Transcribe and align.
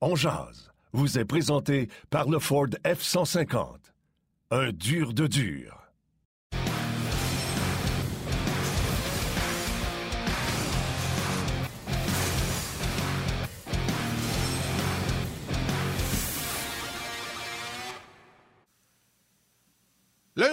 On 0.00 0.14
jase 0.14 0.70
vous 0.92 1.18
est 1.18 1.24
présenté 1.24 1.88
par 2.08 2.28
le 2.28 2.38
Ford 2.38 2.68
F-150. 2.84 3.78
Un 4.52 4.70
dur 4.70 5.12
de 5.12 5.26
dur. 5.26 5.87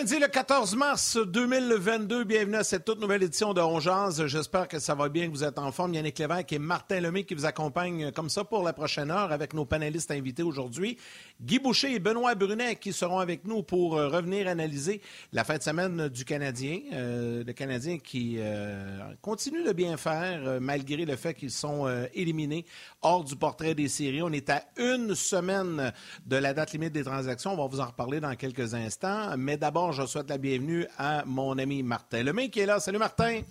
Le 0.08 0.28
14 0.28 0.76
mars 0.76 1.18
2022, 1.18 2.26
bienvenue 2.26 2.58
à 2.58 2.64
cette 2.64 2.86
toute 2.86 3.02
nouvelle 3.02 3.24
édition 3.24 3.56
de 3.56 3.62
Ongeance. 3.62 4.24
J'espère 4.28 4.68
que 4.68 4.78
ça 4.78 4.94
va 4.94 5.10
bien, 5.10 5.26
que 5.26 5.32
vous 5.32 5.44
êtes 5.44 5.58
en 5.58 5.72
forme. 5.72 5.96
Yannick 5.96 6.20
Lévesque 6.20 6.54
et 6.54 6.60
Martin 6.60 7.00
Lemay 7.00 7.24
qui 7.24 7.34
vous 7.34 7.48
accompagnent 7.48 8.12
comme 8.12 8.30
ça 8.30 8.44
pour 8.44 8.62
la 8.62 8.72
prochaine 8.72 9.10
heure 9.10 9.32
avec 9.32 9.56
nos 9.56 9.66
panélistes 9.66 10.12
invités 10.12 10.44
aujourd'hui. 10.44 11.00
Guy 11.42 11.58
Boucher 11.58 11.96
et 11.96 12.00
Benoît 12.00 12.36
Brunet 12.36 12.76
qui 12.76 12.94
seront 12.94 13.18
avec 13.18 13.46
nous 13.46 13.64
pour 13.64 13.98
euh, 13.98 14.08
revenir 14.08 14.48
analyser 14.48 15.02
la 15.34 15.44
fin 15.44 15.58
de 15.58 15.64
semaine 15.64 16.08
du 16.08 16.24
Canadien. 16.24 16.82
Euh, 16.94 17.44
le 17.44 17.54
Canadien 17.54 17.98
qui 17.98 18.36
euh, 18.38 19.00
continue 19.24 19.64
de 19.64 19.74
bien 19.74 19.98
faire 19.98 20.62
malgré 20.62 21.04
le 21.04 21.16
fait 21.16 21.34
qu'ils 21.34 21.50
sont 21.50 21.88
éliminés 22.14 22.66
hors 23.02 23.24
du 23.24 23.36
portrait 23.36 23.74
des 23.74 23.88
séries. 23.88 24.22
On 24.22 24.32
est 24.32 24.52
à 24.52 24.66
une 24.78 25.16
semaine 25.16 25.92
de 26.28 26.36
la 26.36 26.54
date 26.54 26.74
limite 26.74 26.94
des 26.94 27.04
transactions. 27.04 27.54
On 27.54 27.58
va 27.58 27.66
vous 27.66 27.80
en 27.80 27.88
reparler 27.88 28.20
dans 28.20 28.36
quelques 28.36 28.76
instants. 28.76 29.36
Mais 29.38 29.58
d'abord, 29.58 29.95
je 29.96 30.06
souhaite 30.06 30.30
la 30.30 30.38
bienvenue 30.38 30.86
à 30.98 31.24
mon 31.26 31.58
ami 31.58 31.82
Martin 31.82 32.24
Lemay 32.24 32.50
qui 32.50 32.60
est 32.60 32.66
là. 32.66 32.80
Salut 32.80 32.98
Martin. 32.98 33.42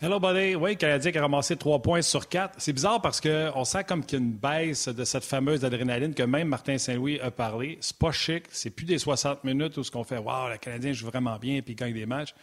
Hello, 0.00 0.18
buddy. 0.18 0.54
Oui, 0.54 0.70
le 0.70 0.76
Canadien 0.76 1.12
qui 1.12 1.18
a 1.18 1.20
ramassé 1.20 1.56
trois 1.56 1.82
points 1.82 2.00
sur 2.00 2.26
quatre. 2.26 2.54
C'est 2.56 2.72
bizarre 2.72 3.02
parce 3.02 3.20
qu'on 3.20 3.64
sent 3.64 3.84
comme 3.84 4.02
qu'il 4.02 4.18
y 4.18 4.22
a 4.22 4.24
une 4.24 4.32
baisse 4.32 4.88
de 4.88 5.04
cette 5.04 5.24
fameuse 5.24 5.62
adrénaline 5.62 6.14
que 6.14 6.22
même 6.22 6.48
Martin 6.48 6.78
Saint-Louis 6.78 7.20
a 7.20 7.30
parlé. 7.30 7.76
C'est 7.82 7.98
pas 7.98 8.10
chic. 8.10 8.44
C'est 8.50 8.70
plus 8.70 8.86
des 8.86 8.98
60 8.98 9.44
minutes 9.44 9.76
où 9.76 9.84
ce 9.84 9.90
qu'on 9.90 10.04
fait, 10.04 10.16
waouh, 10.16 10.48
le 10.48 10.56
Canadien 10.56 10.94
joue 10.94 11.06
vraiment 11.06 11.36
bien 11.36 11.56
et 11.56 11.62
puis 11.62 11.74
gagne 11.74 11.92
des 11.92 12.06
matchs. 12.06 12.34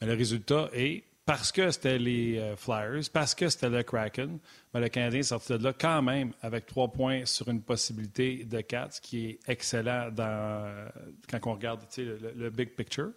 Mais 0.00 0.08
le 0.08 0.14
résultat 0.14 0.68
est 0.72 1.04
parce 1.26 1.52
que 1.52 1.70
c'était 1.70 1.98
les 1.98 2.38
euh, 2.38 2.56
Flyers, 2.56 3.02
parce 3.12 3.34
que 3.34 3.48
c'était 3.48 3.68
le 3.68 3.82
Kraken, 3.82 4.38
mais 4.72 4.80
le 4.80 4.88
Canadien 4.88 5.20
est 5.20 5.24
sorti 5.24 5.52
de 5.52 5.62
là 5.62 5.72
quand 5.78 6.02
même 6.02 6.32
avec 6.42 6.66
trois 6.66 6.88
points 6.88 7.24
sur 7.24 7.48
une 7.48 7.62
possibilité 7.62 8.44
de 8.44 8.60
quatre, 8.62 8.94
ce 8.94 9.00
qui 9.00 9.26
est 9.26 9.38
excellent 9.46 10.10
dans, 10.10 10.88
quand 11.30 11.38
on 11.46 11.54
regarde 11.54 11.82
le, 11.96 12.50
big 12.50 12.74
picture. 12.74 13.10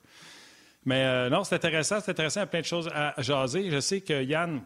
Mais 0.86 1.04
euh, 1.06 1.30
non, 1.30 1.44
c'est 1.44 1.56
intéressant, 1.56 2.00
c'est 2.02 2.12
intéressant, 2.12 2.42
il 2.42 2.44
y 2.44 2.46
a 2.46 2.48
plein 2.48 2.62
de 2.62 2.66
choses 2.66 2.90
à 2.94 3.20
jaser. 3.22 3.72
Je 3.72 3.80
sais 3.80 4.02
que 4.02 4.22
Yann, 4.24 4.62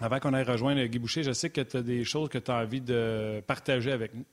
avant 0.00 0.18
qu'on 0.18 0.32
aille 0.32 0.44
rejoindre 0.44 0.82
Guy 0.84 0.98
Boucher, 0.98 1.22
je 1.22 1.32
sais 1.32 1.50
que 1.50 1.60
tu 1.60 1.76
as 1.76 1.82
des 1.82 2.02
choses 2.04 2.28
que 2.28 2.38
tu 2.38 2.50
as 2.50 2.56
envie 2.56 2.80
de 2.80 3.42
partager 3.46 3.92
avec 3.92 4.14
nous. 4.14 4.24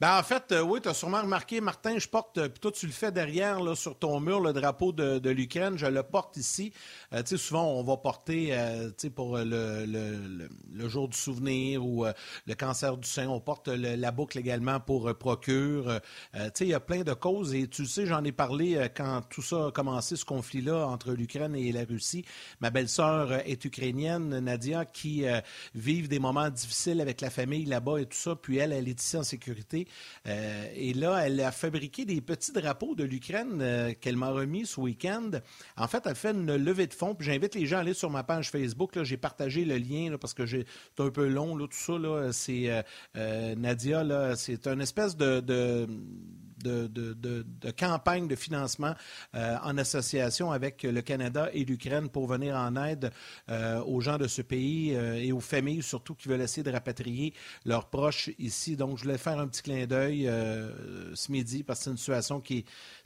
Ben, 0.00 0.18
en 0.18 0.22
fait, 0.22 0.52
euh, 0.52 0.62
oui, 0.62 0.80
tu 0.80 0.88
as 0.88 0.94
sûrement 0.94 1.22
remarqué, 1.22 1.60
Martin, 1.60 1.98
je 1.98 2.08
porte, 2.08 2.38
euh, 2.38 2.48
puis 2.48 2.60
toi, 2.60 2.72
tu 2.72 2.86
le 2.86 2.92
fais 2.92 3.12
derrière, 3.12 3.60
là, 3.60 3.74
sur 3.74 3.98
ton 3.98 4.20
mur, 4.20 4.40
le 4.40 4.52
drapeau 4.52 4.92
de, 4.92 5.30
l'Ukraine. 5.30 5.78
Je 5.78 5.86
le 5.86 6.02
porte 6.02 6.36
ici. 6.36 6.72
Euh, 7.12 7.22
tu 7.22 7.30
sais, 7.30 7.36
souvent, 7.36 7.64
on 7.64 7.82
va 7.82 7.96
porter, 7.96 8.54
tu 8.88 8.94
sais, 8.98 9.10
pour 9.10 9.38
le, 9.38 9.84
le, 9.86 10.88
jour 10.88 11.08
du 11.08 11.16
souvenir 11.16 11.84
ou 11.84 12.04
le 12.04 12.54
cancer 12.54 12.96
du 12.96 13.08
sein, 13.08 13.26
on 13.28 13.40
porte 13.40 13.68
la 13.68 14.10
boucle 14.10 14.38
également 14.38 14.80
pour 14.80 15.12
Procure. 15.16 16.00
tu 16.34 16.40
sais, 16.40 16.64
il 16.64 16.68
y 16.68 16.74
a 16.74 16.80
plein 16.80 17.02
de 17.02 17.14
causes 17.14 17.54
et 17.54 17.68
tu 17.68 17.86
sais, 17.86 18.06
j'en 18.06 18.22
ai 18.22 18.32
parlé 18.32 18.88
quand 18.94 19.22
tout 19.30 19.42
ça 19.42 19.66
a 19.66 19.70
commencé, 19.72 20.16
ce 20.16 20.24
conflit-là 20.24 20.86
entre 20.86 21.12
l'Ukraine 21.12 21.56
et 21.56 21.72
la 21.72 21.84
Russie. 21.84 22.24
Ma 22.60 22.70
belle-sœur 22.70 23.32
est 23.32 23.64
ukrainienne, 23.64 24.38
Nadia, 24.40 24.84
qui 24.84 25.24
vit 25.74 26.06
des 26.06 26.18
moments 26.18 26.50
difficiles 26.50 27.00
avec 27.00 27.20
la 27.20 27.30
famille 27.30 27.64
là-bas 27.64 28.00
et 28.00 28.06
tout 28.06 28.18
ça. 28.18 28.36
Puis 28.36 28.58
elle, 28.58 28.72
elle 28.72 28.88
est 28.88 29.00
ici 29.00 29.16
en 29.16 29.24
sécurité 29.24 29.63
euh, 30.26 30.66
et 30.74 30.94
là, 30.94 31.26
elle 31.26 31.40
a 31.40 31.52
fabriqué 31.52 32.04
des 32.04 32.20
petits 32.20 32.52
drapeaux 32.52 32.94
de 32.94 33.04
l'Ukraine 33.04 33.58
euh, 33.60 33.92
qu'elle 34.00 34.16
m'a 34.16 34.30
remis 34.30 34.66
ce 34.66 34.80
week-end. 34.80 35.30
En 35.76 35.88
fait, 35.88 36.02
elle 36.06 36.14
fait 36.14 36.32
une 36.32 36.56
levée 36.56 36.86
de 36.86 36.94
fonds. 36.94 37.16
J'invite 37.20 37.54
les 37.54 37.66
gens 37.66 37.78
à 37.78 37.80
aller 37.80 37.94
sur 37.94 38.10
ma 38.10 38.22
page 38.22 38.50
Facebook. 38.50 39.02
J'ai 39.02 39.16
partagé 39.16 39.64
le 39.64 39.76
lien 39.76 40.16
parce 40.20 40.34
que 40.34 40.46
c'est 40.46 40.64
un 40.98 41.10
peu 41.10 41.26
long, 41.28 41.56
tout 41.58 41.68
ça. 41.72 42.32
c'est 42.32 42.84
euh, 43.16 43.54
Nadia, 43.54 44.36
c'est 44.36 44.66
une 44.66 44.80
espèce 44.80 45.16
de, 45.16 45.86
campagne 47.76 48.28
de 48.28 48.36
financement 48.36 48.94
euh, 49.34 49.56
en 49.62 49.78
association 49.78 50.52
avec 50.52 50.82
le 50.82 51.02
Canada 51.02 51.48
et 51.52 51.64
l'Ukraine 51.64 52.08
pour 52.08 52.26
venir 52.26 52.56
en 52.56 52.76
aide 52.84 53.10
euh, 53.48 53.82
aux 53.84 54.00
gens 54.00 54.18
de 54.18 54.26
ce 54.26 54.42
pays 54.42 54.94
euh, 54.94 55.14
et 55.14 55.32
aux 55.32 55.40
familles 55.40 55.82
surtout 55.82 56.14
qui 56.14 56.28
veulent 56.28 56.40
essayer 56.40 56.62
de 56.62 56.70
rapatrier 56.70 57.34
leurs 57.64 57.88
proches 57.88 58.30
ici. 58.38 58.76
Donc, 58.76 58.98
je 58.98 59.04
voulais 59.04 59.18
faire 59.18 59.38
un 59.38 59.48
petit 59.48 59.62
clin 59.62 59.86
d'œil 59.86 60.30
ce 61.14 61.32
midi 61.32 61.62
parce 61.62 61.80
que 61.80 61.84
c'est 61.84 61.90
une 61.90 61.96
situation 61.96 62.40
qui 62.40 62.58
est 62.58 62.64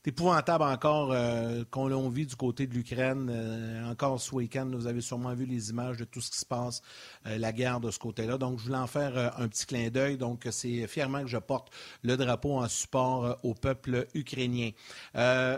épouvantable 0.09 0.65
encore 0.65 1.11
euh, 1.13 1.65
qu'on 1.71 1.87
l'a 1.87 1.99
vu 2.09 2.25
du 2.25 2.35
côté 2.35 2.67
de 2.67 2.73
l'Ukraine. 2.73 3.29
Euh, 3.31 3.91
encore 3.91 4.19
ce 4.19 4.35
week-end, 4.35 4.67
vous 4.73 4.87
avez 4.87 5.03
sûrement 5.03 5.35
vu 5.35 5.45
les 5.45 5.69
images 5.69 5.99
de 5.99 6.05
tout 6.05 6.23
ce 6.23 6.31
qui 6.31 6.39
se 6.39 6.47
passe, 6.47 6.81
euh, 7.27 7.37
la 7.37 7.53
guerre 7.53 7.79
de 7.79 7.91
ce 7.91 7.99
côté-là. 7.99 8.39
Donc, 8.39 8.59
je 8.59 8.65
voulais 8.65 8.79
en 8.79 8.87
faire 8.87 9.35
un 9.39 9.49
petit 9.49 9.67
clin 9.67 9.91
d'œil. 9.91 10.17
Donc, 10.17 10.49
c'est 10.51 10.87
fièrement 10.87 11.21
que 11.21 11.29
je 11.29 11.37
porte 11.37 11.69
le 12.03 12.17
drapeau 12.17 12.57
en 12.57 12.69
support 12.69 13.37
au 13.43 13.53
peuple 13.53 14.07
ukrainien. 14.15 14.71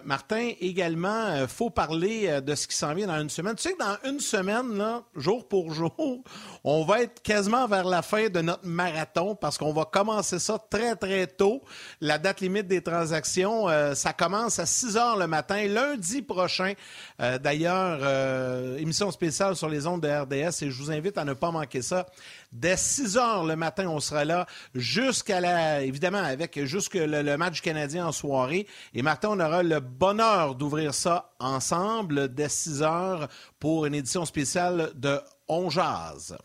Martin, 0.04 0.50
également, 0.60 1.46
faut 1.46 1.70
parler 1.70 2.40
de 2.40 2.54
ce 2.54 2.66
qui 2.66 2.76
s'en 2.76 2.94
vient 2.94 3.06
dans 3.06 3.20
une 3.20 3.30
semaine. 3.30 3.54
Tu 3.54 3.62
sais 3.62 3.74
que 3.74 3.78
dans 3.78 4.10
une 4.10 4.20
semaine, 4.20 4.82
jour 5.14 5.46
pour 5.46 5.72
jour, 5.72 6.22
on 6.64 6.84
va 6.84 7.02
être 7.02 7.22
quasiment 7.22 7.66
vers 7.68 7.84
la 7.84 8.02
fin 8.02 8.28
de 8.28 8.40
notre 8.40 8.66
marathon 8.66 9.36
parce 9.36 9.58
qu'on 9.58 9.72
va 9.72 9.84
commencer 9.84 10.38
ça 10.38 10.58
très, 10.70 10.96
très 10.96 11.26
tôt. 11.26 11.62
La 12.00 12.18
date 12.18 12.40
limite 12.40 12.66
des 12.66 12.82
transactions, 12.82 13.66
ça 13.94 14.12
commence 14.12 14.39
à 14.46 14.66
6 14.66 14.96
heures 14.96 15.16
le 15.16 15.26
matin, 15.26 15.66
lundi 15.66 16.22
prochain. 16.22 16.72
Euh, 17.20 17.38
d'ailleurs, 17.38 17.98
euh, 18.02 18.78
émission 18.78 19.10
spéciale 19.10 19.54
sur 19.54 19.68
les 19.68 19.86
ondes 19.86 20.00
de 20.00 20.08
RDS 20.08 20.62
et 20.62 20.70
je 20.70 20.82
vous 20.82 20.90
invite 20.90 21.18
à 21.18 21.24
ne 21.24 21.34
pas 21.34 21.50
manquer 21.50 21.82
ça. 21.82 22.06
Dès 22.52 22.76
6 22.76 23.18
heures 23.18 23.44
le 23.44 23.56
matin, 23.56 23.86
on 23.88 24.00
sera 24.00 24.24
là 24.24 24.46
jusqu'à 24.74 25.40
la, 25.40 25.82
évidemment, 25.82 26.22
avec 26.22 26.64
jusque 26.64 26.94
le, 26.94 27.36
match 27.36 27.60
canadien 27.60 28.06
en 28.06 28.12
soirée. 28.12 28.66
Et 28.94 29.02
Martin, 29.02 29.28
on 29.32 29.40
aura 29.40 29.62
le 29.62 29.80
bonheur 29.80 30.54
d'ouvrir 30.54 30.94
ça 30.94 31.32
ensemble 31.38 32.32
dès 32.32 32.48
6 32.48 32.82
heures 32.82 33.28
pour 33.58 33.86
une 33.86 33.94
édition 33.94 34.24
spéciale 34.24 34.90
de 34.94 35.20
On 35.48 35.68
Jazz. 35.68 36.36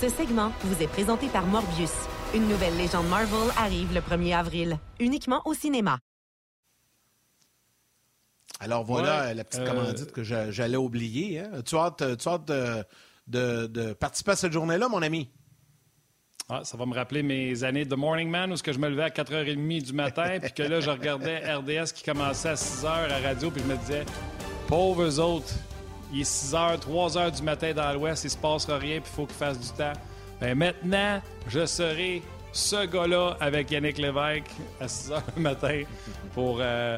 Ce 0.00 0.08
segment 0.08 0.52
vous 0.62 0.82
est 0.82 0.88
présenté 0.88 1.26
par 1.28 1.44
Morbius. 1.46 1.92
Une 2.34 2.46
nouvelle 2.46 2.76
légende 2.76 3.08
Marvel 3.08 3.50
arrive 3.56 3.92
le 3.94 4.00
1er 4.00 4.36
avril, 4.36 4.78
uniquement 5.00 5.42
au 5.44 5.54
cinéma. 5.54 5.98
Alors 8.60 8.84
voilà 8.84 9.34
la 9.34 9.44
petite 9.44 9.60
euh, 9.60 9.66
commandite 9.66 10.12
que 10.12 10.22
j'allais 10.22 10.76
oublier. 10.76 11.40
Hein. 11.40 11.62
Tu 11.64 11.76
as 11.76 11.92
hâte, 12.26 12.52
de, 13.28 13.92
participer 13.94 14.32
à 14.32 14.36
cette 14.36 14.52
journée-là, 14.52 14.88
mon 14.88 15.02
ami? 15.02 15.30
Ah, 16.48 16.62
ça 16.64 16.78
va 16.78 16.86
me 16.86 16.94
rappeler 16.94 17.22
mes 17.22 17.62
années 17.62 17.84
de 17.84 17.94
Morning 17.94 18.30
Man 18.30 18.52
où 18.52 18.56
que 18.56 18.72
je 18.72 18.78
me 18.78 18.88
levais 18.88 19.02
à 19.02 19.10
4h30 19.10 19.82
du 19.82 19.92
matin, 19.92 20.38
puis 20.40 20.52
que 20.52 20.62
là, 20.62 20.80
je 20.80 20.88
regardais 20.88 21.38
RDS 21.54 21.92
qui 21.94 22.02
commençait 22.02 22.48
à 22.48 22.54
6h 22.54 22.86
à 22.86 23.18
radio, 23.18 23.50
puis 23.50 23.62
je 23.62 23.68
me 23.68 23.76
disais, 23.76 24.06
pauvres 24.66 25.20
autres, 25.20 25.52
il 26.10 26.22
est 26.22 26.24
6h, 26.24 26.80
3h 26.80 27.36
du 27.36 27.42
matin 27.42 27.74
dans 27.74 27.92
l'Ouest, 27.92 28.24
il 28.24 28.30
se 28.30 28.38
passera 28.38 28.78
rien, 28.78 29.00
puis 29.00 29.10
il 29.12 29.14
faut 29.14 29.26
qu'ils 29.26 29.36
fassent 29.36 29.60
du 29.60 29.76
temps. 29.76 29.92
Bien, 30.40 30.54
maintenant, 30.54 31.20
je 31.48 31.66
serai 31.66 32.22
ce 32.52 32.86
gars-là 32.86 33.36
avec 33.40 33.70
Yannick 33.70 33.98
Lévesque 33.98 34.50
à 34.80 34.86
6h 34.86 35.20
le 35.36 35.42
matin 35.42 35.82
pour... 36.32 36.58
Euh, 36.60 36.96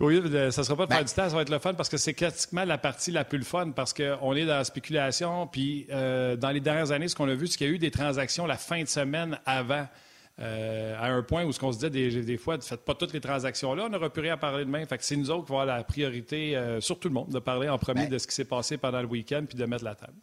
oui, 0.00 0.20
ça 0.32 0.46
ne 0.46 0.50
sera 0.50 0.76
pas 0.76 0.86
de 0.86 0.92
faire 0.92 1.00
ben- 1.00 1.06
du 1.06 1.12
temps, 1.12 1.28
ça 1.28 1.36
va 1.36 1.42
être 1.42 1.50
le 1.50 1.58
fun 1.58 1.74
parce 1.74 1.88
que 1.88 1.98
c'est 1.98 2.14
pratiquement 2.14 2.64
la 2.64 2.78
partie 2.78 3.10
la 3.10 3.24
plus 3.24 3.38
le 3.38 3.44
fun 3.44 3.70
parce 3.70 3.92
qu'on 3.92 4.34
est 4.34 4.46
dans 4.46 4.56
la 4.56 4.64
spéculation. 4.64 5.46
Puis 5.46 5.86
euh, 5.90 6.36
dans 6.36 6.50
les 6.50 6.60
dernières 6.60 6.90
années, 6.90 7.08
ce 7.08 7.14
qu'on 7.14 7.28
a 7.28 7.34
vu, 7.34 7.46
c'est 7.46 7.58
qu'il 7.58 7.66
y 7.66 7.70
a 7.70 7.72
eu 7.72 7.78
des 7.78 7.90
transactions 7.90 8.46
la 8.46 8.56
fin 8.56 8.82
de 8.82 8.88
semaine 8.88 9.38
avant. 9.44 9.86
Euh, 10.38 10.96
à 10.98 11.08
un 11.08 11.22
point 11.22 11.44
où 11.44 11.52
ce 11.52 11.60
qu'on 11.60 11.70
se 11.70 11.86
dit 11.86 11.90
des, 11.90 12.36
fois, 12.38 12.56
ne 12.56 12.62
faites 12.62 12.82
pas 12.82 12.94
toutes 12.94 13.12
les 13.12 13.20
transactions-là, 13.20 13.84
on 13.84 13.88
n'aura 13.90 14.08
plus 14.08 14.22
rien 14.22 14.34
à 14.34 14.36
parler 14.38 14.64
demain. 14.64 14.86
Fait 14.86 14.96
que 14.96 15.04
c'est 15.04 15.16
nous 15.16 15.30
autres 15.30 15.44
qui 15.44 15.52
avons 15.52 15.64
la 15.64 15.84
priorité 15.84 16.56
euh, 16.56 16.80
sur 16.80 16.98
tout 16.98 17.08
le 17.08 17.14
monde 17.14 17.28
de 17.28 17.38
parler 17.40 17.68
en 17.68 17.76
premier 17.76 18.04
ben- 18.04 18.10
de 18.10 18.16
ce 18.16 18.26
qui 18.26 18.34
s'est 18.34 18.46
passé 18.46 18.78
pendant 18.78 19.02
le 19.02 19.06
week-end 19.06 19.44
puis 19.46 19.58
de 19.58 19.66
mettre 19.66 19.84
la 19.84 19.94
table 19.94 20.14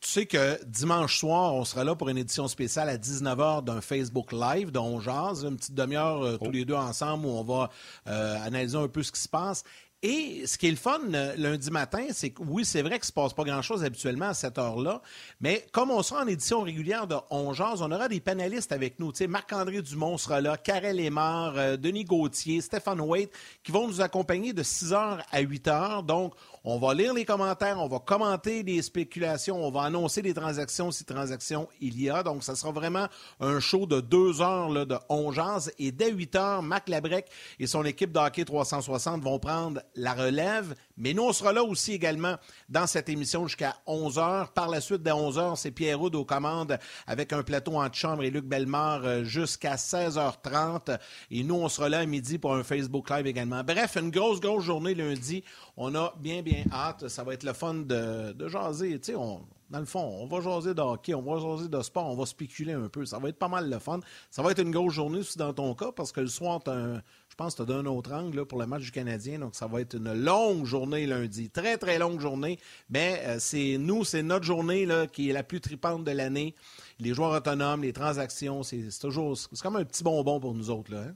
tu 0.00 0.08
sais 0.08 0.26
que 0.26 0.58
dimanche 0.64 1.18
soir, 1.18 1.54
on 1.54 1.64
sera 1.64 1.84
là 1.84 1.94
pour 1.94 2.08
une 2.08 2.16
édition 2.16 2.48
spéciale 2.48 2.88
à 2.88 2.96
19h 2.96 3.64
d'un 3.64 3.82
Facebook 3.82 4.32
Live 4.32 4.70
dont 4.70 4.84
on 4.84 5.00
jase, 5.00 5.44
une 5.44 5.56
petite 5.56 5.74
demi-heure 5.74 6.22
euh, 6.22 6.36
tous 6.38 6.46
oh. 6.46 6.50
les 6.50 6.64
deux 6.64 6.74
ensemble 6.74 7.26
où 7.26 7.30
on 7.30 7.44
va 7.44 7.70
euh, 8.06 8.38
analyser 8.42 8.78
un 8.78 8.88
peu 8.88 9.02
ce 9.02 9.12
qui 9.12 9.20
se 9.20 9.28
passe. 9.28 9.62
Et 10.02 10.46
ce 10.46 10.56
qui 10.56 10.68
est 10.68 10.70
le 10.70 10.78
fun 10.78 11.00
euh, 11.12 11.34
lundi 11.36 11.70
matin, 11.70 12.06
c'est 12.12 12.30
que 12.30 12.42
oui, 12.42 12.64
c'est 12.64 12.80
vrai 12.80 12.92
qu'il 12.92 13.00
ne 13.00 13.04
se 13.04 13.12
passe 13.12 13.34
pas 13.34 13.44
grand-chose 13.44 13.84
habituellement 13.84 14.30
à 14.30 14.34
cette 14.34 14.56
heure-là, 14.56 15.02
mais 15.42 15.66
comme 15.72 15.90
on 15.90 16.02
sera 16.02 16.24
en 16.24 16.26
édition 16.26 16.62
régulière 16.62 17.06
de 17.06 17.16
On 17.28 17.52
on 17.52 17.92
aura 17.92 18.08
des 18.08 18.20
panélistes 18.20 18.72
avec 18.72 18.98
nous. 18.98 19.12
Tu 19.12 19.18
sais, 19.18 19.26
Marc-André 19.26 19.82
Dumont 19.82 20.16
sera 20.16 20.40
là, 20.40 20.56
Karel 20.56 20.96
Lemar, 20.96 21.76
Denis 21.76 22.04
Gauthier, 22.04 22.62
Stéphane 22.62 23.02
Waite, 23.02 23.30
qui 23.62 23.72
vont 23.72 23.86
nous 23.86 24.00
accompagner 24.00 24.54
de 24.54 24.62
6 24.62 24.92
h 24.92 25.18
à 25.30 25.40
8 25.40 25.66
h. 25.66 26.06
Donc, 26.06 26.32
On 26.62 26.78
va 26.78 26.92
lire 26.92 27.14
les 27.14 27.24
commentaires, 27.24 27.78
on 27.78 27.88
va 27.88 28.00
commenter 28.00 28.62
les 28.62 28.82
spéculations, 28.82 29.64
on 29.64 29.70
va 29.70 29.84
annoncer 29.84 30.20
des 30.20 30.34
transactions 30.34 30.90
si 30.90 31.06
transactions 31.06 31.68
il 31.80 31.98
y 31.98 32.10
a. 32.10 32.22
Donc, 32.22 32.44
ça 32.44 32.54
sera 32.54 32.70
vraiment 32.70 33.06
un 33.40 33.60
show 33.60 33.86
de 33.86 34.02
deux 34.02 34.42
heures 34.42 34.68
là, 34.68 34.84
de 34.84 34.96
11 35.08 35.72
Et 35.78 35.90
dès 35.90 36.12
8 36.12 36.36
heures, 36.36 36.62
Marc 36.62 36.90
Labrec 36.90 37.30
et 37.58 37.66
son 37.66 37.82
équipe 37.86 38.12
d'hockey 38.12 38.44
360 38.44 39.22
vont 39.22 39.38
prendre 39.38 39.80
la 39.94 40.12
relève. 40.12 40.74
Mais 40.98 41.14
nous, 41.14 41.22
on 41.22 41.32
sera 41.32 41.54
là 41.54 41.64
aussi 41.64 41.94
également 41.94 42.36
dans 42.68 42.86
cette 42.86 43.08
émission 43.08 43.46
jusqu'à 43.46 43.76
11 43.86 44.18
heures. 44.18 44.52
Par 44.52 44.68
la 44.68 44.82
suite, 44.82 45.02
dès 45.02 45.12
11 45.12 45.38
heures, 45.38 45.56
c'est 45.56 45.70
Pierre 45.70 45.98
Houd 45.98 46.14
aux 46.14 46.26
commandes 46.26 46.78
avec 47.06 47.32
un 47.32 47.42
plateau 47.42 47.76
en 47.76 47.90
chambre 47.90 48.22
et 48.22 48.28
Luc 48.28 48.44
Bellemare 48.44 49.06
euh, 49.06 49.24
jusqu'à 49.24 49.76
16h30. 49.76 50.98
Et 51.30 51.42
nous, 51.42 51.54
on 51.54 51.70
sera 51.70 51.88
là 51.88 52.00
à 52.00 52.06
midi 52.06 52.36
pour 52.36 52.54
un 52.54 52.64
Facebook 52.64 53.08
Live 53.08 53.26
également. 53.26 53.64
Bref, 53.64 53.96
une 53.96 54.10
grosse, 54.10 54.40
grosse 54.40 54.64
journée 54.64 54.94
lundi. 54.94 55.42
On 55.82 55.94
a 55.94 56.12
bien, 56.18 56.42
bien 56.42 56.64
hâte. 56.70 57.08
Ça 57.08 57.24
va 57.24 57.32
être 57.32 57.42
le 57.42 57.54
fun 57.54 57.72
de, 57.72 58.32
de 58.32 58.48
jaser. 58.48 59.00
Tu 59.00 59.14
dans 59.14 59.78
le 59.78 59.86
fond, 59.86 60.18
on 60.20 60.26
va 60.26 60.42
jaser 60.42 60.74
de 60.74 60.80
hockey, 60.82 61.14
on 61.14 61.22
va 61.22 61.40
jaser 61.40 61.68
de 61.68 61.80
sport, 61.80 62.06
on 62.10 62.16
va 62.16 62.26
spéculer 62.26 62.74
un 62.74 62.88
peu. 62.88 63.06
Ça 63.06 63.18
va 63.18 63.30
être 63.30 63.38
pas 63.38 63.48
mal 63.48 63.70
le 63.70 63.78
fun. 63.78 64.00
Ça 64.30 64.42
va 64.42 64.50
être 64.50 64.60
une 64.60 64.72
grosse 64.72 64.92
journée 64.92 65.20
aussi 65.20 65.38
dans 65.38 65.54
ton 65.54 65.74
cas 65.74 65.90
parce 65.90 66.12
que 66.12 66.20
le 66.20 66.26
soir, 66.26 66.60
je 66.66 67.34
pense 67.34 67.54
que 67.54 67.62
tu 67.62 67.72
as 67.72 67.74
d'un 67.74 67.86
autre 67.86 68.12
angle 68.12 68.44
pour 68.44 68.58
le 68.58 68.66
match 68.66 68.82
du 68.82 68.90
Canadien. 68.90 69.38
Donc, 69.38 69.54
ça 69.54 69.68
va 69.68 69.80
être 69.80 69.94
une 69.94 70.12
longue 70.12 70.66
journée 70.66 71.06
lundi. 71.06 71.48
Très, 71.48 71.78
très 71.78 71.98
longue 71.98 72.20
journée. 72.20 72.58
Mais 72.90 73.22
euh, 73.24 73.36
c'est 73.38 73.78
nous, 73.78 74.04
c'est 74.04 74.22
notre 74.22 74.44
journée 74.44 74.86
qui 75.12 75.30
est 75.30 75.32
la 75.32 75.44
plus 75.44 75.62
tripante 75.62 76.04
de 76.04 76.10
l'année. 76.10 76.54
Les 76.98 77.14
joueurs 77.14 77.32
autonomes, 77.32 77.84
les 77.84 77.94
transactions, 77.94 78.62
c'est 78.64 78.90
toujours. 79.00 79.38
C'est 79.38 79.62
comme 79.62 79.76
un 79.76 79.84
petit 79.84 80.04
bonbon 80.04 80.40
pour 80.40 80.52
nous 80.52 80.68
autres. 80.68 80.92
Là, 80.92 81.04
hein. 81.08 81.14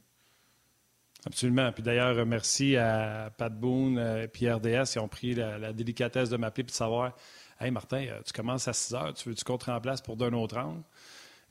Absolument. 1.27 1.73
Puis 1.73 1.83
d'ailleurs, 1.83 2.27
merci 2.27 2.77
à 2.77 3.31
Pat 3.37 3.53
Boone 3.53 3.99
et 3.99 4.29
puis 4.29 4.51
RDS. 4.51 4.95
Ils 4.95 4.99
ont 4.99 5.09
pris 5.09 5.35
la, 5.35 5.73
délicatesse 5.73 6.29
de 6.29 6.37
m'appeler 6.37 6.63
et 6.63 6.67
de 6.67 6.71
savoir 6.71 7.13
Hey 7.61 7.71
Martin, 7.71 8.05
euh, 8.09 8.21
tu 8.25 8.33
commences 8.33 8.67
à 8.67 8.73
6 8.73 8.95
heures, 8.95 9.15
tu 9.15 9.29
veux-tu 9.29 9.45
qu'on 9.45 9.59
te 9.59 9.67
remplace 9.67 10.03
pour 10.03 10.17
d'un 10.17 10.33
autre 10.33 10.59
angle? 10.59 10.83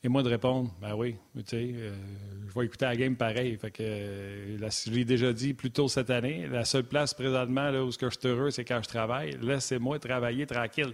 Et 0.03 0.09
moi 0.09 0.21
de 0.21 0.27
répondre, 0.27 0.69
ben 0.81 0.93
oui, 0.95 1.15
tu 1.33 1.43
sais, 1.45 1.71
euh, 1.73 1.95
je 2.49 2.59
vais 2.59 2.65
écouter 2.65 2.85
la 2.85 2.95
game 2.97 3.15
pareil. 3.15 3.57
Fait 3.57 3.71
que, 3.71 3.81
euh, 3.83 4.57
je 4.57 4.91
l'ai 4.91 5.05
déjà 5.05 5.31
dit 5.31 5.53
plus 5.53 5.71
tôt 5.71 5.87
cette 5.87 6.09
année, 6.09 6.45
la 6.47 6.65
seule 6.65 6.83
place 6.83 7.13
présentement 7.13 7.71
là, 7.71 7.83
où 7.85 7.89
je 7.89 7.97
suis 7.97 8.27
heureux, 8.27 8.51
c'est 8.51 8.65
quand 8.65 8.81
je 8.83 8.89
travaille. 8.89 9.37
Laissez-moi 9.41 9.97
travailler 9.99 10.45
tranquille. 10.45 10.93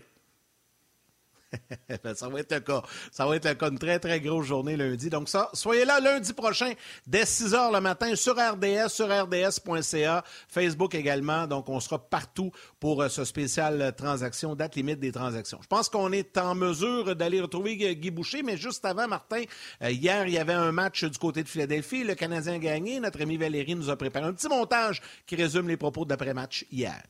Ben, 2.03 2.13
ça 2.13 2.29
va 2.29 2.39
être 2.39 2.53
le 2.53 2.59
cas. 2.59 2.81
Ça 3.11 3.25
va 3.25 3.35
être 3.35 3.47
le 3.47 3.55
cas. 3.55 3.69
Une 3.69 3.79
très, 3.79 3.99
très 3.99 4.19
grosse 4.19 4.45
journée 4.45 4.77
lundi. 4.77 5.09
Donc, 5.09 5.27
ça, 5.27 5.49
soyez 5.53 5.85
là 5.85 5.99
lundi 5.99 6.33
prochain 6.33 6.73
dès 7.07 7.25
6 7.25 7.53
h 7.53 7.73
le 7.73 7.81
matin 7.81 8.15
sur 8.15 8.35
RDS, 8.35 8.89
sur 8.89 9.07
RDS.ca, 9.07 10.23
Facebook 10.47 10.95
également. 10.95 11.47
Donc, 11.47 11.69
on 11.69 11.79
sera 11.79 11.99
partout 11.99 12.51
pour 12.79 13.01
euh, 13.01 13.09
ce 13.09 13.25
spécial 13.25 13.81
euh, 13.81 13.91
transaction, 13.91 14.55
date 14.55 14.75
limite 14.75 14.99
des 14.99 15.11
transactions. 15.11 15.59
Je 15.61 15.67
pense 15.67 15.89
qu'on 15.89 16.11
est 16.11 16.37
en 16.37 16.55
mesure 16.55 17.15
d'aller 17.15 17.41
retrouver 17.41 17.95
Guy 17.95 18.11
Boucher, 18.11 18.43
mais 18.43 18.57
juste 18.57 18.85
avant, 18.85 19.07
Martin, 19.07 19.43
euh, 19.83 19.91
hier, 19.91 20.27
il 20.27 20.33
y 20.33 20.37
avait 20.37 20.53
un 20.53 20.71
match 20.71 21.03
du 21.03 21.17
côté 21.17 21.43
de 21.43 21.49
Philadelphie. 21.49 22.03
Le 22.03 22.15
Canadien 22.15 22.53
a 22.53 22.59
gagné. 22.59 22.99
Notre 22.99 23.21
ami 23.21 23.37
Valérie 23.37 23.75
nous 23.75 23.89
a 23.89 23.95
préparé 23.95 24.25
un 24.25 24.33
petit 24.33 24.47
montage 24.47 25.01
qui 25.25 25.35
résume 25.35 25.67
les 25.67 25.77
propos 25.77 26.05
d'après-match 26.05 26.65
hier. 26.71 27.01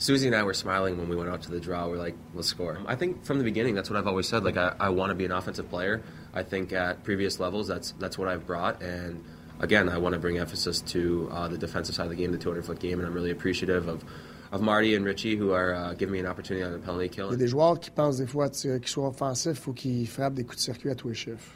Susie 0.00 0.28
and 0.28 0.36
I 0.36 0.44
were 0.44 0.54
smiling 0.54 0.96
when 0.96 1.08
we 1.08 1.16
went 1.16 1.28
out 1.28 1.42
to 1.42 1.50
the 1.50 1.58
draw. 1.58 1.88
We're 1.88 1.96
like, 1.96 2.14
let's 2.32 2.46
score. 2.46 2.78
I 2.86 2.94
think 2.94 3.24
from 3.24 3.38
the 3.38 3.44
beginning, 3.44 3.74
that's 3.74 3.90
what 3.90 3.98
I've 3.98 4.06
always 4.06 4.28
said. 4.28 4.44
Like, 4.44 4.56
I, 4.56 4.74
I 4.78 4.90
want 4.90 5.10
to 5.10 5.16
be 5.16 5.24
an 5.24 5.32
offensive 5.32 5.68
player. 5.68 6.02
I 6.32 6.44
think 6.44 6.72
at 6.72 7.02
previous 7.02 7.40
levels, 7.40 7.66
that's 7.66 7.92
that's 7.98 8.16
what 8.16 8.28
I've 8.28 8.46
brought. 8.46 8.80
And 8.80 9.24
again, 9.58 9.88
I 9.88 9.98
want 9.98 10.12
to 10.12 10.20
bring 10.20 10.38
emphasis 10.38 10.80
to 10.92 11.28
uh, 11.32 11.48
the 11.48 11.58
defensive 11.58 11.96
side 11.96 12.04
of 12.04 12.10
the 12.10 12.16
game, 12.16 12.30
the 12.30 12.38
200 12.38 12.64
foot 12.64 12.78
game, 12.78 13.00
and 13.00 13.08
I'm 13.08 13.14
really 13.14 13.32
appreciative 13.32 13.88
of. 13.88 14.04
Of 14.50 14.62
Marty 14.62 14.94
and 14.94 15.04
Richie, 15.04 15.36
who 15.36 15.52
are 15.52 15.74
uh, 15.74 15.92
giving 15.92 16.14
me 16.14 16.20
an 16.20 16.26
opportunity 16.26 16.64
on 16.64 16.72
the 16.72 16.78
penalty 16.78 17.10
kill. 17.10 17.26
Il 17.26 17.32
y 17.32 17.34
a 17.34 17.36
des 17.36 17.48
joueurs 17.48 17.78
qui 17.78 17.90
pensent 17.90 18.16
des 18.16 18.26
fois 18.26 18.48
qu'ils 18.48 18.80
soient 18.86 19.08
offensifs 19.08 19.66
ou 19.66 19.74
qu'ils 19.74 20.08
frappent 20.08 20.32
des 20.32 20.44
coups 20.44 20.56
de 20.56 20.62
circuit 20.62 20.88
à 20.88 20.94
tous 20.94 21.08
les 21.08 21.14
chiffres. 21.14 21.52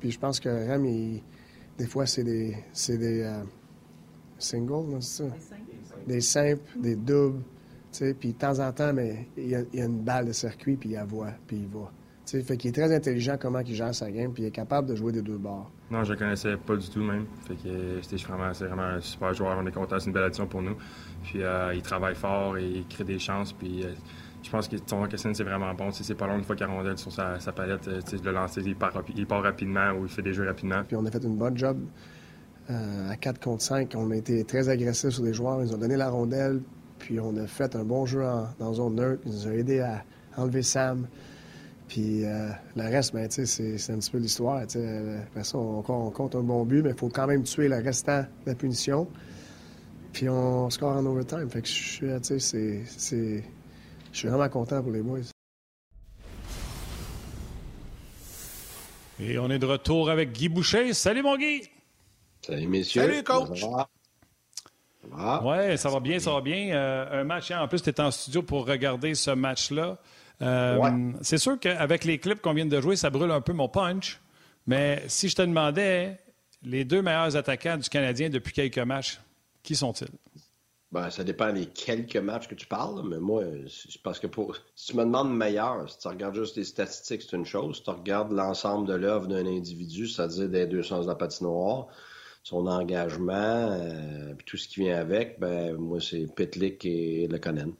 Puis 0.00 0.10
je 0.10 0.18
pense 0.18 0.40
que 0.40 0.48
Ram, 0.48 0.86
il, 0.86 1.22
des 1.76 1.86
fois, 1.86 2.06
c'est 2.06 2.24
des, 2.24 2.56
c'est 2.72 2.96
des 2.96 3.24
uh, 3.24 3.46
singles, 4.38 5.02
c'est 5.02 5.24
ça? 5.24 5.36
Des 6.06 6.22
simples, 6.22 6.62
des 6.76 6.96
doubles. 6.96 7.42
Puis 8.18 8.32
de 8.32 8.38
temps 8.38 8.58
en 8.58 8.72
temps, 8.72 8.92
mais 8.92 9.28
il 9.36 9.48
y, 9.48 9.54
a, 9.54 9.84
une 9.84 10.02
balle 10.02 10.26
de 10.26 10.32
circuit, 10.32 10.76
puis 10.76 10.90
il 10.90 10.94
la 10.94 11.04
voit, 11.04 11.32
puis 11.46 11.58
il 11.58 11.68
va. 11.68 11.90
T'sais, 12.24 12.42
fait 12.42 12.56
qu'il 12.56 12.70
est 12.70 12.72
très 12.72 12.94
intelligent 12.94 13.36
comment 13.38 13.60
il 13.60 13.74
gère 13.74 13.94
sa 13.94 14.10
game, 14.10 14.32
puis 14.32 14.44
il 14.44 14.46
est 14.46 14.50
capable 14.50 14.88
de 14.88 14.94
jouer 14.94 15.12
des 15.12 15.20
deux 15.20 15.36
bords. 15.36 15.70
Non, 15.90 16.04
je 16.04 16.12
le 16.12 16.18
connaissais 16.18 16.56
pas 16.56 16.76
du 16.76 16.88
tout 16.88 17.02
même. 17.02 17.26
Fait 17.46 17.54
que 17.54 18.00
c'est 18.02 18.16
vraiment, 18.22 18.50
vraiment 18.50 18.82
un 18.82 19.00
super 19.00 19.34
joueur. 19.34 19.58
On 19.60 19.66
est 19.66 19.72
content, 19.72 19.98
c'est 19.98 20.06
une 20.06 20.12
belle 20.12 20.24
addition 20.24 20.46
pour 20.46 20.62
nous. 20.62 20.76
Puis 21.22 21.42
euh, 21.42 21.74
il 21.74 21.82
travaille 21.82 22.14
fort 22.14 22.56
et 22.56 22.66
il 22.66 22.86
crée 22.86 23.04
des 23.04 23.18
chances. 23.18 23.52
Puis 23.52 23.84
euh, 23.84 23.92
je 24.42 24.50
pense 24.50 24.66
que 24.66 24.76
son 24.86 25.04
question 25.06 25.34
c'est 25.34 25.44
vraiment 25.44 25.74
bon. 25.74 25.90
C'est 25.92 26.14
pas 26.14 26.26
long 26.26 26.38
une 26.38 26.44
fois 26.44 26.56
qu'il 26.56 26.64
a 26.64 26.68
rondelle 26.68 26.96
sur 26.96 27.12
sa, 27.12 27.38
palette, 27.52 27.86
euh, 27.88 28.00
de 28.00 28.24
le 28.24 28.32
lancer, 28.32 28.62
il 28.64 28.74
part, 28.74 28.92
il 29.14 29.26
part, 29.26 29.42
rapidement 29.42 29.92
ou 29.92 30.04
il 30.04 30.10
fait 30.10 30.22
des 30.22 30.32
jeux 30.32 30.46
rapidement. 30.46 30.82
Puis 30.86 30.96
on 30.96 31.04
a 31.04 31.10
fait 31.10 31.22
une 31.22 31.36
bonne 31.36 31.58
job. 31.58 31.78
à 32.68 33.16
4 33.16 33.38
contre 33.38 33.62
5, 33.62 33.92
on 33.96 34.10
a 34.10 34.16
été 34.16 34.44
très 34.44 34.70
agressifs 34.70 35.10
sur 35.10 35.24
les 35.24 35.34
joueurs. 35.34 35.62
Ils 35.62 35.74
ont 35.74 35.78
donné 35.78 35.96
la 35.96 36.08
rondelle, 36.08 36.62
puis 37.04 37.20
on 37.20 37.36
a 37.36 37.46
fait 37.46 37.76
un 37.76 37.84
bon 37.84 38.06
jeu 38.06 38.24
en, 38.24 38.48
dans 38.58 38.72
zone 38.72 38.94
neutre. 38.94 39.22
Ils 39.26 39.32
nous 39.32 39.46
ont 39.46 39.52
aidé 39.52 39.80
à 39.80 40.02
enlever 40.38 40.62
Sam. 40.62 41.06
Puis 41.86 42.24
euh, 42.24 42.48
le 42.76 42.82
reste, 42.82 43.12
ben, 43.12 43.30
c'est, 43.30 43.44
c'est 43.44 43.92
un 43.92 43.98
petit 43.98 44.10
peu 44.10 44.16
l'histoire. 44.16 44.62
Après 44.62 45.44
ça, 45.44 45.58
on, 45.58 45.82
compte 45.82 46.34
un 46.34 46.40
bon 46.40 46.64
but, 46.64 46.82
mais 46.82 46.90
il 46.90 46.96
faut 46.96 47.10
quand 47.10 47.26
même 47.26 47.42
tuer 47.42 47.68
le 47.68 47.76
restant 47.76 48.22
de 48.22 48.26
la 48.46 48.54
punition. 48.54 49.06
Puis 50.14 50.30
on 50.30 50.70
score 50.70 50.96
en 50.96 51.04
overtime. 51.04 51.50
Fait 51.50 51.60
que 51.60 51.68
je 51.68 51.72
suis, 51.72 52.06
c'est, 52.22 52.38
c'est, 52.86 53.44
je 54.10 54.18
suis 54.18 54.28
vraiment 54.28 54.48
content 54.48 54.82
pour 54.82 54.92
les 54.92 55.02
boys. 55.02 55.20
Et 59.20 59.38
on 59.38 59.50
est 59.50 59.58
de 59.58 59.66
retour 59.66 60.08
avec 60.08 60.32
Guy 60.32 60.48
Boucher. 60.48 60.94
Salut 60.94 61.22
mon 61.22 61.36
Guy! 61.36 61.68
Salut 62.40 62.66
messieurs! 62.66 63.02
Salut 63.02 63.22
coach! 63.22 63.62
Oui, 65.12 65.78
ça 65.78 65.88
va 65.88 66.00
bien, 66.00 66.18
ça 66.18 66.32
va 66.32 66.40
bien. 66.40 66.74
Euh, 66.74 67.20
un 67.20 67.24
match, 67.24 67.50
hein, 67.50 67.60
en 67.62 67.68
plus, 67.68 67.82
tu 67.82 67.90
es 67.90 68.00
en 68.00 68.10
studio 68.10 68.42
pour 68.42 68.66
regarder 68.66 69.14
ce 69.14 69.30
match-là. 69.30 69.98
Euh, 70.42 71.12
c'est 71.22 71.38
sûr 71.38 71.58
qu'avec 71.58 72.04
les 72.04 72.18
clips 72.18 72.40
qu'on 72.40 72.54
vient 72.54 72.66
de 72.66 72.80
jouer, 72.80 72.96
ça 72.96 73.10
brûle 73.10 73.30
un 73.30 73.40
peu 73.40 73.52
mon 73.52 73.68
punch. 73.68 74.20
Mais 74.66 75.02
si 75.08 75.28
je 75.28 75.36
te 75.36 75.42
demandais 75.42 76.18
les 76.62 76.84
deux 76.84 77.02
meilleurs 77.02 77.36
attaquants 77.36 77.76
du 77.76 77.88
Canadien 77.88 78.30
depuis 78.30 78.52
quelques 78.52 78.78
matchs, 78.78 79.20
qui 79.62 79.76
sont-ils? 79.76 80.08
Ben, 80.92 81.10
ça 81.10 81.24
dépend 81.24 81.52
des 81.52 81.66
quelques 81.66 82.16
matchs 82.16 82.46
que 82.46 82.54
tu 82.54 82.66
parles, 82.66 83.02
mais 83.08 83.18
moi, 83.18 83.42
parce 84.04 84.20
que 84.20 84.28
pour, 84.28 84.56
si 84.76 84.92
tu 84.92 84.96
me 84.96 85.02
demandes 85.02 85.36
meilleur, 85.36 85.90
si 85.90 85.98
tu 85.98 86.06
regardes 86.06 86.36
juste 86.36 86.56
les 86.56 86.62
statistiques, 86.62 87.22
c'est 87.22 87.36
une 87.36 87.44
chose. 87.44 87.78
Si 87.78 87.82
tu 87.82 87.90
regardes 87.90 88.30
l'ensemble 88.30 88.86
de 88.86 88.94
l'œuvre 88.94 89.26
d'un 89.26 89.44
individu, 89.44 90.06
c'est-à-dire 90.06 90.48
des 90.48 90.66
deux 90.66 90.84
sens 90.84 91.06
de 91.06 91.10
la 91.10 91.16
patinoire, 91.16 91.88
son 92.44 92.66
engagement, 92.66 93.32
euh, 93.32 94.34
puis 94.34 94.44
tout 94.44 94.58
ce 94.58 94.68
qui 94.68 94.80
vient 94.80 94.98
avec, 94.98 95.40
ben 95.40 95.76
moi 95.76 95.98
c'est 95.98 96.26
Pitlick 96.36 96.84
et 96.84 97.26
Lekonen. 97.26 97.72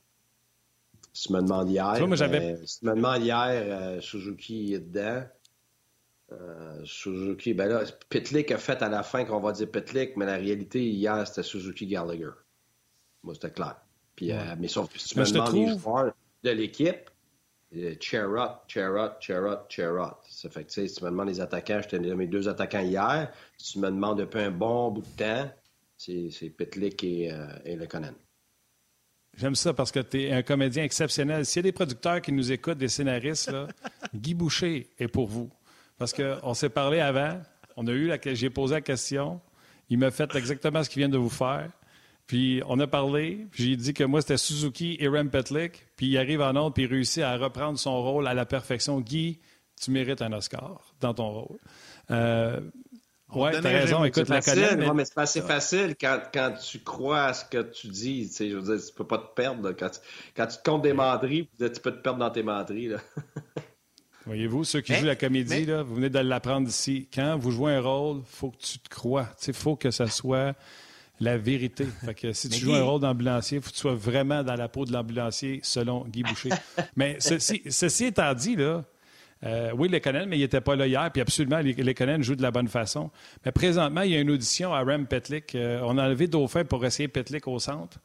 Si 1.12 1.28
tu 1.28 1.34
me 1.34 1.42
demandes 1.42 1.70
hier, 1.70 1.92
ben, 1.92 2.66
si 2.66 2.80
tu 2.80 2.86
me 2.86 2.94
demandes 2.94 3.22
hier, 3.22 3.50
euh, 3.50 4.00
Suzuki 4.00 4.72
est 4.74 4.80
dedans. 4.80 5.22
Euh, 6.32 6.80
Suzuki, 6.84 7.52
ben 7.52 7.68
là, 7.68 7.84
Pitlick 8.08 8.50
a 8.50 8.58
fait 8.58 8.82
à 8.82 8.88
la 8.88 9.02
fin 9.02 9.24
qu'on 9.24 9.38
va 9.38 9.52
dire 9.52 9.70
Pitlick, 9.70 10.16
mais 10.16 10.24
la 10.24 10.36
réalité 10.36 10.82
hier 10.82 11.26
c'était 11.28 11.42
Suzuki 11.42 11.86
Gallagher. 11.86 12.30
Moi 13.22 13.34
c'était 13.34 13.50
clair. 13.50 13.76
Puis, 14.16 14.32
mais 14.58 14.68
sauf 14.68 14.90
que 14.90 14.98
si 14.98 15.10
tu 15.10 15.20
me 15.20 15.24
demandes 15.26 15.54
les 15.54 15.78
joueurs 15.78 16.14
de 16.42 16.50
l'équipe, 16.50 17.10
Cherot, 18.00 18.60
Cherot, 18.68 19.10
Cherot, 19.20 19.58
Cherot. 19.68 20.16
Ça 20.28 20.48
fait 20.48 20.64
que, 20.64 20.72
si 20.72 20.92
tu 20.92 21.04
me 21.04 21.10
demandes 21.10 21.28
les 21.28 21.40
attaquants, 21.40 21.80
je 21.82 21.88
t'ai 21.88 21.98
mes 21.98 22.26
deux 22.26 22.48
attaquants 22.48 22.80
hier. 22.80 23.32
Si 23.58 23.72
tu 23.72 23.78
me 23.80 23.88
demandes 23.88 24.18
depuis 24.18 24.40
un 24.40 24.50
bon 24.50 24.90
bout 24.90 25.02
de 25.02 25.16
temps, 25.16 25.50
c'est 25.96 26.50
Pitlick 26.56 27.02
et, 27.04 27.32
euh, 27.32 27.46
et 27.64 27.76
Le 27.76 27.86
Conan. 27.86 28.14
J'aime 29.36 29.54
ça 29.54 29.72
parce 29.74 29.90
que 29.90 30.00
tu 30.00 30.22
es 30.22 30.32
un 30.32 30.42
comédien 30.42 30.84
exceptionnel. 30.84 31.44
S'il 31.44 31.60
y 31.60 31.60
a 31.60 31.62
des 31.64 31.72
producteurs 31.72 32.20
qui 32.20 32.32
nous 32.32 32.52
écoutent, 32.52 32.78
des 32.78 32.88
scénaristes, 32.88 33.50
là, 33.50 33.66
Guy 34.14 34.34
Boucher 34.34 34.90
est 34.98 35.08
pour 35.08 35.26
vous. 35.26 35.50
Parce 35.98 36.12
qu'on 36.12 36.54
s'est 36.54 36.68
parlé 36.68 37.00
avant, 37.00 37.40
on 37.76 37.86
a 37.86 37.92
eu 37.92 38.06
la, 38.06 38.18
j'ai 38.22 38.50
posé 38.50 38.74
la 38.74 38.80
question, 38.80 39.40
il 39.88 39.98
m'a 39.98 40.10
fait 40.10 40.32
exactement 40.36 40.82
ce 40.82 40.90
qu'il 40.90 41.00
vient 41.00 41.08
de 41.08 41.18
vous 41.18 41.30
faire. 41.30 41.70
Puis 42.26 42.62
on 42.66 42.80
a 42.80 42.86
parlé, 42.86 43.46
puis 43.50 43.64
j'ai 43.64 43.76
dit 43.76 43.94
que 43.94 44.04
moi 44.04 44.22
c'était 44.22 44.38
Suzuki 44.38 44.96
et 44.98 45.08
Rem 45.08 45.30
Petlik, 45.30 45.86
puis 45.96 46.06
il 46.06 46.18
arrive 46.18 46.40
en 46.40 46.56
autre, 46.56 46.74
puis 46.74 46.84
il 46.84 46.90
réussit 46.90 47.22
à 47.22 47.36
reprendre 47.36 47.78
son 47.78 48.02
rôle 48.02 48.26
à 48.26 48.34
la 48.34 48.46
perfection. 48.46 49.00
Guy, 49.00 49.40
tu 49.80 49.90
mérites 49.90 50.22
un 50.22 50.32
Oscar 50.32 50.94
dans 51.00 51.12
ton 51.12 51.30
rôle. 51.30 51.58
Euh, 52.10 52.60
oui, 53.34 53.50
tu 53.50 53.66
as 53.66 53.70
raison. 53.70 54.04
Écoute, 54.04 54.28
la 54.28 54.40
facile, 54.40 54.76
mais... 54.78 54.92
mais 54.94 55.04
c'est 55.04 55.18
assez 55.18 55.42
facile 55.42 55.96
quand, 56.00 56.20
quand, 56.32 56.52
tu 56.52 56.78
crois 56.78 57.24
à 57.24 57.34
ce 57.34 57.44
que 57.44 57.62
tu 57.62 57.88
dis. 57.88 58.28
Tu 58.28 58.34
sais, 58.34 58.50
je 58.50 58.56
veux 58.56 58.76
dire, 58.76 58.86
tu 58.86 58.92
peux 58.94 59.06
pas 59.06 59.18
te 59.18 59.34
perdre. 59.34 59.72
Quand, 59.72 59.90
tu, 59.90 59.98
quand, 60.36 60.46
tu, 60.46 60.56
te 60.58 60.62
comptes 60.62 60.82
des 60.82 60.92
menteries, 60.92 61.48
tu 61.58 61.80
peux 61.82 61.92
te 61.92 62.00
perdre 62.00 62.18
dans 62.18 62.30
tes 62.30 62.42
menteries. 62.42 62.90
Voyez-vous, 64.26 64.64
ceux 64.64 64.80
qui 64.80 64.94
jouent 64.94 65.04
la 65.04 65.16
comédie, 65.16 65.66
là, 65.66 65.82
vous 65.82 65.96
venez 65.96 66.08
de 66.08 66.18
l'apprendre 66.18 66.68
ici. 66.68 67.08
Quand 67.12 67.36
vous 67.36 67.50
jouez 67.50 67.74
un 67.74 67.80
rôle, 67.80 68.18
il 68.18 68.36
faut 68.36 68.50
que 68.50 68.56
tu 68.56 68.78
te 68.78 68.88
crois. 68.88 69.28
Il 69.46 69.52
faut 69.52 69.76
que 69.76 69.90
ça 69.90 70.06
soit 70.06 70.54
la 71.20 71.38
vérité. 71.38 71.86
Fait 72.04 72.14
que 72.14 72.32
si 72.32 72.48
tu 72.48 72.60
joues 72.60 72.74
un 72.74 72.82
rôle 72.82 73.00
d'ambulancier, 73.00 73.58
il 73.58 73.62
faut 73.62 73.70
que 73.70 73.74
tu 73.74 73.80
sois 73.80 73.94
vraiment 73.94 74.42
dans 74.42 74.56
la 74.56 74.68
peau 74.68 74.84
de 74.84 74.92
l'ambulancier, 74.92 75.60
selon 75.62 76.04
Guy 76.04 76.22
Boucher. 76.22 76.50
Mais 76.96 77.16
ceci, 77.20 77.62
ceci 77.68 78.06
étant 78.06 78.34
dit, 78.34 78.56
là, 78.56 78.84
euh, 79.42 79.72
oui, 79.76 79.88
Lekonen, 79.88 80.28
mais 80.28 80.38
il 80.38 80.40
n'était 80.40 80.60
pas 80.60 80.76
là 80.76 80.86
hier. 80.86 81.10
Puis 81.12 81.20
absolument, 81.20 81.58
Lekonen 81.58 82.22
joue 82.22 82.36
de 82.36 82.42
la 82.42 82.50
bonne 82.50 82.68
façon. 82.68 83.10
Mais 83.44 83.52
présentement, 83.52 84.02
il 84.02 84.12
y 84.12 84.16
a 84.16 84.20
une 84.20 84.30
audition 84.30 84.72
à 84.72 84.80
Rem 84.80 85.06
Petlik. 85.06 85.54
Euh, 85.54 85.80
on 85.82 85.98
a 85.98 86.04
enlevé 86.04 86.26
Dauphin 86.28 86.64
pour 86.64 86.84
essayer 86.84 87.08
Petlik 87.08 87.46
au 87.46 87.58
centre. 87.58 87.98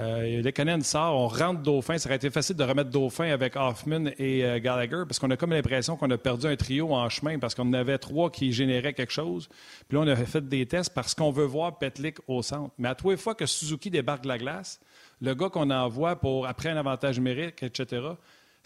Euh, 0.00 0.42
Lekonen 0.42 0.82
sort, 0.82 1.16
on 1.16 1.28
rentre 1.28 1.62
Dauphin. 1.62 1.98
Ça 1.98 2.08
aurait 2.08 2.16
été 2.16 2.30
facile 2.30 2.56
de 2.56 2.64
remettre 2.64 2.90
Dauphin 2.90 3.30
avec 3.30 3.54
Hoffman 3.56 4.06
et 4.18 4.44
euh, 4.44 4.58
Gallagher 4.58 5.02
parce 5.06 5.18
qu'on 5.18 5.30
a 5.30 5.36
comme 5.36 5.50
l'impression 5.50 5.96
qu'on 5.96 6.10
a 6.10 6.18
perdu 6.18 6.46
un 6.46 6.56
trio 6.56 6.92
en 6.92 7.08
chemin 7.08 7.38
parce 7.38 7.54
qu'on 7.54 7.72
avait 7.72 7.98
trois 7.98 8.30
qui 8.30 8.52
généraient 8.52 8.94
quelque 8.94 9.12
chose. 9.12 9.48
Puis 9.88 9.96
là, 9.96 10.04
on 10.04 10.08
a 10.08 10.16
fait 10.16 10.46
des 10.46 10.66
tests 10.66 10.92
parce 10.92 11.14
qu'on 11.14 11.30
veut 11.30 11.44
voir 11.44 11.78
Petlik 11.78 12.16
au 12.26 12.42
centre. 12.42 12.74
Mais 12.78 12.88
à 12.88 12.94
tous 12.94 13.10
les 13.10 13.16
fois 13.16 13.34
que 13.34 13.46
Suzuki 13.46 13.90
débarque 13.90 14.22
de 14.22 14.28
la 14.28 14.38
glace, 14.38 14.80
le 15.20 15.34
gars 15.34 15.48
qu'on 15.48 15.70
envoie 15.70 16.16
pour 16.16 16.46
après 16.46 16.70
un 16.70 16.76
avantage 16.76 17.18
numérique, 17.18 17.62
etc., 17.62 18.02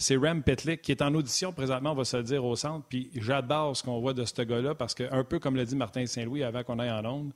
c'est 0.00 0.16
Rem 0.16 0.44
Petlik 0.44 0.80
qui 0.80 0.92
est 0.92 1.02
en 1.02 1.12
audition 1.14 1.52
présentement, 1.52 1.90
on 1.90 1.96
va 1.96 2.04
se 2.04 2.16
le 2.16 2.22
dire, 2.22 2.44
au 2.44 2.54
centre. 2.54 2.86
Puis 2.88 3.10
j'adore 3.16 3.76
ce 3.76 3.82
qu'on 3.82 4.00
voit 4.00 4.14
de 4.14 4.24
ce 4.24 4.42
gars-là 4.42 4.76
parce 4.76 4.94
qu'un 4.94 5.24
peu 5.24 5.40
comme 5.40 5.56
l'a 5.56 5.64
dit 5.64 5.76
Martin 5.76 6.06
Saint-Louis 6.06 6.44
avant 6.44 6.62
qu'on 6.62 6.78
aille 6.78 6.90
en 6.90 7.04
onde, 7.04 7.32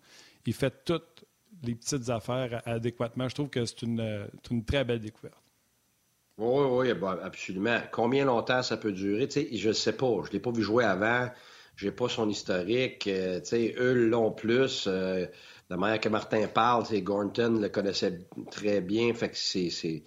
il 0.46 0.54
fait 0.54 0.84
toutes 0.84 1.24
les 1.64 1.74
petites 1.74 2.08
affaires 2.08 2.62
adéquatement. 2.64 3.28
Je 3.28 3.34
trouve 3.34 3.48
que 3.48 3.64
c'est 3.64 3.82
une, 3.82 4.28
très 4.64 4.84
belle 4.84 5.00
découverte. 5.00 5.36
Oui, 6.38 6.64
oui, 6.70 7.08
absolument. 7.22 7.80
Combien 7.90 8.24
longtemps 8.24 8.62
ça 8.62 8.76
peut 8.76 8.92
durer? 8.92 9.28
je 9.28 9.68
ne 9.68 9.72
sais 9.72 9.92
pas. 9.92 10.12
Je 10.22 10.28
ne 10.28 10.32
l'ai 10.32 10.40
pas 10.40 10.52
vu 10.52 10.62
jouer 10.62 10.84
avant. 10.84 11.28
Je 11.74 11.86
n'ai 11.86 11.92
pas 11.92 12.08
son 12.08 12.28
historique. 12.28 13.06
Euh, 13.08 13.40
eux 13.52 14.08
l'ont 14.08 14.30
plus. 14.30 14.84
Euh, 14.86 15.26
la 15.68 15.76
manière 15.76 16.00
que 16.00 16.08
Martin 16.08 16.46
parle, 16.46 16.84
Gornton 17.02 17.58
le 17.60 17.68
connaissait 17.68 18.20
très 18.50 18.80
bien. 18.80 19.12
Fait 19.14 19.30
que 19.30 19.36
c'est 19.36 20.02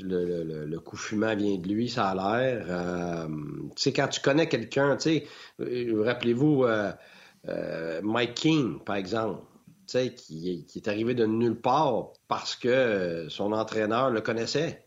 le, 0.00 0.78
coup 0.78 0.96
fumant 0.96 1.34
vient 1.36 1.56
de 1.56 1.68
lui, 1.68 1.88
ça 1.88 2.08
a 2.08 2.14
l'air. 2.14 2.66
Euh, 2.68 3.28
tu 3.76 3.82
sais, 3.82 3.92
quand 3.92 4.08
tu 4.08 4.20
connais 4.20 4.48
quelqu'un, 4.48 4.96
tu 4.96 5.02
sais, 5.02 5.26
euh, 5.60 6.02
rappelez-vous 6.04 6.64
euh, 6.64 8.00
Mike 8.02 8.34
King, 8.34 8.80
par 8.84 8.96
exemple, 8.96 9.42
tu 9.86 9.98
sais, 9.98 10.14
qui, 10.14 10.66
est 10.74 10.88
arrivé 10.88 11.14
de 11.14 11.26
nulle 11.26 11.60
part 11.60 12.12
parce 12.28 12.56
que 12.56 13.26
son 13.28 13.52
entraîneur 13.52 14.10
le 14.10 14.20
connaissait. 14.20 14.86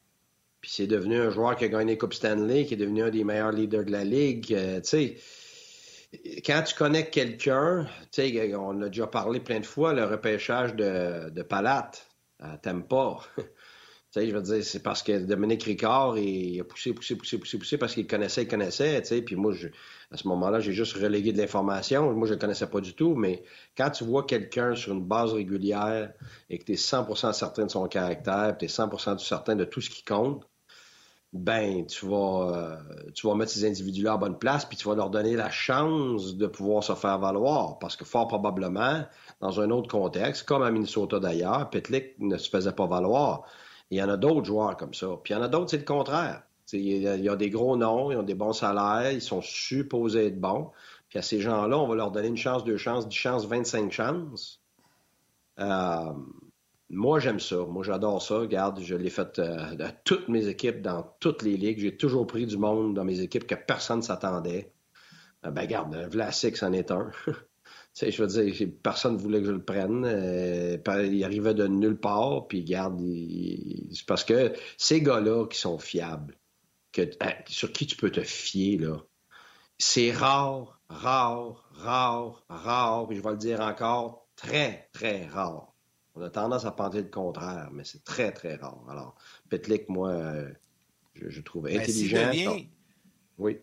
Puis 0.62 0.72
c'est 0.74 0.88
devenu 0.88 1.20
un 1.20 1.30
joueur 1.30 1.56
qui 1.56 1.66
a 1.66 1.68
gagné 1.68 1.98
Coupe 1.98 2.14
Stanley, 2.14 2.66
qui 2.66 2.74
est 2.74 2.78
devenu 2.78 3.04
un 3.04 3.10
des 3.10 3.24
meilleurs 3.24 3.52
leaders 3.52 3.86
de 3.86 3.92
la 3.92 4.04
ligue. 4.04 4.48
tu 4.48 4.82
sais, 4.84 5.18
quand 6.46 6.64
tu 6.64 6.76
connais 6.76 7.10
quelqu'un, 7.10 7.88
on 8.18 8.82
a 8.82 8.88
déjà 8.88 9.08
parlé 9.08 9.40
plein 9.40 9.60
de 9.60 9.66
fois, 9.66 9.94
le 9.94 10.06
repêchage 10.06 10.76
de, 10.76 11.30
de 11.30 11.42
Palate, 11.44 12.08
t'aimes 14.14 14.24
pas. 14.24 14.30
je 14.30 14.36
veux 14.36 14.42
dire, 14.42 14.64
c'est 14.64 14.84
parce 14.84 15.04
que 15.04 15.18
Dominique 15.18 15.64
Ricard, 15.64 16.18
il 16.18 16.60
a 16.60 16.64
poussé, 16.64 16.94
poussé, 16.94 17.16
poussé, 17.16 17.38
poussé, 17.38 17.58
poussé 17.58 17.78
parce 17.78 17.94
qu'il 17.94 18.08
connaissait, 18.08 18.44
il 18.44 18.48
connaissait, 18.48 19.02
tu 19.02 19.08
sais. 19.08 19.22
Puis 19.22 19.36
moi, 19.36 19.54
à 20.12 20.18
ce 20.18 20.28
moment-là, 20.28 20.60
j'ai 20.60 20.74
juste 20.74 20.94
relégué 20.94 21.34
de 21.34 21.38
l'information. 21.38 22.14
Moi, 22.14 22.28
je 22.28 22.34
ne 22.34 22.40
connaissais 22.40 22.68
pas 22.68 22.82
du 22.82 22.94
tout, 22.94 23.16
mais 23.16 23.44
quand 23.78 23.90
tu 23.90 24.04
vois 24.04 24.26
quelqu'un 24.26 24.76
sur 24.76 24.94
une 24.94 25.04
base 25.04 25.34
régulière 25.34 26.14
et 26.50 26.58
que 26.58 26.64
tu 26.64 26.74
es 26.74 26.76
100% 26.76 27.34
certain 27.34 27.66
de 27.66 27.72
son 27.72 27.88
caractère, 27.88 28.56
tu 28.58 28.66
es 28.66 28.68
100% 28.68 29.18
certain 29.20 29.56
de 29.56 29.66
tout 29.66 29.82
ce 29.82 29.90
qui 29.90 30.04
compte, 30.04 30.48
ben, 31.34 31.86
tu 31.86 32.06
vas, 32.06 32.52
euh, 32.56 33.12
tu 33.14 33.28
vas 33.28 33.36
mettre 33.36 33.52
ces 33.52 33.66
individus-là 33.66 34.14
à 34.14 34.18
bonne 34.18 34.38
place, 34.38 34.66
puis 34.66 34.78
tu 34.78 34.88
vas 34.88 34.96
leur 34.96 35.10
donner 35.10 35.36
la 35.36 35.50
chance 35.50 36.36
de 36.36 36.48
pouvoir 36.48 36.84
se 36.84 36.94
faire 36.96 37.20
valoir. 37.20 37.80
Parce 37.80 37.96
que 37.96 38.06
fort 38.06 38.28
probablement, 38.28 39.04
dans 39.42 39.60
un 39.60 39.70
autre 39.70 39.90
contexte, 39.90 40.44
comme 40.44 40.64
à 40.64 40.72
Minnesota 40.72 41.20
d'ailleurs, 41.20 41.70
Petlik 41.70 42.18
ne 42.20 42.38
se 42.38 42.50
faisait 42.50 42.72
pas 42.72 42.88
valoir. 42.88 43.44
Il 43.90 43.98
y 43.98 44.04
en 44.04 44.10
a 44.10 44.18
d'autres 44.18 44.46
joueurs 44.46 44.76
comme 44.78 44.94
ça. 44.94 45.08
Puis 45.24 45.34
il 45.34 45.38
y 45.38 45.40
en 45.40 45.44
a 45.44 45.48
d'autres, 45.48 45.72
c'est 45.72 45.78
le 45.78 45.84
contraire. 45.84 46.44
Il 46.74 46.98
y, 46.98 47.30
a, 47.30 47.36
des 47.38 47.50
gros 47.50 47.78
noms, 47.78 48.12
ils 48.12 48.18
ont 48.18 48.24
des 48.24 48.36
bons 48.36 48.52
salaires, 48.52 49.12
ils 49.14 49.22
sont 49.22 49.42
supposés 49.42 50.28
être 50.28 50.40
bons. 50.40 50.72
Puis 51.08 51.18
à 51.18 51.22
ces 51.22 51.40
gens-là, 51.40 51.78
on 51.80 51.88
va 51.88 51.96
leur 51.96 52.12
donner 52.12 52.28
une 52.28 52.36
chance, 52.36 52.66
deux 52.66 52.76
chances, 52.76 53.08
dix 53.08 53.16
chances, 53.16 53.46
vingt-cinq 53.46 53.90
chances. 53.92 54.62
Euh, 55.60 56.12
moi, 56.90 57.20
j'aime 57.20 57.40
ça. 57.40 57.58
Moi, 57.58 57.84
j'adore 57.84 58.22
ça. 58.22 58.40
Regarde, 58.40 58.82
je 58.82 58.96
l'ai 58.96 59.10
fait 59.10 59.40
euh, 59.40 59.76
dans 59.76 59.92
toutes 60.04 60.28
mes 60.28 60.48
équipes, 60.48 60.82
dans 60.82 61.04
toutes 61.22 61.42
les 61.42 61.56
ligues. 61.56 61.80
J'ai 61.80 61.96
toujours 61.96 62.28
pris 62.28 62.46
du 62.46 62.58
monde 62.58 62.94
dans 62.94 63.06
mes 63.06 63.22
équipes 63.22 63.48
que 63.48 63.56
personne 63.56 64.00
ne 64.00 64.04
s'attendait. 64.04 64.74
Euh, 65.46 65.52
ben, 65.52 65.62
regarde, 65.62 65.96
Vlasic, 66.12 66.58
c'en 66.58 66.74
est 66.74 66.92
un. 66.92 67.12
je 68.00 68.24
veux 68.24 68.28
dire, 68.28 68.70
personne 68.84 69.14
ne 69.14 69.20
voulait 69.20 69.40
que 69.40 69.48
je 69.48 69.52
le 69.52 69.64
prenne. 69.64 70.06
Euh, 70.06 70.78
il 71.06 71.24
arrivait 71.24 71.54
de 71.54 71.68
nulle 71.68 72.00
part, 72.00 72.48
puis 72.48 72.64
garde, 72.64 73.02
c'est 73.92 74.06
parce 74.06 74.24
que 74.24 74.54
ces 74.78 75.02
gars-là 75.02 75.48
qui 75.48 75.58
sont 75.58 75.80
fiables, 75.80 76.38
que, 76.92 77.02
hein, 77.22 77.34
sur 77.48 77.72
qui 77.72 77.88
tu 77.88 77.96
peux 77.96 78.12
te 78.12 78.22
fier, 78.22 78.78
là, 78.78 78.98
c'est 79.80 80.12
rare, 80.12 80.80
rare, 80.90 81.70
rare, 81.74 82.44
rare, 82.50 83.08
puis 83.08 83.18
je 83.18 83.24
vais 83.24 83.32
le 83.32 83.38
dire 83.38 83.62
encore, 83.62 84.28
très, 84.36 84.90
très 84.94 85.26
rare. 85.28 85.74
On 86.16 86.22
a 86.22 86.30
tendance 86.30 86.66
à 86.66 86.72
penser 86.72 87.02
le 87.02 87.10
contraire, 87.10 87.70
mais 87.72 87.84
c'est 87.84 88.04
très, 88.04 88.32
très 88.32 88.56
rare. 88.56 88.84
Alors, 88.90 89.16
Petlik, 89.50 89.88
moi, 89.88 90.10
euh, 90.10 90.52
je, 91.14 91.42
trouve 91.42 91.64
ben, 91.64 91.80
intelligent. 91.80 92.32
Oui. 93.38 93.60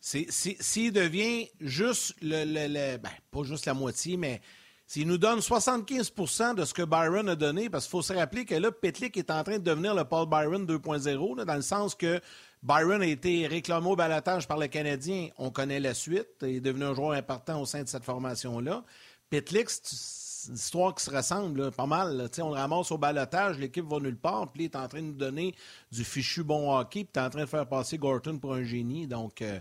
S'il 0.00 0.92
devient 0.92 1.48
juste 1.60 2.14
le, 2.22 2.96
ben, 2.96 3.10
pas 3.30 3.42
juste 3.42 3.66
la 3.66 3.74
moitié, 3.74 4.16
mais 4.16 4.40
s'il 4.86 5.06
nous 5.06 5.18
donne 5.18 5.40
75% 5.40 6.54
de 6.54 6.64
ce 6.64 6.72
que 6.72 6.82
Byron 6.82 7.28
a 7.28 7.36
donné, 7.36 7.68
parce 7.68 7.84
qu'il 7.84 7.90
faut 7.90 8.02
se 8.02 8.14
rappeler 8.14 8.46
que 8.46 8.54
là, 8.54 8.72
Petlik 8.72 9.16
est 9.18 9.30
en 9.30 9.42
train 9.44 9.58
de 9.58 9.64
devenir 9.64 9.94
le 9.94 10.04
Paul 10.04 10.26
Byron 10.26 10.64
2.0, 10.64 11.44
dans 11.44 11.54
le 11.54 11.62
sens 11.62 11.94
que 11.94 12.20
Byron 12.62 13.02
a 13.02 13.06
été 13.06 13.46
réclamé 13.46 13.88
au 13.88 13.96
balatage 13.96 14.48
par 14.48 14.56
le 14.56 14.66
Canadien. 14.66 15.28
On 15.36 15.50
connaît 15.50 15.78
la 15.78 15.94
suite. 15.94 16.28
Il 16.42 16.56
est 16.56 16.60
devenu 16.60 16.84
un 16.84 16.94
joueur 16.94 17.12
important 17.12 17.60
au 17.60 17.66
sein 17.66 17.82
de 17.82 17.88
cette 17.88 18.04
formation-là. 18.04 18.82
Petlik, 19.28 19.68
c'est 19.68 20.48
une 20.48 20.54
histoire 20.54 20.94
qui 20.94 21.04
se 21.04 21.10
ressemble 21.10 21.70
pas 21.72 21.86
mal. 21.86 22.30
On 22.40 22.48
le 22.48 22.54
ramasse 22.54 22.90
au 22.90 22.96
balotage, 22.96 23.58
l'équipe 23.58 23.84
va 23.84 23.98
nulle 23.98 24.16
part, 24.16 24.50
puis 24.50 24.62
il 24.62 24.64
est 24.66 24.76
en 24.76 24.88
train 24.88 25.02
de 25.02 25.08
nous 25.08 25.12
donner 25.12 25.54
du 25.92 26.02
fichu 26.02 26.42
bon 26.42 26.74
hockey, 26.74 27.04
puis 27.04 27.10
tu 27.12 27.20
es 27.20 27.22
en 27.22 27.28
train 27.28 27.42
de 27.42 27.46
faire 27.46 27.68
passer 27.68 27.98
Gorton 27.98 28.38
pour 28.38 28.54
un 28.54 28.64
génie. 28.64 29.06
Donc, 29.06 29.42
euh, 29.42 29.60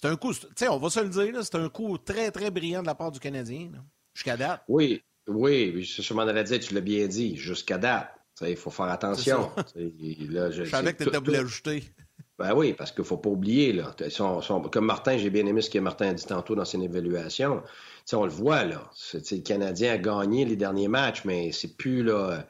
c'est 0.00 0.06
un 0.06 0.14
coup, 0.14 0.32
tu 0.32 0.46
sais, 0.56 0.68
on 0.68 0.78
va 0.78 0.90
se 0.90 1.00
le 1.00 1.08
dire, 1.08 1.42
c'est 1.42 1.56
un 1.56 1.68
coup 1.68 1.98
très, 1.98 2.30
très 2.30 2.52
brillant 2.52 2.82
de 2.82 2.86
la 2.86 2.94
part 2.94 3.10
du 3.10 3.18
Canadien, 3.18 3.72
jusqu'à 4.14 4.36
date. 4.36 4.62
Oui, 4.68 5.02
oui, 5.26 5.82
je 5.82 6.14
m'en 6.14 6.22
allais 6.22 6.44
dire, 6.44 6.60
tu 6.60 6.72
l'as 6.72 6.80
bien 6.80 7.08
dit, 7.08 7.36
jusqu'à 7.36 7.78
date. 7.78 8.08
Il 8.42 8.56
faut 8.56 8.70
faire 8.70 8.86
attention. 8.86 9.50
Là, 9.74 10.52
je, 10.52 10.62
je 10.62 10.70
savais 10.70 10.92
que 10.92 11.02
tu 11.02 11.08
étais 11.08 11.18
voulu 11.18 11.36
ajouter. 11.36 11.82
Ben 12.38 12.54
oui, 12.54 12.74
parce 12.74 12.92
qu'il 12.92 13.02
ne 13.02 13.06
faut 13.06 13.16
pas 13.16 13.30
oublier. 13.30 13.72
Là, 13.72 13.96
comme 14.70 14.86
Martin, 14.86 15.18
j'ai 15.18 15.30
bien 15.30 15.44
aimé 15.46 15.60
ce 15.60 15.70
que 15.70 15.80
Martin 15.80 16.10
a 16.10 16.14
dit 16.14 16.24
tantôt 16.24 16.54
dans 16.54 16.64
son 16.64 16.80
évaluation. 16.80 17.64
on 18.12 18.24
le 18.24 18.30
voit, 18.30 18.62
là. 18.62 18.88
Le 19.12 19.38
Canadien 19.40 19.94
a 19.94 19.98
gagné 19.98 20.44
les 20.44 20.54
derniers 20.54 20.86
matchs, 20.86 21.24
mais 21.24 21.50
c'est 21.50 21.76
plus 21.76 22.04
là 22.04 22.46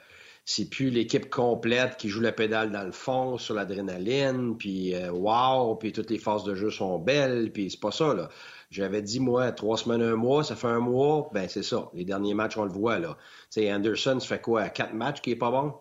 c'est 0.50 0.70
plus 0.70 0.88
l'équipe 0.88 1.28
complète 1.28 1.98
qui 1.98 2.08
joue 2.08 2.22
la 2.22 2.32
pédale 2.32 2.72
dans 2.72 2.82
le 2.82 2.90
fond 2.90 3.36
sur 3.36 3.54
l'adrénaline, 3.54 4.56
puis 4.56 4.94
euh, 4.94 5.10
wow, 5.10 5.74
puis 5.76 5.92
toutes 5.92 6.08
les 6.08 6.18
phases 6.18 6.42
de 6.44 6.54
jeu 6.54 6.70
sont 6.70 6.98
belles, 6.98 7.52
puis 7.52 7.70
c'est 7.70 7.80
pas 7.80 7.90
ça 7.90 8.14
là. 8.14 8.30
J'avais 8.70 9.02
dit 9.02 9.20
moi 9.20 9.52
trois 9.52 9.76
semaines 9.76 10.00
un 10.00 10.16
mois, 10.16 10.42
ça 10.44 10.56
fait 10.56 10.68
un 10.68 10.80
mois, 10.80 11.28
ben 11.34 11.50
c'est 11.50 11.62
ça. 11.62 11.90
Les 11.92 12.06
derniers 12.06 12.32
matchs 12.32 12.56
on 12.56 12.64
le 12.64 12.70
voit 12.70 12.98
là. 12.98 13.18
Tu 13.50 13.70
Anderson, 13.70 14.18
ça 14.20 14.26
fait 14.26 14.40
quoi, 14.40 14.70
quatre 14.70 14.94
matchs 14.94 15.20
qui 15.20 15.32
est 15.32 15.36
pas 15.36 15.50
bon? 15.50 15.74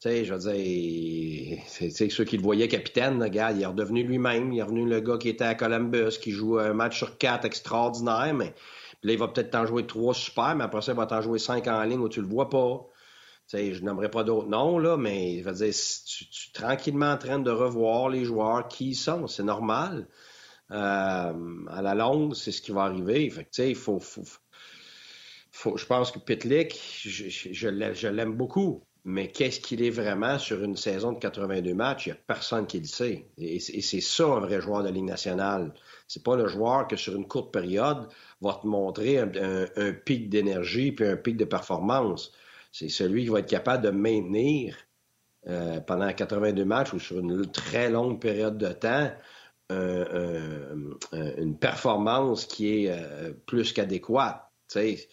Tu 0.00 0.08
sais, 0.08 0.24
je 0.24 0.34
veux 0.34 0.52
dire, 0.52 1.60
c'est 1.68 2.10
ceux 2.10 2.24
qui 2.24 2.36
le 2.36 2.42
voyaient 2.42 2.66
capitaine, 2.66 3.22
regarde, 3.22 3.56
il 3.56 3.62
est 3.62 3.66
redevenu 3.66 4.02
lui-même, 4.02 4.52
il 4.52 4.58
est 4.58 4.62
revenu 4.64 4.88
le 4.88 4.98
gars 4.98 5.18
qui 5.18 5.28
était 5.28 5.44
à 5.44 5.54
Columbus, 5.54 6.18
qui 6.20 6.32
joue 6.32 6.58
un 6.58 6.72
match 6.72 6.98
sur 6.98 7.16
quatre 7.16 7.44
extraordinaire, 7.44 8.34
mais 8.34 8.54
là, 9.04 9.12
il 9.12 9.18
va 9.20 9.28
peut-être 9.28 9.50
t'en 9.50 9.66
jouer 9.66 9.86
trois 9.86 10.14
super, 10.14 10.56
mais 10.56 10.64
après 10.64 10.82
ça, 10.82 10.90
il 10.90 10.96
va 10.96 11.06
t'en 11.06 11.22
jouer 11.22 11.38
cinq 11.38 11.68
en 11.68 11.82
ligne 11.84 12.00
où 12.00 12.08
tu 12.08 12.20
le 12.20 12.26
vois 12.26 12.50
pas 12.50 12.88
je 13.52 13.82
n'aimerais 13.82 14.10
pas 14.10 14.24
d'autres 14.24 14.48
noms, 14.48 14.78
là, 14.78 14.96
mais 14.96 15.38
je 15.38 15.44
veux 15.44 15.52
dire, 15.52 15.74
tu, 16.06 16.24
es 16.24 16.52
tranquillement 16.52 17.12
en 17.12 17.18
train 17.18 17.38
de 17.38 17.50
revoir 17.50 18.08
les 18.08 18.24
joueurs 18.24 18.68
qui 18.68 18.90
y 18.90 18.94
sont. 18.94 19.26
C'est 19.26 19.42
normal. 19.42 20.08
Euh, 20.70 21.66
à 21.68 21.82
la 21.82 21.94
longue, 21.94 22.34
c'est 22.34 22.52
ce 22.52 22.62
qui 22.62 22.72
va 22.72 22.82
arriver. 22.84 23.30
Il 23.58 23.74
faut, 23.74 24.00
je 25.76 25.86
pense 25.86 26.10
que 26.10 26.18
Pitlick, 26.18 26.80
je, 27.04 27.28
je, 27.28 28.08
l'aime 28.08 28.34
beaucoup. 28.34 28.82
Mais 29.06 29.30
qu'est-ce 29.30 29.60
qu'il 29.60 29.82
est 29.82 29.90
vraiment 29.90 30.38
sur 30.38 30.64
une 30.64 30.78
saison 30.78 31.12
de 31.12 31.18
82 31.18 31.74
matchs? 31.74 32.06
Il 32.06 32.12
n'y 32.12 32.18
a 32.18 32.20
personne 32.26 32.66
qui 32.66 32.80
le 32.80 32.86
sait. 32.86 33.28
Et, 33.36 33.60
c'est 33.60 34.00
ça 34.00 34.24
un 34.24 34.40
vrai 34.40 34.62
joueur 34.62 34.82
de 34.82 34.88
Ligue 34.88 35.04
nationale. 35.04 35.74
C'est 36.08 36.24
pas 36.24 36.36
le 36.36 36.48
joueur 36.48 36.88
que 36.88 36.96
sur 36.96 37.14
une 37.14 37.28
courte 37.28 37.52
période 37.52 38.08
va 38.40 38.54
te 38.54 38.66
montrer 38.66 39.18
un, 39.18 39.30
un 39.76 39.92
pic 39.92 40.30
d'énergie 40.30 40.92
puis 40.92 41.06
un 41.06 41.16
pic 41.16 41.36
de 41.36 41.44
performance 41.44 42.32
c'est 42.74 42.88
celui 42.88 43.22
qui 43.22 43.28
va 43.30 43.38
être 43.38 43.48
capable 43.48 43.84
de 43.84 43.90
maintenir 43.90 44.76
euh, 45.46 45.78
pendant 45.80 46.12
82 46.12 46.64
matchs 46.64 46.92
ou 46.92 46.98
sur 46.98 47.20
une 47.20 47.48
très 47.52 47.88
longue 47.88 48.20
période 48.20 48.58
de 48.58 48.72
temps 48.72 49.10
une 49.70 51.56
performance 51.58 52.46
qui 52.46 52.84
est 52.84 52.90
euh, 52.90 53.32
plus 53.46 53.72
qu'adéquate. 53.72 54.44
Fait 54.68 55.08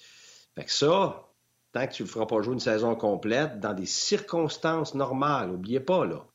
que 0.57 0.71
ça, 0.71 1.29
tant 1.71 1.87
que 1.87 1.93
tu 1.93 2.03
ne 2.03 2.07
le 2.07 2.11
feras 2.11 2.25
pas 2.25 2.41
jouer 2.41 2.53
une 2.53 2.59
saison 2.59 2.95
complète, 2.95 3.59
dans 3.59 3.73
des 3.73 3.85
circonstances 3.85 4.95
normales. 4.95 5.49
N'oubliez 5.51 5.79
pas, 5.79 6.05
là, 6.05 6.25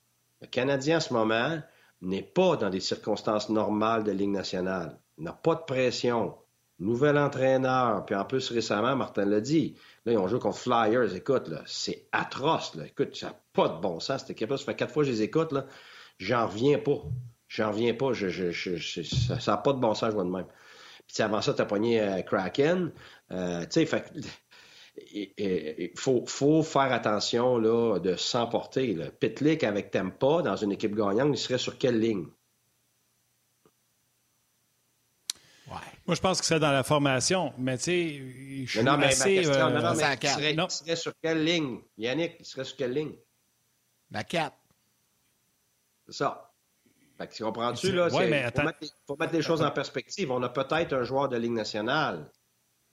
le 0.40 0.46
Canadien 0.46 0.98
en 0.98 1.00
ce 1.00 1.12
moment 1.12 1.60
n'est 2.00 2.22
pas 2.22 2.56
dans 2.56 2.70
des 2.70 2.80
circonstances 2.80 3.48
normales 3.48 4.04
de 4.04 4.12
Ligue 4.12 4.30
nationale. 4.30 4.98
Il 5.18 5.24
n'a 5.24 5.32
pas 5.32 5.54
de 5.54 5.62
pression. 5.62 6.36
Nouvel 6.78 7.16
entraîneur. 7.16 8.04
Puis 8.04 8.14
en 8.14 8.24
plus, 8.24 8.50
récemment, 8.50 8.94
Martin 8.96 9.24
l'a 9.24 9.40
dit. 9.40 9.76
Là, 10.04 10.12
ils 10.12 10.18
ont 10.18 10.28
joué 10.28 10.38
contre 10.38 10.58
Flyers. 10.58 11.14
Écoute, 11.14 11.48
là, 11.48 11.62
c'est 11.66 12.06
atroce. 12.12 12.74
Là. 12.74 12.86
Écoute, 12.86 13.16
ça 13.16 13.28
n'a 13.28 13.40
pas 13.52 13.68
de 13.68 13.80
bon 13.80 13.98
sens. 13.98 14.20
Cette 14.20 14.30
équipe-là, 14.30 14.56
ça 14.58 14.64
fait 14.64 14.76
quatre 14.76 14.92
fois 14.92 15.02
que 15.02 15.08
je 15.08 15.12
les 15.14 15.22
écoute. 15.22 15.52
Là. 15.52 15.66
J'en 16.18 16.46
reviens 16.46 16.78
pas. 16.78 17.02
J'en 17.48 17.70
reviens 17.70 17.94
pas. 17.94 18.12
Ça 18.14 19.52
n'a 19.52 19.56
pas 19.56 19.72
de 19.72 19.78
bon 19.78 19.94
sens, 19.94 20.10
je 20.10 20.14
vois 20.14 20.24
de 20.24 20.30
même. 20.30 20.46
Puis 21.06 21.22
avant 21.22 21.40
ça, 21.40 21.54
tu 21.54 21.62
as 21.62 21.66
pogné 21.66 22.00
euh, 22.00 22.22
Kraken. 22.22 22.92
Euh, 23.30 23.64
tu 23.70 23.86
sais, 23.86 24.04
il 25.12 25.90
faut, 25.96 26.24
faut, 26.26 26.62
faire 26.62 26.92
attention 26.92 27.58
là, 27.58 27.98
de 27.98 28.16
s'emporter. 28.16 28.96
Pitlick 29.20 29.64
avec 29.64 29.90
Tempa 29.90 30.42
dans 30.42 30.56
une 30.56 30.72
équipe 30.72 30.94
gagnante, 30.94 31.30
il 31.32 31.38
serait 31.38 31.58
sur 31.58 31.78
quelle 31.78 32.00
ligne? 32.00 32.26
Moi, 35.68 36.14
je 36.14 36.20
pense 36.20 36.40
que 36.40 36.46
c'est 36.46 36.60
dans 36.60 36.70
la 36.70 36.84
formation, 36.84 37.52
mais 37.58 37.76
tu 37.78 37.84
sais, 37.84 38.64
je 38.66 38.70
suis 38.70 38.82
non, 38.84 38.96
mais 38.96 39.06
assez... 39.06 39.36
Ma 39.36 39.42
question, 39.42 39.54
euh, 39.54 39.58
non, 39.58 39.82
non, 39.82 39.94
mais 39.96 40.16
il, 40.22 40.28
serait, 40.28 40.54
il 40.54 40.70
serait 40.70 40.96
sur 40.96 41.12
quelle 41.20 41.44
ligne? 41.44 41.80
Yannick, 41.98 42.36
il 42.38 42.44
serait 42.44 42.64
sur 42.64 42.76
quelle 42.76 42.92
ligne? 42.92 43.14
La 44.12 44.22
4. 44.22 44.54
C'est 46.06 46.14
ça. 46.14 46.52
Fait 47.18 47.26
que 47.26 47.34
tu 47.34 47.42
comprends-tu, 47.42 47.92
là? 47.92 48.08
Ouais, 48.08 48.28
mais 48.28 48.50
faut, 48.54 48.62
mettre, 48.62 48.78
faut, 49.06 49.16
mettre, 49.16 49.32
les 49.32 49.42
choses 49.42 49.62
en 49.62 49.70
perspective. 49.70 50.30
On 50.30 50.42
a 50.42 50.48
peut-être 50.48 50.92
un 50.92 51.02
joueur 51.02 51.28
de 51.28 51.36
Ligue 51.36 51.52
nationale. 51.52 52.30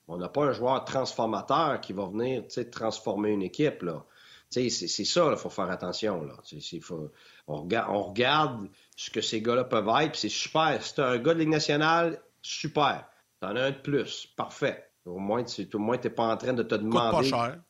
On 0.08 0.16
n'a 0.16 0.28
pas 0.28 0.44
un 0.44 0.52
joueur 0.52 0.84
transformateur 0.84 1.80
qui 1.80 1.92
va 1.92 2.06
venir 2.06 2.44
transformer 2.72 3.30
une 3.30 3.42
équipe. 3.42 3.82
Là. 3.82 4.04
C'est, 4.50 4.70
c'est 4.70 5.04
ça, 5.04 5.28
il 5.30 5.36
faut 5.36 5.50
faire 5.50 5.70
attention. 5.70 6.24
Là. 6.24 6.34
Faut, 6.80 7.10
on, 7.46 7.62
regarde, 7.62 7.90
on, 7.90 8.02
regarde, 8.02 8.68
ce 8.96 9.10
que 9.10 9.20
ces 9.20 9.40
gars-là 9.40 9.64
peuvent 9.64 9.90
être, 10.00 10.16
c'est 10.16 10.28
super. 10.28 10.82
Si 10.82 10.94
tu 10.94 11.00
un 11.00 11.18
gars 11.18 11.34
de 11.34 11.40
Ligue 11.40 11.48
nationale, 11.48 12.20
super. 12.44 13.08
Tu 13.42 13.48
en 13.48 13.56
as 13.56 13.62
un 13.62 13.70
de 13.70 13.76
plus, 13.76 14.26
parfait. 14.36 14.90
Au 15.04 15.18
moins, 15.18 15.42
tu 15.42 15.62
n'es 15.62 16.10
pas 16.10 16.32
en 16.32 16.36
train 16.36 16.52
de 16.52 16.62
te 16.62 16.74
demander. 16.74 17.16
Coûte 17.16 17.30
pas 17.30 17.48
cher. 17.48 17.60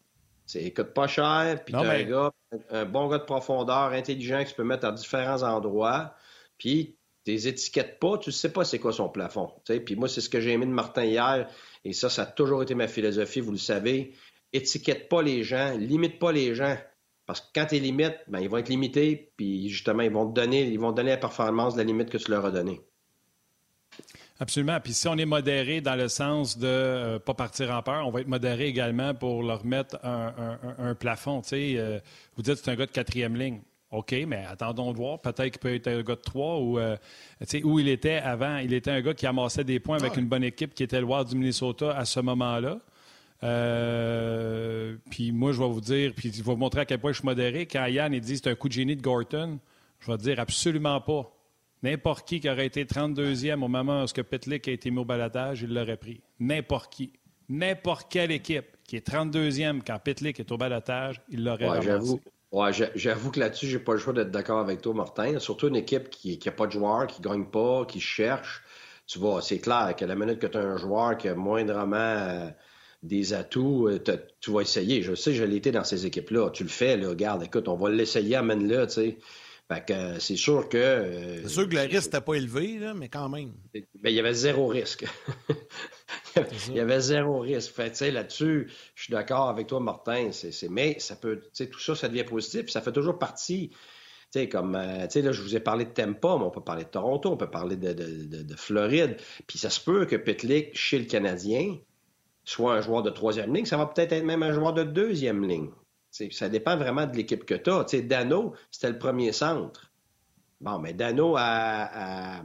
C'est 0.46 0.72
coûte 0.72 0.92
pas 0.92 1.06
cher, 1.06 1.64
puis 1.64 1.72
tu 1.72 1.80
un 1.80 2.02
gars, 2.02 2.30
un 2.70 2.84
bon 2.84 3.08
gars 3.08 3.18
de 3.18 3.24
profondeur, 3.24 3.92
intelligent, 3.92 4.42
qui 4.44 4.50
se 4.50 4.54
peut 4.54 4.64
mettre 4.64 4.86
à 4.86 4.92
différents 4.92 5.42
endroits. 5.42 6.14
Puis, 6.58 6.96
tu 7.24 7.30
les 7.30 7.48
étiquettes 7.48 7.98
pas, 7.98 8.18
tu 8.18 8.30
sais 8.30 8.52
pas 8.52 8.64
c'est 8.64 8.78
quoi 8.78 8.92
son 8.92 9.08
plafond. 9.08 9.50
Puis 9.64 9.96
moi, 9.96 10.08
c'est 10.08 10.20
ce 10.20 10.28
que 10.28 10.40
j'ai 10.40 10.52
aimé 10.52 10.66
de 10.66 10.70
Martin 10.70 11.04
hier, 11.04 11.48
et 11.84 11.94
ça, 11.94 12.10
ça 12.10 12.22
a 12.22 12.26
toujours 12.26 12.62
été 12.62 12.74
ma 12.74 12.88
philosophie, 12.88 13.40
vous 13.40 13.52
le 13.52 13.56
savez. 13.56 14.14
Étiquette 14.52 15.08
pas 15.08 15.22
les 15.22 15.42
gens, 15.42 15.76
limite 15.78 16.18
pas 16.18 16.30
les 16.30 16.54
gens. 16.54 16.76
Parce 17.26 17.40
que 17.40 17.46
quand 17.54 17.66
tu 17.66 17.78
limites, 17.80 18.18
ben, 18.28 18.40
ils 18.40 18.50
vont 18.50 18.58
être 18.58 18.68
limités, 18.68 19.32
puis 19.36 19.70
justement, 19.70 20.02
ils 20.02 20.12
vont 20.12 20.30
te 20.30 20.34
donner, 20.34 20.64
ils 20.64 20.78
vont 20.78 20.92
donner 20.92 21.10
la 21.10 21.16
performance 21.16 21.72
de 21.72 21.78
la 21.78 21.84
limite 21.84 22.10
que 22.10 22.18
tu 22.18 22.30
leur 22.30 22.44
as 22.44 22.50
donnée. 22.50 22.82
Absolument. 24.40 24.80
Puis 24.80 24.94
si 24.94 25.06
on 25.06 25.16
est 25.16 25.26
modéré 25.26 25.80
dans 25.80 25.94
le 25.94 26.08
sens 26.08 26.58
de 26.58 26.66
ne 26.66 26.70
euh, 26.70 27.18
pas 27.18 27.34
partir 27.34 27.70
en 27.70 27.82
peur, 27.82 28.06
on 28.06 28.10
va 28.10 28.20
être 28.20 28.28
modéré 28.28 28.66
également 28.66 29.14
pour 29.14 29.42
leur 29.42 29.64
mettre 29.64 29.98
un, 30.02 30.94
plafond. 30.94 31.40
Euh, 31.52 32.00
vous 32.36 32.42
dites 32.42 32.54
que 32.54 32.60
c'est 32.64 32.70
un 32.70 32.76
gars 32.76 32.86
de 32.86 32.90
quatrième 32.90 33.36
ligne. 33.36 33.60
OK, 33.94 34.12
mais 34.26 34.44
attendons 34.50 34.90
de 34.92 34.96
voir. 34.96 35.20
Peut-être 35.20 35.50
qu'il 35.50 35.60
peut 35.60 35.72
être 35.72 35.86
un 35.86 36.02
gars 36.02 36.16
de 36.16 36.20
trois 36.20 36.58
ou 36.58 36.80
euh, 36.80 36.96
où 37.62 37.78
il 37.78 37.88
était 37.88 38.16
avant. 38.16 38.56
Il 38.56 38.72
était 38.72 38.90
un 38.90 39.00
gars 39.00 39.14
qui 39.14 39.24
amassait 39.24 39.62
des 39.62 39.78
points 39.78 39.98
avec 39.98 40.16
une 40.16 40.26
bonne 40.26 40.42
équipe 40.42 40.74
qui 40.74 40.82
était 40.82 40.98
le 40.98 41.06
Wild 41.06 41.28
du 41.28 41.36
Minnesota 41.36 41.96
à 41.96 42.04
ce 42.04 42.18
moment-là. 42.18 42.78
Euh, 43.44 44.96
puis 45.10 45.30
moi, 45.30 45.52
je 45.52 45.60
vais 45.60 45.68
vous 45.68 45.80
dire, 45.80 46.12
puis 46.16 46.32
je 46.32 46.38
vais 46.38 46.42
vous 46.42 46.56
montrer 46.56 46.80
à 46.80 46.84
quel 46.86 46.98
point 46.98 47.12
je 47.12 47.18
suis 47.18 47.26
modéré. 47.26 47.66
Quand 47.66 47.86
Yann 47.86 48.12
il 48.12 48.20
dit 48.20 48.36
c'est 48.36 48.48
un 48.48 48.54
coup 48.56 48.68
de 48.68 48.72
génie 48.72 48.96
de 48.96 49.02
Gorton, 49.02 49.60
je 50.00 50.10
vais 50.10 50.18
dire 50.18 50.40
absolument 50.40 51.00
pas. 51.00 51.30
N'importe 51.84 52.26
qui 52.26 52.40
qui 52.40 52.48
aurait 52.48 52.64
été 52.64 52.86
32e 52.86 53.62
au 53.62 53.68
moment 53.68 54.04
où 54.04 54.06
Pitlick 54.06 54.68
a 54.68 54.72
été 54.72 54.90
mis 54.90 55.00
au 55.00 55.04
balatage, 55.04 55.60
il 55.60 55.74
l'aurait 55.74 55.98
pris. 55.98 56.22
N'importe 56.40 56.90
qui. 56.90 57.12
N'importe 57.50 58.10
quelle 58.10 58.30
équipe 58.30 58.78
qui 58.84 58.96
est 58.96 59.06
32e 59.06 59.82
quand 59.86 59.98
Pitlick 59.98 60.40
est 60.40 60.50
au 60.50 60.56
balatage, 60.56 61.20
il 61.28 61.44
l'aurait 61.44 61.68
ouais, 61.68 62.00
Ouais, 62.52 62.70
j'avoue 62.94 63.30
que 63.30 63.38
là-dessus, 63.38 63.66
j'ai 63.66 63.78
pas 63.78 63.92
le 63.92 63.98
choix 63.98 64.14
d'être 64.14 64.30
d'accord 64.30 64.60
avec 64.60 64.80
toi, 64.80 64.94
Martin. 64.94 65.38
Surtout 65.38 65.68
une 65.68 65.76
équipe 65.76 66.08
qui 66.08 66.40
n'a 66.46 66.52
pas 66.52 66.66
de 66.66 66.72
joueurs, 66.72 67.06
qui 67.06 67.20
gagne 67.20 67.44
pas, 67.44 67.84
qui 67.84 68.00
cherche. 68.00 68.62
Tu 69.06 69.18
vois, 69.18 69.42
c'est 69.42 69.58
clair 69.58 69.94
que 69.94 70.06
la 70.06 70.14
minute 70.14 70.38
que 70.38 70.46
tu 70.46 70.56
as 70.56 70.62
un 70.62 70.78
joueur 70.78 71.18
qui 71.18 71.28
a 71.28 71.34
moindrement 71.34 71.96
euh, 71.96 72.48
des 73.02 73.34
atouts, 73.34 73.88
euh, 73.88 73.98
tu 74.40 74.52
vas 74.52 74.62
essayer. 74.62 75.02
Je 75.02 75.14
sais, 75.14 75.34
je 75.34 75.44
l'ai 75.44 75.56
été 75.56 75.70
dans 75.70 75.84
ces 75.84 76.06
équipes-là. 76.06 76.48
Tu 76.48 76.62
le 76.62 76.70
fais, 76.70 76.96
là, 76.96 77.10
regarde, 77.10 77.42
écoute, 77.42 77.68
on 77.68 77.76
va 77.76 77.90
l'essayer, 77.90 78.36
amène-le, 78.36 78.86
tu 78.86 78.92
sais. 78.94 79.18
Fait 79.72 79.84
que 79.86 79.92
euh, 79.94 80.18
c'est 80.18 80.36
sûr 80.36 80.68
que. 80.68 80.76
Euh, 80.76 81.42
c'est 81.42 81.48
sûr 81.48 81.68
que 81.68 81.74
le 81.74 81.82
risque 81.82 82.06
n'était 82.06 82.20
pas 82.20 82.34
élevé, 82.34 82.78
là, 82.78 82.92
mais 82.92 83.08
quand 83.08 83.30
même. 83.30 83.54
Ben, 83.72 83.82
il 84.04 84.12
y 84.12 84.20
avait 84.20 84.34
zéro 84.34 84.66
risque. 84.66 85.06
il 86.68 86.74
y 86.74 86.80
avait 86.80 87.00
zéro 87.00 87.38
risque. 87.40 87.72
Fait 87.72 87.98
là-dessus, 88.10 88.70
je 88.94 89.02
suis 89.04 89.12
d'accord 89.12 89.48
avec 89.48 89.66
toi, 89.66 89.80
Martin. 89.80 90.30
C'est, 90.32 90.68
mais 90.68 90.98
ça 90.98 91.16
peut. 91.16 91.40
Tout 91.56 91.80
ça, 91.80 91.94
ça 91.94 92.08
devient 92.08 92.24
positif. 92.24 92.68
Ça 92.68 92.82
fait 92.82 92.92
toujours 92.92 93.18
partie. 93.18 93.70
sais, 94.30 94.50
comme, 94.50 94.74
euh, 94.74 95.06
là, 95.06 95.32
je 95.32 95.40
vous 95.40 95.56
ai 95.56 95.60
parlé 95.60 95.86
de 95.86 95.92
Tampa, 95.92 96.36
mais 96.38 96.44
on 96.44 96.50
peut 96.50 96.60
parler 96.60 96.84
de 96.84 96.90
Toronto, 96.90 97.30
on 97.30 97.38
peut 97.38 97.50
parler 97.50 97.76
de, 97.76 97.94
de, 97.94 98.42
de, 98.42 98.56
Floride. 98.56 99.16
Puis 99.46 99.58
ça 99.58 99.70
se 99.70 99.80
peut 99.80 100.04
que 100.04 100.16
Pitlick, 100.16 100.76
chez 100.76 100.98
le 100.98 101.06
Canadien, 101.06 101.78
soit 102.44 102.74
un 102.74 102.82
joueur 102.82 103.02
de 103.02 103.08
troisième 103.08 103.54
ligne. 103.54 103.64
Ça 103.64 103.78
va 103.78 103.86
peut-être 103.86 104.12
être 104.12 104.24
même 104.24 104.42
un 104.42 104.52
joueur 104.52 104.74
de 104.74 104.82
deuxième 104.82 105.42
ligne 105.48 105.70
ça 106.30 106.48
dépend 106.48 106.76
vraiment 106.76 107.06
de 107.06 107.16
l'équipe 107.16 107.44
que 107.44 107.54
tu 107.54 107.70
as. 107.70 108.02
Dano, 108.02 108.54
c'était 108.70 108.90
le 108.90 108.98
premier 108.98 109.32
centre. 109.32 109.92
Bon, 110.60 110.78
mais 110.78 110.92
Dano 110.92 111.34
à, 111.36 112.42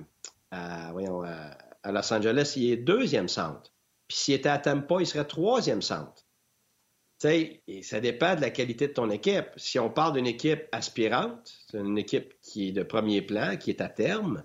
Los 0.51 2.13
Angeles, 2.13 2.53
il 2.55 2.71
est 2.71 2.77
deuxième 2.77 3.27
centre. 3.27 3.71
Puis 4.07 4.17
s'il 4.17 4.33
était 4.33 4.49
à 4.49 4.57
Tampa, 4.57 4.97
il 4.99 5.05
serait 5.05 5.25
troisième 5.25 5.81
centre. 5.81 6.25
et 7.23 7.83
ça 7.83 7.99
dépend 7.99 8.35
de 8.35 8.41
la 8.41 8.49
qualité 8.49 8.87
de 8.87 8.93
ton 8.93 9.09
équipe. 9.11 9.49
Si 9.57 9.77
on 9.77 9.89
parle 9.89 10.13
d'une 10.13 10.27
équipe 10.27 10.67
aspirante, 10.71 11.53
c'est 11.67 11.77
une 11.77 11.97
équipe 11.97 12.33
qui 12.41 12.69
est 12.69 12.71
de 12.71 12.83
premier 12.83 13.21
plan, 13.21 13.55
qui 13.57 13.69
est 13.69 13.81
à 13.81 13.89
terme, 13.89 14.43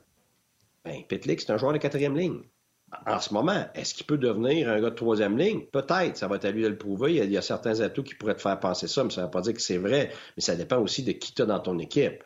ben, 0.84 1.02
Pitlick, 1.08 1.40
c'est 1.40 1.50
un 1.50 1.56
joueur 1.56 1.72
de 1.72 1.78
quatrième 1.78 2.16
ligne 2.16 2.42
en 3.06 3.20
ce 3.20 3.32
moment. 3.32 3.66
Est-ce 3.74 3.94
qu'il 3.94 4.06
peut 4.06 4.18
devenir 4.18 4.68
un 4.68 4.80
gars 4.80 4.90
de 4.90 4.94
troisième 4.94 5.36
ligne? 5.36 5.62
Peut-être. 5.72 6.16
Ça 6.16 6.28
va 6.28 6.36
être 6.36 6.44
à 6.44 6.50
lui 6.50 6.62
de 6.62 6.68
le 6.68 6.78
prouver. 6.78 7.14
Il 7.16 7.30
y 7.30 7.36
a, 7.36 7.42
certains 7.42 7.80
atouts 7.80 8.02
qui 8.02 8.14
pourraient 8.14 8.36
te 8.36 8.42
faire 8.42 8.58
penser 8.60 8.88
ça, 8.88 9.04
mais 9.04 9.10
ça 9.10 9.22
ne 9.22 9.26
veut 9.26 9.30
pas 9.30 9.40
dire 9.40 9.54
que 9.54 9.62
c'est 9.62 9.78
vrai. 9.78 10.12
Mais 10.36 10.42
ça 10.42 10.56
dépend 10.56 10.78
aussi 10.78 11.02
de 11.02 11.12
qui 11.12 11.34
tu 11.34 11.42
as 11.42 11.46
dans 11.46 11.60
ton 11.60 11.78
équipe. 11.78 12.22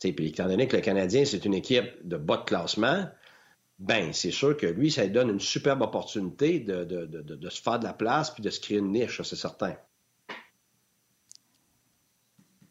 puis 0.00 0.26
étant 0.26 0.46
donné 0.46 0.68
que 0.68 0.76
le 0.76 0.82
Canadien, 0.82 1.24
c'est 1.24 1.44
une 1.44 1.54
équipe 1.54 2.06
de 2.06 2.16
bas 2.16 2.38
de 2.38 2.44
classement, 2.44 3.06
ben 3.78 4.12
c'est 4.12 4.30
sûr 4.30 4.56
que 4.56 4.66
lui, 4.66 4.90
ça 4.90 5.04
lui 5.04 5.10
donne 5.10 5.30
une 5.30 5.40
superbe 5.40 5.82
opportunité 5.82 6.60
de, 6.60 6.84
de, 6.84 7.50
se 7.50 7.60
faire 7.60 7.78
de 7.78 7.84
la 7.84 7.92
place 7.92 8.30
puis 8.30 8.42
de 8.42 8.50
se 8.50 8.60
créer 8.60 8.78
une 8.78 8.92
niche, 8.92 9.20
c'est 9.22 9.36
certain. 9.36 9.74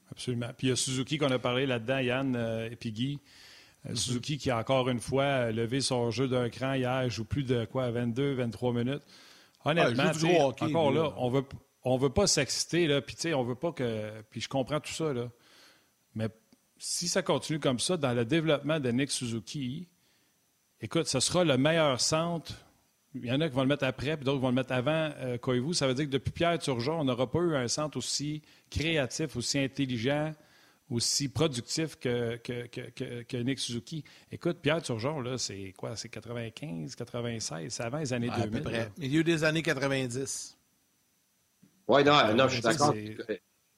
Absolument. 0.09 0.51
Puis 0.57 0.67
il 0.67 0.69
y 0.69 0.73
a 0.73 0.75
Suzuki 0.75 1.17
qu'on 1.17 1.31
a 1.31 1.39
parlé 1.39 1.65
là-dedans, 1.65 1.99
Yann 1.99 2.35
euh, 2.35 2.69
et 2.69 2.75
puis 2.75 2.91
Guy. 2.91 3.19
Euh, 3.89 3.95
Suzuki 3.95 4.37
qui 4.37 4.51
a 4.51 4.57
encore 4.57 4.89
une 4.89 4.99
fois 4.99 5.51
levé 5.51 5.81
son 5.81 6.11
jeu 6.11 6.27
d'un 6.27 6.49
cran 6.49 6.73
hier, 6.73 7.09
joue 7.09 7.25
plus 7.25 7.43
de 7.43 7.65
quoi, 7.65 7.89
22, 7.91 8.33
23 8.33 8.73
minutes. 8.73 9.03
Honnêtement, 9.65 10.11
encore 10.59 10.91
là, 10.91 11.13
on 11.17 11.29
veut, 11.29 11.43
on 11.83 11.97
veut 11.97 12.09
pas 12.09 12.27
s'exciter, 12.27 12.87
là, 12.87 13.01
puis 13.01 13.33
on 13.33 13.43
veut 13.43 13.55
pas 13.55 13.71
que. 13.71 14.11
Puis 14.29 14.41
je 14.41 14.49
comprends 14.49 14.79
tout 14.79 14.91
ça, 14.91 15.13
là. 15.13 15.29
Mais 16.15 16.29
si 16.77 17.07
ça 17.07 17.21
continue 17.21 17.59
comme 17.59 17.79
ça 17.79 17.97
dans 17.97 18.13
le 18.13 18.25
développement 18.25 18.79
de 18.79 18.89
Nick 18.89 19.11
Suzuki, 19.11 19.87
écoute, 20.81 21.07
ce 21.07 21.19
sera 21.19 21.43
le 21.43 21.57
meilleur 21.57 22.01
centre. 22.01 22.53
Il 23.13 23.25
y 23.25 23.31
en 23.31 23.41
a 23.41 23.49
qui 23.49 23.55
vont 23.55 23.61
le 23.61 23.67
mettre 23.67 23.83
après, 23.83 24.15
puis 24.15 24.25
d'autres 24.25 24.39
vont 24.39 24.49
le 24.49 24.55
mettre 24.55 24.71
avant 24.71 25.11
euh, 25.17 25.37
Koivu. 25.37 25.73
Ça 25.73 25.85
veut 25.85 25.93
dire 25.93 26.05
que 26.05 26.11
depuis 26.11 26.31
Pierre 26.31 26.57
Turgeon, 26.57 27.01
on 27.01 27.03
n'aura 27.03 27.29
pas 27.29 27.39
eu 27.39 27.55
un 27.55 27.67
centre 27.67 27.97
aussi 27.97 28.41
créatif, 28.69 29.35
aussi 29.35 29.59
intelligent, 29.59 30.33
aussi 30.91 31.29
productif 31.29 31.97
que, 31.97 32.37
que, 32.37 33.37
Nick 33.37 33.59
Suzuki. 33.59 34.03
Écoute, 34.31 34.59
Pierre 34.61 34.81
Turgeon, 34.81 35.21
là, 35.21 35.37
c'est 35.37 35.73
quoi? 35.77 35.95
C'est 35.95 36.09
95, 36.09 36.95
96, 36.95 37.73
c'est 37.73 37.83
avant 37.83 37.99
les 37.99 38.13
années 38.13 38.29
2000. 38.29 38.43
À 38.43 38.47
peu 38.47 38.61
près. 38.61 38.91
Milieu 38.97 39.23
des 39.23 39.43
années 39.43 39.63
90. 39.63 40.57
Oui, 41.87 42.03
non, 42.03 42.35
non, 42.35 42.47
je 42.47 42.53
suis 42.53 42.61
d'accord. 42.61 42.93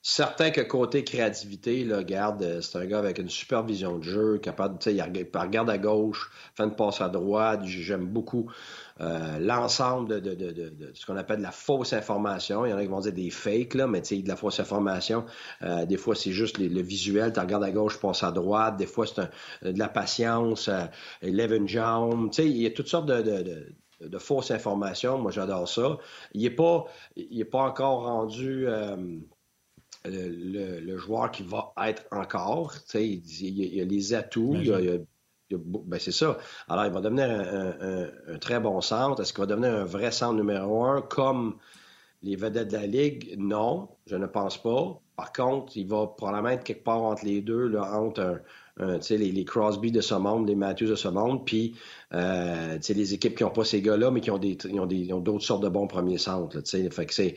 Certain 0.06 0.52
que 0.52 0.60
côté 0.60 1.06
créativité, 1.06 1.86
là, 1.86 2.04
garde, 2.04 2.44
euh, 2.44 2.62
c'est 2.62 2.78
un 2.78 2.86
gars 2.86 3.00
avec 3.00 3.20
une 3.20 3.30
super 3.30 3.64
vision 3.64 3.98
de 4.00 4.04
jeu, 4.04 4.38
capable, 4.38 4.78
tu 4.78 4.90
sais, 4.90 4.96
il 4.96 5.02
regarde 5.02 5.70
à 5.70 5.78
gauche, 5.78 6.30
fait 6.56 6.64
une 6.64 6.76
passe 6.76 7.00
à 7.00 7.08
droite. 7.08 7.62
J'aime 7.64 8.06
beaucoup 8.08 8.52
euh, 9.00 9.40
l'ensemble 9.40 10.20
de, 10.20 10.92
ce 10.94 11.06
qu'on 11.06 11.16
appelle 11.16 11.38
de 11.38 11.44
la 11.44 11.52
fausse 11.52 11.94
information. 11.94 12.66
Il 12.66 12.72
y 12.72 12.74
en 12.74 12.78
a 12.78 12.82
qui 12.82 12.88
vont 12.88 13.00
dire 13.00 13.14
des 13.14 13.30
fakes, 13.30 13.76
là, 13.76 13.88
mais 13.88 14.02
de 14.02 14.28
la 14.28 14.36
fausse 14.36 14.60
information, 14.60 15.24
euh, 15.62 15.86
des 15.86 15.98
fois, 15.98 16.16
c'est 16.16 16.34
juste 16.34 16.58
le 16.58 16.82
visuel. 16.82 17.32
Tu 17.32 17.40
regardes 17.40 17.64
à 17.64 17.72
gauche, 17.72 17.98
passe 17.98 18.24
à 18.24 18.34
droite. 18.34 18.76
Des 18.76 18.88
fois, 18.88 19.06
c'est 19.08 19.72
de 19.72 19.80
la 19.80 19.88
patience, 19.88 20.68
euh, 20.68 20.84
lève 21.22 21.54
une 21.54 21.70
jambe. 21.70 22.30
Il 22.40 22.58
y 22.58 22.66
a 22.66 22.72
toutes 22.72 22.90
sortes 22.90 23.06
de, 23.06 23.74
de 24.08 24.18
fausses 24.18 24.52
informations. 24.52 25.18
Moi, 25.18 25.32
j'adore 25.32 25.68
ça. 25.68 25.98
Il 26.34 26.42
n'est 26.42 26.50
pas, 26.50 26.86
il 27.16 27.46
pas 27.46 27.62
encore 27.62 28.04
rendu 28.04 28.68
euh, 28.68 28.96
le, 30.06 30.98
joueur 30.98 31.32
qui 31.32 31.44
va 31.44 31.74
être 31.86 32.06
encore. 32.12 32.74
Il, 32.94 33.22
il, 33.42 33.76
y 33.76 33.82
a 33.82 33.86
les 33.86 34.14
atouts. 34.14 34.56
ben 35.52 36.00
c'est 36.00 36.12
ça. 36.12 36.38
Alors, 36.68 36.86
il 36.86 36.92
va 36.92 37.02
devenir 37.02 37.28
un, 37.30 38.38
très 38.40 38.60
bon 38.60 38.82
centre. 38.82 39.22
Est-ce 39.22 39.34
qu'il 39.34 39.42
va 39.42 39.48
devenir 39.48 39.74
un 39.74 39.86
vrai 39.86 40.12
centre 40.12 40.36
numéro 40.36 40.84
un? 40.84 41.02
Comme 41.02 41.58
les 42.22 42.36
vedettes 42.36 42.70
de 42.70 42.78
la 42.78 42.88
Ligue? 42.88 43.36
Non, 43.38 43.90
je 44.08 44.16
ne 44.16 44.26
pense 44.26 44.62
pas. 44.62 45.00
Par 45.16 45.32
contre, 45.32 45.78
il 45.78 45.88
va 45.88 46.08
probablement 46.08 46.50
être 46.50 46.64
quelque 46.64 46.84
part 46.84 47.04
entre 47.04 47.26
les 47.26 47.42
deux, 47.42 47.68
là, 47.68 47.94
entre 47.94 48.42
les, 48.80 49.32
les, 49.32 49.46
Crosby 49.46 49.92
de 49.92 50.02
ce 50.02 50.16
monde, 50.16 50.48
les 50.48 50.56
Matthews 50.56 50.88
de 50.88 50.96
ce 50.96 51.08
monde, 51.08 51.46
puis 51.46 51.76
euh, 52.14 52.80
les 52.90 53.14
équipes 53.14 53.38
qui 53.38 53.44
n'ont 53.44 53.52
pas 53.52 53.64
ces 53.64 53.82
gars-là, 53.82 54.10
mais 54.10 54.22
qui 54.22 54.32
ont 54.32 54.40
des, 54.40 54.58
ont 54.74 55.20
d'autres 55.20 55.44
sortes 55.44 55.64
de 55.64 55.70
bons 55.70 55.88
premiers 55.88 56.18
centres. 56.18 56.60
fait 56.66 57.06
que 57.06 57.14
c'est, 57.14 57.36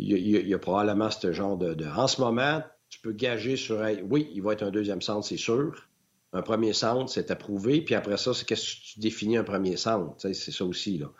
il 0.00 0.48
y, 0.48 0.54
a 0.54 0.58
probablement 0.58 1.10
ce 1.10 1.32
genre 1.32 1.56
de, 1.56 1.86
En 1.96 2.06
ce 2.06 2.20
moment, 2.20 2.62
tu 2.88 3.00
peux 3.00 3.12
gager 3.12 3.56
sur, 3.56 3.80
oui, 4.08 4.30
il 4.34 4.42
va 4.42 4.54
être 4.54 4.62
un 4.62 4.70
deuxième 4.70 5.02
centre, 5.02 5.26
c'est 5.26 5.36
sûr. 5.36 5.88
Un 6.32 6.42
premier 6.42 6.72
centre, 6.72 7.10
c'est 7.10 7.30
approuvé, 7.30 7.82
puis 7.82 7.94
après 7.94 8.16
ça, 8.16 8.32
c'est 8.32 8.46
qu'est-ce 8.46 8.76
que 8.76 8.94
tu 8.94 9.00
définis 9.00 9.36
un 9.36 9.44
premier 9.44 9.76
centre? 9.76 10.14
C'est 10.18 10.34
ça 10.34 10.64
aussi 10.64 10.98
là. 10.98 11.10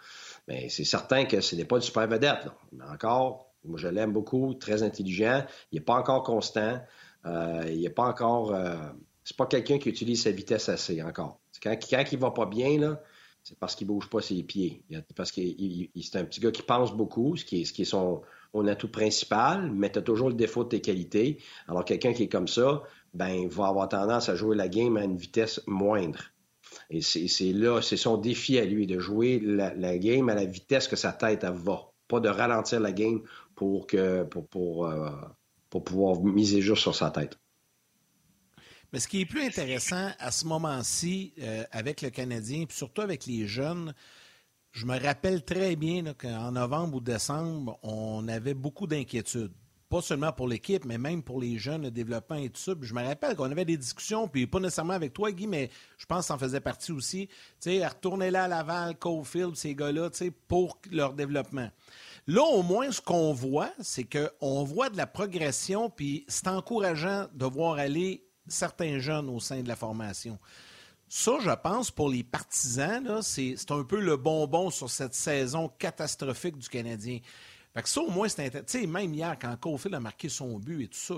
Mais 0.49 0.69
c'est 0.69 0.85
certain 0.85 1.25
que 1.27 1.41
ce 1.41 1.55
n'est 1.57 1.65
pas 1.65 1.77
une 1.77 1.83
super 1.83 2.09
vedette. 2.09 2.49
Mais 2.73 2.85
encore, 2.85 3.53
moi 3.65 3.79
je 3.79 3.89
l'aime 3.89 4.13
beaucoup, 4.13 4.55
très 4.55 4.83
intelligent. 4.83 5.45
Il 5.73 5.77
n'est 5.77 5.85
pas 5.85 5.95
encore 5.95 6.23
constant. 6.23 6.81
Euh, 7.27 7.65
il 7.69 7.83
n'est 7.83 7.91
pas 7.91 8.05
encore. 8.05 8.55
Euh, 8.55 8.77
c'est 9.25 9.37
pas 9.37 9.47
quelqu'un 9.47 9.79
qui 9.79 9.89
utilise 9.89 10.23
sa 10.23 10.31
vitesse 10.31 10.69
assez 10.69 11.03
encore. 11.03 11.39
Quand, 11.63 11.77
quand 11.89 12.05
il 12.11 12.19
va 12.19 12.31
pas 12.31 12.47
bien, 12.47 12.79
là, 12.79 13.03
c'est 13.43 13.59
parce 13.59 13.75
qu'il 13.75 13.87
bouge 13.87 14.09
pas 14.09 14.23
ses 14.23 14.43
pieds. 14.43 14.83
Parce 15.15 15.31
que 15.31 15.41
c'est 16.03 16.17
un 16.17 16.25
petit 16.25 16.41
gars 16.41 16.51
qui 16.51 16.63
pense 16.63 16.93
beaucoup, 16.93 17.37
ce 17.37 17.45
qui 17.45 17.67
ce 17.67 17.73
qui 17.73 17.83
est 17.83 17.87
son, 17.87 18.23
atout 18.67 18.91
principal, 18.91 19.71
mais 19.73 19.91
tu 19.91 19.99
as 19.99 20.03
toujours 20.03 20.29
le 20.29 20.35
défaut 20.35 20.65
de 20.65 20.71
tes 20.71 20.81
qualités. 20.81 21.39
Alors, 21.69 21.85
quelqu'un 21.85 22.13
qui 22.13 22.25
est 22.25 22.29
comme 22.29 22.49
ça, 22.49 22.83
ben, 23.15 23.49
va 23.49 23.67
avoir 23.67 23.89
tendance 23.89 24.29
à 24.29 24.35
jouer 24.35 24.57
la 24.57 24.69
game 24.69 24.97
à 24.97 25.05
une 25.05 25.17
vitesse 25.17 25.61
moindre. 25.67 26.33
Et 26.89 27.01
c'est 27.03 27.53
là, 27.53 27.81
c'est 27.83 27.97
son 27.97 28.17
défi 28.17 28.59
à 28.59 28.65
lui, 28.65 28.87
de 28.87 28.99
jouer 28.99 29.41
la, 29.41 29.99
game 29.99 30.29
à 30.29 30.35
la 30.35 30.45
vitesse 30.45 30.89
que 30.89 30.97
sa 30.97 31.13
tête 31.13 31.45
va. 31.45 31.91
Pas 32.09 32.21
de 32.21 32.29
ralentir 32.29 32.81
la 32.81 32.91
game 32.91 33.23
pour, 33.55 33.87
que, 33.87 33.97
euh, 33.97 34.25
pour 34.25 35.85
pouvoir 35.85 36.21
miser 36.23 36.61
juste 36.61 36.83
sur 36.83 36.95
sa 36.95 37.11
tête. 37.11 37.39
Mais 38.93 38.99
ce 38.99 39.07
qui 39.07 39.21
est 39.21 39.27
plus 39.27 39.43
intéressant 39.43 40.11
à 40.19 40.33
ce 40.33 40.45
moment-ci 40.47 41.33
euh, 41.41 41.63
avec 41.71 42.03
le 42.03 42.11
Canadien, 42.11 42.65
puis 42.67 42.77
surtout 42.77 43.03
avec 43.03 43.27
les 43.27 43.47
jeunes, 43.47 43.95
je 44.73 44.87
me 44.87 44.99
rappelle 44.99 45.45
très 45.45 45.77
bien 45.77 46.15
qu'en 46.15 46.53
novembre 46.53 46.97
ou 46.97 47.01
décembre, 47.01 47.79
on 47.83 48.27
avait 48.29 48.55
beaucoup 48.55 48.87
d'inquiétudes. 48.87 49.53
Pas 49.89 50.01
seulement 50.01 50.33
pour 50.33 50.47
l'équipe, 50.47 50.85
mais 50.85 50.99
même 50.99 51.21
pour 51.21 51.41
les 51.41 51.59
jeunes, 51.59 51.83
le 51.83 51.91
développement 51.91 52.37
et 52.37 52.49
tout 52.49 52.61
ça. 52.61 52.75
je 52.81 52.95
me 52.95 53.03
rappelle 53.03 53.35
qu'on 53.35 53.51
avait 53.51 53.65
des 53.65 53.77
discussions, 53.77 54.29
puis 54.29 54.47
pas 54.47 54.61
nécessairement 54.61 54.93
avec 54.93 55.13
toi, 55.13 55.33
Guy, 55.33 55.49
mais 55.49 55.69
je 55.99 56.07
pense 56.07 56.21
que 56.21 56.27
ça 56.27 56.35
en 56.35 56.39
faisait 56.39 56.61
partie 56.61 56.93
aussi. 56.93 57.29
Tu 57.61 57.85
retourner 57.85 58.31
là 58.31 58.45
à 58.45 58.49
Laval, 58.49 58.97
Cofield, 58.97 59.57
ces 59.57 59.75
gars-là, 59.75 60.11
pour 60.47 60.79
leur 60.93 61.15
développement. 61.15 61.69
Là, 62.29 62.43
au 62.43 62.63
moins, 62.63 62.93
ce 62.93 63.01
qu'on 63.01 63.33
voit, 63.33 63.73
c'est 63.81 64.05
qu'on 64.05 64.63
voit 64.63 64.91
de 64.91 64.97
la 64.97 65.09
progression, 65.09 65.91
puis 65.91 66.25
c'est 66.29 66.47
encourageant 66.47 67.27
de 67.35 67.47
voir 67.47 67.79
aller 67.79 68.25
certains 68.47 69.01
jeunes 69.01 69.29
au 69.29 69.41
sein 69.41 69.63
de 69.63 69.69
la 69.69 69.77
formation. 69.77 70.39
Ça, 71.13 71.33
je 71.41 71.51
pense, 71.51 71.91
pour 71.91 72.09
les 72.09 72.23
partisans, 72.23 73.21
c'est 73.21 73.57
un 73.71 73.83
peu 73.83 74.01
le 74.01 74.17
bonbon 74.17 74.71
sur 74.71 74.89
cette 74.89 75.13
saison 75.13 75.69
catastrophique 75.77 76.57
du 76.57 76.69
Canadien. 76.69 77.19
Fait 77.75 77.83
que 77.83 77.89
ça, 77.89 78.01
au 78.01 78.11
moins, 78.11 78.29
c'est 78.29 78.47
intéressant. 78.47 78.87
Même 78.87 79.13
hier, 79.13 79.37
quand 79.41 79.57
Caulfield 79.61 79.97
a 79.97 80.01
marqué 80.01 80.29
son 80.29 80.61
but 80.61 80.85
et 80.85 80.87
tout 80.87 80.97
ça, 80.97 81.15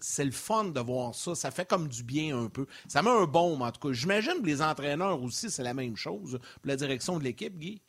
c'est 0.00 0.24
le 0.24 0.30
fun 0.30 0.64
de 0.64 0.80
voir 0.80 1.14
ça. 1.14 1.34
Ça 1.34 1.50
fait 1.50 1.68
comme 1.68 1.86
du 1.86 2.02
bien 2.02 2.38
un 2.38 2.48
peu. 2.48 2.66
Ça 2.88 3.02
met 3.02 3.10
un 3.10 3.26
bon, 3.26 3.60
en 3.60 3.70
tout 3.70 3.88
cas. 3.88 3.92
J'imagine 3.92 4.40
que 4.40 4.46
les 4.46 4.62
entraîneurs 4.62 5.22
aussi, 5.22 5.50
c'est 5.50 5.62
la 5.62 5.74
même 5.74 5.96
chose 5.96 6.38
pour 6.38 6.64
la 6.64 6.76
direction 6.76 7.18
de 7.18 7.24
l'équipe, 7.24 7.58
Guy. 7.58 7.82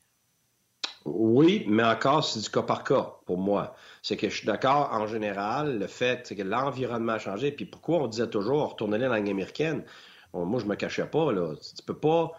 Oui, 1.05 1.63
mais 1.69 1.85
encore, 1.85 2.25
c'est 2.25 2.41
du 2.41 2.49
cas 2.49 2.63
par 2.63 2.83
cas 2.83 3.13
pour 3.25 3.37
moi. 3.37 3.73
C'est 4.01 4.17
que 4.17 4.27
je 4.27 4.35
suis 4.35 4.47
d'accord 4.47 4.89
en 4.91 5.07
général, 5.07 5.79
le 5.79 5.87
fait 5.87 6.35
que 6.35 6.43
l'environnement 6.43 7.13
a 7.13 7.19
changé. 7.19 7.53
Puis 7.53 7.65
pourquoi 7.65 7.99
on 7.99 8.07
disait 8.07 8.29
toujours 8.29 8.71
retourner 8.71 8.97
dans 8.99 9.07
la 9.07 9.17
langue 9.17 9.29
américaine? 9.29 9.85
Moi, 10.43 10.59
je 10.59 10.65
me 10.65 10.75
cachais 10.75 11.05
pas. 11.05 11.31
Là. 11.31 11.53
Tu 11.55 11.83
peux 11.83 11.97
pas. 11.97 12.31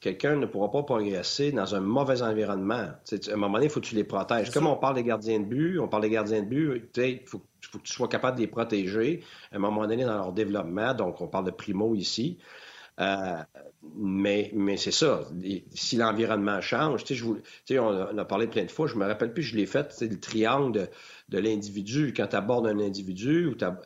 Quelqu'un 0.00 0.36
ne 0.36 0.46
pourra 0.46 0.70
pas 0.70 0.82
progresser 0.82 1.52
dans 1.52 1.74
un 1.74 1.80
mauvais 1.80 2.20
environnement. 2.22 2.74
à 2.74 3.32
un 3.32 3.36
moment 3.36 3.54
donné, 3.54 3.66
il 3.66 3.70
faut 3.70 3.80
que 3.80 3.86
tu 3.86 3.94
les 3.94 4.04
protèges. 4.04 4.50
Comme 4.50 4.66
on 4.66 4.76
parle 4.76 4.96
des 4.96 5.04
gardiens 5.04 5.40
de 5.40 5.46
but, 5.46 5.78
on 5.78 5.88
parle 5.88 6.02
des 6.02 6.10
gardiens 6.10 6.42
de 6.42 6.48
but, 6.48 6.96
il 6.98 7.20
faut, 7.24 7.40
faut, 7.62 7.78
que 7.78 7.84
tu 7.84 7.92
sois 7.92 8.08
capable 8.08 8.36
de 8.36 8.42
les 8.42 8.46
protéger 8.46 9.22
à 9.52 9.56
un 9.56 9.58
moment 9.58 9.86
donné 9.86 10.04
dans 10.04 10.16
leur 10.16 10.32
développement. 10.32 10.92
Donc, 10.92 11.20
on 11.22 11.28
parle 11.28 11.46
de 11.46 11.50
primo 11.50 11.94
ici. 11.94 12.38
Euh, 12.98 13.42
mais 13.94 14.50
mais 14.54 14.76
c'est 14.76 14.90
ça. 14.90 15.22
Si 15.74 15.96
l'environnement 15.96 16.60
change, 16.60 17.04
tu 17.04 17.16
sais, 17.64 17.78
on, 17.78 18.18
a 18.18 18.24
parlé 18.24 18.46
plein 18.46 18.64
de 18.64 18.70
fois, 18.70 18.86
je 18.86 18.96
me 18.96 19.06
rappelle 19.06 19.32
plus, 19.32 19.42
je 19.42 19.56
l'ai 19.56 19.66
fait, 19.66 19.92
c'est 19.92 20.08
le 20.08 20.18
triangle 20.18 20.72
de, 20.72 20.88
l'individu. 21.32 22.12
Quand 22.16 22.28
tu 22.28 22.36
abordes 22.36 22.66
un 22.66 22.78
individu, 22.78 23.54
tu 23.58 23.64
as, 23.64 23.80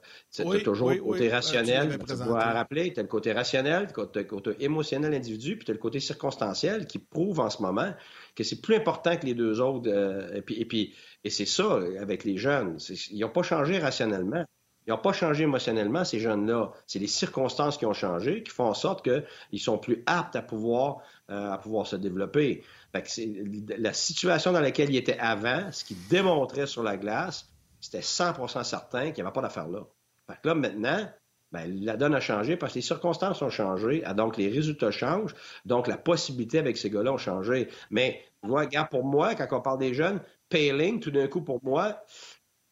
toujours 0.62 0.90
le 0.90 0.96
côté 0.96 1.31
rationnel. 1.31 1.98
Tu 1.98 2.14
dois 2.16 2.44
rappeler, 2.44 2.92
tu 2.92 3.00
as 3.00 3.03
le 3.03 3.09
côté 3.09 3.33
rationnel, 3.33 3.88
tu 3.92 4.00
as 4.00 4.09
le 4.14 4.24
côté 4.24 4.50
émotionnel 4.61 5.14
individu, 5.14 5.57
puis 5.57 5.64
tu 5.64 5.70
as 5.70 5.74
le 5.74 5.81
côté 5.81 6.00
circonstanciel 6.00 6.87
qui 6.87 6.98
prouve 6.98 7.40
en 7.40 7.50
ce 7.50 7.62
moment 7.62 7.92
que 8.35 8.44
c'est 8.44 8.61
plus 8.61 8.76
important 8.76 9.16
que 9.16 9.26
les 9.26 9.35
deux 9.35 9.61
autres. 9.61 9.90
Euh, 9.90 10.35
et 10.35 10.42
puis, 10.42 10.55
et, 10.57 10.64
puis, 10.64 10.94
et 11.24 11.31
c'est 11.31 11.46
ça 11.46 11.81
avec 11.98 12.24
les 12.24 12.37
jeunes. 12.37 12.79
Ils 13.11 13.20
n'ont 13.20 13.29
pas 13.29 13.42
changé 13.42 13.79
rationnellement. 13.79 14.44
Ils 14.87 14.90
n'ont 14.90 14.98
pas 14.98 15.12
changé 15.12 15.44
émotionnellement, 15.44 16.05
ces 16.05 16.18
jeunes-là. 16.18 16.72
C'est 16.87 16.98
les 16.98 17.07
circonstances 17.07 17.76
qui 17.76 17.87
ont 17.87 17.92
changé, 17.92 18.42
qui 18.42 18.50
font 18.50 18.64
en 18.64 18.74
sorte 18.74 19.05
qu'ils 19.05 19.61
sont 19.61 19.79
plus 19.79 20.03
aptes 20.07 20.37
à 20.37 20.42
pouvoir, 20.42 20.98
euh, 21.31 21.53
à 21.53 21.59
pouvoir 21.59 21.87
se 21.87 21.96
développer. 21.96 22.64
La 22.92 23.92
situation 23.92 24.53
dans 24.53 24.61
laquelle 24.61 24.90
ils 24.90 24.96
étaient 24.96 25.18
avant, 25.18 25.70
ce 25.72 25.85
qui 25.85 25.94
démontrait 25.94 26.66
sur 26.66 26.83
la 26.83 26.96
glace, 26.96 27.48
c'était 27.81 28.00
100% 28.00 28.64
certain 28.64 29.07
qu'il 29.07 29.22
n'y 29.22 29.22
avait 29.22 29.33
pas 29.33 29.42
d'affaire 29.42 29.68
là. 29.68 29.87
Fait 30.26 30.38
là, 30.44 30.55
maintenant, 30.55 31.09
ben, 31.53 31.85
la 31.85 31.96
donne 31.96 32.14
a 32.14 32.20
changé 32.20 32.57
parce 32.57 32.74
que 32.74 32.79
les 32.79 32.83
circonstances 32.83 33.42
ont 33.42 33.50
changé, 33.50 34.03
ah, 34.05 34.14
donc 34.14 34.37
les 34.37 34.48
résultats 34.48 34.90
changent, 34.90 35.35
donc 35.64 35.88
la 35.88 35.96
possibilité 35.96 36.59
avec 36.59 36.76
ces 36.76 36.90
gars-là 36.90 37.12
ont 37.12 37.18
changé. 37.18 37.68
Mais, 37.90 38.22
vois, 38.42 38.61
regarde, 38.61 38.88
pour 38.88 39.05
moi, 39.05 39.35
quand 39.35 39.48
on 39.50 39.61
parle 39.61 39.79
des 39.79 39.94
jeunes, 39.94 40.20
Payling, 40.48 41.00
tout 41.00 41.11
d'un 41.11 41.26
coup, 41.29 41.42
pour 41.42 41.61
moi, 41.64 42.05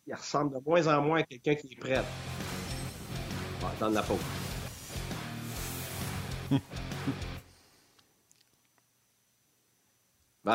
il 0.06 0.14
ressemble 0.14 0.54
de 0.54 0.60
moins 0.64 0.86
en 0.86 1.02
moins 1.02 1.20
à 1.20 1.22
quelqu'un 1.22 1.54
qui 1.54 1.72
est 1.72 1.76
prêt. 1.76 2.00
On 3.60 3.66
va 3.66 3.72
attendre 3.72 3.94
la 3.94 4.02
faute. 4.02 4.18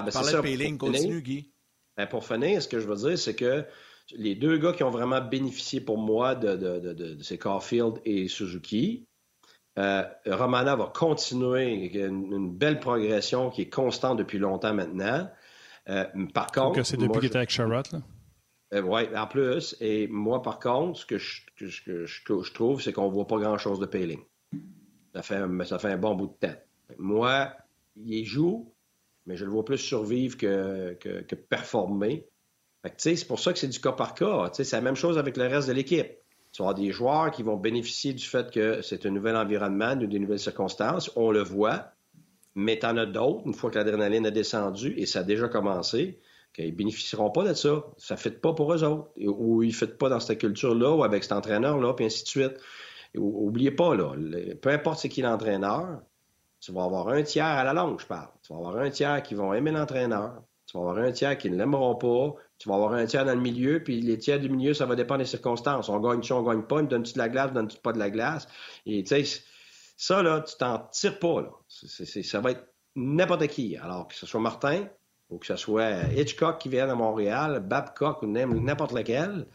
ben, 0.01 0.06
ben 0.06 0.12
c'est 0.12 0.23
ça. 0.23 0.41
Pour 0.41 0.77
continue, 0.77 1.21
Guy. 1.21 1.51
Ben, 1.97 2.08
pour 2.08 2.25
finir, 2.25 2.62
ce 2.62 2.67
que 2.67 2.79
je 2.79 2.88
veux 2.88 2.95
dire, 2.95 3.17
c'est 3.17 3.36
que 3.36 3.65
les 4.12 4.36
deux 4.36 4.58
gars 4.58 4.73
qui 4.73 4.84
ont 4.84 4.89
vraiment 4.89 5.21
bénéficié 5.21 5.79
pour 5.82 5.97
moi 5.97 6.36
de, 6.36 6.56
de, 6.56 6.79
de, 6.79 6.93
de 7.15 7.23
ces 7.23 7.38
Caulfield 7.38 7.99
et 8.06 8.27
Suzuki, 8.27 9.08
euh, 9.79 10.03
Romana 10.27 10.75
va 10.75 10.91
continuer 10.93 11.88
une, 11.95 12.32
une, 12.32 12.56
belle 12.56 12.79
progression 12.79 13.49
qui 13.49 13.63
est 13.63 13.69
constante 13.69 14.17
depuis 14.17 14.38
longtemps 14.38 14.73
maintenant. 14.73 15.29
Euh, 15.89 16.06
par 16.34 16.51
contre. 16.51 16.75
que 16.75 16.84
c'est 16.84 16.97
depuis 16.97 17.19
qu'il 17.19 17.27
était 17.27 17.38
avec 17.38 17.49
Charlotte, 17.49 17.91
là? 17.91 18.01
Euh, 18.73 18.82
oui, 18.82 19.03
en 19.15 19.27
plus. 19.27 19.75
Et 19.79 20.08
moi, 20.08 20.41
par 20.41 20.60
contre, 20.60 20.99
ce 20.99 21.06
que 21.06 21.17
je, 21.17 21.41
je, 21.58 22.53
trouve, 22.53 22.82
c'est 22.82 22.91
qu'on 22.91 23.08
ne 23.08 23.13
voit 23.13 23.27
pas 23.27 23.38
grand-chose 23.38 23.79
de 23.79 23.86
Payling. 23.86 24.21
Ça 25.13 25.21
fait, 25.21 25.36
un, 25.36 25.63
ça 25.63 25.77
fait 25.77 25.91
un 25.91 25.97
bon 25.97 26.15
bout 26.15 26.27
de 26.27 26.47
temps. 26.47 26.60
Moi, 26.97 27.51
il 27.95 28.25
joue, 28.25 28.72
mais 29.25 29.38
je 29.38 29.45
le 29.45 29.51
vois 29.51 29.65
plus 29.65 29.77
survivre 29.77 30.38
que, 30.38 30.93
que, 30.99 31.36
performer. 31.36 32.27
c'est 32.97 33.27
pour 33.27 33.39
ça 33.39 33.53
que 33.53 33.59
c'est 33.59 33.67
du 33.67 33.79
cas 33.79 33.93
par 33.93 34.13
cas. 34.13 34.49
C'est 34.53 34.71
la 34.71 34.81
même 34.81 34.95
chose 34.95 35.17
avec 35.17 35.38
le 35.38 35.47
reste 35.47 35.67
de 35.67 35.73
l'équipe. 35.73 36.07
Tu 36.51 36.62
vas 36.62 36.69
avoir 36.69 36.75
des 36.75 36.91
joueurs 36.91 37.31
qui 37.31 37.41
vont 37.41 37.57
bénéficier 37.57 38.13
du 38.13 38.23
fait 38.23 38.51
que 38.51 38.81
c'est 38.81 39.05
un 39.05 39.09
nouvel 39.09 39.36
environnement, 39.36 39.95
des 39.95 40.19
nouvelles 40.19 40.39
circonstances. 40.39 41.12
On 41.15 41.31
le 41.31 41.41
voit. 41.41 41.91
Mais 42.55 42.77
tu 42.77 42.86
en 42.86 42.97
as 42.97 43.07
d'autres, 43.07 43.41
une 43.47 43.53
fois 43.55 43.71
que 43.71 43.79
l'adrénaline 43.79 44.27
a 44.27 44.31
descendu, 44.31 44.93
et 44.95 45.07
ça 45.07 45.19
a 45.19 45.23
déjà 45.23 45.47
commencé, 45.47 46.19
qu'ils 46.53 46.67
ne 46.67 46.75
bénéficieront 46.75 47.31
pas 47.31 47.43
de 47.43 47.55
ça. 47.55 47.83
Ça 47.97 48.13
ne 48.13 48.19
fait 48.19 48.39
pas 48.39 48.53
pour 48.53 48.71
eux 48.71 48.83
autres. 48.83 49.09
Ou 49.17 49.63
ils 49.63 49.69
ne 49.69 49.73
fait 49.73 49.97
pas 49.97 50.09
dans 50.09 50.19
cette 50.19 50.39
culture-là, 50.39 50.91
ou 50.91 51.03
avec 51.03 51.23
cet 51.23 51.31
entraîneur-là, 51.31 51.93
puis 51.95 52.05
ainsi 52.05 52.23
de 52.23 52.27
suite. 52.27 52.57
oubliez 53.15 53.71
pas, 53.71 53.95
là, 53.95 54.13
peu 54.62 54.69
importe 54.69 54.99
c'est 54.99 55.09
qui 55.09 55.23
l'entraîneur, 55.23 56.01
tu 56.63 56.71
vas 56.71 56.86
avoir 56.86 57.10
un 57.10 57.23
tiers 57.23 57.45
à 57.45 57.65
la 57.65 57.73
longue, 57.73 57.99
je 57.99 58.06
parle. 58.06 58.30
Tu 58.41 58.54
vas 58.54 58.60
avoir 58.60 58.78
un 58.78 58.89
tiers 58.89 59.21
qui 59.21 59.36
vont 59.36 59.54
aimer 59.54 59.71
l'entraîneur. 59.71 60.43
Tu 60.65 60.78
vas 60.78 60.89
avoir 60.89 60.97
un 60.97 61.12
tiers 61.12 61.38
qui 61.38 61.49
ne 61.49 61.58
l'aimeront 61.58 61.95
pas. 61.95 62.36
Tu 62.58 62.69
vas 62.69 62.76
avoir 62.76 62.93
un 62.93 63.06
tiers 63.06 63.26
dans 63.26 63.36
le 63.36 63.41
milieu, 63.41 63.84
puis 63.84 63.99
les 63.99 64.17
tiers 64.17 64.39
du 64.39 64.47
milieu, 64.47 64.73
ça 64.73 64.86
va 64.86 64.95
dépendre 64.95 65.19
des 65.19 65.26
circonstances. 65.26 65.89
On 65.89 65.99
gagne 65.99 66.23
si 66.23 66.32
on 66.32 66.41
gagne 66.41 66.62
pas, 66.62 66.78
on 66.78 66.84
donne-tu 66.84 67.13
de 67.13 67.17
la 67.17 67.28
glace, 67.28 67.49
on 67.52 67.56
donne-tu 67.56 67.80
pas 67.80 67.91
de 67.91 67.99
la 67.99 68.10
glace. 68.10 68.47
Et 68.86 69.04
tu 69.04 69.26
sais, 69.26 69.43
ça, 69.97 70.23
là, 70.23 70.39
tu 70.39 70.56
t'en 70.56 70.88
tires 70.89 71.19
pas, 71.19 71.41
là. 71.41 71.49
ça 71.67 72.39
va 72.39 72.52
être 72.52 72.65
n'importe 72.95 73.45
qui. 73.47 73.76
Alors, 73.76 74.08
que 74.08 74.15
ce 74.15 74.26
soit 74.26 74.39
Martin 74.39 74.88
ou 75.30 75.39
que 75.39 75.47
ce 75.47 75.58
soit 75.58 76.13
Hitchcock 76.15 76.60
qui 76.60 76.69
vient 76.69 76.88
à 76.88 76.95
Montréal, 76.95 77.60
Babcock 77.60 78.23
ou 78.23 78.28
n'importe 78.28 78.93
lequel, 78.93 79.47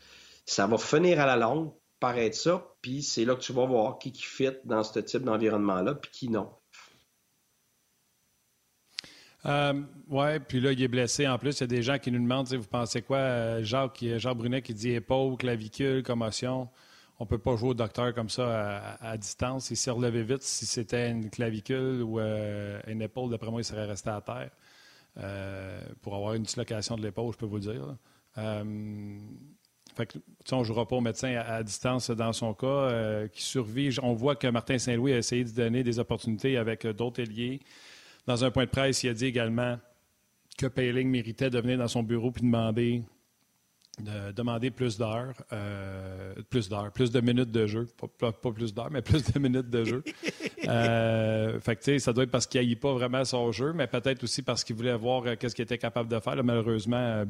ça 0.44 0.66
va 0.66 0.77
finir 0.77 1.21
à 1.21 1.27
la 1.27 1.37
longue 1.37 1.73
paraître 2.01 2.37
ça, 2.37 2.64
puis 2.83 3.03
c'est 3.03 3.25
là 3.25 3.35
que 3.35 3.40
tu 3.40 3.53
vas 3.53 3.66
voir 3.66 3.99
qui 3.99 4.12
qui 4.12 4.23
fit 4.23 4.53
dans 4.64 4.83
ce 4.85 5.01
type 5.01 5.23
d'environnement-là, 5.23 5.94
puis 5.94 6.11
qui 6.11 6.29
non. 6.29 6.51
Euh, 9.48 9.80
oui, 10.08 10.38
puis 10.46 10.61
là, 10.61 10.72
il 10.72 10.82
est 10.82 10.88
blessé. 10.88 11.26
En 11.26 11.38
plus, 11.38 11.58
il 11.58 11.61
y 11.61 11.64
a 11.64 11.66
des 11.66 11.82
gens 11.82 11.98
qui 11.98 12.11
nous 12.12 12.20
demandent, 12.20 12.52
vous 12.52 12.68
pensez 12.68 13.02
quoi? 13.02 13.18
Euh, 13.18 13.64
Jacques, 13.64 14.04
Jacques 14.16 14.37
Brunet 14.37 14.62
qui 14.62 14.74
dit 14.74 14.90
épaule, 14.90 15.37
clavicule, 15.37 16.02
commotion. 16.02 16.68
On 17.18 17.24
ne 17.24 17.28
peut 17.28 17.38
pas 17.38 17.56
jouer 17.56 17.70
au 17.70 17.74
docteur 17.74 18.14
comme 18.14 18.28
ça 18.28 18.96
à, 19.00 19.16
distance. 19.16 19.70
Il 19.70 19.76
s'est 19.76 19.90
relevé 19.90 20.22
vite. 20.22 20.42
Si 20.42 20.66
c'était 20.66 21.11
une 21.11 21.30
clavicule 21.30 22.02
ou 22.02 22.20
euh, 22.20 22.78
une 22.87 23.02
épaule, 23.02 23.30
d'après 23.30 23.50
moi, 23.50 23.61
il 23.61 23.64
serait 23.64 23.87
resté 23.87 24.11
à 24.11 24.20
terre. 24.20 24.50
pour 26.02 26.14
avoir 26.14 26.34
une 26.34 26.44
dislocation 26.44 26.96
de 26.96 27.02
l'épaule, 27.02 27.32
je 27.32 27.38
peux 27.38 27.46
vous 27.46 27.56
le 27.56 27.62
dire. 27.62 27.96
Fait 29.96 30.06
que, 30.06 30.18
on 30.52 30.61
ne 30.61 30.64
jouera 30.64 30.87
pas 30.87 30.94
au 30.94 31.00
médecin 31.00 31.34
à, 31.34 31.64
distance 31.64 32.11
dans 32.11 32.32
son 32.32 32.54
cas, 32.54 33.26
qui 33.32 33.42
survit. 33.42 33.96
On 34.00 34.12
voit 34.12 34.37
que 34.37 34.46
Martin 34.46 34.78
Saint-Louis 34.78 35.14
a 35.14 35.18
essayé 35.18 35.42
de 35.42 35.50
donner 35.50 35.82
des 35.82 35.98
opportunités 35.98 36.56
avec 36.56 36.87
d'autres 36.87 37.20
ailiers. 37.20 37.61
Dans 38.29 38.45
un 38.45 38.51
point 38.51 38.67
de 38.67 38.71
presse, 38.71 39.03
il 39.05 39.09
a 39.09 39.14
dit 39.14 39.25
également 39.25 39.79
que 40.59 40.67
Payling 40.67 41.09
méritait 41.09 41.49
de 41.49 41.59
venir 41.59 41.79
dans 41.79 41.88
son 41.88 42.03
bureau 42.03 42.31
puis 42.31 42.43
demander 42.43 43.03
de 44.01 44.33
demander 44.33 44.71
plus 44.71 44.99
d'heures, 44.99 45.35
euh, 45.51 46.35
plus 46.51 46.69
d'heures, 46.69 46.93
plus 46.93 47.11
de 47.11 47.21
minutes 47.21 47.51
de 47.51 47.67
jeu. 47.67 47.88
Pas, 48.19 48.33
plus 48.53 48.75
d'heures, 48.75 48.91
mais 48.91 49.01
plus 49.01 49.25
de 49.25 49.38
minutes 49.38 49.71
de 49.71 49.83
jeu. 49.83 50.05
euh, 50.69 51.59
fait 51.59 51.77
que, 51.77 51.99
ça 51.99 52.12
doit 52.12 52.25
être 52.25 52.31
parce 52.31 52.47
qu'il 52.47 52.61
n'aille 52.61 52.77
pas 52.77 52.93
vraiment 52.93 53.25
son 53.25 53.51
jeu, 53.51 53.73
mais 53.73 53.87
peut-être 53.87 54.23
aussi 54.23 54.43
parce 54.43 54.62
qu'il 54.62 54.77
voulait 54.77 54.95
voir 54.95 55.25
euh, 55.25 55.35
qu'est-ce 55.35 55.55
qu'il 55.55 55.64
était 55.64 55.79
capable 55.79 56.11
de 56.11 56.21
faire. 56.21 56.45
malheureusement, 56.45 57.25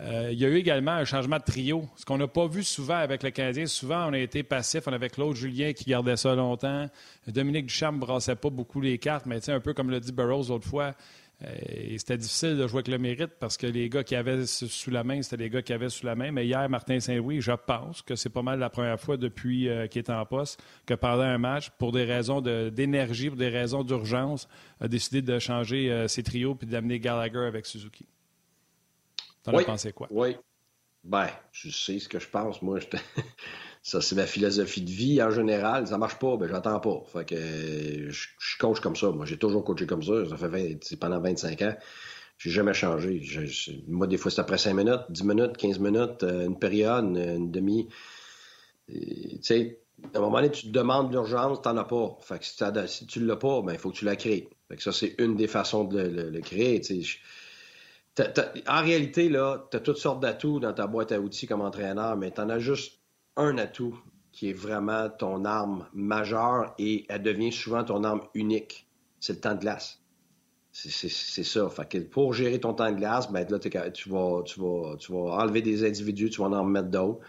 euh, 0.00 0.30
il 0.32 0.38
y 0.38 0.44
a 0.44 0.48
eu 0.48 0.56
également 0.56 0.92
un 0.92 1.04
changement 1.04 1.38
de 1.38 1.44
trio, 1.44 1.88
ce 1.96 2.04
qu'on 2.04 2.18
n'a 2.18 2.26
pas 2.26 2.48
vu 2.48 2.64
souvent 2.64 2.96
avec 2.96 3.22
le 3.22 3.30
Canadien. 3.30 3.66
Souvent, 3.66 4.08
on 4.08 4.12
a 4.12 4.18
été 4.18 4.42
passif. 4.42 4.82
On 4.86 4.92
avait 4.92 5.08
Claude 5.08 5.36
Julien 5.36 5.72
qui 5.72 5.84
gardait 5.84 6.16
ça 6.16 6.34
longtemps. 6.34 6.88
Dominique 7.28 7.66
Duchamp 7.66 7.92
ne 7.92 7.98
brassait 7.98 8.36
pas 8.36 8.50
beaucoup 8.50 8.80
les 8.80 8.98
cartes, 8.98 9.26
mais 9.26 9.48
un 9.48 9.60
peu 9.60 9.74
comme 9.74 9.90
l'a 9.90 10.00
dit 10.00 10.12
Burroughs 10.12 10.48
l'autre 10.48 10.66
fois, 10.66 10.94
euh, 11.44 11.48
c'était 11.98 12.16
difficile 12.16 12.56
de 12.56 12.66
jouer 12.66 12.78
avec 12.78 12.88
le 12.88 12.98
mérite 12.98 13.32
parce 13.38 13.56
que 13.56 13.66
les 13.66 13.88
gars 13.88 14.02
qui 14.02 14.16
avaient 14.16 14.46
sous 14.46 14.90
la 14.90 15.04
main, 15.04 15.22
c'était 15.22 15.36
les 15.36 15.50
gars 15.50 15.62
qui 15.62 15.72
avaient 15.72 15.88
sous 15.88 16.04
la 16.04 16.16
main. 16.16 16.32
Mais 16.32 16.46
hier, 16.46 16.68
Martin 16.68 16.98
Saint-Louis, 16.98 17.40
je 17.40 17.52
pense 17.52 18.02
que 18.02 18.16
c'est 18.16 18.30
pas 18.30 18.42
mal 18.42 18.58
la 18.58 18.70
première 18.70 18.98
fois 18.98 19.16
depuis 19.16 19.68
euh, 19.68 19.86
qu'il 19.86 20.00
est 20.00 20.10
en 20.10 20.26
poste 20.26 20.60
que 20.84 20.94
pendant 20.94 21.22
un 21.22 21.38
match, 21.38 21.70
pour 21.78 21.92
des 21.92 22.04
raisons 22.04 22.40
d'énergie, 22.40 23.28
pour 23.28 23.38
des 23.38 23.50
raisons 23.50 23.84
d'urgence, 23.84 24.48
a 24.80 24.88
décidé 24.88 25.22
de 25.22 25.38
changer 25.38 26.06
ses 26.08 26.24
trios 26.24 26.56
puis 26.56 26.66
d'amener 26.66 26.98
Gallagher 26.98 27.46
avec 27.46 27.66
Suzuki. 27.66 28.06
T'en 29.46 29.56
as 29.56 29.64
pensé 29.64 29.92
quoi? 29.92 30.08
Oui. 30.10 30.36
Ben, 31.04 31.28
je 31.52 31.70
sais 31.70 32.00
ce 32.00 32.08
que 32.08 32.18
je 32.18 32.28
pense. 32.28 32.62
Moi, 32.62 32.80
je 32.80 32.86
Ça, 33.82 34.00
c'est 34.00 34.16
ma 34.16 34.26
philosophie 34.26 34.82
de 34.82 34.90
vie 34.90 35.22
en 35.22 35.30
général. 35.30 35.86
Ça 35.86 35.96
marche 35.96 36.18
pas, 36.18 36.36
ben 36.36 36.48
j'attends 36.48 36.80
pas. 36.80 37.04
Fait 37.12 37.24
que 37.24 38.10
je, 38.10 38.58
coach 38.58 38.80
comme 38.80 38.96
ça. 38.96 39.12
Moi, 39.12 39.24
j'ai 39.26 39.36
toujours 39.38 39.62
coaché 39.62 39.86
comme 39.86 40.02
ça. 40.02 40.28
Ça 40.28 40.36
fait 40.36 40.76
pendant 40.98 41.20
25 41.20 41.62
ans. 41.62 41.76
J'ai 42.36 42.50
jamais 42.50 42.74
changé. 42.74 43.22
moi, 43.86 44.08
des 44.08 44.16
fois, 44.16 44.32
c'est 44.32 44.40
après 44.40 44.58
5 44.58 44.74
minutes, 44.74 45.02
10 45.10 45.24
minutes, 45.24 45.56
15 45.56 45.78
minutes, 45.78 46.22
euh, 46.24 46.46
une 46.46 46.58
période, 46.58 47.04
une, 47.04 47.52
demi. 47.52 47.88
Tu 48.88 49.38
sais, 49.42 49.78
à 50.14 50.18
un 50.18 50.20
moment 50.20 50.38
donné, 50.38 50.50
tu 50.50 50.66
te 50.66 50.72
demandes 50.72 51.12
l'urgence, 51.12 51.62
t'en 51.62 51.76
as 51.76 51.84
pas. 51.84 52.18
Fait 52.22 52.40
que 52.40 52.44
si, 52.44 52.54
si 52.88 53.06
tu 53.06 53.24
l'as 53.24 53.36
pas, 53.36 53.62
ben 53.62 53.72
il 53.72 53.78
faut 53.78 53.90
que 53.90 53.96
tu 53.96 54.04
la 54.04 54.16
crées. 54.16 54.48
Fait 54.68 54.76
que 54.76 54.82
ça, 54.82 54.90
c'est 54.90 55.14
une 55.18 55.36
des 55.36 55.46
façons 55.46 55.84
de 55.84 56.00
le, 56.00 56.40
créer. 56.40 56.82
En 58.68 58.82
réalité, 58.82 59.28
là, 59.28 59.66
tu 59.70 59.76
as 59.76 59.80
toutes 59.80 59.98
sortes 59.98 60.20
d'atouts 60.20 60.60
dans 60.60 60.72
ta 60.72 60.86
boîte 60.86 61.12
à 61.12 61.20
outils 61.20 61.46
comme 61.46 61.60
entraîneur, 61.60 62.16
mais 62.16 62.30
tu 62.30 62.40
en 62.40 62.48
as 62.48 62.58
juste 62.58 63.00
un 63.36 63.58
atout 63.58 63.98
qui 64.32 64.50
est 64.50 64.54
vraiment 64.54 65.08
ton 65.08 65.44
arme 65.44 65.86
majeure 65.94 66.74
et 66.78 67.06
elle 67.08 67.22
devient 67.22 67.52
souvent 67.52 67.84
ton 67.84 68.04
arme 68.04 68.22
unique. 68.34 68.86
C'est 69.20 69.34
le 69.34 69.40
temps 69.40 69.54
de 69.54 69.60
glace. 69.60 70.02
C'est 70.72 71.08
ça. 71.08 71.70
Fait 71.70 71.88
que 71.88 71.98
pour 71.98 72.34
gérer 72.34 72.60
ton 72.60 72.74
temps 72.74 72.90
de 72.90 72.96
glace, 72.96 73.32
ben 73.32 73.46
là, 73.48 73.58
tu 73.58 74.10
vas, 74.10 74.42
enlever 75.08 75.62
des 75.62 75.84
individus, 75.86 76.28
tu 76.28 76.42
vas 76.42 76.48
en 76.48 76.62
remettre 76.62 76.90
d'autres. 76.90 77.20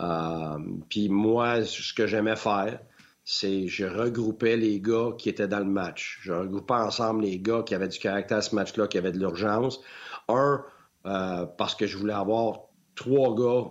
Euh, 0.00 0.58
puis 0.88 1.08
moi, 1.08 1.64
ce 1.64 1.94
que 1.94 2.08
j'aimais 2.08 2.34
faire, 2.34 2.80
c'est 3.30 3.68
je 3.68 3.84
regroupais 3.84 4.56
les 4.56 4.80
gars 4.80 5.10
qui 5.18 5.28
étaient 5.28 5.46
dans 5.46 5.58
le 5.58 5.66
match. 5.66 6.18
Je 6.22 6.32
regroupais 6.32 6.72
ensemble 6.72 7.24
les 7.24 7.38
gars 7.38 7.62
qui 7.62 7.74
avaient 7.74 7.88
du 7.88 7.98
caractère 7.98 8.38
à 8.38 8.42
ce 8.42 8.54
match-là, 8.54 8.88
qui 8.88 8.96
avaient 8.96 9.12
de 9.12 9.18
l'urgence. 9.18 9.82
Un, 10.28 10.64
euh, 11.04 11.44
parce 11.44 11.74
que 11.74 11.86
je 11.86 11.98
voulais 11.98 12.14
avoir 12.14 12.60
trois 12.94 13.34
gars 13.34 13.70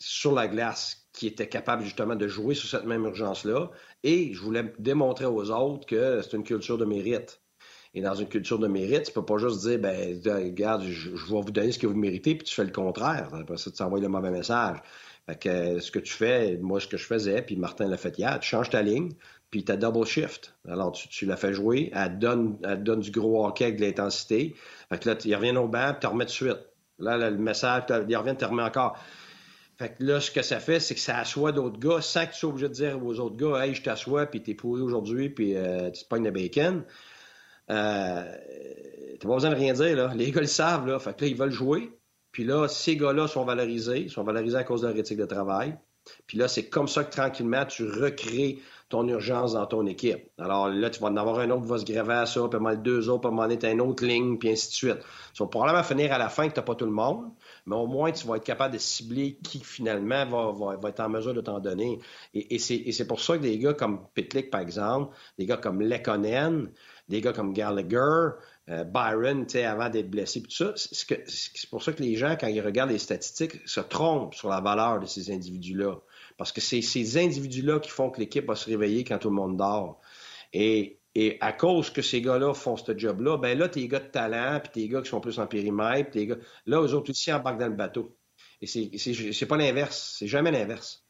sur 0.00 0.32
la 0.32 0.48
glace 0.48 1.08
qui 1.12 1.28
était 1.28 1.48
capable 1.48 1.84
justement 1.84 2.16
de 2.16 2.26
jouer 2.26 2.56
sur 2.56 2.68
cette 2.68 2.86
même 2.86 3.04
urgence-là. 3.04 3.70
Et 4.02 4.34
je 4.34 4.40
voulais 4.40 4.74
démontrer 4.80 5.26
aux 5.26 5.48
autres 5.52 5.86
que 5.86 6.20
c'est 6.20 6.36
une 6.36 6.42
culture 6.42 6.76
de 6.76 6.84
mérite. 6.84 7.40
Et 7.94 8.02
dans 8.02 8.16
une 8.16 8.28
culture 8.28 8.58
de 8.58 8.66
mérite, 8.66 9.04
tu 9.04 9.12
peux 9.12 9.24
pas 9.24 9.38
juste 9.38 9.60
dire, 9.60 9.78
ben, 9.78 10.20
regarde, 10.26 10.82
je, 10.82 11.10
vais 11.10 11.16
vous 11.40 11.52
donner 11.52 11.70
ce 11.70 11.78
que 11.78 11.86
vous 11.86 11.94
méritez, 11.94 12.34
puis 12.34 12.44
tu 12.44 12.54
fais 12.54 12.64
le 12.64 12.72
contraire. 12.72 13.28
Après 13.32 13.58
ça, 13.58 13.70
tu 13.70 13.80
envoies 13.80 14.00
le 14.00 14.08
mauvais 14.08 14.32
message. 14.32 14.78
Fait 15.28 15.38
que 15.38 15.78
ce 15.78 15.90
que 15.90 15.98
tu 15.98 16.12
fais, 16.12 16.56
moi, 16.56 16.80
ce 16.80 16.86
que 16.86 16.96
je 16.96 17.04
faisais, 17.04 17.42
puis 17.42 17.56
Martin 17.56 17.86
l'a 17.86 17.98
fait 17.98 18.18
hier, 18.18 18.40
tu 18.40 18.48
changes 18.48 18.70
ta 18.70 18.80
ligne, 18.80 19.10
puis 19.50 19.62
tu 19.62 19.70
as 19.70 19.76
double 19.76 20.06
shift. 20.06 20.54
Alors, 20.66 20.92
tu, 20.92 21.06
tu 21.08 21.26
la 21.26 21.36
fais 21.36 21.52
jouer, 21.52 21.90
elle 21.94 22.18
donne, 22.18 22.56
elle 22.64 22.82
donne 22.82 23.00
du 23.00 23.10
gros 23.10 23.46
hockey 23.46 23.64
avec 23.64 23.76
de 23.76 23.84
l'intensité. 23.84 24.54
Fait 24.88 24.98
que 24.98 25.10
là, 25.10 25.16
il 25.22 25.36
revient 25.36 25.56
au 25.58 25.68
banc, 25.68 25.90
puis 25.90 26.00
tu 26.00 26.06
remets 26.06 26.24
de 26.24 26.30
suite. 26.30 26.58
Là, 26.98 27.18
le 27.18 27.36
message, 27.36 27.82
il 28.08 28.16
revient, 28.16 28.34
tu 28.38 28.44
remets 28.46 28.62
encore. 28.62 28.98
Fait 29.76 29.90
que 29.90 30.02
là, 30.02 30.18
ce 30.18 30.30
que 30.30 30.40
ça 30.40 30.60
fait, 30.60 30.80
c'est 30.80 30.94
que 30.94 31.00
ça 31.00 31.18
assoit 31.18 31.52
d'autres 31.52 31.78
gars 31.78 32.00
sans 32.00 32.24
que 32.24 32.32
tu 32.32 32.38
sois 32.38 32.48
obligé 32.48 32.68
de 32.68 32.74
dire 32.74 33.04
aux 33.04 33.20
autres 33.20 33.36
gars, 33.36 33.66
hey, 33.66 33.74
je 33.74 33.82
t'assois, 33.82 34.24
puis 34.24 34.42
t'es 34.42 34.54
pourri 34.54 34.80
aujourd'hui, 34.80 35.28
puis 35.28 35.56
euh, 35.56 35.90
tu 35.90 36.04
te 36.04 36.08
pognes 36.08 36.24
de 36.24 36.30
bacon. 36.30 36.84
Euh, 37.70 38.24
t'as 39.20 39.28
pas 39.28 39.34
besoin 39.34 39.50
de 39.50 39.56
rien 39.56 39.74
dire, 39.74 39.94
là. 39.94 40.12
Les 40.14 40.32
gars 40.32 40.40
le 40.40 40.46
savent, 40.46 40.86
là. 40.86 40.98
Fait 40.98 41.14
que 41.14 41.22
là, 41.24 41.30
ils 41.30 41.36
veulent 41.36 41.52
jouer. 41.52 41.92
Puis 42.38 42.46
là, 42.46 42.68
ces 42.68 42.96
gars-là 42.96 43.26
sont 43.26 43.44
valorisés. 43.44 44.06
Sont 44.06 44.22
valorisés 44.22 44.58
à 44.58 44.62
cause 44.62 44.82
de 44.82 44.86
leur 44.86 44.96
éthique 44.96 45.18
de 45.18 45.24
travail. 45.24 45.76
Puis 46.28 46.38
là, 46.38 46.46
c'est 46.46 46.68
comme 46.68 46.86
ça 46.86 47.02
que 47.02 47.10
tranquillement, 47.10 47.64
tu 47.66 47.84
recrées 47.84 48.60
ton 48.88 49.08
urgence 49.08 49.54
dans 49.54 49.66
ton 49.66 49.84
équipe. 49.86 50.30
Alors 50.38 50.68
là, 50.68 50.88
tu 50.88 51.00
vas 51.00 51.08
en 51.08 51.16
avoir 51.16 51.40
un 51.40 51.50
autre 51.50 51.62
qui 51.62 51.68
va 51.68 51.78
se 51.78 51.84
gréver 51.84 52.14
à 52.14 52.26
ça, 52.26 52.40
puis 52.48 52.60
deux 52.78 53.08
autres, 53.08 53.28
puis 53.28 53.54
être 53.54 53.64
une 53.64 53.80
autre 53.80 54.06
ligne, 54.06 54.38
puis 54.38 54.50
ainsi 54.50 54.68
de 54.68 54.72
suite. 54.72 54.98
Ça 55.34 55.42
va 55.44 55.50
probablement 55.50 55.82
finir 55.82 56.12
à 56.12 56.18
la 56.18 56.28
fin 56.28 56.46
que 56.46 56.54
tu 56.54 56.60
n'as 56.60 56.64
pas 56.64 56.76
tout 56.76 56.84
le 56.84 56.92
monde, 56.92 57.32
mais 57.66 57.74
au 57.74 57.88
moins, 57.88 58.12
tu 58.12 58.24
vas 58.28 58.36
être 58.36 58.44
capable 58.44 58.72
de 58.72 58.78
cibler 58.78 59.36
qui 59.42 59.58
finalement 59.58 60.24
va, 60.52 60.88
être 60.88 61.00
en 61.00 61.08
mesure 61.08 61.34
de 61.34 61.40
t'en 61.40 61.58
donner. 61.58 61.98
Et, 62.34 62.60
c'est 62.60 63.06
pour 63.08 63.20
ça 63.20 63.36
que 63.36 63.42
des 63.42 63.58
gars 63.58 63.74
comme 63.74 64.06
Pitlick, 64.14 64.48
par 64.48 64.60
exemple, 64.60 65.12
des 65.38 65.44
gars 65.44 65.56
comme 65.56 65.82
Lekonen, 65.82 66.70
des 67.08 67.20
gars 67.20 67.32
comme 67.32 67.52
Gallagher, 67.52 68.36
Byron, 68.68 69.46
avant 69.64 69.88
d'être 69.88 70.10
blessé, 70.10 70.42
tout 70.42 70.50
ça, 70.50 70.74
c'est 70.76 71.70
pour 71.70 71.82
ça 71.82 71.92
que 71.92 72.02
les 72.02 72.16
gens, 72.16 72.36
quand 72.38 72.48
ils 72.48 72.60
regardent 72.60 72.90
les 72.90 72.98
statistiques, 72.98 73.66
se 73.66 73.80
trompent 73.80 74.34
sur 74.34 74.48
la 74.48 74.60
valeur 74.60 75.00
de 75.00 75.06
ces 75.06 75.30
individus-là. 75.30 75.96
Parce 76.36 76.52
que 76.52 76.60
c'est 76.60 76.82
ces 76.82 77.16
individus-là 77.16 77.80
qui 77.80 77.90
font 77.90 78.10
que 78.10 78.20
l'équipe 78.20 78.46
va 78.46 78.54
se 78.54 78.68
réveiller 78.68 79.04
quand 79.04 79.18
tout 79.18 79.30
le 79.30 79.34
monde 79.34 79.56
dort. 79.56 80.00
Et, 80.52 80.98
et 81.14 81.38
à 81.40 81.52
cause 81.52 81.90
que 81.90 82.02
ces 82.02 82.20
gars-là 82.20 82.52
font 82.54 82.76
ce 82.76 82.96
job-là, 82.96 83.38
ben 83.38 83.58
là, 83.58 83.68
tes 83.68 83.88
gars 83.88 84.00
de 84.00 84.08
talent, 84.08 84.60
puis 84.60 84.70
tes 84.72 84.88
gars 84.88 85.02
qui 85.02 85.08
sont 85.08 85.20
plus 85.20 85.38
en 85.38 85.46
périmètre, 85.46 86.10
tes 86.10 86.26
gars, 86.26 86.36
là, 86.66 86.82
eux 86.82 86.94
autres 86.94 87.10
aussi 87.10 87.32
embarquent 87.32 87.60
dans 87.60 87.68
le 87.68 87.74
bateau. 87.74 88.16
Et 88.60 88.66
c'est 88.66 89.46
pas 89.46 89.56
l'inverse. 89.56 90.16
C'est 90.18 90.28
jamais 90.28 90.50
l'inverse. 90.50 91.04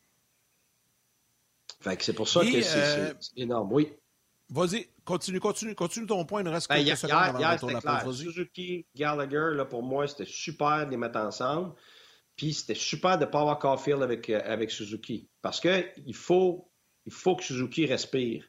Fait 1.81 1.97
que 1.97 2.05
c'est 2.05 2.13
pour 2.13 2.29
ça 2.29 2.41
que 2.41 2.57
euh, 2.57 3.13
c'est 3.21 3.39
énorme. 3.39 3.73
Oui. 3.73 3.93
Vas-y, 4.51 4.89
continue, 5.09 5.41
continue, 5.41 5.75
continue 5.75 6.07
ton 6.07 6.25
point. 6.25 6.43
Il 6.43 6.45
nous 6.45 6.53
reste 6.53 6.69
ben, 6.69 6.85
quelques 6.85 6.99
secondes 6.99 7.41
hier, 7.41 7.57
de 7.57 7.87
la 7.87 8.13
Suzuki, 8.13 8.87
Gallagher, 8.95 9.55
là, 9.55 9.65
pour 9.65 9.83
moi, 9.83 10.07
c'était 10.07 10.27
super 10.27 10.85
de 10.85 10.91
les 10.91 10.97
mettre 10.99 11.19
ensemble. 11.19 11.73
Puis 12.37 12.53
c'était 12.53 12.75
super 12.75 13.19
de 13.19 13.25
ne 13.25 13.31
pas 13.31 13.41
avoir 13.41 13.59
Caulfield 13.59 14.03
avec, 14.03 14.29
euh, 14.29 14.41
avec 14.45 14.71
Suzuki. 14.71 15.29
Parce 15.43 15.61
qu'il 15.61 16.15
faut, 16.15 16.71
il 17.07 17.13
faut 17.13 17.35
que 17.37 17.43
Suzuki 17.43 17.87
respire. 17.87 18.45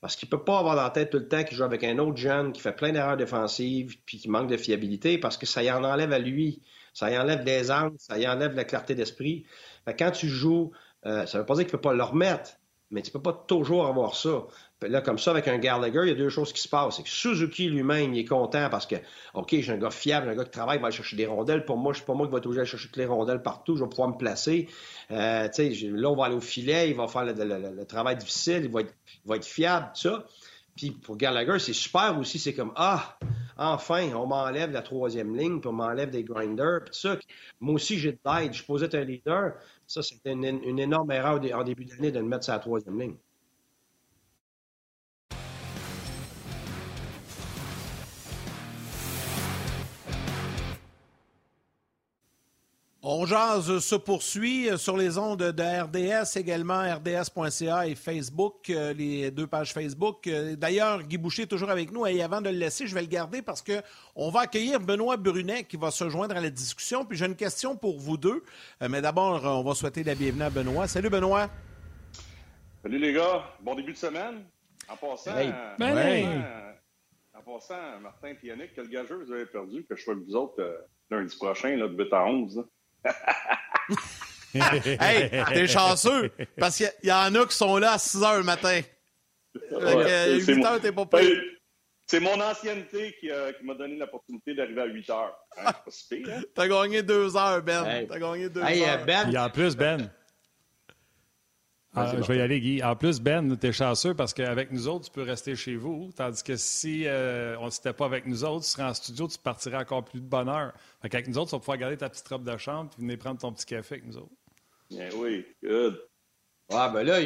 Parce 0.00 0.14
qu'il 0.14 0.28
ne 0.28 0.30
peut 0.30 0.44
pas 0.44 0.60
avoir 0.60 0.76
dans 0.76 0.84
la 0.84 0.90
tête 0.90 1.10
tout 1.10 1.18
le 1.18 1.26
temps 1.26 1.42
qu'il 1.42 1.56
joue 1.56 1.64
avec 1.64 1.82
un 1.82 1.98
autre 1.98 2.16
jeune 2.16 2.52
qui 2.52 2.60
fait 2.60 2.72
plein 2.72 2.92
d'erreurs 2.92 3.16
défensives 3.16 3.98
puis 4.06 4.18
qui 4.18 4.28
manque 4.28 4.48
de 4.48 4.56
fiabilité 4.56 5.18
parce 5.18 5.36
que 5.36 5.44
ça 5.44 5.64
y 5.64 5.70
en 5.70 5.82
enlève 5.82 6.12
à 6.12 6.20
lui. 6.20 6.62
Ça 6.94 7.10
y 7.10 7.18
enlève 7.18 7.42
des 7.44 7.70
angles, 7.70 7.96
ça 7.98 8.18
y 8.18 8.26
enlève 8.26 8.54
la 8.54 8.64
clarté 8.64 8.94
d'esprit. 8.94 9.44
Quand 9.98 10.12
tu 10.12 10.28
joues, 10.28 10.70
euh, 11.06 11.26
ça 11.26 11.38
ne 11.38 11.42
veut 11.42 11.46
pas 11.46 11.54
dire 11.54 11.64
qu'il 11.64 11.74
ne 11.74 11.78
peut 11.78 11.88
pas 11.88 11.94
le 11.94 12.02
remettre, 12.02 12.52
mais 12.90 13.02
tu 13.02 13.10
ne 13.10 13.12
peux 13.14 13.22
pas 13.22 13.32
toujours 13.32 13.86
avoir 13.86 14.14
ça. 14.14 14.46
Là, 14.82 15.00
comme 15.00 15.18
ça, 15.18 15.32
avec 15.32 15.48
un 15.48 15.58
Gallagher, 15.58 16.02
il 16.04 16.08
y 16.08 16.12
a 16.12 16.14
deux 16.14 16.28
choses 16.28 16.52
qui 16.52 16.62
se 16.62 16.68
passent. 16.68 16.96
C'est 16.96 17.02
que 17.02 17.08
Suzuki 17.08 17.68
lui-même, 17.68 18.14
il 18.14 18.20
est 18.20 18.24
content 18.24 18.68
parce 18.70 18.86
que, 18.86 18.94
OK, 19.34 19.56
j'ai 19.58 19.72
un 19.72 19.76
gars 19.76 19.90
fiable, 19.90 20.28
un 20.28 20.36
gars 20.36 20.44
qui 20.44 20.52
travaille, 20.52 20.78
il 20.78 20.80
va 20.80 20.86
aller 20.86 20.96
chercher 20.96 21.16
des 21.16 21.26
rondelles. 21.26 21.64
Pour 21.64 21.76
moi, 21.76 21.92
je 21.92 21.98
suis 21.98 22.06
pas 22.06 22.14
moi 22.14 22.26
qui 22.26 22.32
va 22.32 22.38
être 22.38 22.46
obligé 22.46 22.58
d'aller 22.58 22.70
chercher 22.70 22.86
toutes 22.86 22.96
les 22.96 23.06
rondelles 23.06 23.42
partout. 23.42 23.76
Je 23.76 23.82
vais 23.82 23.88
pouvoir 23.88 24.08
me 24.08 24.16
placer. 24.16 24.68
Euh, 25.10 25.48
là, 25.48 26.10
on 26.10 26.16
va 26.16 26.26
aller 26.26 26.36
au 26.36 26.40
filet, 26.40 26.90
il 26.90 26.96
va 26.96 27.08
faire 27.08 27.24
le, 27.24 27.84
travail 27.86 28.16
difficile, 28.16 28.66
il 28.66 28.70
va, 28.70 29.36
être, 29.36 29.44
fiable, 29.44 29.90
tout 29.94 30.08
ça. 30.08 30.24
Puis 30.76 30.92
pour 30.92 31.16
Gallagher, 31.16 31.58
c'est 31.58 31.72
super 31.72 32.16
aussi. 32.16 32.38
C'est 32.38 32.54
comme 32.54 32.72
Ah, 32.76 33.18
enfin, 33.56 34.12
on 34.14 34.26
m'enlève 34.26 34.70
la 34.70 34.82
troisième 34.82 35.36
ligne, 35.36 35.58
puis 35.58 35.68
on 35.68 35.72
m'enlève 35.72 36.10
des 36.10 36.22
grinders, 36.22 36.84
puis 36.84 36.92
tout 36.92 37.00
ça. 37.00 37.18
Moi 37.58 37.74
aussi, 37.74 37.98
j'ai 37.98 38.12
de 38.12 38.18
l'aide. 38.24 38.54
Je 38.54 38.62
posais 38.62 38.94
un 38.94 39.02
leader. 39.02 39.54
Ça, 39.88 40.02
c'était 40.02 40.32
une, 40.32 40.44
une, 40.44 40.78
énorme 40.78 41.10
erreur 41.10 41.40
en 41.52 41.64
début 41.64 41.84
d'année 41.84 42.12
de 42.12 42.20
le 42.20 42.26
mettre 42.26 42.44
sur 42.44 42.52
la 42.52 42.60
troisième 42.60 43.00
ligne. 43.00 43.16
On 53.10 53.24
jase 53.24 53.78
se 53.78 53.94
poursuit 53.94 54.68
sur 54.76 54.98
les 54.98 55.16
ondes 55.16 55.38
de 55.38 55.62
RDS, 55.62 56.36
également 56.36 56.82
RDS.ca 56.82 57.86
et 57.86 57.94
Facebook, 57.94 58.68
euh, 58.68 58.92
les 58.92 59.30
deux 59.30 59.46
pages 59.46 59.72
Facebook. 59.72 60.26
Euh, 60.26 60.56
d'ailleurs, 60.56 61.02
Guy 61.02 61.16
Boucher 61.16 61.44
est 61.44 61.46
toujours 61.46 61.70
avec 61.70 61.90
nous 61.90 62.06
et 62.06 62.20
avant 62.20 62.42
de 62.42 62.50
le 62.50 62.58
laisser, 62.58 62.86
je 62.86 62.94
vais 62.94 63.00
le 63.00 63.06
garder 63.06 63.40
parce 63.40 63.62
qu'on 63.62 64.28
va 64.28 64.40
accueillir 64.40 64.78
Benoît 64.78 65.16
Brunet 65.16 65.64
qui 65.64 65.78
va 65.78 65.90
se 65.90 66.06
joindre 66.10 66.36
à 66.36 66.40
la 66.42 66.50
discussion. 66.50 67.06
Puis 67.06 67.16
j'ai 67.16 67.24
une 67.24 67.34
question 67.34 67.76
pour 67.76 67.98
vous 67.98 68.18
deux. 68.18 68.44
Euh, 68.82 68.88
mais 68.90 69.00
d'abord, 69.00 69.42
on 69.42 69.62
va 69.62 69.74
souhaiter 69.74 70.04
la 70.04 70.14
bienvenue 70.14 70.42
à 70.42 70.50
Benoît. 70.50 70.86
Salut 70.86 71.08
Benoît. 71.08 71.48
Salut 72.82 72.98
les 72.98 73.14
gars. 73.14 73.42
Bon 73.62 73.74
début 73.74 73.92
de 73.92 73.96
semaine. 73.96 74.44
En 74.86 74.96
passant, 74.96 75.32
ben 75.78 76.44
en 77.32 77.40
passant 77.40 78.00
Martin 78.02 78.34
et 78.42 78.46
Yannick, 78.46 78.72
quel 78.74 78.90
gageur 78.90 79.18
vous 79.18 79.32
avez 79.32 79.46
perdu 79.46 79.86
que 79.88 79.96
je 79.96 80.02
sois 80.02 80.14
vous 80.14 80.36
autres 80.36 80.86
lundi 81.10 81.34
prochain, 81.36 81.74
là, 81.74 81.88
de 81.88 81.96
8 81.96 82.12
à 82.12 82.26
11? 82.26 82.64
hey, 84.54 85.30
t'es 85.52 85.66
chanceux, 85.66 86.30
parce 86.58 86.76
qu'il 86.76 86.90
y, 87.04 87.12
en 87.12 87.34
a 87.34 87.46
qui 87.46 87.56
sont 87.56 87.76
là 87.78 87.92
à 87.92 87.98
6 87.98 88.18
h 88.18 88.38
le 88.38 88.44
matin. 88.44 88.80
Ouais, 89.72 90.40
8 90.40 90.56
h, 90.56 90.80
t'es 90.80 90.92
pas 90.92 91.06
payé. 91.06 91.38
C'est 92.06 92.20
mon 92.20 92.40
ancienneté 92.40 93.14
qui, 93.20 93.28
m'a 93.62 93.74
donné 93.74 93.96
l'opportunité 93.96 94.54
d'arriver 94.54 94.80
à 94.82 94.86
8 94.86 95.08
h. 95.08 95.30
Hein, 95.58 95.72
hein? 96.28 96.40
T'as 96.54 96.68
gagné 96.68 97.02
2 97.02 97.36
heures, 97.36 97.62
Ben. 97.62 98.06
T'as 98.08 98.18
gagné 98.18 98.48
2 98.48 98.62
hey, 98.62 98.84
heures. 98.84 99.04
Ben. 99.04 99.30
Et 99.32 99.38
en 99.38 99.50
plus, 99.50 99.76
Ben. 99.76 100.10
Ah, 101.94 102.14
je 102.14 102.22
vais 102.22 102.38
y 102.38 102.40
aller, 102.40 102.60
Guy. 102.60 102.82
En 102.82 102.94
plus, 102.96 103.20
Ben, 103.20 103.56
t'es 103.56 103.72
chanceux 103.72 104.14
parce 104.14 104.34
qu'avec 104.34 104.70
nous 104.70 104.88
autres, 104.88 105.06
tu 105.06 105.10
peux 105.10 105.22
rester 105.22 105.56
chez 105.56 105.74
vous. 105.76 106.10
Tandis 106.14 106.42
que 106.42 106.56
si 106.56 107.04
euh, 107.06 107.56
on 107.60 107.66
n'était 107.66 107.92
pas 107.92 108.04
avec 108.04 108.26
nous 108.26 108.44
autres, 108.44 108.64
tu 108.64 108.70
serais 108.70 108.84
en 108.84 108.94
studio, 108.94 109.26
tu 109.26 109.38
partirais 109.38 109.78
encore 109.78 110.04
plus 110.04 110.20
de 110.20 110.26
bonheur. 110.26 110.74
Fait 111.02 111.08
qu'avec 111.08 111.28
nous 111.28 111.38
autres, 111.38 111.50
tu 111.50 111.56
vas 111.56 111.60
pouvoir 111.60 111.78
garder 111.78 111.96
ta 111.96 112.08
petite 112.08 112.28
robe 112.28 112.44
de 112.44 112.56
chambre 112.56 112.90
et 112.96 113.00
venir 113.00 113.18
prendre 113.18 113.38
ton 113.38 113.52
petit 113.52 113.66
café 113.66 113.96
avec 113.96 114.06
nous 114.06 114.18
autres. 114.18 114.32
Bien 114.90 115.08
oui, 115.16 115.44
good. 115.62 115.98
Ah, 116.70 116.90
ben 116.92 117.02
là, 117.02 117.20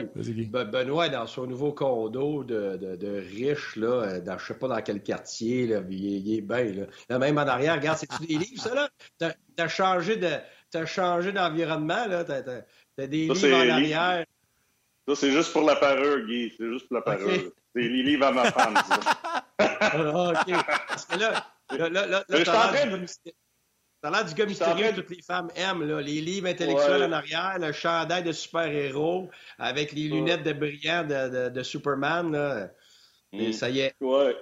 Benoît 0.65 1.09
est 1.09 1.11
dans 1.11 1.27
son 1.27 1.49
nouveau 1.49 1.73
condo 1.73 2.45
de, 2.45 2.77
de, 2.77 2.95
de 2.95 3.09
riche, 3.09 3.75
là, 3.75 4.21
dans, 4.21 4.39
je 4.39 4.47
sais 4.47 4.55
pas 4.55 4.69
dans 4.69 4.81
quel 4.81 5.03
quartier, 5.03 5.67
là, 5.67 5.83
il, 5.91 6.33
est 6.33 6.41
bien, 6.41 6.87
là. 7.09 7.19
Même 7.19 7.39
en 7.39 7.41
arrière, 7.41 7.75
regarde, 7.75 7.99
c'est-tu 7.99 8.25
des 8.25 8.39
livres, 8.39 8.63
ça, 8.63 8.73
là? 8.73 8.89
T'as 9.19 9.33
as 9.59 9.69
changé 9.69 10.17
de... 10.17 10.29
T'as 10.71 10.87
changé 10.87 11.33
d'environnement, 11.33 12.07
là? 12.07 12.23
T'as 12.25 12.63
as, 12.99 13.07
des 13.09 13.27
livres 13.27 13.57
en 13.57 13.69
arrière. 13.69 14.25
Ça, 15.09 15.17
c'est 15.17 15.33
juste 15.33 15.53
pour 15.53 15.63
la 15.63 15.77
parure, 15.77 16.27
Guy. 16.27 16.53
C'est 16.57 16.69
juste 16.69 16.87
pour 16.89 16.97
la 16.97 17.03
parure. 17.03 17.53
C'est 17.75 17.83
les 17.83 18.03
livres 18.03 18.27
à 18.27 18.33
ma 18.33 18.53
femme, 18.53 18.75
ça. 18.77 19.01
Ah, 19.59 20.31
OK. 20.31 20.55
Parce 20.89 21.07
que 21.07 21.19
là, 21.19 21.45
là, 21.71 21.89
là, 21.89 22.07
là, 22.07 22.25
t'as 24.03 24.11
l'air 24.11 24.25
du 24.25 24.35
gars 24.35 24.47
mystérieux 24.47 24.91
que 24.91 24.97
toutes 24.97 25.11
les 25.11 25.23
femmes 25.23 25.49
aiment. 25.57 25.85
Là. 25.85 26.01
Les 26.01 26.21
livres 26.21 26.49
intellectuels 26.49 27.05
en 27.05 27.13
arrière, 27.13 27.57
le 27.59 27.73
chandail 27.73 28.23
de 28.23 28.33
super-héros 28.33 29.31
avec 29.59 29.93
les 29.93 30.09
lunettes 30.09 30.43
de 30.43 30.53
brillant 30.53 31.05
de, 31.05 31.29
de, 31.29 31.49
de 31.49 31.63
Superman. 31.63 32.33
Là. 32.33 32.69
Et 33.33 33.49
mm. 33.49 33.53
ça 33.53 33.71
y 33.71 33.81
est. 33.81 33.95
Ouais. 34.01 34.37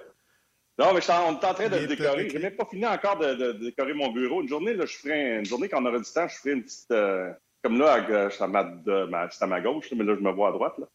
Non, 0.77 0.93
mais 0.93 1.01
on 1.09 1.39
est 1.39 1.45
en 1.45 1.53
train 1.53 1.69
de 1.69 1.77
le 1.77 1.87
décorer. 1.87 2.29
Je 2.29 2.37
n'ai 2.37 2.43
même 2.43 2.55
pas 2.55 2.65
fini 2.65 2.85
encore 2.85 3.17
de, 3.17 3.33
de, 3.35 3.51
décorer 3.53 3.93
mon 3.93 4.11
bureau. 4.11 4.41
Une 4.41 4.47
journée, 4.47 4.73
là, 4.73 4.85
je 4.85 4.97
ferai 4.97 5.37
une 5.37 5.45
journée 5.45 5.69
quand 5.69 5.81
on 5.81 5.85
aura 5.85 5.99
du 5.99 6.11
temps, 6.11 6.27
je 6.27 6.35
ferai 6.35 6.51
une 6.53 6.63
petite. 6.63 6.91
Euh, 6.91 7.31
comme 7.63 7.77
là, 7.77 8.29
c'est 8.31 8.43
à, 8.43 8.47
ma, 9.47 9.61
gauche, 9.61 9.91
mais 9.95 10.03
là, 10.03 10.15
je 10.15 10.21
me 10.21 10.31
vois 10.31 10.49
à 10.49 10.51
droite. 10.51 10.77
Là. 10.79 10.87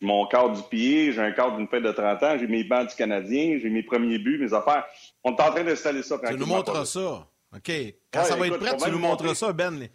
Mon 0.00 0.26
cadre 0.26 0.54
du 0.54 0.62
pied, 0.68 1.12
j'ai 1.12 1.20
un 1.20 1.32
cadre 1.32 1.56
d'une 1.56 1.68
fête 1.68 1.82
de 1.82 1.92
30 1.92 2.22
ans, 2.22 2.36
j'ai 2.38 2.46
mes 2.46 2.64
bancs 2.64 2.88
du 2.88 2.94
Canadien, 2.94 3.58
j'ai 3.60 3.70
mes 3.70 3.82
premiers 3.82 4.18
buts, 4.18 4.38
mes 4.38 4.52
affaires. 4.52 4.86
On 5.24 5.34
est 5.34 5.40
en 5.40 5.50
train 5.50 5.64
d'installer 5.64 6.02
ça. 6.02 6.18
Tu 6.26 6.36
nous 6.36 6.46
montres 6.46 6.86
ça. 6.86 7.26
OK. 7.54 7.72
Quand 8.12 8.24
ça 8.24 8.36
va 8.36 8.46
être 8.46 8.58
prêt, 8.58 8.76
tu 8.76 8.90
nous 8.90 8.98
montres 8.98 9.34
ça, 9.36 9.52
Ben. 9.52 9.88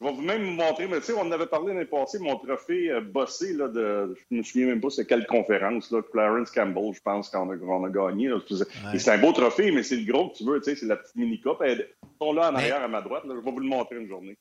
Je 0.00 0.06
vais 0.06 0.12
vous 0.12 0.22
même 0.22 0.44
vous 0.44 0.52
montrer, 0.52 0.86
mais 0.86 1.00
tu 1.00 1.06
sais, 1.06 1.12
on 1.12 1.22
en 1.22 1.32
avait 1.32 1.46
parlé 1.46 1.74
l'année 1.74 1.84
passée, 1.84 2.20
mon 2.20 2.36
trophée 2.36 2.88
euh, 2.88 3.00
bossé, 3.00 3.52
là, 3.52 3.66
de, 3.66 4.14
je 4.30 4.36
me 4.36 4.44
souviens 4.44 4.68
même 4.68 4.80
pas 4.80 4.90
c'est 4.90 5.06
quelle 5.06 5.26
conférence, 5.26 5.90
là, 5.90 6.02
Clarence 6.02 6.52
Campbell, 6.52 6.94
je 6.94 7.00
pense, 7.00 7.28
qu'on 7.28 7.50
a, 7.50 7.86
a 7.86 7.90
gagné. 7.90 8.30
C'est 8.96 9.10
un 9.10 9.18
beau 9.18 9.32
trophée, 9.32 9.72
mais 9.72 9.82
c'est 9.82 9.96
le 9.96 10.10
gros 10.10 10.28
que 10.28 10.36
tu 10.36 10.44
veux, 10.44 10.60
tu 10.60 10.70
sais, 10.70 10.76
c'est 10.76 10.86
la 10.86 10.96
petite 10.96 11.16
mini-coupe. 11.16 11.60
Ils 11.66 11.84
sont 12.22 12.32
là 12.32 12.52
en 12.52 12.54
arrière 12.54 12.80
à 12.80 12.86
ma 12.86 13.02
droite, 13.02 13.24
je 13.26 13.32
vais 13.32 13.50
vous 13.50 13.58
le 13.58 13.66
montrer 13.66 13.96
une 13.96 14.06
journée. 14.06 14.38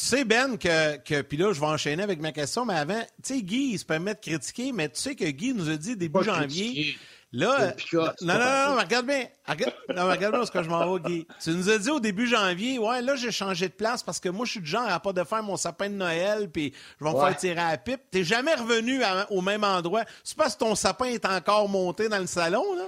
Tu 0.00 0.06
sais, 0.06 0.24
Ben, 0.24 0.56
que, 0.56 0.96
que 0.96 1.20
puis 1.20 1.36
là, 1.36 1.52
je 1.52 1.60
vais 1.60 1.66
enchaîner 1.66 2.02
avec 2.02 2.22
ma 2.22 2.32
question, 2.32 2.64
mais 2.64 2.72
avant, 2.72 3.02
tu 3.22 3.34
sais, 3.34 3.42
Guy, 3.42 3.72
il 3.72 3.78
se 3.78 3.84
permet 3.84 4.14
de 4.14 4.20
critiquer, 4.20 4.72
mais 4.72 4.88
tu 4.88 4.98
sais 4.98 5.14
que 5.14 5.26
Guy 5.26 5.52
nous 5.52 5.68
a 5.68 5.76
dit 5.76 5.94
début 5.94 6.24
janvier. 6.24 6.96
Là, 7.32 7.74
non, 7.92 8.06
non, 8.22 8.38
non, 8.38 8.74
non, 8.74 8.80
regarde 8.80 9.06
bien. 9.06 9.26
Regarde, 9.46 9.74
non, 9.94 10.08
regarde 10.08 10.34
bien 10.34 10.46
ce 10.46 10.50
que 10.50 10.62
je 10.62 10.70
m'en 10.70 10.94
vais, 10.94 11.00
Guy. 11.00 11.26
Tu 11.38 11.50
nous 11.50 11.68
as 11.68 11.76
dit 11.76 11.90
au 11.90 12.00
début 12.00 12.26
janvier, 12.26 12.78
ouais, 12.78 13.02
là, 13.02 13.14
j'ai 13.14 13.30
changé 13.30 13.68
de 13.68 13.74
place 13.74 14.02
parce 14.02 14.18
que 14.18 14.30
moi, 14.30 14.46
je 14.46 14.52
suis 14.52 14.60
du 14.60 14.66
genre 14.66 14.88
à 14.88 14.98
pas 15.00 15.12
de 15.12 15.22
faire 15.22 15.42
mon 15.42 15.58
sapin 15.58 15.90
de 15.90 15.94
Noël, 15.94 16.50
puis 16.50 16.72
je 16.98 17.04
vais 17.04 17.12
me 17.12 17.20
faire 17.20 17.36
tirer 17.36 17.60
à 17.60 17.72
la 17.72 17.78
pipe. 17.78 18.00
T'es 18.10 18.24
jamais 18.24 18.54
revenu 18.54 19.02
au 19.28 19.42
même 19.42 19.64
endroit. 19.64 20.04
C'est 20.24 20.36
parce 20.36 20.54
que 20.54 20.60
ton 20.60 20.74
sapin 20.74 21.04
est 21.04 21.26
encore 21.26 21.68
monté 21.68 22.08
dans 22.08 22.18
le 22.18 22.26
salon, 22.26 22.64
là? 22.74 22.86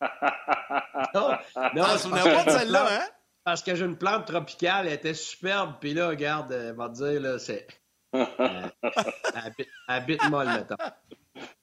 non, 1.14 1.28
non, 1.74 1.84
ah, 1.84 1.96
pas 2.24 2.44
de 2.44 2.50
celle-là, 2.50 2.86
hein? 2.90 3.06
Parce 3.46 3.62
que 3.62 3.76
j'ai 3.76 3.84
une 3.84 3.96
plante 3.96 4.26
tropicale, 4.26 4.88
elle 4.88 4.94
était 4.94 5.14
superbe. 5.14 5.74
Puis 5.80 5.94
là, 5.94 6.08
regarde, 6.08 6.50
elle 6.50 6.74
va 6.74 6.88
te 6.88 6.94
dire, 6.94 7.20
là, 7.20 7.38
c'est. 7.38 7.66
Euh, 8.14 9.64
habite 9.88 10.22
molle, 10.30 10.48
mettons. 10.48 10.76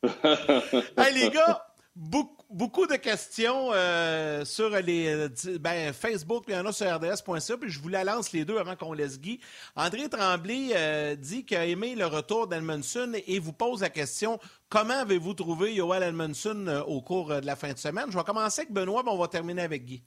hey, 0.97 1.13
les 1.15 1.29
gars, 1.31 1.65
beaucoup, 1.95 2.85
de 2.85 2.95
questions 2.95 3.71
euh, 3.73 4.45
sur 4.45 4.69
les 4.69 5.07
euh, 5.07 5.57
ben, 5.59 5.91
Facebook, 5.93 6.43
il 6.47 6.53
y 6.53 6.57
en 6.57 6.65
a 6.67 6.71
sur 6.71 6.85
rds.ca, 6.85 7.57
puis 7.57 7.71
je 7.71 7.79
vous 7.79 7.89
la 7.89 8.03
lance 8.03 8.33
les 8.33 8.45
deux 8.45 8.59
avant 8.59 8.75
qu'on 8.75 8.93
laisse 8.93 9.19
Guy. 9.19 9.39
André 9.75 10.09
Tremblay 10.09 11.17
dit 11.17 11.43
qu'il 11.43 11.57
a 11.57 11.65
aimé 11.65 11.95
le 11.95 12.05
retour 12.05 12.47
d'Elmondson 12.47 13.13
et 13.25 13.39
vous 13.39 13.53
pose 13.53 13.81
la 13.81 13.89
question 13.89 14.39
comment 14.69 14.99
avez-vous 14.99 15.33
trouvé 15.33 15.73
Yoel 15.73 16.03
Edmondson 16.03 16.83
au 16.85 17.01
cours 17.01 17.29
de 17.41 17.45
la 17.45 17.55
fin 17.55 17.73
de 17.73 17.79
semaine? 17.79 18.05
Je 18.11 18.17
vais 18.17 18.23
commencer 18.23 18.61
avec 18.61 18.73
Benoît, 18.73 19.01
mais 19.03 19.11
on 19.11 19.17
va 19.17 19.27
terminer 19.27 19.63
avec 19.63 19.85
Guy. 19.85 20.03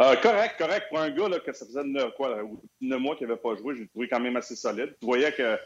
Euh, 0.00 0.16
correct, 0.16 0.56
correct. 0.58 0.86
Pour 0.88 1.00
un 1.00 1.10
gars 1.10 1.28
là, 1.28 1.38
que 1.40 1.52
ça 1.52 1.66
faisait 1.66 1.84
neuf, 1.84 2.14
quoi, 2.16 2.42
mois 2.80 3.16
qu'il 3.16 3.26
n'avait 3.26 3.40
pas 3.40 3.54
joué, 3.56 3.76
j'ai 3.76 3.88
trouvé 3.88 4.08
quand 4.08 4.20
même 4.20 4.36
assez 4.36 4.56
solide. 4.56 4.94
Tu 5.00 5.06
voyais 5.06 5.32
que 5.32 5.58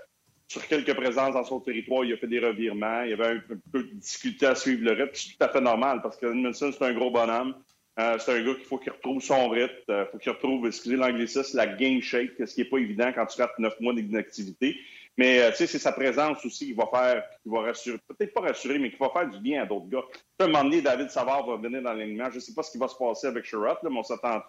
sur 0.49 0.67
quelques 0.67 0.95
présences 0.95 1.35
dans 1.35 1.45
son 1.45 1.61
territoire, 1.61 2.05
il 2.05 2.13
a 2.13 2.17
fait 2.17 2.27
des 2.27 2.39
revirements. 2.39 3.03
Il 3.03 3.11
y 3.11 3.13
avait 3.13 3.37
un, 3.37 3.41
peu 3.73 3.83
de 3.83 3.95
difficulté 3.95 4.47
à 4.47 4.55
suivre 4.55 4.85
le 4.85 4.93
rythme. 4.93 5.11
C'est 5.15 5.37
tout 5.37 5.45
à 5.45 5.49
fait 5.49 5.61
normal 5.61 6.01
parce 6.03 6.17
que 6.17 6.27
Edmondson, 6.27 6.73
c'est 6.73 6.85
un 6.85 6.93
gros 6.93 7.11
bonhomme. 7.11 7.55
Euh, 7.99 8.19
c'est 8.19 8.33
un 8.33 8.45
gars 8.45 8.55
qu'il 8.55 8.65
faut 8.65 8.79
qu'il 8.79 8.93
retrouve 8.93 9.23
son 9.23 9.49
rythme. 9.49 9.75
Il 9.89 9.95
euh, 9.95 10.07
faut 10.07 10.19
qu'il 10.19 10.33
retrouve, 10.33 10.67
excusez 10.67 10.97
l'anglicisme, 10.97 11.57
la 11.57 11.67
game 11.67 12.01
shape, 12.01 12.31
ce 12.39 12.55
qui 12.55 12.61
n'est 12.61 12.69
pas 12.69 12.79
évident 12.79 13.11
quand 13.15 13.27
tu 13.27 13.41
rates 13.41 13.59
neuf 13.59 13.79
mois 13.81 13.95
d'inactivité. 13.95 14.77
Mais 15.17 15.41
euh, 15.41 15.51
tu 15.51 15.57
sais, 15.57 15.67
c'est 15.67 15.79
sa 15.79 15.93
présence 15.93 16.45
aussi 16.45 16.67
qui 16.67 16.73
va 16.75 16.87
faire, 16.87 17.25
qui 17.43 17.49
va 17.49 17.63
rassurer, 17.63 17.99
peut-être 18.07 18.35
pas 18.35 18.43
rassurer, 18.43 18.79
mais 18.79 18.91
qui 18.91 18.99
va 18.99 19.09
faire 19.11 19.29
du 19.29 19.41
bien 19.41 19.63
à 19.63 19.67
d'autres 19.67 19.89
gars. 19.89 20.05
À 20.39 20.45
un 20.45 20.49
moment 20.49 20.65
donné, 20.65 20.83
David 20.83 21.11
Savard 21.11 21.47
va 21.47 21.57
venir 21.57 21.83
dans 21.83 21.95
l'alignement. 21.95 22.31
Je 22.31 22.37
ne 22.37 22.41
sais 22.41 22.53
pas 22.53 22.63
ce 22.63 22.71
qui 22.71 22.79
va 22.79 22.89
se 22.89 22.97
passer 22.97 23.27
avec 23.29 23.45
Sherrod, 23.45 23.79
mais 23.83 23.91
on 23.91 24.03
s'attend 24.03 24.43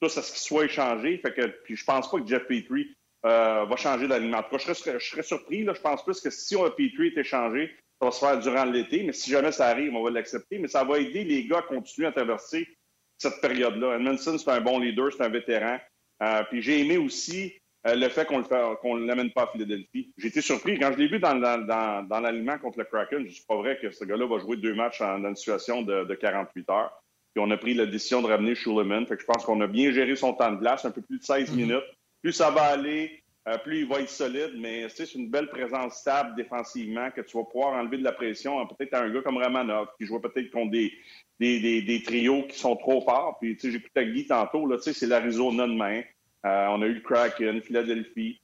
tous 0.00 0.16
à 0.18 0.22
ce 0.22 0.30
qu'il 0.30 0.40
soit 0.40 0.64
échangé. 0.66 1.18
Fait 1.18 1.32
que, 1.32 1.46
puis 1.64 1.76
je 1.76 1.84
pense 1.84 2.10
pas 2.10 2.20
que 2.20 2.26
Jeff 2.26 2.44
Petrie 2.44 2.94
euh, 3.24 3.64
va 3.64 3.76
changer 3.76 4.08
d'alignement. 4.08 4.38
En 4.38 4.42
tout 4.42 4.56
cas, 4.56 4.58
je 4.58 4.72
serais, 4.72 5.00
je 5.00 5.10
serais 5.10 5.22
surpris. 5.22 5.64
Là. 5.64 5.72
Je 5.74 5.80
pense 5.80 6.04
plus 6.04 6.20
que 6.20 6.30
si 6.30 6.54
on 6.54 6.64
a 6.64 6.70
Petrie 6.70 7.08
est 7.08 7.18
échangé, 7.18 7.74
ça 7.98 8.06
va 8.06 8.12
se 8.12 8.18
faire 8.18 8.38
durant 8.38 8.64
l'été. 8.64 9.02
Mais 9.02 9.12
si 9.12 9.30
jamais 9.30 9.52
ça 9.52 9.68
arrive, 9.68 9.94
on 9.94 10.02
va 10.02 10.10
l'accepter. 10.10 10.58
Mais 10.58 10.68
ça 10.68 10.84
va 10.84 10.98
aider 10.98 11.24
les 11.24 11.46
gars 11.46 11.58
à 11.58 11.62
continuer 11.62 12.08
à 12.08 12.12
traverser 12.12 12.68
cette 13.16 13.40
période-là. 13.40 13.96
Edmondson, 13.96 14.36
c'est 14.38 14.50
un 14.50 14.60
bon 14.60 14.78
leader, 14.78 15.12
c'est 15.12 15.22
un 15.22 15.28
vétéran. 15.28 15.78
Euh, 16.22 16.42
puis 16.50 16.60
j'ai 16.60 16.80
aimé 16.80 16.98
aussi 16.98 17.59
euh, 17.86 17.94
le 17.94 18.08
fait 18.10 18.26
qu'on 18.26 18.98
ne 18.98 19.06
l'amène 19.06 19.30
pas 19.32 19.44
à 19.44 19.46
Philadelphie. 19.46 20.12
J'ai 20.18 20.28
été 20.28 20.42
surpris. 20.42 20.78
Quand 20.78 20.92
je 20.92 20.98
l'ai 20.98 21.08
vu 21.08 21.18
dans, 21.18 21.34
dans, 21.34 22.06
dans, 22.06 22.20
l'aliment 22.20 22.58
contre 22.58 22.78
le 22.78 22.84
Kraken, 22.84 23.26
je 23.26 23.32
suis 23.32 23.44
pas 23.44 23.56
vrai 23.56 23.78
que 23.80 23.90
ce 23.90 24.04
gars-là 24.04 24.26
va 24.26 24.38
jouer 24.38 24.58
deux 24.58 24.74
matchs 24.74 25.00
dans 25.00 25.28
une 25.28 25.36
situation 25.36 25.80
de, 25.82 26.04
de, 26.04 26.14
48 26.14 26.68
heures. 26.68 27.02
Puis 27.34 27.42
on 27.42 27.50
a 27.50 27.56
pris 27.56 27.72
la 27.72 27.86
décision 27.86 28.20
de 28.20 28.26
ramener 28.26 28.54
Schuleman. 28.54 29.06
Fait 29.06 29.16
que 29.16 29.22
je 29.22 29.26
pense 29.26 29.44
qu'on 29.44 29.60
a 29.62 29.66
bien 29.66 29.92
géré 29.92 30.14
son 30.14 30.34
temps 30.34 30.52
de 30.52 30.58
glace, 30.58 30.84
un 30.84 30.90
peu 30.90 31.00
plus 31.00 31.18
de 31.18 31.24
16 31.24 31.50
mm-hmm. 31.50 31.56
minutes. 31.56 31.84
Plus 32.22 32.32
ça 32.32 32.50
va 32.50 32.64
aller, 32.64 33.22
euh, 33.48 33.56
plus 33.56 33.80
il 33.80 33.88
va 33.88 34.00
être 34.00 34.10
solide, 34.10 34.52
mais 34.58 34.86
c'est 34.90 35.14
une 35.14 35.30
belle 35.30 35.48
présence 35.48 35.94
stable 35.94 36.36
défensivement 36.36 37.10
que 37.10 37.22
tu 37.22 37.38
vas 37.38 37.44
pouvoir 37.44 37.72
enlever 37.72 37.96
de 37.96 38.04
la 38.04 38.12
pression 38.12 38.66
peut-être 38.66 38.92
à 38.92 39.00
un 39.00 39.10
gars 39.10 39.22
comme 39.22 39.38
Ramanov 39.38 39.88
qui 39.98 40.04
joue 40.04 40.20
peut-être 40.20 40.50
contre 40.50 40.72
des, 40.72 40.92
des, 41.38 41.60
des, 41.60 41.80
des, 41.80 42.02
trios 42.02 42.42
qui 42.42 42.58
sont 42.58 42.76
trop 42.76 43.00
forts. 43.00 43.38
Puis 43.40 43.56
tu 43.56 43.62
sais, 43.62 43.70
j'écoutais 43.70 44.04
Guy 44.04 44.26
tantôt, 44.26 44.66
là, 44.66 44.76
c'est 44.78 45.06
l'Arizona 45.06 45.66
de 45.66 45.72
main. 45.72 46.02
Euh, 46.46 46.66
on 46.68 46.82
a 46.82 46.86
eu 46.86 46.94
le 46.94 47.00
Kraken, 47.00 47.60
Philadelphie. 47.62 48.40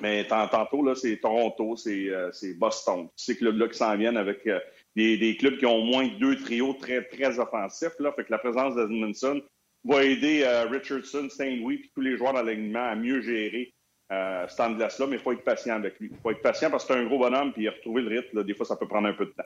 Mais 0.00 0.26
tantôt, 0.26 0.84
là, 0.84 0.94
c'est 0.94 1.18
Toronto, 1.18 1.76
c'est 1.76 2.58
Boston. 2.58 3.08
Ces 3.14 3.36
clubs-là 3.36 3.68
qui 3.68 3.78
s'en 3.78 3.96
viennent 3.96 4.16
avec 4.16 4.48
des, 4.96 5.36
clubs 5.38 5.56
qui 5.56 5.66
ont 5.66 5.76
au 5.76 5.84
moins 5.84 6.08
deux 6.18 6.36
trios 6.36 6.74
très, 6.74 7.04
très 7.04 7.38
offensifs. 7.38 7.94
Là. 8.00 8.12
Fait 8.12 8.24
que 8.24 8.32
la 8.32 8.38
présence 8.38 8.74
d'Edmondson 8.74 9.40
va 9.84 10.02
aider 10.02 10.44
Richardson, 10.68 11.28
St. 11.30 11.58
Louis 11.60 11.76
et 11.76 11.90
tous 11.94 12.00
les 12.00 12.16
joueurs 12.16 12.32
dans 12.32 12.42
l'alignement 12.42 12.86
à 12.86 12.96
mieux 12.96 13.22
gérer 13.22 13.72
euh, 14.12 14.46
cet 14.48 14.58
là 14.58 15.06
mais 15.06 15.16
il 15.16 15.18
faut 15.18 15.32
être 15.32 15.44
patient 15.44 15.76
avec 15.76 15.98
lui. 15.98 16.10
Il 16.12 16.18
faut 16.18 16.30
être 16.30 16.42
patient 16.42 16.70
parce 16.70 16.84
que 16.84 16.92
c'est 16.92 17.00
un 17.00 17.06
gros 17.06 17.18
bonhomme, 17.18 17.52
puis 17.52 17.68
retrouver 17.68 18.02
le 18.02 18.20
rythme, 18.20 18.44
des 18.44 18.54
fois, 18.54 18.66
ça 18.66 18.76
peut 18.76 18.86
prendre 18.86 19.08
un 19.08 19.14
peu 19.14 19.26
de 19.26 19.30
temps. 19.30 19.42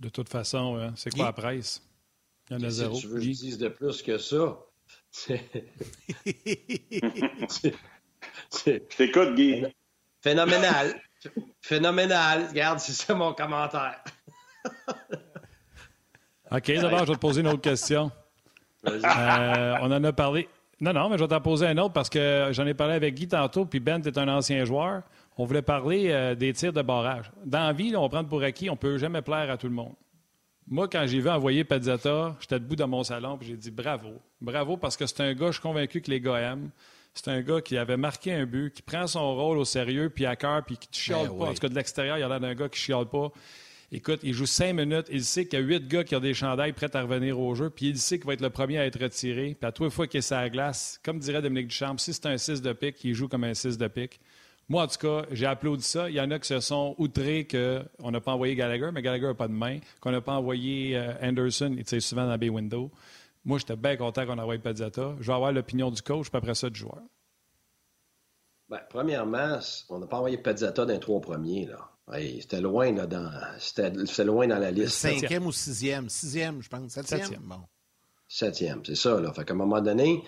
De 0.00 0.08
toute 0.08 0.28
façon, 0.28 0.76
hein, 0.76 0.92
c'est 0.96 1.14
quoi 1.14 1.26
la 1.26 1.32
presse? 1.32 1.82
Il 2.50 2.54
y 2.54 2.56
en 2.56 2.66
a 2.66 2.70
zéro. 2.70 2.94
Si 2.94 3.02
tu 3.02 3.06
veux 3.06 3.14
que 3.14 3.20
je 3.20 3.30
dise 3.30 3.58
de 3.58 3.68
plus 3.68 4.02
que 4.02 4.18
ça, 4.18 4.58
Je 5.12 5.34
t'écoute, 8.96 9.34
Guy? 9.34 9.66
Phénoménal. 10.22 10.94
Phénoménal. 11.60 12.46
Regarde, 12.48 12.78
c'est 12.78 12.92
ça 12.92 13.14
mon 13.14 13.34
commentaire. 13.34 14.02
OK, 16.50 16.72
d'abord, 16.72 17.00
je 17.00 17.04
vais 17.04 17.14
te 17.14 17.18
poser 17.18 17.40
une 17.40 17.48
autre 17.48 17.60
question. 17.60 18.10
Euh, 18.86 19.76
on 19.80 19.92
en 19.92 20.04
a 20.04 20.12
parlé. 20.12 20.48
Non, 20.80 20.92
non, 20.92 21.08
mais 21.08 21.16
je 21.16 21.22
vais 21.22 21.28
t'en 21.28 21.40
poser 21.40 21.66
un 21.66 21.78
autre 21.78 21.92
parce 21.92 22.10
que 22.10 22.48
j'en 22.50 22.66
ai 22.66 22.74
parlé 22.74 22.94
avec 22.94 23.14
Guy 23.14 23.28
tantôt, 23.28 23.64
puis 23.64 23.80
Ben, 23.80 24.02
est 24.02 24.18
un 24.18 24.28
ancien 24.28 24.64
joueur. 24.64 25.02
On 25.38 25.44
voulait 25.44 25.62
parler 25.62 26.10
euh, 26.10 26.34
des 26.34 26.52
tirs 26.52 26.72
de 26.72 26.82
barrage. 26.82 27.30
Dans 27.44 27.66
la 27.66 27.72
vie, 27.72 27.94
on 27.96 28.08
prend 28.08 28.24
pour 28.24 28.42
acquis, 28.42 28.68
on 28.68 28.74
ne 28.74 28.78
peut 28.78 28.98
jamais 28.98 29.22
plaire 29.22 29.50
à 29.50 29.56
tout 29.56 29.68
le 29.68 29.74
monde. 29.74 29.94
Moi, 30.72 30.88
quand 30.88 31.06
j'ai 31.06 31.20
vu 31.20 31.28
envoyer 31.28 31.64
Pazzata, 31.64 32.34
j'étais 32.40 32.58
debout 32.58 32.76
dans 32.76 32.88
mon 32.88 33.04
salon, 33.04 33.36
puis 33.36 33.46
j'ai 33.46 33.58
dit 33.58 33.70
bravo. 33.70 34.22
Bravo 34.40 34.78
parce 34.78 34.96
que 34.96 35.04
c'est 35.04 35.20
un 35.20 35.34
gars, 35.34 35.48
je 35.48 35.52
suis 35.52 35.60
convaincu 35.60 36.00
que 36.00 36.10
les 36.10 36.18
gars 36.18 36.38
aiment. 36.38 36.70
C'est 37.12 37.28
un 37.28 37.42
gars 37.42 37.60
qui 37.60 37.76
avait 37.76 37.98
marqué 37.98 38.32
un 38.32 38.46
but, 38.46 38.72
qui 38.72 38.80
prend 38.80 39.06
son 39.06 39.34
rôle 39.34 39.58
au 39.58 39.66
sérieux, 39.66 40.08
puis 40.08 40.24
à 40.24 40.34
cœur, 40.34 40.64
puis 40.64 40.78
qui 40.78 40.88
ne 40.90 40.94
chiale 40.94 41.28
ben 41.28 41.38
pas. 41.38 41.44
En 41.44 41.52
tout 41.52 41.60
cas, 41.60 41.68
de 41.68 41.74
l'extérieur, 41.74 42.16
il 42.16 42.20
y 42.20 42.22
a 42.22 42.28
l'air 42.28 42.40
d'un 42.40 42.54
gars 42.54 42.70
qui 42.70 42.80
ne 42.80 42.84
chiale 42.84 43.04
pas. 43.04 43.30
Écoute, 43.92 44.20
il 44.22 44.32
joue 44.32 44.46
cinq 44.46 44.72
minutes. 44.72 45.08
Il 45.10 45.22
sait 45.22 45.44
qu'il 45.44 45.58
y 45.58 45.62
a 45.62 45.64
huit 45.66 45.86
gars 45.86 46.04
qui 46.04 46.16
ont 46.16 46.20
des 46.20 46.32
chandails 46.32 46.72
prêts 46.72 46.96
à 46.96 47.02
revenir 47.02 47.38
au 47.38 47.54
jeu. 47.54 47.68
Puis 47.68 47.88
il 47.88 47.98
sait 47.98 48.16
qu'il 48.16 48.26
va 48.26 48.32
être 48.32 48.40
le 48.40 48.48
premier 48.48 48.78
à 48.78 48.86
être 48.86 48.98
retiré. 48.98 49.54
Puis 49.60 49.68
à 49.68 49.72
trois 49.72 49.90
fois 49.90 50.06
qu'il 50.06 50.20
est 50.20 50.22
sur 50.22 50.36
la 50.36 50.48
glace, 50.48 50.98
comme 51.04 51.18
dirait 51.18 51.42
Dominique 51.42 51.68
Duchamp, 51.68 51.98
si 51.98 52.14
c'est 52.14 52.24
un 52.24 52.38
6 52.38 52.62
de 52.62 52.72
pique, 52.72 53.04
il 53.04 53.12
joue 53.12 53.28
comme 53.28 53.44
un 53.44 53.52
6 53.52 53.76
de 53.76 53.88
pique. 53.88 54.20
Moi, 54.72 54.84
en 54.84 54.86
tout 54.86 55.06
cas, 55.06 55.26
j'ai 55.30 55.44
applaudi 55.44 55.82
ça. 55.82 56.08
Il 56.08 56.16
y 56.16 56.20
en 56.22 56.30
a 56.30 56.38
qui 56.38 56.48
se 56.48 56.58
sont 56.60 56.94
outrés 56.96 57.46
qu'on 57.46 58.10
n'a 58.10 58.20
pas 58.22 58.32
envoyé 58.32 58.54
Gallagher, 58.54 58.88
mais 58.90 59.02
Gallagher 59.02 59.26
n'a 59.26 59.34
pas 59.34 59.46
de 59.46 59.52
main, 59.52 59.80
qu'on 60.00 60.12
n'a 60.12 60.22
pas 60.22 60.32
envoyé 60.32 60.96
euh, 60.96 61.12
Anderson, 61.20 61.74
il 61.76 61.84
tire 61.84 62.00
souvent 62.00 62.22
dans 62.22 62.30
la 62.30 62.38
bay 62.38 62.48
window. 62.48 62.90
Moi, 63.44 63.58
j'étais 63.58 63.76
bien 63.76 63.98
content 63.98 64.24
qu'on 64.24 64.38
envoie 64.38 64.56
Padzata. 64.56 65.14
Je 65.20 65.26
vais 65.26 65.34
avoir 65.34 65.52
l'opinion 65.52 65.90
du 65.90 66.00
coach, 66.00 66.30
puis 66.30 66.38
après 66.38 66.54
ça, 66.54 66.70
du 66.70 66.80
joueur. 66.80 67.02
Bien, 68.70 68.80
premièrement, 68.88 69.58
on 69.90 69.98
n'a 69.98 70.06
pas 70.06 70.16
envoyé 70.16 70.38
Padzata 70.38 70.86
dans 70.86 70.92
les 70.94 71.00
trois 71.00 71.20
premiers. 71.20 71.66
Là 71.66 71.92
c'était 72.40 72.60
loin, 72.60 72.92
là, 72.92 73.06
dans, 73.06 73.30
c'était, 73.58 74.24
loin 74.24 74.46
dans 74.46 74.58
la 74.58 74.70
liste. 74.70 74.96
Cinquième 74.96 75.46
ou 75.46 75.52
sixième? 75.52 76.08
Sixième, 76.08 76.62
je 76.62 76.68
pense. 76.68 76.92
Septième? 76.92 77.20
Septième, 77.20 77.42
bon. 77.42 77.60
Septième, 78.28 78.82
c'est 78.84 78.94
ça. 78.94 79.20
Là. 79.20 79.32
Fait 79.32 79.44
qu'à 79.44 79.54
un 79.54 79.56
moment 79.56 79.80
donné, 79.80 80.22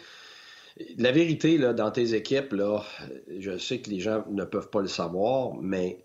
la 0.98 1.12
vérité, 1.12 1.58
dans 1.58 1.90
tes 1.90 2.14
équipes, 2.14 2.54
je 3.38 3.58
sais 3.58 3.80
que 3.80 3.90
les 3.90 4.00
gens 4.00 4.24
ne 4.30 4.44
peuvent 4.44 4.70
pas 4.70 4.80
le 4.80 4.88
savoir, 4.88 5.54
mais 5.54 6.02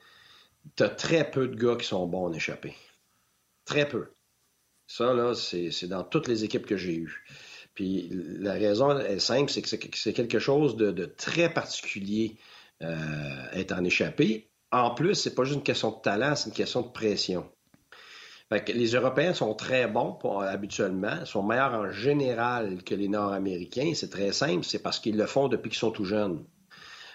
tu 0.76 0.84
très 0.98 1.30
peu 1.30 1.48
de 1.48 1.56
gars 1.56 1.76
qui 1.76 1.88
sont 1.88 2.06
bons 2.08 2.26
en 2.26 2.34
échappée. 2.34 2.76
Très 3.66 3.88
peu. 3.88 4.10
Ça, 4.88 5.34
c'est, 5.36 5.88
dans 5.88 6.04
toutes 6.04 6.28
les 6.28 6.44
équipes 6.44 6.66
que 6.66 6.78
j'ai 6.78 6.96
eues. 6.96 7.24
Puis 7.76 8.10
la 8.12 8.54
raison 8.54 8.98
est 9.00 9.20
simple, 9.20 9.52
c'est 9.52 9.62
que 9.62 9.70
c'est, 9.70 10.14
quelque 10.14 10.40
chose 10.40 10.76
de, 10.76 11.06
très 11.06 11.54
particulier 11.54 12.38
euh, 12.82 13.46
être 13.54 13.72
en 13.72 13.84
échappée 13.84 14.50
en 14.72 14.94
plus, 14.94 15.16
c'est 15.16 15.34
pas 15.34 15.44
juste 15.44 15.58
une 15.58 15.64
question 15.64 15.92
de 15.92 16.02
talent, 16.02 16.36
c'est 16.36 16.50
une 16.50 16.56
question 16.56 16.82
de 16.82 16.90
pression. 16.90 17.50
Les 18.52 18.96
Européens 18.96 19.34
sont 19.34 19.54
très 19.54 19.88
bons 19.88 20.18
habituellement, 20.40 21.26
sont 21.26 21.44
meilleurs 21.44 21.74
en 21.74 21.92
général 21.92 22.84
que 22.84 22.96
les 22.96 23.08
Nord-Américains. 23.08 23.92
C'est 23.94 24.10
très 24.10 24.32
simple, 24.32 24.64
c'est 24.64 24.82
parce 24.82 25.00
qu'ils 25.00 25.18
le 25.18 25.28
font 25.28 25.48
depuis 25.48 25.70
qu'ils 25.70 25.80
sont 25.80 25.92
tout 25.92 26.06
jeunes. 26.06 26.44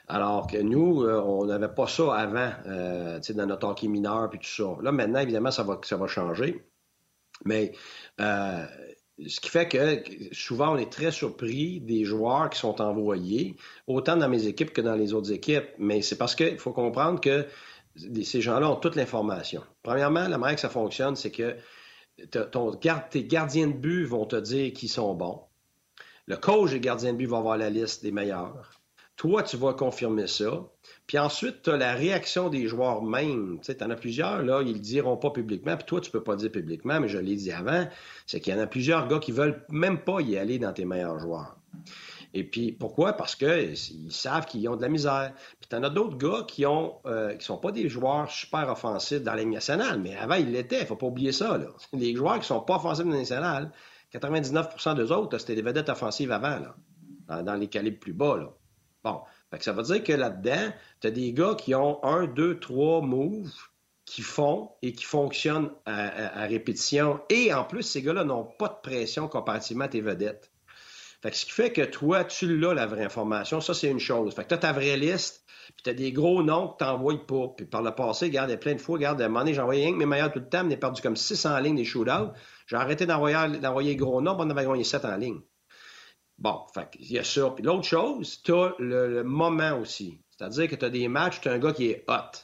Alors 0.07 0.47
que 0.47 0.59
nous, 0.59 1.03
euh, 1.03 1.20
on 1.22 1.47
n'avait 1.47 1.68
pas 1.68 1.87
ça 1.87 2.14
avant, 2.14 2.53
euh, 2.66 3.20
dans 3.30 3.47
notre 3.47 3.66
hockey 3.66 3.89
mineur 3.89 4.28
puis 4.28 4.39
tout 4.39 4.47
ça. 4.47 4.76
Là, 4.82 4.93
maintenant, 4.93 5.20
évidemment, 5.20 5.51
ça 5.51 5.62
va, 5.62 5.80
ça 5.82 5.97
va 5.97 6.07
changer. 6.07 6.62
Mais 7.45 7.72
euh, 8.20 8.64
ce 9.26 9.41
qui 9.41 9.49
fait 9.49 9.66
que 9.66 10.03
souvent, 10.32 10.74
on 10.74 10.76
est 10.76 10.93
très 10.93 11.11
surpris 11.11 11.80
des 11.80 12.05
joueurs 12.05 12.51
qui 12.51 12.59
sont 12.59 12.80
envoyés, 12.82 13.57
autant 13.87 14.16
dans 14.16 14.28
mes 14.28 14.47
équipes 14.47 14.72
que 14.72 14.82
dans 14.82 14.95
les 14.95 15.14
autres 15.14 15.32
équipes. 15.32 15.68
Mais 15.78 16.03
c'est 16.03 16.18
parce 16.18 16.35
qu'il 16.35 16.59
faut 16.59 16.72
comprendre 16.72 17.20
que 17.20 17.47
ces 17.97 18.41
gens-là 18.41 18.71
ont 18.71 18.77
toute 18.77 18.97
l'information. 18.97 19.63
Premièrement, 19.83 20.27
la 20.29 20.39
manière 20.39 20.57
que 20.57 20.61
ça 20.61 20.69
fonctionne, 20.69 21.17
c'est 21.17 21.31
que 21.31 21.57
ton, 22.53 22.75
tes 22.75 23.25
gardiens 23.25 23.69
de 23.69 23.73
but 23.73 24.05
vont 24.05 24.27
te 24.27 24.37
dire 24.37 24.73
qu'ils 24.73 24.89
sont 24.89 25.15
bons. 25.15 25.41
Le 26.27 26.37
coach 26.37 26.71
des 26.71 26.81
gardiens 26.81 27.13
de 27.13 27.19
but 27.19 27.27
va 27.27 27.39
avoir 27.39 27.57
la 27.57 27.71
liste 27.71 28.03
des 28.03 28.13
meilleurs. 28.13 28.71
Toi, 29.17 29.45
tu 29.45 29.57
vas 29.57 29.75
confirmer 29.75 30.27
ça. 30.27 30.69
Puis 31.07 31.19
ensuite, 31.19 31.63
tu 31.63 31.71
as 31.71 31.77
la 31.77 31.95
réaction 31.95 32.49
des 32.49 32.67
joueurs 32.67 33.03
même. 33.03 33.61
Tu 33.63 33.73
en 33.81 33.91
as 33.91 33.95
plusieurs, 33.95 34.43
là, 34.43 34.63
ils 34.63 34.73
le 34.73 34.79
diront 34.81 35.17
pas 35.17 35.31
publiquement, 35.31 35.77
puis 35.77 35.87
toi, 35.87 36.01
tu 36.01 36.11
peux 36.11 36.23
pas 36.23 36.35
dire 36.35 36.51
publiquement, 36.51 36.99
mais 36.99 37.09
je 37.09 37.19
l'ai 37.19 37.37
dit 37.37 37.53
avant, 37.53 37.87
c'est 38.27 38.41
qu'il 38.41 38.55
y 38.55 38.57
en 38.57 38.61
a 38.61 38.67
plusieurs 38.67 39.07
gars 39.07 39.21
qui 39.21 39.31
veulent 39.31 39.65
même 39.69 40.01
pas 40.01 40.21
y 40.21 40.37
aller 40.37 40.59
dans 40.59 40.73
tes 40.73 40.85
meilleurs 40.85 41.21
joueurs. 41.21 41.57
Et 42.37 42.43
puis, 42.43 42.72
pourquoi? 42.72 43.12
Parce 43.12 43.37
qu'ils 43.37 43.76
savent 44.11 44.45
qu'ils 44.45 44.68
ont 44.68 44.74
de 44.74 44.82
la 44.82 44.89
misère. 44.89 45.32
Puis 45.61 45.68
tu 45.70 45.76
en 45.76 45.85
as 45.85 45.89
d'autres 45.89 46.18
gars 46.18 46.45
qui 46.47 46.66
ont 46.66 46.99
euh, 47.07 47.39
sont 47.39 47.59
pas 47.59 47.70
des 47.70 47.89
joueurs 47.89 48.28
super 48.28 48.68
offensifs 48.68 49.22
dans 49.22 49.35
la 49.35 49.45
nationale, 49.45 50.01
mais 50.01 50.16
avant, 50.16 50.35
ils 50.35 50.51
l'étaient. 50.51 50.80
Il 50.80 50.87
faut 50.87 50.97
pas 50.97 51.07
oublier 51.07 51.30
ça. 51.30 51.59
Les 51.93 52.14
joueurs 52.16 52.41
qui 52.41 52.47
sont 52.47 52.61
pas 52.61 52.76
offensifs 52.76 53.05
dans 53.05 53.12
la 53.12 53.18
nationale, 53.18 53.70
99% 54.12 54.97
d'eux 54.97 55.12
autres, 55.12 55.39
c'était 55.39 55.55
des 55.55 55.62
vedettes 55.62 55.89
offensives 55.89 56.32
avant, 56.32 56.59
dans, 57.28 57.55
les 57.55 57.68
calibres 57.68 58.01
plus 58.01 58.12
bas. 58.12 58.53
Bon, 59.05 59.20
ça 59.61 59.72
veut 59.72 59.82
dire 59.85 60.03
que 60.03 60.12
là-dedans, 60.12 60.72
tu 61.01 61.07
as 61.07 61.11
des 61.12 61.32
gars 61.32 61.55
qui 61.57 61.74
ont 61.74 62.03
un, 62.03 62.26
deux, 62.26 62.59
trois 62.59 63.01
moves 63.01 63.53
qui 64.05 64.22
font 64.22 64.70
et 64.82 64.93
qui 64.93 65.05
fonctionnent 65.05 65.70
à, 65.87 66.47
répétition. 66.47 67.20
Et 67.30 67.55
en 67.55 67.64
plus, 67.64 67.82
ces 67.82 68.03
gars-là 68.03 68.24
n'ont 68.24 68.45
pas 68.45 68.68
de 68.68 68.76
pression 68.82 69.28
comparativement 69.28 69.85
à 69.85 69.89
tes 69.89 70.01
vedettes. 70.01 70.51
Fait 71.25 71.35
ce 71.35 71.47
qui 71.47 71.53
fait 71.53 71.72
que 71.72 71.81
toi, 71.81 72.22
tu 72.22 72.55
l'as, 72.59 72.75
la 72.75 72.85
vraie 72.85 73.03
information. 73.03 73.59
Ça, 73.62 73.72
c'est 73.72 73.91
une 73.91 73.99
chose. 73.99 74.35
Fait 74.35 74.43
que 74.43 74.49
tu 74.49 74.55
as 74.57 74.59
ta 74.59 74.72
vraie 74.75 74.99
liste, 74.99 75.43
puis 75.68 75.83
tu 75.83 75.89
as 75.89 75.95
des 75.95 76.12
gros 76.12 76.43
noms 76.43 76.68
que 76.68 76.77
tu 76.77 76.85
n'envoies 76.85 77.27
pas. 77.27 77.49
Puis 77.57 77.64
par 77.64 77.81
le 77.81 77.93
passé, 77.93 78.27
regarde, 78.27 78.51
il 78.51 78.53
y 78.53 78.57
a 78.57 78.59
plein 78.59 78.75
de 78.75 78.79
fois, 78.79 78.97
regarde, 78.97 79.22
à 79.22 79.25
un 79.25 79.29
moment 79.29 79.41
donné, 79.41 79.55
j'envoyais 79.55 79.85
rien 79.85 79.95
que 79.95 79.97
mes 79.97 80.05
meilleurs 80.05 80.31
tout 80.31 80.41
le 80.41 80.49
temps, 80.51 80.64
mais 80.64 80.77
perdu 80.77 81.01
comme 81.01 81.16
6 81.16 81.47
en 81.47 81.59
ligne 81.61 81.77
des 81.77 81.87
shootouts. 81.87 82.33
J'ai 82.66 82.77
arrêté 82.77 83.07
d'envoyer, 83.07 83.97
gros 83.97 84.20
noms, 84.20 84.37
on 84.39 84.51
avait 84.51 84.66
gagné 84.66 84.85
7 84.85 85.07
en 85.07 85.16
ligne. 85.16 85.41
Bon, 86.37 86.61
il 87.01 87.12
y 87.12 87.18
a 87.18 87.25
ça. 87.25 87.49
Puis 87.57 87.64
l'autre 87.64 87.87
chose, 87.87 88.43
tu 88.43 88.53
as 88.53 88.75
le, 88.79 89.22
moment 89.22 89.79
aussi. 89.79 90.20
C'est-à-dire 90.29 90.68
que 90.68 90.75
tu 90.75 90.85
as 90.85 90.91
des 90.91 91.09
matchs, 91.09 91.41
tu 91.41 91.49
as 91.49 91.53
un 91.53 91.59
gars 91.59 91.72
qui 91.72 91.87
est 91.87 92.05
hot. 92.07 92.37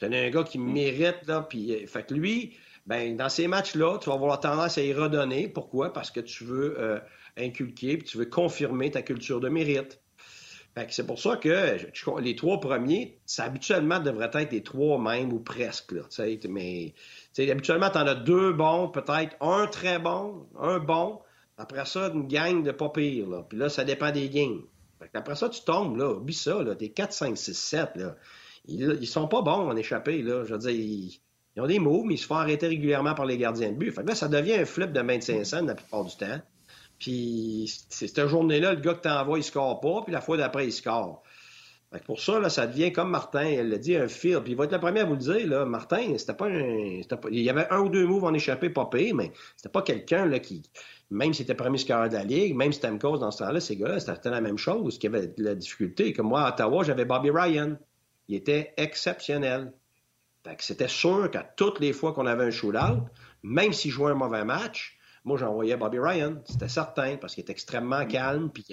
Tu 0.00 0.06
as 0.06 0.08
un 0.08 0.30
gars 0.30 0.42
qui 0.42 0.58
mm. 0.58 0.72
mérite, 0.72 1.26
là, 1.28 1.42
puis 1.48 1.72
euh, 1.76 1.86
fait 1.86 2.04
que 2.08 2.14
lui, 2.14 2.56
ben, 2.86 3.16
dans 3.16 3.28
ces 3.28 3.46
matchs-là, 3.46 3.98
tu 3.98 4.08
vas 4.08 4.16
avoir 4.16 4.40
tendance 4.40 4.78
à 4.78 4.82
y 4.82 4.92
redonner. 4.92 5.46
Pourquoi? 5.46 5.92
Parce 5.92 6.10
que 6.10 6.18
tu 6.18 6.42
veux 6.42 6.74
euh, 6.80 6.98
inculquer, 7.36 7.96
puis 7.98 8.06
tu 8.06 8.18
veux 8.18 8.26
confirmer 8.26 8.90
ta 8.90 9.02
culture 9.02 9.40
de 9.40 9.48
mérite. 9.48 10.00
C'est 10.88 11.06
pour 11.06 11.18
ça 11.18 11.36
que 11.36 11.76
les 12.20 12.36
trois 12.36 12.60
premiers, 12.60 13.18
ça 13.26 13.44
habituellement 13.44 13.98
devrait 13.98 14.30
être 14.34 14.52
les 14.52 14.62
trois 14.62 14.98
mêmes 14.98 15.32
ou 15.32 15.40
presque. 15.40 15.94
Mais 16.48 16.94
habituellement, 17.38 17.90
tu 17.90 17.98
en 17.98 18.06
as 18.06 18.14
deux 18.14 18.52
bons, 18.52 18.88
peut-être 18.88 19.36
un 19.40 19.66
très 19.66 19.98
bon, 19.98 20.46
un 20.58 20.78
bon, 20.78 21.20
après 21.58 21.84
ça, 21.84 22.10
une 22.14 22.26
gang 22.26 22.62
de 22.62 22.70
pas 22.70 22.88
pire. 22.88 23.44
Puis 23.48 23.58
là, 23.58 23.68
ça 23.68 23.84
dépend 23.84 24.10
des 24.10 24.30
games. 24.30 24.62
Après 25.14 25.34
ça, 25.34 25.48
tu 25.48 25.62
tombes, 25.64 25.96
là. 25.96 26.10
Oublie 26.10 26.34
ça, 26.34 26.62
là. 26.62 26.74
T'es 26.74 26.90
4, 26.90 27.12
5, 27.12 27.36
6, 27.36 27.54
7, 27.54 27.90
là. 27.96 28.16
Ils, 28.66 28.98
ils 29.00 29.06
sont 29.06 29.28
pas 29.28 29.42
bons 29.42 29.68
en 29.68 29.76
échappée, 29.76 30.22
là. 30.22 30.44
Je 30.44 30.52
veux 30.52 30.58
dire, 30.58 30.70
ils, 30.70 31.20
ont 31.58 31.66
des 31.66 31.78
mots, 31.78 32.04
mais 32.04 32.14
ils 32.14 32.18
se 32.18 32.26
font 32.26 32.36
arrêter 32.36 32.68
régulièrement 32.68 33.14
par 33.14 33.26
les 33.26 33.36
gardiens 33.36 33.72
de 33.72 33.76
but. 33.76 33.94
Là, 33.98 34.14
ça 34.14 34.28
devient 34.28 34.54
un 34.54 34.64
flip 34.64 34.92
de 34.92 35.00
25 35.00 35.44
cents 35.44 35.62
la 35.62 35.74
plupart 35.74 36.04
du 36.04 36.16
temps. 36.16 36.40
Puis, 37.00 37.72
cette 37.88 38.26
journée-là, 38.26 38.74
le 38.74 38.80
gars 38.80 38.94
que 38.94 39.00
t'envoies, 39.00 39.38
il 39.38 39.42
score 39.42 39.80
pas, 39.80 40.02
puis 40.02 40.12
la 40.12 40.20
fois 40.20 40.36
d'après, 40.36 40.66
il 40.66 40.72
score. 40.72 41.22
Fait 41.90 41.98
que 41.98 42.04
pour 42.04 42.20
ça, 42.20 42.38
là, 42.38 42.50
ça 42.50 42.68
devient 42.68 42.92
comme 42.92 43.10
Martin, 43.10 43.46
elle 43.46 43.70
l'a 43.70 43.78
dit, 43.78 43.96
un 43.96 44.06
fil. 44.06 44.38
Puis 44.44 44.52
il 44.52 44.56
va 44.56 44.64
être 44.64 44.72
le 44.72 44.78
premier 44.78 45.00
à 45.00 45.04
vous 45.04 45.14
le 45.14 45.18
dire, 45.18 45.48
là. 45.48 45.64
Martin, 45.64 46.16
c'était 46.18 46.34
pas 46.34 46.46
un. 46.46 47.00
Il 47.30 47.40
y 47.40 47.50
avait 47.50 47.66
un 47.70 47.80
ou 47.80 47.88
deux 47.88 48.06
moves 48.06 48.24
en 48.24 48.34
échappé 48.34 48.70
pas 48.70 48.86
pire, 48.86 49.14
mais 49.14 49.32
c'était 49.56 49.70
pas 49.70 49.82
quelqu'un 49.82 50.26
là, 50.26 50.38
qui, 50.38 50.62
même 51.10 51.32
si 51.32 51.38
c'était 51.38 51.54
premier 51.54 51.78
scoreur 51.78 52.08
de 52.08 52.14
la 52.14 52.22
Ligue, 52.22 52.54
même 52.54 52.72
Stamkos 52.72 53.18
dans 53.18 53.32
ce 53.32 53.38
temps-là, 53.38 53.60
ces 53.60 53.76
gars-là, 53.76 53.98
c'était 53.98 54.30
la 54.30 54.40
même 54.40 54.58
chose, 54.58 54.98
qui 54.98 55.08
avait 55.08 55.28
de 55.28 55.42
la 55.42 55.56
difficulté. 55.56 56.12
Comme 56.12 56.28
moi, 56.28 56.42
à 56.42 56.50
Ottawa, 56.50 56.84
j'avais 56.84 57.06
Bobby 57.06 57.30
Ryan. 57.30 57.76
Il 58.28 58.36
était 58.36 58.72
exceptionnel. 58.76 59.72
c'était 60.58 60.86
sûr 60.86 61.28
qu'à 61.32 61.42
toutes 61.42 61.80
les 61.80 61.92
fois 61.92 62.12
qu'on 62.12 62.26
avait 62.26 62.44
un 62.44 62.50
shootout, 62.52 63.02
même 63.42 63.72
s'il 63.72 63.90
jouait 63.90 64.12
un 64.12 64.14
mauvais 64.14 64.44
match, 64.44 64.99
moi, 65.24 65.36
j'envoyais 65.38 65.76
Bobby 65.76 65.98
Ryan. 65.98 66.36
C'était 66.46 66.68
certain, 66.68 67.16
parce 67.16 67.34
qu'il 67.34 67.42
était 67.42 67.52
extrêmement 67.52 68.06
calme, 68.06 68.50
puis 68.50 68.66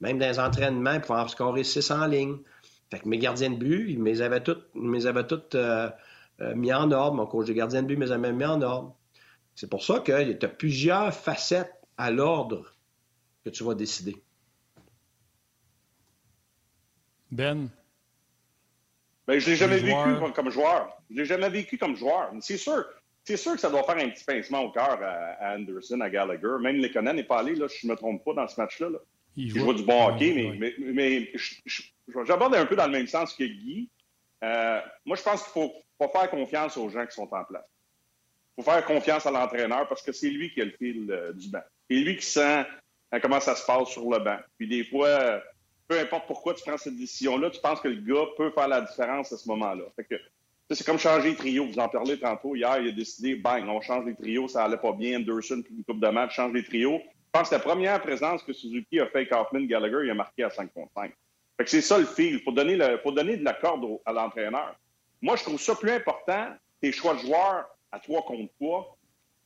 même 0.00 0.18
dans 0.18 0.28
les 0.28 0.38
entraînements, 0.38 0.94
il 0.94 1.00
pouvait 1.00 1.20
en 1.20 1.28
scorer 1.28 1.64
6 1.64 1.90
en 1.90 2.06
ligne. 2.06 2.38
Fait 2.90 2.98
que 2.98 3.08
mes 3.08 3.18
gardiens 3.18 3.50
de 3.50 3.56
but, 3.56 3.90
ils 3.90 4.00
me 4.00 4.06
les 4.06 4.22
avaient 4.22 4.42
toutes, 4.42 4.72
toutes 5.28 5.54
euh, 5.54 5.90
euh, 6.40 6.54
mis 6.56 6.72
en 6.72 6.90
ordre. 6.90 7.16
Mon 7.16 7.26
coach 7.26 7.46
de 7.46 7.52
gardien 7.52 7.82
de 7.82 7.86
but 7.86 7.96
me 7.96 8.06
les 8.06 8.12
avait 8.12 8.32
mis 8.32 8.44
en 8.44 8.60
ordre. 8.62 8.96
C'est 9.54 9.70
pour 9.70 9.84
ça 9.84 10.00
que 10.00 10.32
tu 10.32 10.46
as 10.46 10.48
plusieurs 10.48 11.14
facettes 11.14 11.72
à 11.96 12.10
l'ordre 12.10 12.74
que 13.44 13.50
tu 13.50 13.62
vas 13.62 13.74
décider. 13.74 14.16
Ben? 17.30 17.68
Ben, 19.26 19.38
je 19.38 19.46
ne 19.46 19.50
l'ai 19.50 19.56
jamais 19.56 19.78
vécu 19.78 20.32
comme, 20.34 20.50
joueur. 20.50 20.90
Je 21.08 21.14
ne 21.14 21.20
l'ai 21.20 21.26
jamais 21.26 21.48
vécu 21.48 21.78
comme 21.78 21.94
joueur. 21.94 22.32
C'est 22.40 22.56
sûr, 22.56 22.84
c'est 23.24 23.36
sûr 23.36 23.52
que 23.52 23.60
ça 23.60 23.70
doit 23.70 23.82
faire 23.84 23.98
un 23.98 24.08
petit 24.08 24.24
pincement 24.24 24.62
au 24.62 24.70
cœur 24.70 24.98
à, 25.02 25.54
Anderson, 25.54 26.00
à 26.00 26.10
Gallagher. 26.10 26.56
Même 26.60 26.76
Lekonen 26.76 27.16
n'est 27.16 27.24
pas 27.24 27.40
allé, 27.40 27.54
là, 27.54 27.66
je 27.68 27.86
ne 27.86 27.92
me 27.92 27.96
trompe 27.96 28.24
pas, 28.24 28.34
dans 28.34 28.48
ce 28.48 28.60
match-là. 28.60 28.88
Il, 29.36 29.50
joue 29.50 29.72
du 29.72 29.84
bon 29.84 30.08
hockey, 30.08 30.54
mais, 30.58 30.74
mais, 30.78 31.32
j'aborde 32.26 32.54
un 32.54 32.66
peu 32.66 32.76
dans 32.76 32.86
le 32.86 32.92
même 32.92 33.06
sens 33.06 33.34
que 33.34 33.44
Guy. 33.44 33.88
Euh, 34.42 34.80
moi, 35.04 35.16
je 35.16 35.22
pense 35.22 35.42
qu'il 35.44 35.52
faut 35.52 35.72
pas 35.98 36.08
faire 36.08 36.30
confiance 36.30 36.76
aux 36.76 36.88
gens 36.88 37.06
qui 37.06 37.14
sont 37.14 37.32
en 37.32 37.44
place. 37.44 37.64
Il 38.56 38.64
faut 38.64 38.70
faire 38.70 38.84
confiance 38.84 39.26
à 39.26 39.30
l'entraîneur 39.30 39.88
parce 39.88 40.02
que 40.02 40.12
c'est 40.12 40.30
lui 40.30 40.52
qui 40.52 40.60
a 40.60 40.64
le 40.64 40.72
fil 40.72 41.06
euh, 41.10 41.32
du 41.32 41.48
banc. 41.48 41.62
C'est 41.88 41.96
lui 41.96 42.16
qui 42.16 42.26
sent 42.26 42.64
euh, 43.14 43.20
comment 43.20 43.40
ça 43.40 43.54
se 43.54 43.64
passe 43.64 43.88
sur 43.88 44.10
le 44.10 44.18
banc. 44.18 44.38
Puis 44.58 44.66
des 44.66 44.84
fois, 44.84 45.40
peu 45.86 45.98
importe 45.98 46.26
pourquoi 46.26 46.54
tu 46.54 46.62
prends 46.64 46.76
cette 46.76 46.96
décision-là, 46.96 47.50
tu 47.50 47.60
penses 47.60 47.80
que 47.80 47.88
le 47.88 48.00
gars 48.00 48.26
peut 48.36 48.50
faire 48.50 48.68
la 48.68 48.80
différence 48.80 49.32
à 49.32 49.36
ce 49.36 49.48
moment-là. 49.48 49.84
C'est 50.74 50.84
comme 50.84 50.98
changer 50.98 51.32
de 51.32 51.36
trio. 51.36 51.66
Vous 51.66 51.78
en 51.78 51.88
parlez 51.88 52.18
tantôt. 52.18 52.54
Hier, 52.54 52.78
il 52.78 52.88
a 52.88 52.92
décidé, 52.92 53.34
bang, 53.34 53.66
on 53.68 53.80
change 53.80 54.06
les 54.06 54.14
trios, 54.14 54.48
ça 54.48 54.64
allait 54.64 54.76
pas 54.76 54.92
bien. 54.92 55.18
Anderson, 55.18 55.62
une 55.70 55.84
coupe 55.84 56.00
de 56.00 56.08
match, 56.08 56.36
change 56.36 56.52
les 56.52 56.64
trios. 56.64 57.00
Je 57.02 57.38
pense 57.38 57.48
que 57.48 57.54
la 57.54 57.60
première 57.60 58.00
présence 58.00 58.42
que 58.42 58.52
Suzuki 58.52 59.00
a 59.00 59.06
fait 59.06 59.30
avec 59.32 59.66
Gallagher, 59.68 60.04
il 60.04 60.10
a 60.10 60.14
marqué 60.14 60.44
à 60.44 60.50
5 60.50 60.72
contre 60.72 60.92
5. 60.94 61.12
Fait 61.56 61.64
que 61.64 61.70
c'est 61.70 61.80
ça 61.80 61.98
le 61.98 62.06
fil. 62.06 62.34
Il 62.34 62.40
faut 62.40 62.52
donner, 62.52 62.78
faut 63.02 63.12
donner 63.12 63.36
de 63.36 63.44
la 63.44 63.52
corde 63.52 63.84
à 64.04 64.12
l'entraîneur. 64.12 64.74
Moi, 65.22 65.36
je 65.36 65.42
trouve 65.42 65.60
ça 65.60 65.74
plus 65.74 65.90
important, 65.90 66.48
tes 66.80 66.92
choix 66.92 67.14
de 67.14 67.20
joueurs 67.20 67.66
à 67.92 68.00
3 68.00 68.22
contre 68.22 68.52
3 68.60 68.96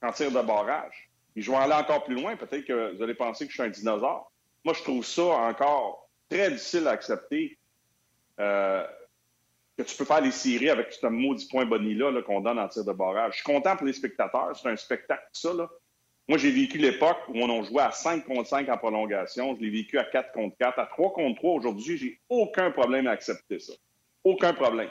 qu'en 0.01 0.13
tir 0.13 0.31
de 0.31 0.41
barrage. 0.41 1.11
Et 1.37 1.43
je 1.43 1.51
vais 1.51 1.57
aller 1.57 1.73
encore 1.73 2.05
plus 2.05 2.15
loin. 2.15 2.37
Peut-être 2.37 2.65
que 2.65 2.97
vous 2.97 3.03
allez 3.03 3.15
penser 3.15 3.47
que 3.47 3.51
je 3.51 3.57
suis 3.57 3.63
un 3.63 3.71
dinosaure. 3.71 4.31
Moi, 4.65 4.75
je 4.75 4.83
trouve 4.83 5.05
ça 5.05 5.23
encore 5.23 6.09
très 6.29 6.51
difficile 6.51 6.87
à 6.87 6.93
accepter 6.93 7.59
euh, 8.41 8.84
tu 9.85 9.97
peux 9.97 10.05
faire 10.05 10.21
les 10.21 10.31
séries 10.31 10.71
avec 10.71 10.93
ce 10.93 11.07
maudit 11.07 11.47
point 11.49 11.67
Bonnie-là 11.67 12.23
qu'on 12.23 12.41
donne 12.41 12.59
en 12.59 12.69
tir 12.69 12.85
de 12.85 12.93
barrage. 12.93 13.33
Je 13.33 13.37
suis 13.43 13.45
content 13.45 13.77
pour 13.77 13.87
les 13.87 13.93
spectateurs. 13.93 14.57
C'est 14.61 14.69
un 14.69 14.77
spectacle, 14.77 15.25
ça. 15.33 15.53
Là. 15.53 15.69
Moi, 16.29 16.39
j'ai 16.39 16.51
vécu 16.51 16.79
l'époque 16.79 17.19
où 17.29 17.39
on 17.39 17.63
joué 17.63 17.83
à 17.83 17.91
5 17.91 18.25
contre 18.25 18.49
5 18.49 18.69
en 18.69 18.79
prolongation. 18.79 19.55
Je 19.57 19.61
l'ai 19.61 19.71
vécu 19.71 19.99
à 19.99 20.05
4 20.05 20.33
contre 20.33 20.57
4. 20.59 20.79
À 20.79 20.87
3 20.87 21.13
contre 21.13 21.37
3 21.37 21.55
aujourd'hui, 21.55 21.99
j'ai 21.99 22.21
aucun 22.29 22.71
problème 22.71 23.07
à 23.07 23.11
accepter 23.11 23.59
ça. 23.59 23.75
Aucun 24.25 24.55
problème. 24.55 24.89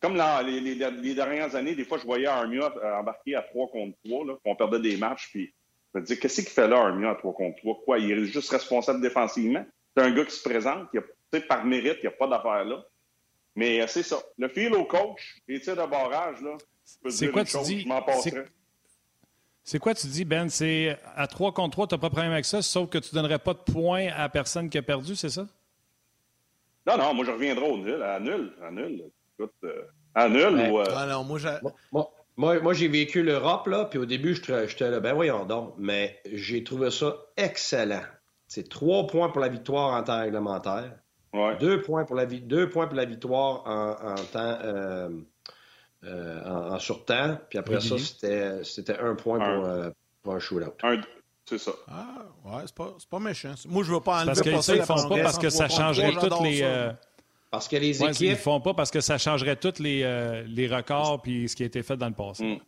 Comme 0.00 0.16
les, 0.46 1.14
dernières 1.14 1.56
années, 1.56 1.74
des 1.74 1.84
fois, 1.84 1.98
je 1.98 2.04
voyais 2.04 2.26
Armia 2.26 2.72
embarquer 3.00 3.34
à 3.34 3.42
3 3.42 3.68
contre 3.68 3.96
3, 4.04 4.26
là, 4.26 4.34
on 4.44 4.54
perdait 4.54 4.78
des 4.78 4.96
matchs, 4.96 5.28
puis 5.32 5.52
je 5.92 5.98
me 5.98 6.04
disais, 6.04 6.20
qu'est-ce 6.20 6.42
qu'il 6.42 6.50
fait 6.50 6.68
là, 6.68 6.78
Armia, 6.78 7.10
à 7.10 7.14
3 7.16 7.32
contre 7.32 7.56
3? 7.58 7.80
Quoi, 7.84 7.98
il 7.98 8.12
est 8.12 8.24
juste 8.26 8.50
responsable 8.50 9.00
défensivement? 9.00 9.66
C'est 9.96 10.04
un 10.04 10.12
gars 10.12 10.24
qui 10.24 10.34
se 10.36 10.48
présente, 10.48 10.88
qui 10.92 10.98
a, 10.98 11.40
par 11.40 11.64
mérite, 11.64 11.98
il 12.02 12.02
n'y 12.02 12.14
a 12.14 12.16
pas 12.16 12.28
d'affaire 12.28 12.64
là. 12.64 12.84
Mais 13.58 13.80
euh, 13.80 13.86
c'est 13.88 14.04
ça. 14.04 14.18
Le 14.38 14.48
fil 14.48 14.72
au 14.72 14.84
coach, 14.84 15.42
les 15.48 15.58
tirs 15.58 15.74
de 15.74 15.84
barrage, 15.90 16.40
là, 16.42 16.56
c'est 17.08 17.32
quoi 17.32 17.44
tu 17.44 17.58
dis? 17.64 17.88
C'est 19.64 19.80
quoi 19.80 19.94
tu 19.94 20.06
dis, 20.06 20.24
Ben? 20.24 20.48
C'est 20.48 20.96
à 21.16 21.26
3 21.26 21.52
contre 21.52 21.72
3, 21.72 21.88
tu 21.88 21.94
n'as 21.94 21.98
pas 21.98 22.06
de 22.06 22.12
problème 22.12 22.32
avec 22.32 22.44
ça, 22.44 22.62
sauf 22.62 22.88
que 22.88 22.98
tu 22.98 23.08
ne 23.12 23.20
donnerais 23.20 23.40
pas 23.40 23.54
de 23.54 23.72
points 23.72 24.10
à 24.16 24.28
personne 24.28 24.70
qui 24.70 24.78
a 24.78 24.82
perdu, 24.82 25.16
c'est 25.16 25.28
ça? 25.30 25.44
Non, 26.86 26.96
non, 26.98 27.14
moi 27.14 27.24
je 27.24 27.32
reviendrai 27.32 27.68
au 27.68 27.78
nul, 27.78 28.00
à 28.00 28.20
nul, 28.20 28.52
à 28.62 28.70
nul. 28.70 29.10
Écoute, 29.36 29.52
euh, 29.64 29.82
à 30.14 30.28
nul 30.28 30.70
ou. 30.70 30.78
Euh... 30.78 30.84
Ah 30.94 31.06
non, 31.06 31.24
moi, 31.24 31.40
j'ai... 31.40 31.50
Moi, 32.36 32.60
moi, 32.60 32.72
j'ai 32.72 32.86
vécu 32.86 33.24
l'Europe, 33.24 33.66
là, 33.66 33.86
puis 33.86 33.98
au 33.98 34.06
début, 34.06 34.36
j'étais 34.36 34.88
là, 34.88 35.00
ben 35.00 35.14
voyons 35.14 35.44
donc, 35.44 35.74
mais 35.78 36.20
j'ai 36.32 36.62
trouvé 36.62 36.92
ça 36.92 37.16
excellent. 37.36 38.04
C'est 38.46 38.68
trois 38.68 39.08
points 39.08 39.30
pour 39.30 39.40
la 39.40 39.48
victoire 39.48 39.94
en 39.94 40.04
temps 40.04 40.20
réglementaire. 40.20 40.92
Deux, 41.60 41.82
points 41.82 42.04
pour 42.04 42.16
la 42.16 42.26
deux 42.26 42.68
points 42.68 42.86
pour 42.86 42.96
la 42.96 43.04
victoire 43.04 43.62
en, 43.66 44.14
temps 44.32 44.58
euh, 44.62 45.08
euh, 46.04 46.44
en, 46.44 46.78
surtemps. 46.78 47.38
Puis 47.48 47.58
après 47.58 47.80
ça, 47.80 47.96
c'était 47.98 48.98
un 48.98 49.14
point 49.14 49.38
pour, 49.38 49.64
euh, 49.64 49.90
pour 50.22 50.34
un 50.34 50.38
shootout. 50.38 50.72
C'est 51.44 51.58
ça. 51.58 51.72
Ah, 51.88 52.26
ouais, 52.44 52.62
c'est 52.66 52.74
pas, 52.74 52.94
pas, 53.10 53.18
méchant. 53.18 53.54
Moi, 53.66 53.82
je 53.82 53.92
veux 53.92 54.00
pas 54.00 54.22
enlever 54.22 54.26
parce 54.26 54.42
que 54.42 54.60
ça, 54.60 54.76
ils 54.76 54.82
font 54.82 55.08
pas 55.08 55.22
parce 55.22 55.38
que 55.38 55.50
ça 55.50 55.68
changerait 55.68 56.12
toutes 56.12 56.40
les. 56.42 56.90
Parce 57.50 57.66
que 57.66 57.76
les 57.76 58.02
équipes. 58.02 58.20
Ils 58.20 58.36
font 58.36 58.60
pas 58.60 58.74
parce 58.74 58.90
que 58.90 59.00
ça 59.00 59.16
changerait 59.16 59.56
tous 59.56 59.78
les, 59.78 60.44
les 60.46 60.66
records 60.66 61.22
puis 61.22 61.48
ce 61.48 61.56
qui 61.56 61.62
a 61.62 61.66
été 61.66 61.82
fait 61.82 61.96
dans 61.96 62.08
le 62.08 62.14
passé. 62.14 62.44
Mm. 62.44 62.60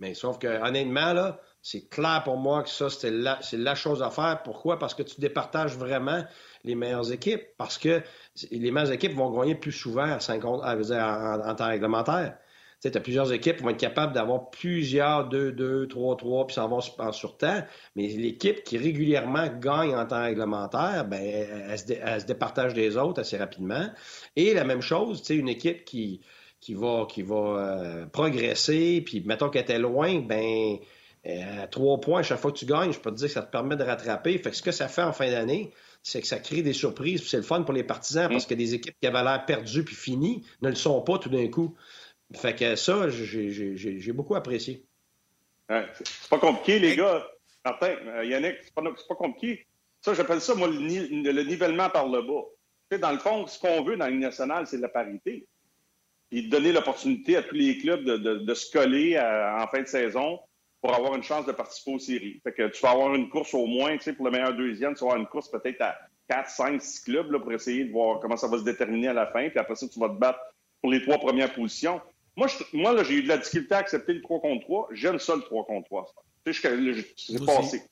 Mais 0.00 0.14
sauf 0.14 0.38
que, 0.38 0.48
honnêtement, 0.48 1.12
là, 1.12 1.38
c'est 1.62 1.88
clair 1.88 2.22
pour 2.24 2.38
moi 2.38 2.62
que 2.62 2.70
ça, 2.70 2.88
c'est 2.88 3.10
la, 3.10 3.74
chose 3.74 4.02
à 4.02 4.10
faire. 4.10 4.42
Pourquoi? 4.42 4.78
Parce 4.78 4.94
que 4.94 5.02
tu 5.02 5.20
départages 5.20 5.76
vraiment 5.76 6.24
les 6.64 6.74
meilleures 6.74 7.12
équipes. 7.12 7.42
Parce 7.58 7.76
que 7.76 8.02
les 8.50 8.70
meilleures 8.70 8.92
équipes 8.92 9.14
vont 9.14 9.30
gagner 9.30 9.54
plus 9.54 9.72
souvent 9.72 10.10
à 10.10 10.20
50, 10.20 10.62
en, 10.64 11.54
temps 11.54 11.68
réglementaire. 11.68 12.36
Tu 12.82 12.88
as 12.88 13.00
plusieurs 13.00 13.30
équipes 13.30 13.58
qui 13.58 13.62
vont 13.62 13.70
être 13.70 13.76
capables 13.76 14.14
d'avoir 14.14 14.48
plusieurs 14.48 15.28
2-2, 15.28 15.86
3-3, 15.88 16.46
puis 16.46 16.54
s'en 16.54 16.66
vont 16.66 16.80
en 16.98 17.12
surtemps. 17.12 17.62
Mais 17.94 18.06
l'équipe 18.06 18.64
qui 18.64 18.78
régulièrement 18.78 19.48
gagne 19.48 19.94
en 19.94 20.06
temps 20.06 20.22
réglementaire, 20.22 21.04
ben, 21.04 21.20
elle, 21.20 21.78
se, 21.78 22.24
départage 22.24 22.72
des 22.72 22.96
autres 22.96 23.20
assez 23.20 23.36
rapidement. 23.36 23.86
Et 24.34 24.54
la 24.54 24.64
même 24.64 24.80
chose, 24.80 25.20
tu 25.20 25.26
sais, 25.26 25.36
une 25.36 25.50
équipe 25.50 25.84
qui, 25.84 26.22
qui 26.58 26.72
va, 26.72 27.06
qui 27.06 27.20
va 27.20 27.36
euh, 27.36 28.06
progresser, 28.06 29.02
puis 29.04 29.22
mettons 29.26 29.50
qu'elle 29.50 29.62
était 29.62 29.78
loin, 29.78 30.20
ben 30.20 30.78
euh, 31.26 31.66
trois 31.70 32.00
points 32.00 32.20
à 32.20 32.22
chaque 32.22 32.40
fois 32.40 32.50
que 32.50 32.56
tu 32.56 32.64
gagnes, 32.64 32.92
je 32.92 32.98
peux 32.98 33.10
te 33.10 33.16
dire 33.16 33.26
que 33.28 33.34
ça 33.34 33.42
te 33.42 33.50
permet 33.50 33.76
de 33.76 33.84
rattraper. 33.84 34.38
Fait 34.38 34.50
que 34.50 34.56
ce 34.56 34.62
que 34.62 34.70
ça 34.70 34.88
fait 34.88 35.02
en 35.02 35.12
fin 35.12 35.30
d'année, 35.30 35.72
c'est 36.02 36.20
que 36.20 36.26
ça 36.26 36.38
crée 36.38 36.62
des 36.62 36.72
surprises. 36.72 37.28
C'est 37.28 37.36
le 37.36 37.42
fun 37.42 37.62
pour 37.62 37.74
les 37.74 37.84
partisans 37.84 38.28
parce 38.28 38.46
mm. 38.46 38.48
que 38.48 38.54
des 38.54 38.74
équipes 38.74 38.94
qui 39.00 39.06
avaient 39.06 39.22
l'air 39.22 39.44
perdues 39.44 39.84
puis 39.84 39.94
finies 39.94 40.46
ne 40.62 40.70
le 40.70 40.74
sont 40.74 41.00
pas 41.02 41.18
tout 41.18 41.28
d'un 41.28 41.48
coup. 41.48 41.76
Fait 42.34 42.54
que 42.54 42.74
ça, 42.76 43.08
j'ai 43.10 44.12
beaucoup 44.12 44.34
apprécié. 44.34 44.86
c'est 45.68 46.30
pas 46.30 46.38
compliqué, 46.38 46.78
les 46.78 46.96
gars. 46.96 47.26
Martin, 47.64 47.94
euh, 48.06 48.24
Yannick, 48.24 48.56
c'est 48.62 48.72
pas, 48.72 48.82
pas 48.82 49.14
compliqué. 49.14 49.66
Ça, 50.00 50.14
j'appelle 50.14 50.40
ça, 50.40 50.54
moi, 50.54 50.68
le, 50.68 51.42
nivellement 51.42 51.90
par 51.90 52.08
le 52.08 52.22
bas. 52.22 52.98
dans 52.98 53.12
le 53.12 53.18
fond, 53.18 53.46
ce 53.46 53.58
qu'on 53.58 53.82
veut 53.82 53.98
dans 53.98 54.06
la 54.06 54.12
nationale, 54.12 54.66
c'est 54.66 54.78
la 54.78 54.88
parité. 54.88 55.46
Puis 56.30 56.48
donner 56.48 56.72
l'opportunité 56.72 57.36
à 57.36 57.42
tous 57.42 57.56
les 57.56 57.76
clubs 57.76 58.04
de, 58.04 58.54
se 58.54 58.70
coller 58.70 59.18
en 59.18 59.66
fin 59.66 59.82
de 59.82 59.86
saison 59.86 60.40
pour 60.80 60.94
avoir 60.94 61.14
une 61.14 61.22
chance 61.22 61.46
de 61.46 61.52
participer 61.52 61.94
aux 61.94 61.98
séries. 61.98 62.40
Fait 62.42 62.52
que 62.52 62.68
tu 62.68 62.80
vas 62.82 62.90
avoir 62.90 63.14
une 63.14 63.28
course 63.28 63.52
au 63.54 63.66
moins, 63.66 63.96
tu 63.96 64.04
sais, 64.04 64.12
pour 64.12 64.24
le 64.24 64.32
meilleur 64.32 64.54
deuxième, 64.54 64.94
tu 64.94 65.00
vas 65.00 65.10
avoir 65.10 65.20
une 65.20 65.28
course 65.28 65.50
peut-être 65.50 65.80
à 65.82 65.96
4, 66.28 66.48
5, 66.48 66.82
6 66.82 67.00
clubs 67.00 67.30
là, 67.30 67.38
pour 67.38 67.52
essayer 67.52 67.84
de 67.84 67.92
voir 67.92 68.20
comment 68.20 68.36
ça 68.36 68.48
va 68.48 68.58
se 68.58 68.64
déterminer 68.64 69.08
à 69.08 69.12
la 69.12 69.26
fin. 69.26 69.48
Puis 69.48 69.58
après 69.58 69.74
ça, 69.74 69.86
tu 69.88 69.98
vas 69.98 70.08
te 70.08 70.14
battre 70.14 70.38
pour 70.80 70.90
les 70.90 71.02
trois 71.02 71.18
premières 71.18 71.52
positions. 71.52 72.00
Moi, 72.36 72.46
moi 72.72 72.92
là, 72.92 73.02
j'ai 73.02 73.14
eu 73.14 73.22
de 73.22 73.28
la 73.28 73.38
difficulté 73.38 73.74
à 73.74 73.78
accepter 73.78 74.14
le 74.14 74.22
3 74.22 74.40
contre 74.40 74.64
3. 74.64 74.88
J'aime 74.92 75.18
ça, 75.18 75.34
le 75.36 75.42
3 75.42 75.66
contre 75.66 75.86
3. 75.88 76.06
Tu 76.46 76.54
sais, 76.54 77.04
c'est 77.16 77.44
passé. 77.44 77.82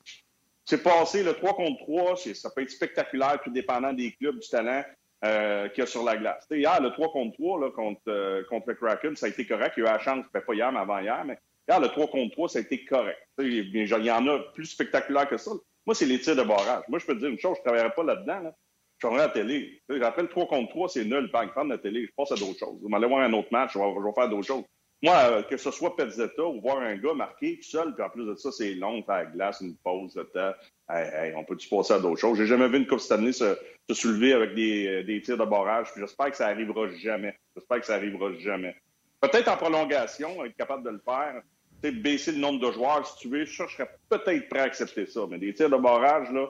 C'est 0.65 0.83
passé, 0.83 1.23
le 1.23 1.33
3 1.33 1.55
contre 1.55 1.79
3, 1.83 2.15
ça 2.33 2.49
peut 2.51 2.61
être 2.61 2.69
spectaculaire, 2.69 3.39
tout 3.43 3.51
dépendant 3.51 3.91
des 3.91 4.11
clubs, 4.11 4.39
du 4.39 4.47
talent 4.47 4.83
euh, 5.25 5.67
qu'il 5.69 5.79
y 5.79 5.83
a 5.83 5.87
sur 5.87 6.03
la 6.03 6.15
glace. 6.15 6.47
hier, 6.49 6.81
le 6.81 6.91
3 6.91 7.11
contre 7.11 7.35
3 7.37 7.59
là, 7.59 7.71
contre, 7.71 8.01
euh, 8.07 8.43
contre 8.49 8.69
le 8.69 8.75
Kraken, 8.75 9.15
ça 9.15 9.25
a 9.25 9.29
été 9.29 9.45
correct. 9.45 9.73
Il 9.77 9.83
y 9.83 9.85
a 9.85 9.89
eu 9.89 9.93
la 9.93 9.99
chance, 9.99 10.25
ben, 10.33 10.41
pas 10.41 10.53
hier, 10.53 10.71
mais 10.71 10.79
avant 10.79 10.99
hier, 10.99 11.23
mais 11.25 11.37
le 11.77 11.89
3 11.89 12.07
contre 12.07 12.31
3, 12.31 12.49
ça 12.49 12.59
a 12.59 12.61
été 12.63 12.83
correct. 12.85 13.19
Il 13.37 13.75
y 13.75 14.11
en 14.11 14.27
a 14.27 14.39
plus 14.53 14.65
spectaculaire 14.65 15.29
que 15.29 15.37
ça. 15.37 15.51
Moi, 15.85 15.93
c'est 15.93 16.05
les 16.05 16.19
tirs 16.19 16.35
de 16.35 16.43
barrage. 16.43 16.83
Moi, 16.87 16.99
je 16.99 17.05
peux 17.05 17.13
te 17.13 17.19
dire 17.19 17.29
une 17.29 17.37
chose, 17.37 17.55
je 17.57 17.61
ne 17.61 17.65
travaillerai 17.65 17.93
pas 17.93 18.03
là-dedans. 18.03 18.39
Là. 18.39 18.55
Je 18.97 19.07
travaillerai 19.07 19.23
à 19.23 19.27
la 19.27 19.33
télé. 19.33 19.81
Après 20.01 20.23
le 20.23 20.27
3 20.27 20.47
contre 20.47 20.69
3, 20.69 20.89
c'est 20.89 21.05
nul. 21.05 21.29
Bang, 21.31 21.51
prendre 21.51 21.69
la 21.69 21.77
télé, 21.77 22.05
je 22.05 22.11
passe 22.17 22.31
à 22.31 22.35
d'autres 22.35 22.59
choses. 22.59 22.79
Vous 22.81 22.89
m'allez 22.89 23.07
voir 23.07 23.21
un 23.21 23.33
autre 23.33 23.49
match, 23.51 23.73
je 23.73 23.79
vais, 23.79 24.13
faire 24.13 24.29
d'autres 24.29 24.47
choses. 24.47 24.63
Moi, 25.01 25.15
euh, 25.15 25.43
que 25.43 25.55
ce 25.55 25.71
soit 25.71 25.95
Petzetta 25.95 26.43
ou 26.43 26.59
voir 26.59 26.79
un 26.79 26.97
gars 26.97 27.13
marqué 27.13 27.57
tout 27.57 27.69
seul, 27.69 27.93
puis 27.95 28.03
en 28.03 28.09
plus 28.09 28.25
de 28.25 28.35
ça, 28.35 28.51
c'est 28.51 28.73
long, 28.73 29.01
faire 29.03 29.15
la 29.15 29.25
glace, 29.27 29.61
une 29.61 29.77
pause 29.77 30.13
de 30.13 30.23
temps. 30.23 30.51
on 30.89 31.43
peut-tu 31.45 31.69
passer 31.69 31.93
à 31.93 31.99
d'autres 31.99 32.19
choses? 32.19 32.37
J'ai 32.37 32.47
jamais 32.47 32.67
vu 32.67 32.77
une 32.77 32.87
Coupe 32.87 32.99
Stanley 32.99 33.31
se, 33.31 33.57
se 33.89 33.95
soulever 33.95 34.33
avec 34.33 34.55
des, 34.55 34.87
euh, 34.87 35.03
des 35.03 35.21
tirs 35.21 35.37
de 35.37 35.45
barrage, 35.45 35.87
j'espère 35.95 36.31
que 36.31 36.35
ça 36.35 36.47
arrivera 36.47 36.89
jamais. 36.97 37.37
J'espère 37.55 37.79
que 37.79 37.85
ça 37.85 37.95
arrivera 37.95 38.33
jamais. 38.39 38.75
Peut-être 39.21 39.47
en 39.47 39.55
prolongation, 39.55 40.43
être 40.43 40.55
capable 40.57 40.83
de 40.83 40.89
le 40.89 41.01
faire 41.05 41.41
baisser 41.81 42.31
le 42.31 42.39
nombre 42.39 42.65
de 42.65 42.71
joueurs, 42.71 43.05
si 43.05 43.17
tu 43.17 43.29
veux, 43.29 43.45
je 43.45 43.63
serais 43.63 43.89
peut-être 44.09 44.49
prêt 44.49 44.59
à 44.59 44.63
accepter 44.63 45.05
ça. 45.05 45.21
Mais 45.29 45.37
des 45.37 45.53
tirs 45.53 45.69
de 45.69 45.77
barrage, 45.77 46.29
là, 46.31 46.49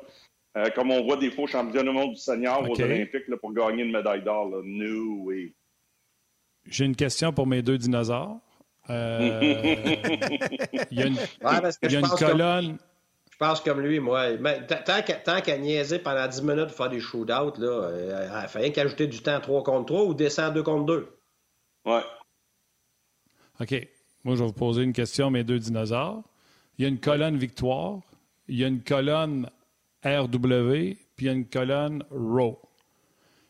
euh, 0.57 0.69
comme 0.75 0.91
on 0.91 1.03
voit 1.03 1.17
des 1.17 1.31
fois 1.31 1.43
au 1.43 1.47
championnat 1.47 1.83
du 1.83 1.97
monde 1.97 2.13
du 2.13 2.19
senior 2.19 2.67
aux 2.67 2.81
Olympiques 2.81 3.27
là, 3.27 3.37
pour 3.37 3.53
gagner 3.53 3.83
une 3.83 3.91
médaille 3.91 4.23
d'or, 4.23 4.49
no 4.63 5.23
way. 5.23 5.53
J'ai 6.65 6.85
une 6.85 6.95
question 6.95 7.31
pour 7.31 7.47
mes 7.47 7.61
deux 7.61 7.77
dinosaures. 7.77 8.39
Euh, 8.89 9.39
il 10.91 10.97
y 10.97 11.03
a 11.03 11.05
une, 11.05 11.17
il 11.83 11.91
y 11.91 11.95
a 11.95 11.99
une 11.99 12.07
colonne. 12.07 12.77
pense 13.37 13.61
comme 13.61 13.81
lui, 13.81 13.99
moi. 13.99 14.37
Mais 14.37 14.65
tant 14.65 15.41
qu'à 15.41 15.57
niaiser 15.57 15.99
pendant 15.99 16.27
10 16.27 16.41
minutes 16.41 16.67
pour 16.67 16.77
faire 16.77 16.89
des 16.89 16.99
shootouts, 16.99 17.59
là, 17.59 17.67
euh, 17.67 18.41
il 18.43 18.49
fallait 18.49 18.71
qu'ajouter 18.71 19.07
du 19.07 19.21
temps 19.21 19.39
3 19.39 19.63
contre 19.63 19.85
3 19.85 20.03
ou 20.05 20.13
descendre 20.15 20.53
2 20.53 20.63
contre 20.63 20.85
2. 20.85 21.07
Ouais. 21.85 22.01
OK. 23.59 23.87
Moi, 24.23 24.35
je 24.35 24.41
vais 24.41 24.47
vous 24.47 24.53
poser 24.53 24.83
une 24.83 24.93
question, 24.93 25.29
mes 25.29 25.43
deux 25.43 25.59
dinosaures. 25.59 26.23
Il 26.77 26.83
y 26.83 26.85
a 26.85 26.87
une 26.89 26.99
colonne 26.99 27.37
victoire, 27.37 27.99
il 28.47 28.57
y 28.57 28.63
a 28.63 28.67
une 28.67 28.81
colonne 28.81 29.49
RW, 30.03 30.95
puis 31.15 31.25
il 31.25 31.25
y 31.25 31.29
a 31.29 31.33
une 31.33 31.45
colonne 31.45 32.03
ROW. 32.11 32.59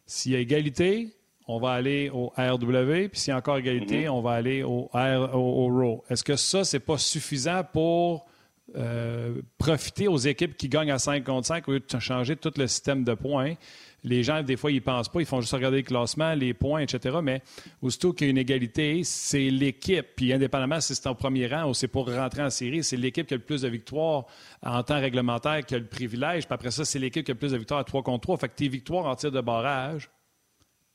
S'il 0.05 0.31
y 0.31 0.35
a 0.35 0.39
égalité, 0.39 1.15
on 1.47 1.59
va 1.59 1.71
aller 1.71 2.09
au 2.11 2.27
RW, 2.37 3.09
puis 3.09 3.19
s'il 3.19 3.31
y 3.31 3.33
a 3.33 3.37
encore 3.37 3.57
égalité, 3.57 4.05
mm-hmm. 4.05 4.09
on 4.09 4.21
va 4.21 4.31
aller 4.31 4.63
au, 4.63 4.89
R, 4.93 5.35
au, 5.35 5.67
ROW. 5.67 6.03
Est-ce 6.09 6.23
que 6.23 6.35
ça, 6.35 6.63
c'est 6.63 6.79
pas 6.79 6.97
suffisant 6.97 7.63
pour 7.63 8.27
euh, 8.75 9.41
profiter 9.57 10.07
aux 10.07 10.17
équipes 10.17 10.55
qui 10.55 10.69
gagnent 10.69 10.91
à 10.91 10.99
5 10.99 11.23
contre 11.23 11.47
5 11.47 11.67
au 11.67 11.71
lieu 11.73 11.79
de 11.79 11.99
changer 11.99 12.35
tout 12.35 12.51
le 12.55 12.67
système 12.67 13.03
de 13.03 13.13
points? 13.13 13.55
Les 14.03 14.23
gens, 14.23 14.43
des 14.43 14.57
fois, 14.57 14.71
ils 14.71 14.81
pensent 14.81 15.09
pas, 15.09 15.19
ils 15.19 15.25
font 15.25 15.41
juste 15.41 15.53
regarder 15.53 15.77
le 15.77 15.83
classement, 15.83 16.33
les 16.33 16.53
points, 16.53 16.81
etc. 16.81 17.17
Mais 17.21 17.41
aussitôt 17.81 18.13
qu'il 18.13 18.27
y 18.27 18.29
a 18.29 18.31
une 18.31 18.37
égalité, 18.37 19.01
c'est 19.03 19.49
l'équipe. 19.49 20.07
Puis 20.15 20.33
indépendamment 20.33 20.79
si 20.79 20.95
c'est 20.95 21.07
en 21.07 21.15
premier 21.15 21.47
rang 21.47 21.69
ou 21.69 21.73
c'est 21.73 21.87
pour 21.87 22.09
rentrer 22.09 22.43
en 22.43 22.49
série, 22.49 22.83
c'est 22.83 22.97
l'équipe 22.97 23.27
qui 23.27 23.33
a 23.33 23.37
le 23.37 23.43
plus 23.43 23.61
de 23.61 23.67
victoires 23.67 24.25
en 24.63 24.81
temps 24.83 24.99
réglementaire 24.99 25.65
qui 25.65 25.75
a 25.75 25.79
le 25.79 25.87
privilège. 25.87 26.45
Puis 26.45 26.53
après 26.53 26.71
ça, 26.71 26.85
c'est 26.85 26.99
l'équipe 26.99 27.25
qui 27.25 27.31
a 27.31 27.33
le 27.33 27.39
plus 27.39 27.51
de 27.51 27.57
victoires 27.57 27.79
à 27.79 27.83
3 27.83 28.03
contre 28.03 28.21
3. 28.21 28.37
Fait 28.37 28.49
que 28.49 28.55
tes 28.55 28.67
victoires 28.67 29.05
en 29.05 29.15
tir 29.15 29.31
de 29.31 29.41
barrage, 29.41 30.09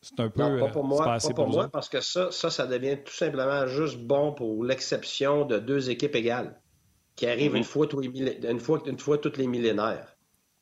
c'est 0.01 0.21
un 0.21 0.29
peu. 0.29 0.43
Non, 0.43 0.59
pas 0.59 0.69
pour 0.69 0.85
moi, 0.85 1.05
pas 1.05 1.19
pour 1.35 1.49
moi 1.49 1.69
parce 1.69 1.89
que 1.89 2.01
ça, 2.01 2.31
ça, 2.31 2.51
ça 2.51 2.67
devient 2.67 2.99
tout 3.05 3.15
simplement 3.15 3.67
juste 3.67 3.99
bon 3.99 4.33
pour 4.33 4.65
l'exception 4.65 5.47
de 5.47 5.59
deux 5.59 5.91
équipes 5.91 6.15
égales 6.15 6.61
qui 7.17 7.27
arrivent 7.27 7.55
mm-hmm. 7.55 7.59
une, 7.59 7.65
fois 7.65 7.87
tous 7.87 8.01
les, 8.01 8.49
une, 8.49 8.61
fois, 8.61 8.83
une 8.87 8.99
fois 8.99 9.19
toutes 9.19 9.39
les 9.39 9.47
millénaires. 9.47 10.17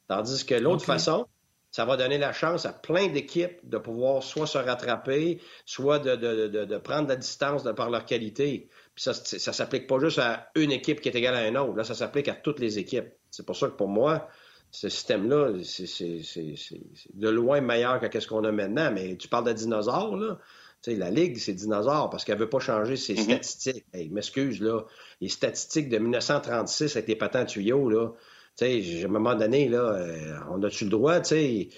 Tandis 0.08 0.44
que 0.44 0.54
l'autre 0.54 0.84
façon, 0.84 1.26
ça 1.72 1.86
va 1.86 1.96
donner 1.96 2.18
la 2.18 2.32
chance 2.32 2.66
à 2.66 2.72
plein 2.72 3.08
d'équipes 3.08 3.58
de 3.64 3.78
pouvoir 3.78 4.22
soit 4.22 4.46
se 4.46 4.58
rattraper, 4.58 5.40
soit 5.64 5.98
de, 5.98 6.14
de, 6.14 6.46
de, 6.46 6.64
de 6.66 6.76
prendre 6.76 7.08
la 7.08 7.16
distance 7.16 7.64
de 7.64 7.72
par 7.72 7.88
leur 7.88 8.04
qualité. 8.04 8.68
Puis 8.94 9.02
ça 9.02 9.12
ne 9.12 9.38
s'applique 9.54 9.86
pas 9.86 9.98
juste 9.98 10.18
à 10.18 10.50
une 10.54 10.70
équipe 10.70 11.00
qui 11.00 11.08
est 11.08 11.14
égale 11.14 11.34
à 11.34 11.48
une 11.48 11.56
autre. 11.56 11.74
Là, 11.74 11.82
ça 11.82 11.94
s'applique 11.94 12.28
à 12.28 12.34
toutes 12.34 12.60
les 12.60 12.78
équipes. 12.78 13.08
C'est 13.30 13.46
pour 13.46 13.56
ça 13.56 13.68
que 13.68 13.72
pour 13.72 13.88
moi, 13.88 14.28
ce 14.70 14.90
système-là, 14.90 15.54
c'est 15.64 16.20
de 17.14 17.28
loin 17.30 17.62
meilleur 17.62 18.00
que 18.00 18.20
ce 18.20 18.28
qu'on 18.28 18.44
a 18.44 18.52
maintenant. 18.52 18.92
Mais 18.92 19.16
tu 19.16 19.28
parles 19.28 19.46
de 19.46 19.52
dinosaures, 19.54 20.16
là. 20.16 20.38
sais, 20.82 20.94
la 20.94 21.10
Ligue, 21.10 21.38
c'est 21.38 21.54
dinosaures 21.54 22.10
parce 22.10 22.26
qu'elle 22.26 22.36
ne 22.36 22.40
veut 22.40 22.50
pas 22.50 22.60
changer 22.60 22.96
ses 22.96 23.14
mm-hmm. 23.14 23.22
statistiques. 23.22 23.86
Hey, 23.94 24.10
m'excuse, 24.10 24.60
là. 24.60 24.84
Les 25.22 25.30
statistiques 25.30 25.88
de 25.88 25.96
1936 25.96 26.96
avec 26.96 27.08
les 27.08 27.16
patents 27.16 27.46
tuyaux, 27.46 27.88
là, 27.88 28.12
sais, 28.56 29.02
à 29.02 29.06
un 29.06 29.08
moment 29.08 29.34
donné, 29.34 29.68
là, 29.68 29.78
euh, 29.78 30.38
on 30.50 30.62
a-tu 30.62 30.84
le 30.84 30.90
droit, 30.90 31.20
tu 31.20 31.28
sais, 31.30 31.68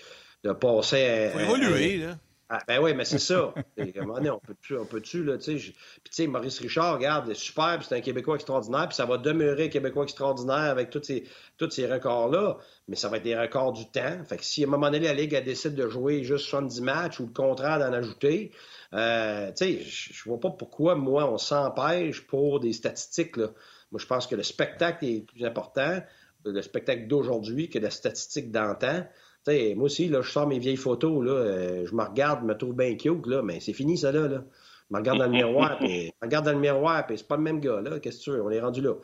de 0.42 0.52
passer 0.52 1.04
à. 1.04 1.30
Faut 1.30 1.56
évoluer, 1.56 1.98
là. 1.98 2.16
Ah, 2.50 2.60
ben 2.68 2.78
oui, 2.78 2.92
mais 2.94 3.06
c'est 3.06 3.18
ça. 3.18 3.54
à 3.78 3.82
un 3.82 4.00
moment 4.02 4.14
donné, 4.14 4.30
on 4.30 4.38
peut-tu, 4.38 4.76
on 4.76 4.84
peut-tu, 4.84 5.24
là, 5.24 5.38
tu 5.38 5.58
sais. 5.58 5.72
Puis, 5.72 5.72
tu 6.04 6.12
sais, 6.12 6.26
Maurice 6.26 6.60
Richard, 6.60 6.94
regarde, 6.94 7.26
c'est 7.28 7.34
super, 7.34 7.82
c'est 7.82 7.96
un 7.96 8.00
Québécois 8.00 8.34
extraordinaire, 8.34 8.86
puis 8.86 8.96
ça 8.96 9.06
va 9.06 9.16
demeurer 9.16 9.64
un 9.64 9.68
Québécois 9.68 10.04
extraordinaire 10.04 10.70
avec 10.70 10.90
tous 10.90 11.02
ces, 11.02 11.24
tous 11.56 11.70
ces 11.70 11.90
records-là, 11.90 12.58
mais 12.86 12.96
ça 12.96 13.08
va 13.08 13.16
être 13.16 13.22
des 13.22 13.36
records 13.36 13.72
du 13.72 13.90
temps. 13.90 14.22
Fait 14.28 14.36
que 14.36 14.44
si 14.44 14.62
à 14.62 14.66
un 14.66 14.70
moment 14.70 14.90
donné, 14.90 15.06
la 15.06 15.14
Ligue, 15.14 15.32
elle 15.32 15.44
décide 15.44 15.74
de 15.74 15.88
jouer 15.88 16.22
juste 16.22 16.44
70 16.44 16.82
matchs 16.82 17.18
ou 17.18 17.26
le 17.26 17.32
contraire 17.32 17.78
d'en 17.78 17.92
ajouter, 17.92 18.52
euh, 18.92 19.50
tu 19.56 19.64
sais, 19.64 19.80
je 19.82 20.24
vois 20.28 20.38
pas 20.38 20.50
pourquoi, 20.50 20.96
moi, 20.96 21.28
on 21.28 21.38
s'empêche 21.38 22.26
pour 22.26 22.60
des 22.60 22.74
statistiques, 22.74 23.38
là. 23.38 23.48
Moi, 23.90 24.00
je 24.00 24.06
pense 24.06 24.26
que 24.26 24.34
le 24.34 24.42
spectacle 24.42 25.04
est 25.04 25.20
plus 25.20 25.44
important 25.44 26.00
le 26.44 26.62
spectacle 26.62 27.06
d'aujourd'hui 27.06 27.68
que 27.68 27.78
la 27.78 27.90
statistique 27.90 28.50
d'antan. 28.50 29.04
moi 29.46 29.84
aussi, 29.84 30.08
là, 30.08 30.22
je 30.22 30.30
sors 30.30 30.46
mes 30.46 30.58
vieilles 30.58 30.76
photos, 30.76 31.24
là, 31.24 31.32
euh, 31.32 31.86
je 31.86 31.94
me 31.94 32.02
regarde, 32.02 32.40
je 32.42 32.46
me 32.46 32.56
trouve 32.56 32.74
bien 32.74 32.94
cute, 32.96 33.26
là, 33.26 33.42
mais 33.42 33.60
c'est 33.60 33.72
fini, 33.72 33.98
ça, 33.98 34.12
là. 34.12 34.28
là. 34.28 34.44
Je 34.90 34.94
me 34.94 34.98
regarde 34.98 35.18
dans 35.18 35.26
le 35.26 35.32
miroir, 35.32 35.78
puis 35.80 36.06
je 36.06 36.12
regarde 36.22 36.44
dans 36.44 36.52
le 36.52 36.58
miroir, 36.58 37.06
puis 37.06 37.18
c'est 37.18 37.26
pas 37.26 37.36
le 37.36 37.42
même 37.42 37.60
gars, 37.60 37.80
là. 37.80 37.98
Qu'est-ce 38.00 38.18
que 38.18 38.24
tu 38.24 38.30
veux? 38.30 38.42
On 38.42 38.50
est 38.50 38.60
rendu 38.60 38.80
là. 38.80 38.94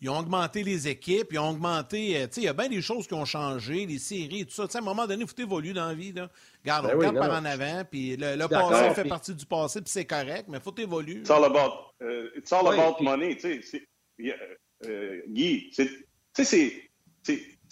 ils 0.00 0.10
ont 0.10 0.18
augmenté 0.18 0.62
les 0.62 0.86
équipes, 0.86 1.28
ils 1.32 1.38
ont 1.38 1.50
augmenté. 1.50 2.22
Euh, 2.22 2.26
il 2.36 2.42
y 2.42 2.48
a 2.48 2.52
bien 2.52 2.68
des 2.68 2.82
choses 2.82 3.06
qui 3.06 3.14
ont 3.14 3.24
changé, 3.24 3.86
les 3.86 3.98
séries, 3.98 4.46
tout 4.46 4.52
ça. 4.52 4.66
à 4.72 4.78
un 4.78 4.80
moment 4.80 5.06
donné, 5.06 5.22
il 5.22 5.28
faut 5.28 5.34
évoluer 5.38 5.72
dans 5.72 5.88
la 5.88 5.94
vie. 5.94 6.12
Là. 6.12 6.30
Regarde, 6.62 6.86
ben 6.86 6.92
on 6.94 6.98
regarde 6.98 7.18
par 7.18 7.40
en 7.40 7.44
avant, 7.44 7.84
puis 7.90 8.16
le, 8.16 8.46
passé 8.46 8.94
fait 8.94 9.08
partie 9.08 9.34
du 9.34 9.46
passé, 9.46 9.80
puis 9.80 9.90
c'est 9.90 10.04
correct, 10.04 10.46
mais 10.48 10.58
il 10.58 10.62
faut 10.62 10.74
évoluer. 10.76 11.20
It's 11.20 11.30
all 11.30 11.44
about, 11.44 11.94
uh, 12.02 12.28
it's 12.36 12.52
all 12.52 12.66
about 12.68 13.02
money. 13.02 13.36
tu 13.36 13.62
sais. 13.62 13.86
Euh, 14.86 15.22
Guy, 15.28 15.70
c'est 15.72 16.60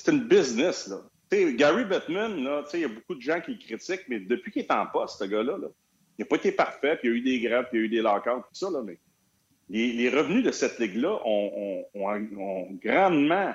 une 0.09 0.25
business. 0.25 0.89
Là. 0.89 1.03
Gary 1.53 1.85
Bettman, 1.85 2.37
il 2.75 2.81
y 2.81 2.85
a 2.85 2.89
beaucoup 2.89 3.15
de 3.15 3.23
gens 3.23 3.41
qui 3.41 3.53
le 3.53 3.59
critiquent, 3.59 4.09
mais 4.09 4.21
depuis 4.21 4.51
qu'il 4.51 4.63
est 4.63 4.73
en 4.73 4.87
poste, 4.87 5.19
ce 5.19 5.25
gars-là, 5.25 5.57
il 6.19 6.23
n'a 6.23 6.27
pas 6.27 6.37
été 6.37 6.53
parfait, 6.53 6.97
puis 6.97 7.09
il 7.09 7.11
y 7.11 7.15
a 7.15 7.17
eu 7.17 7.21
des 7.23 7.41
grèves, 7.41 7.67
puis 7.71 7.79
il 7.79 7.81
y 7.81 7.83
a 7.83 7.87
eu 7.87 7.89
des 7.89 8.03
lockouts, 8.03 8.43
tout 8.43 8.55
ça, 8.55 8.71
là, 8.71 8.83
mais 8.85 8.99
les, 9.69 10.11
revenus 10.11 10.45
de 10.45 10.51
cette 10.51 10.79
ligue-là 10.79 11.19
ont, 11.25 11.85
grandement. 12.83 13.55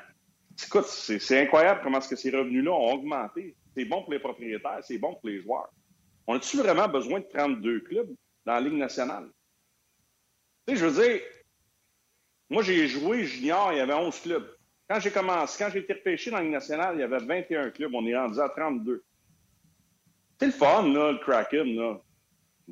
Écoute, 0.66 0.86
c'est 0.86 1.42
incroyable 1.42 1.82
comment 1.84 2.02
ce 2.02 2.10
que 2.10 2.16
ces 2.16 2.32
revenus-là 2.32 2.72
ont 2.72 2.94
augmenté. 2.94 3.56
C'est 3.76 3.86
bon 3.86 4.02
pour 4.02 4.12
les 4.12 4.20
propriétaires, 4.20 4.80
c'est 4.82 4.98
bon 4.98 5.14
pour 5.14 5.30
les 5.30 5.42
joueurs. 5.42 5.70
On 6.26 6.36
a-tu 6.36 6.58
vraiment 6.58 6.88
besoin 6.88 7.20
de 7.20 7.26
32 7.32 7.82
clubs 7.82 8.10
dans 8.46 8.54
la 8.54 8.62
Ligue 8.62 8.80
nationale? 8.80 9.30
Je 10.68 10.86
veux 10.86 11.04
dire, 11.04 11.22
moi, 12.50 12.64
j'ai 12.64 12.88
joué 12.88 13.26
junior, 13.26 13.74
il 13.74 13.78
y 13.78 13.82
avait 13.82 13.94
11 13.94 14.20
clubs. 14.22 14.48
Quand 14.90 15.00
j'ai 15.00 15.12
commencé, 15.12 15.62
quand 15.62 15.70
j'ai 15.72 15.80
été 15.80 15.94
repêché 15.94 16.32
dans 16.32 16.38
la 16.38 16.44
Ligue 16.44 16.54
nationale, 16.54 16.96
il 16.96 17.02
y 17.02 17.04
avait 17.04 17.18
21 17.18 17.72
clubs. 17.72 17.94
On 17.94 18.06
est 18.08 18.16
rendu 18.16 18.40
à 18.40 18.48
32. 18.50 19.04
C'est 20.40 20.46
le 20.46 20.52
fun, 20.54 20.88
là, 20.94 21.12
le 21.12 21.18
Kraken, 21.18 21.76
là. 21.76 22.00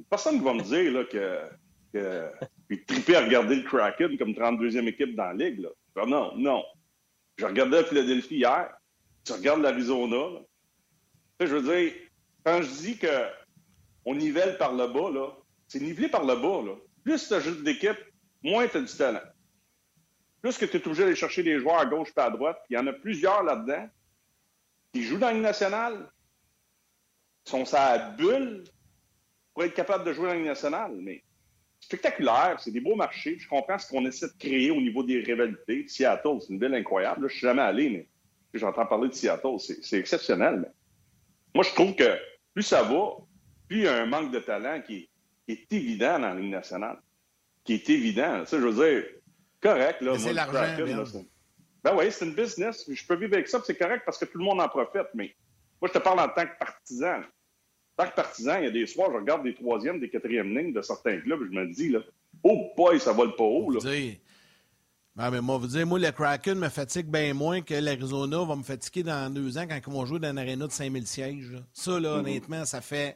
Personne 0.09 0.38
ne 0.38 0.43
va 0.43 0.53
me 0.53 0.61
dire 0.61 0.91
là, 0.91 1.03
que, 1.05 1.39
que 1.93 2.30
puis 2.67 2.84
triper 2.86 3.15
à 3.15 3.26
regarder 3.26 3.55
le 3.55 3.63
Kraken 3.63 4.17
comme 4.17 4.32
32e 4.32 4.88
équipe 4.88 5.15
dans 5.15 5.26
la 5.26 5.34
Ligue. 5.34 5.59
Là. 5.59 6.05
non, 6.05 6.36
non. 6.38 6.63
Je 7.38 7.45
regardais 7.45 7.84
Philadelphie 7.84 8.38
hier. 8.38 8.73
Tu 9.26 9.34
regardes 9.34 9.61
l'Arizona. 9.61 10.41
Je 11.39 11.45
veux 11.47 11.61
dire, 11.61 11.93
quand 12.45 12.61
je 12.61 12.69
dis 12.82 12.97
qu'on 12.97 14.15
nivelle 14.15 14.57
par 14.57 14.73
le 14.73 14.88
bas, 14.88 15.11
là, 15.11 15.32
c'est 15.67 15.82
nivelé 15.82 16.07
par 16.07 16.23
le 16.23 16.36
bas. 16.36 16.61
Là. 16.65 16.76
Plus 17.03 17.28
tu 17.28 17.34
as 17.34 17.39
juste 17.41 17.63
d'équipe, 17.63 17.97
moins 18.41 18.67
tu 18.67 18.78
as 18.78 18.82
du 18.82 18.97
talent 18.97 19.19
plus 20.45 20.59
que 20.59 20.65
tu 20.65 20.77
es 20.77 20.85
obligé 20.85 21.01
d'aller 21.01 21.15
chercher 21.15 21.41
des 21.41 21.57
joueurs 21.57 21.79
à 21.79 21.87
gauche 21.87 22.09
et 22.15 22.19
à 22.19 22.29
droite, 22.29 22.61
il 22.69 22.75
y 22.75 22.77
en 22.77 22.85
a 22.85 22.93
plusieurs 22.93 23.41
là-dedans 23.41 23.89
qui 24.93 25.01
jouent 25.01 25.17
dans 25.17 25.31
une 25.31 25.41
nationale, 25.41 26.07
sont 27.45 27.65
sa 27.65 27.97
bulle 28.11 28.63
pour 29.55 29.63
être 29.63 29.73
capable 29.73 30.03
de 30.03 30.13
jouer 30.13 30.27
dans 30.27 30.35
une 30.35 30.45
nationale, 30.45 30.91
mais 31.01 31.23
spectaculaire, 31.79 32.59
c'est 32.59 32.69
des 32.69 32.79
beaux 32.79 32.93
marchés. 32.93 33.39
Je 33.39 33.47
comprends 33.47 33.79
ce 33.79 33.89
qu'on 33.89 34.05
essaie 34.05 34.27
de 34.27 34.37
créer 34.37 34.69
au 34.69 34.79
niveau 34.79 35.01
des 35.01 35.19
rivalités. 35.21 35.87
Seattle, 35.87 36.37
c'est 36.39 36.53
une 36.53 36.59
ville 36.59 36.75
incroyable. 36.75 37.23
Là, 37.23 37.27
je 37.27 37.37
suis 37.37 37.47
jamais 37.47 37.63
allé, 37.63 37.89
mais 37.89 38.07
j'entends 38.53 38.85
parler 38.85 39.09
de 39.09 39.15
Seattle, 39.15 39.57
c'est 39.57 39.97
exceptionnel. 39.97 40.71
Moi, 41.55 41.63
je 41.63 41.73
trouve 41.73 41.95
que 41.95 42.19
plus 42.53 42.61
ça 42.61 42.83
va, 42.83 43.15
plus 43.67 43.77
il 43.79 43.83
y 43.85 43.87
a 43.87 43.99
un 43.99 44.05
manque 44.05 44.31
de 44.31 44.37
talent 44.37 44.79
qui 44.85 45.09
est, 45.47 45.73
évident 45.73 46.19
dans 46.19 46.35
la 46.35 46.35
Ligue 46.35 46.51
nationale. 46.51 46.99
Qui 47.63 47.73
est 47.73 47.89
évident. 47.89 48.45
Ça, 48.45 48.59
je 48.59 48.67
veux 48.67 48.73
dire, 48.85 49.05
correct. 49.66 50.01
Là, 50.01 50.20
c'est 50.20 50.34
l'argent. 50.34 51.22
Ben 51.84 51.95
oui, 51.95 52.05
c'est 52.09 52.26
une 52.26 52.34
business. 52.34 52.84
Je 52.91 53.05
peux 53.05 53.16
vivre 53.16 53.36
avec 53.36 53.47
ça, 53.47 53.61
c'est 53.63 53.78
correct 53.78 54.03
parce 54.05 54.18
que 54.18 54.26
tout 54.26 54.39
le 54.39 54.43
monde 54.43 54.59
en 54.59 54.68
profite. 54.68 55.07
Mais 55.13 55.36
moi, 55.80 55.88
je 55.93 55.99
te 55.99 56.03
parle 56.03 56.20
en 56.20 56.30
tant 56.30 56.45
que 56.45 56.57
partisan. 56.57 57.20
En 57.97 58.03
tant 58.03 58.09
que 58.09 58.16
partisan, 58.16 58.57
il 58.57 58.66
y 58.66 58.68
a 58.68 58.72
des 58.72 58.88
soirs, 58.88 59.11
je 59.11 59.18
regarde 59.18 59.43
des 59.43 59.53
troisièmes, 59.53 59.99
des 59.99 60.09
quatrièmes 60.09 60.57
lignes 60.57 60.74
de 60.74 60.82
certains 60.82 61.20
clubs 61.20 61.41
je 61.45 61.55
me 61.55 61.68
dis, 61.68 61.89
là, 61.89 61.99
oh 62.43 62.72
boy, 62.76 62.99
ça 62.99 63.11
vole 63.11 63.36
pas 63.36 63.43
haut. 63.43 63.72
Là. 63.72 63.80
Ben, 65.16 65.32
mais 65.32 65.41
moi, 65.41 65.57
vous 65.57 65.68
dire, 65.68 65.86
moi, 65.86 65.99
le 65.99 66.11
Kraken 66.11 66.57
me 66.57 66.70
fatigue 66.70 67.05
bien 67.05 67.34
moins 67.34 67.61
que 67.61 67.76
l'Arizona 67.76 68.43
va 68.43 68.55
me 68.55 68.63
fatiguer 68.63 69.03
dans 69.03 69.32
deux 69.32 69.57
ans 69.57 69.66
quand 69.66 69.78
ils 69.78 69.93
vont 69.93 70.05
jouer 70.05 70.20
dans 70.20 70.32
une 70.32 70.39
aréna 70.39 70.68
de 70.68 70.72
5000 70.72 71.07
sièges. 71.07 71.55
Ça, 71.72 71.99
là, 71.99 71.99
mm-hmm. 71.99 72.20
honnêtement, 72.20 72.66
ça 72.66 72.82
fait 72.82 73.16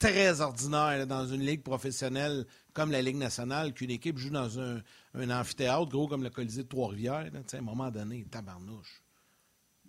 très 0.00 0.40
ordinaire 0.40 1.06
dans 1.06 1.26
une 1.26 1.42
ligue 1.42 1.62
professionnelle 1.62 2.46
comme 2.72 2.90
la 2.90 3.02
Ligue 3.02 3.16
nationale 3.16 3.72
qu'une 3.72 3.90
équipe 3.90 4.18
joue 4.18 4.30
dans 4.30 4.58
un, 4.58 4.82
amphithéâtre 5.14 5.88
gros 5.88 6.08
comme 6.08 6.24
le 6.24 6.30
Colisée 6.30 6.64
de 6.64 6.68
Trois-Rivières. 6.68 7.30
À 7.52 7.56
un 7.56 7.60
moment 7.60 7.90
donné, 7.90 8.24
tabarnouche. 8.28 9.02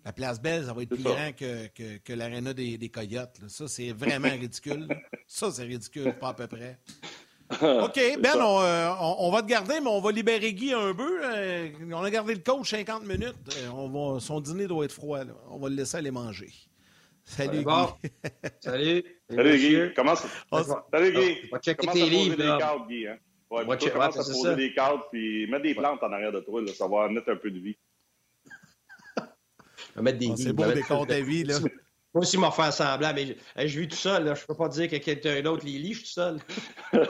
La 0.04 0.12
place 0.12 0.42
Belle, 0.42 0.66
ça 0.66 0.74
va 0.74 0.84
être 0.84 0.90
plus 0.90 1.04
grand 1.04 1.32
que, 1.36 1.68
que, 1.98 2.14
l'aréna 2.14 2.54
des, 2.54 2.78
des, 2.78 2.90
Coyotes. 2.90 3.40
Ça, 3.48 3.68
c'est 3.68 3.92
vraiment 3.92 4.30
ridicule. 4.30 4.88
Ça, 5.28 5.52
c'est 5.52 5.64
ridicule, 5.64 6.14
pas 6.20 6.30
à 6.30 6.34
peu 6.34 6.48
près. 6.48 6.80
OK, 7.62 8.00
Ben, 8.20 8.36
euh, 8.38 8.94
on, 9.00 9.32
va 9.32 9.42
te 9.44 9.48
garder, 9.48 9.80
mais 9.80 9.90
on 9.90 10.02
va 10.02 10.12
libérer 10.12 10.54
Guy 10.54 10.74
un 10.74 10.94
peu. 10.94 11.22
Euh, 11.24 11.70
on 11.94 12.04
a 12.04 12.10
gardé 12.10 12.34
le 12.34 12.40
coach 12.40 12.72
50 12.72 13.06
minutes. 13.06 13.36
Euh, 13.58 13.70
on 13.74 13.90
va, 13.90 14.20
son 14.20 14.42
dîner 14.42 14.68
doit 14.68 14.86
être 14.86 14.92
froid. 14.92 15.20
On 15.50 15.60
va 15.60 15.70
le 15.70 15.76
laisser 15.76 15.98
aller 15.98 16.12
manger. 16.12 16.52
Salut, 17.38 17.64
Guy. 17.64 18.10
Salut. 18.60 19.04
Salut, 19.30 19.58
Guy. 19.58 19.94
Comment 19.96 20.16
ça? 20.16 20.28
Salut, 20.92 21.12
Guy. 21.14 21.38
On 21.52 21.56
va 21.56 21.62
checker 21.62 21.88
tes 21.88 22.10
livres. 22.10 22.36
Guy, 22.88 23.08
hein? 23.08 23.18
Ouais, 23.50 23.66
ouais, 23.66 23.76
à 24.02 24.10
poser 24.10 24.34
ça. 24.34 24.56
des 24.56 24.74
cadres, 24.74 25.08
puis 25.12 25.46
mets 25.48 25.60
des 25.60 25.76
plantes 25.76 26.02
en 26.04 26.12
arrière 26.14 26.32
de 26.32 26.40
toi, 26.40 26.62
là, 26.62 26.72
ça 26.74 26.88
va 26.88 27.10
mettre 27.10 27.32
un 27.32 27.36
peu 27.36 27.52
de 27.52 27.60
vie. 27.60 27.76
On 29.18 29.24
va 29.98 30.02
mettre 30.04 30.20
des 30.20 30.28
Bon, 30.28 30.36
C'est 30.38 30.54
beau 30.54 30.64
on 30.64 30.68
des 30.70 30.76
mettre- 30.76 30.88
comptes 30.88 31.12
à 31.12 31.20
vie, 31.20 31.44
là. 31.44 31.56
Moi 32.14 32.24
aussi, 32.24 32.38
m'en 32.38 32.52
faire 32.52 32.74
semblant, 32.74 33.14
mais 33.14 33.38
je, 33.58 33.68
je 33.68 33.80
vis 33.80 33.88
tout 33.88 33.96
seul. 33.96 34.26
Là. 34.26 34.36
Je 34.36 34.46
peux 34.46 34.54
pas 34.56 34.68
dire 34.68 34.90
que 34.90 34.98
quelqu'un 34.98 35.42
d'autre 35.42 35.66
les 35.66 35.80
lit, 35.80 35.94
je 35.94 36.00
suis 36.00 36.08
tout 36.08 36.12
seul. 36.12 36.40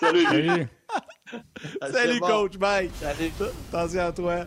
Salut, 0.00 0.24
Salut. 0.24 0.68
Salut, 1.80 2.12
C'est 2.14 2.18
bon. 2.20 2.26
coach. 2.26 2.56
Bye. 2.56 2.90
Salut. 3.00 3.30
Attention 3.72 4.00
à 4.00 4.12
toi. 4.12 4.46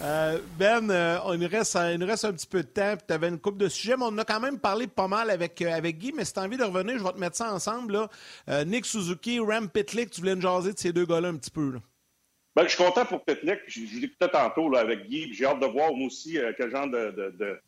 Euh, 0.00 0.38
ben, 0.56 0.88
euh, 0.90 1.18
il, 1.34 1.40
nous 1.40 1.48
reste, 1.48 1.76
il 1.92 1.98
nous 1.98 2.06
reste 2.06 2.24
un 2.24 2.32
petit 2.32 2.46
peu 2.46 2.62
de 2.62 2.68
temps. 2.68 2.94
Tu 3.06 3.12
avais 3.12 3.28
une 3.28 3.38
coupe 3.38 3.58
de 3.58 3.68
sujets, 3.68 3.96
mais 3.96 4.04
on 4.06 4.16
a 4.18 4.24
quand 4.24 4.38
même 4.38 4.60
parlé 4.60 4.86
pas 4.86 5.08
mal 5.08 5.28
avec, 5.28 5.60
euh, 5.60 5.72
avec 5.72 5.98
Guy. 5.98 6.12
Mais 6.16 6.24
si 6.24 6.32
tu 6.32 6.38
as 6.38 6.44
envie 6.44 6.56
de 6.56 6.62
revenir, 6.62 6.98
je 6.98 7.02
vais 7.04 7.12
te 7.12 7.18
mettre 7.18 7.36
ça 7.36 7.52
ensemble. 7.52 7.94
Là. 7.94 8.08
Euh, 8.48 8.64
Nick 8.64 8.86
Suzuki, 8.86 9.40
Ram 9.40 9.68
Pitlick, 9.68 10.10
tu 10.10 10.20
voulais 10.20 10.36
nous 10.36 10.40
jaser 10.42 10.72
de 10.72 10.78
ces 10.78 10.92
deux 10.92 11.04
gars-là 11.04 11.28
un 11.28 11.36
petit 11.36 11.50
peu. 11.50 11.80
Ben, 12.54 12.62
je 12.64 12.68
suis 12.68 12.84
content 12.84 13.04
pour 13.06 13.24
Petlick. 13.24 13.58
Je, 13.66 13.80
je 13.86 13.98
l'écoutais 13.98 14.28
tantôt 14.28 14.70
là, 14.70 14.80
avec 14.80 15.06
Guy. 15.08 15.32
J'ai 15.34 15.46
hâte 15.46 15.58
de 15.60 15.66
voir, 15.66 15.92
moi 15.92 16.06
aussi, 16.06 16.38
euh, 16.38 16.52
quel 16.56 16.70
genre 16.70 16.86
de, 16.88 17.32
de, 17.38 17.60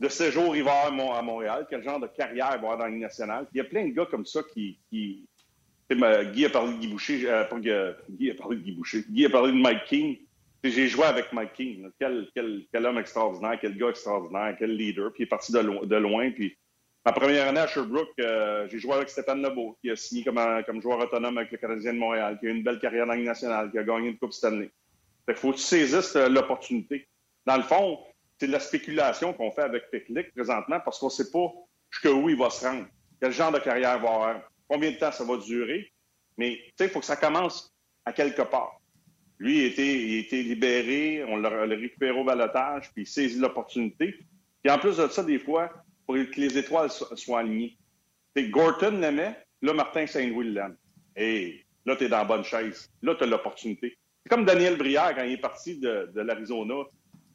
de, 0.00 0.08
séjour 0.10 0.54
il 0.54 0.64
va 0.64 0.72
avoir 0.72 0.86
à 0.88 0.90
Mon- 0.90 1.12
à 1.14 1.22
Montréal, 1.22 1.66
quel 1.70 1.82
genre 1.82 1.98
de 1.98 2.08
carrière 2.08 2.48
il 2.48 2.60
va 2.60 2.72
avoir 2.72 2.76
dans 2.78 2.84
la 2.84 2.90
nationale. 2.90 3.46
Il 3.54 3.58
y 3.58 3.60
a 3.62 3.64
plein 3.64 3.86
de 3.88 3.92
gars 3.94 4.06
comme 4.10 4.26
ça 4.26 4.40
qui. 4.52 4.78
qui... 4.90 5.24
Guy 5.90 6.44
a 6.44 6.50
parlé 6.50 6.74
de 6.74 6.78
Guy 6.78 6.88
Boucher. 6.88 7.22
euh, 7.30 7.44
Guy 8.10 8.30
a 8.30 8.34
parlé 8.34 8.56
de 8.56 8.62
Guy 8.62 8.72
Boucher. 8.72 9.04
Guy 9.08 9.24
a 9.24 9.30
parlé 9.30 9.52
de 9.52 9.56
Mike 9.56 9.84
King. 9.86 10.18
J'ai 10.64 10.88
joué 10.88 11.04
avec 11.04 11.32
Mike 11.32 11.52
King. 11.52 11.88
Quel, 12.00 12.86
homme 12.86 12.98
extraordinaire, 12.98 13.58
quel 13.60 13.76
gars 13.76 13.90
extraordinaire, 13.90 14.56
quel 14.58 14.76
leader. 14.76 15.12
Puis 15.12 15.22
il 15.22 15.26
est 15.26 15.28
parti 15.28 15.52
de, 15.52 15.60
lo- 15.60 15.86
de 15.86 15.96
loin. 15.96 16.30
Puis 16.32 16.56
ma 17.06 17.12
première 17.12 17.46
année 17.48 17.60
à 17.60 17.66
Sherbrooke, 17.66 18.10
euh, 18.20 18.66
j'ai 18.68 18.78
joué 18.78 18.94
avec 18.94 19.08
Stéphane 19.08 19.40
Lebeau, 19.40 19.78
qui 19.80 19.90
a 19.90 19.96
signé 19.96 20.24
comme, 20.24 20.82
joueur 20.82 20.98
autonome 20.98 21.38
avec 21.38 21.52
le 21.52 21.58
Canadien 21.58 21.94
de 21.94 21.98
Montréal, 21.98 22.38
qui 22.40 22.46
a 22.46 22.50
eu 22.50 22.54
une 22.56 22.64
belle 22.64 22.80
carrière 22.80 23.06
dans 23.06 23.12
la 23.12 23.18
Ligue 23.18 23.26
nationale, 23.26 23.70
qui 23.70 23.78
a 23.78 23.84
gagné 23.84 24.08
une 24.08 24.18
Coupe 24.18 24.32
Stanley. 24.32 24.70
Fait 25.26 25.34
qu'il 25.34 25.40
faut 25.40 25.52
que 25.52 25.56
tu 25.58 25.62
saisisses 25.62 26.16
euh, 26.16 26.28
l'opportunité. 26.28 27.06
Dans 27.46 27.56
le 27.56 27.62
fond, 27.62 28.00
c'est 28.40 28.46
de 28.48 28.52
la 28.52 28.60
spéculation 28.60 29.32
qu'on 29.32 29.50
fait 29.52 29.62
avec 29.62 29.90
Peklik 29.90 30.32
présentement 30.34 30.80
parce 30.80 30.98
qu'on 30.98 31.06
ne 31.06 31.10
sait 31.12 31.30
pas 31.30 31.52
jusqu'où 31.90 32.28
il 32.28 32.36
va 32.36 32.50
se 32.50 32.66
rendre, 32.66 32.86
quel 33.20 33.32
genre 33.32 33.52
de 33.52 33.58
carrière 33.58 33.96
il 33.96 34.02
va 34.02 34.08
avoir, 34.14 34.40
combien 34.68 34.90
de 34.90 34.96
temps 34.96 35.12
ça 35.12 35.24
va 35.24 35.36
durer. 35.36 35.90
Mais 36.36 36.60
il 36.78 36.88
faut 36.88 37.00
que 37.00 37.06
ça 37.06 37.16
commence 37.16 37.74
à 38.04 38.12
quelque 38.12 38.42
part. 38.42 38.77
Lui, 39.38 39.58
il 39.58 39.64
été, 39.66 40.02
il 40.08 40.18
été 40.18 40.42
libéré, 40.42 41.24
on 41.28 41.36
l'a 41.36 41.64
récupéré 41.64 42.18
au 42.18 42.24
balotage, 42.24 42.90
puis 42.92 43.02
il 43.02 43.06
saisit 43.06 43.38
l'opportunité. 43.38 44.14
Puis 44.62 44.72
en 44.72 44.78
plus 44.78 44.96
de 44.96 45.06
ça, 45.08 45.22
des 45.22 45.38
fois, 45.38 45.70
pour 46.06 46.16
que 46.16 46.40
les 46.40 46.58
étoiles 46.58 46.90
so- 46.90 47.14
soient 47.16 47.40
alignées. 47.40 47.76
Gorton 48.36 48.98
l'aimait, 49.00 49.36
là, 49.62 49.72
Martin 49.72 50.06
Saint-Louis 50.06 50.50
l'aime. 50.50 50.76
Là, 51.86 51.96
tu 51.96 52.04
es 52.04 52.08
dans 52.08 52.18
la 52.18 52.24
bonne 52.24 52.44
chaise. 52.44 52.88
Là, 53.02 53.14
tu 53.14 53.24
as 53.24 53.26
l'opportunité. 53.26 53.96
C'est 54.22 54.28
comme 54.28 54.44
Daniel 54.44 54.76
Brière 54.76 55.14
quand 55.16 55.24
il 55.24 55.32
est 55.32 55.40
parti 55.40 55.78
de, 55.78 56.10
de 56.14 56.20
l'Arizona, 56.20 56.74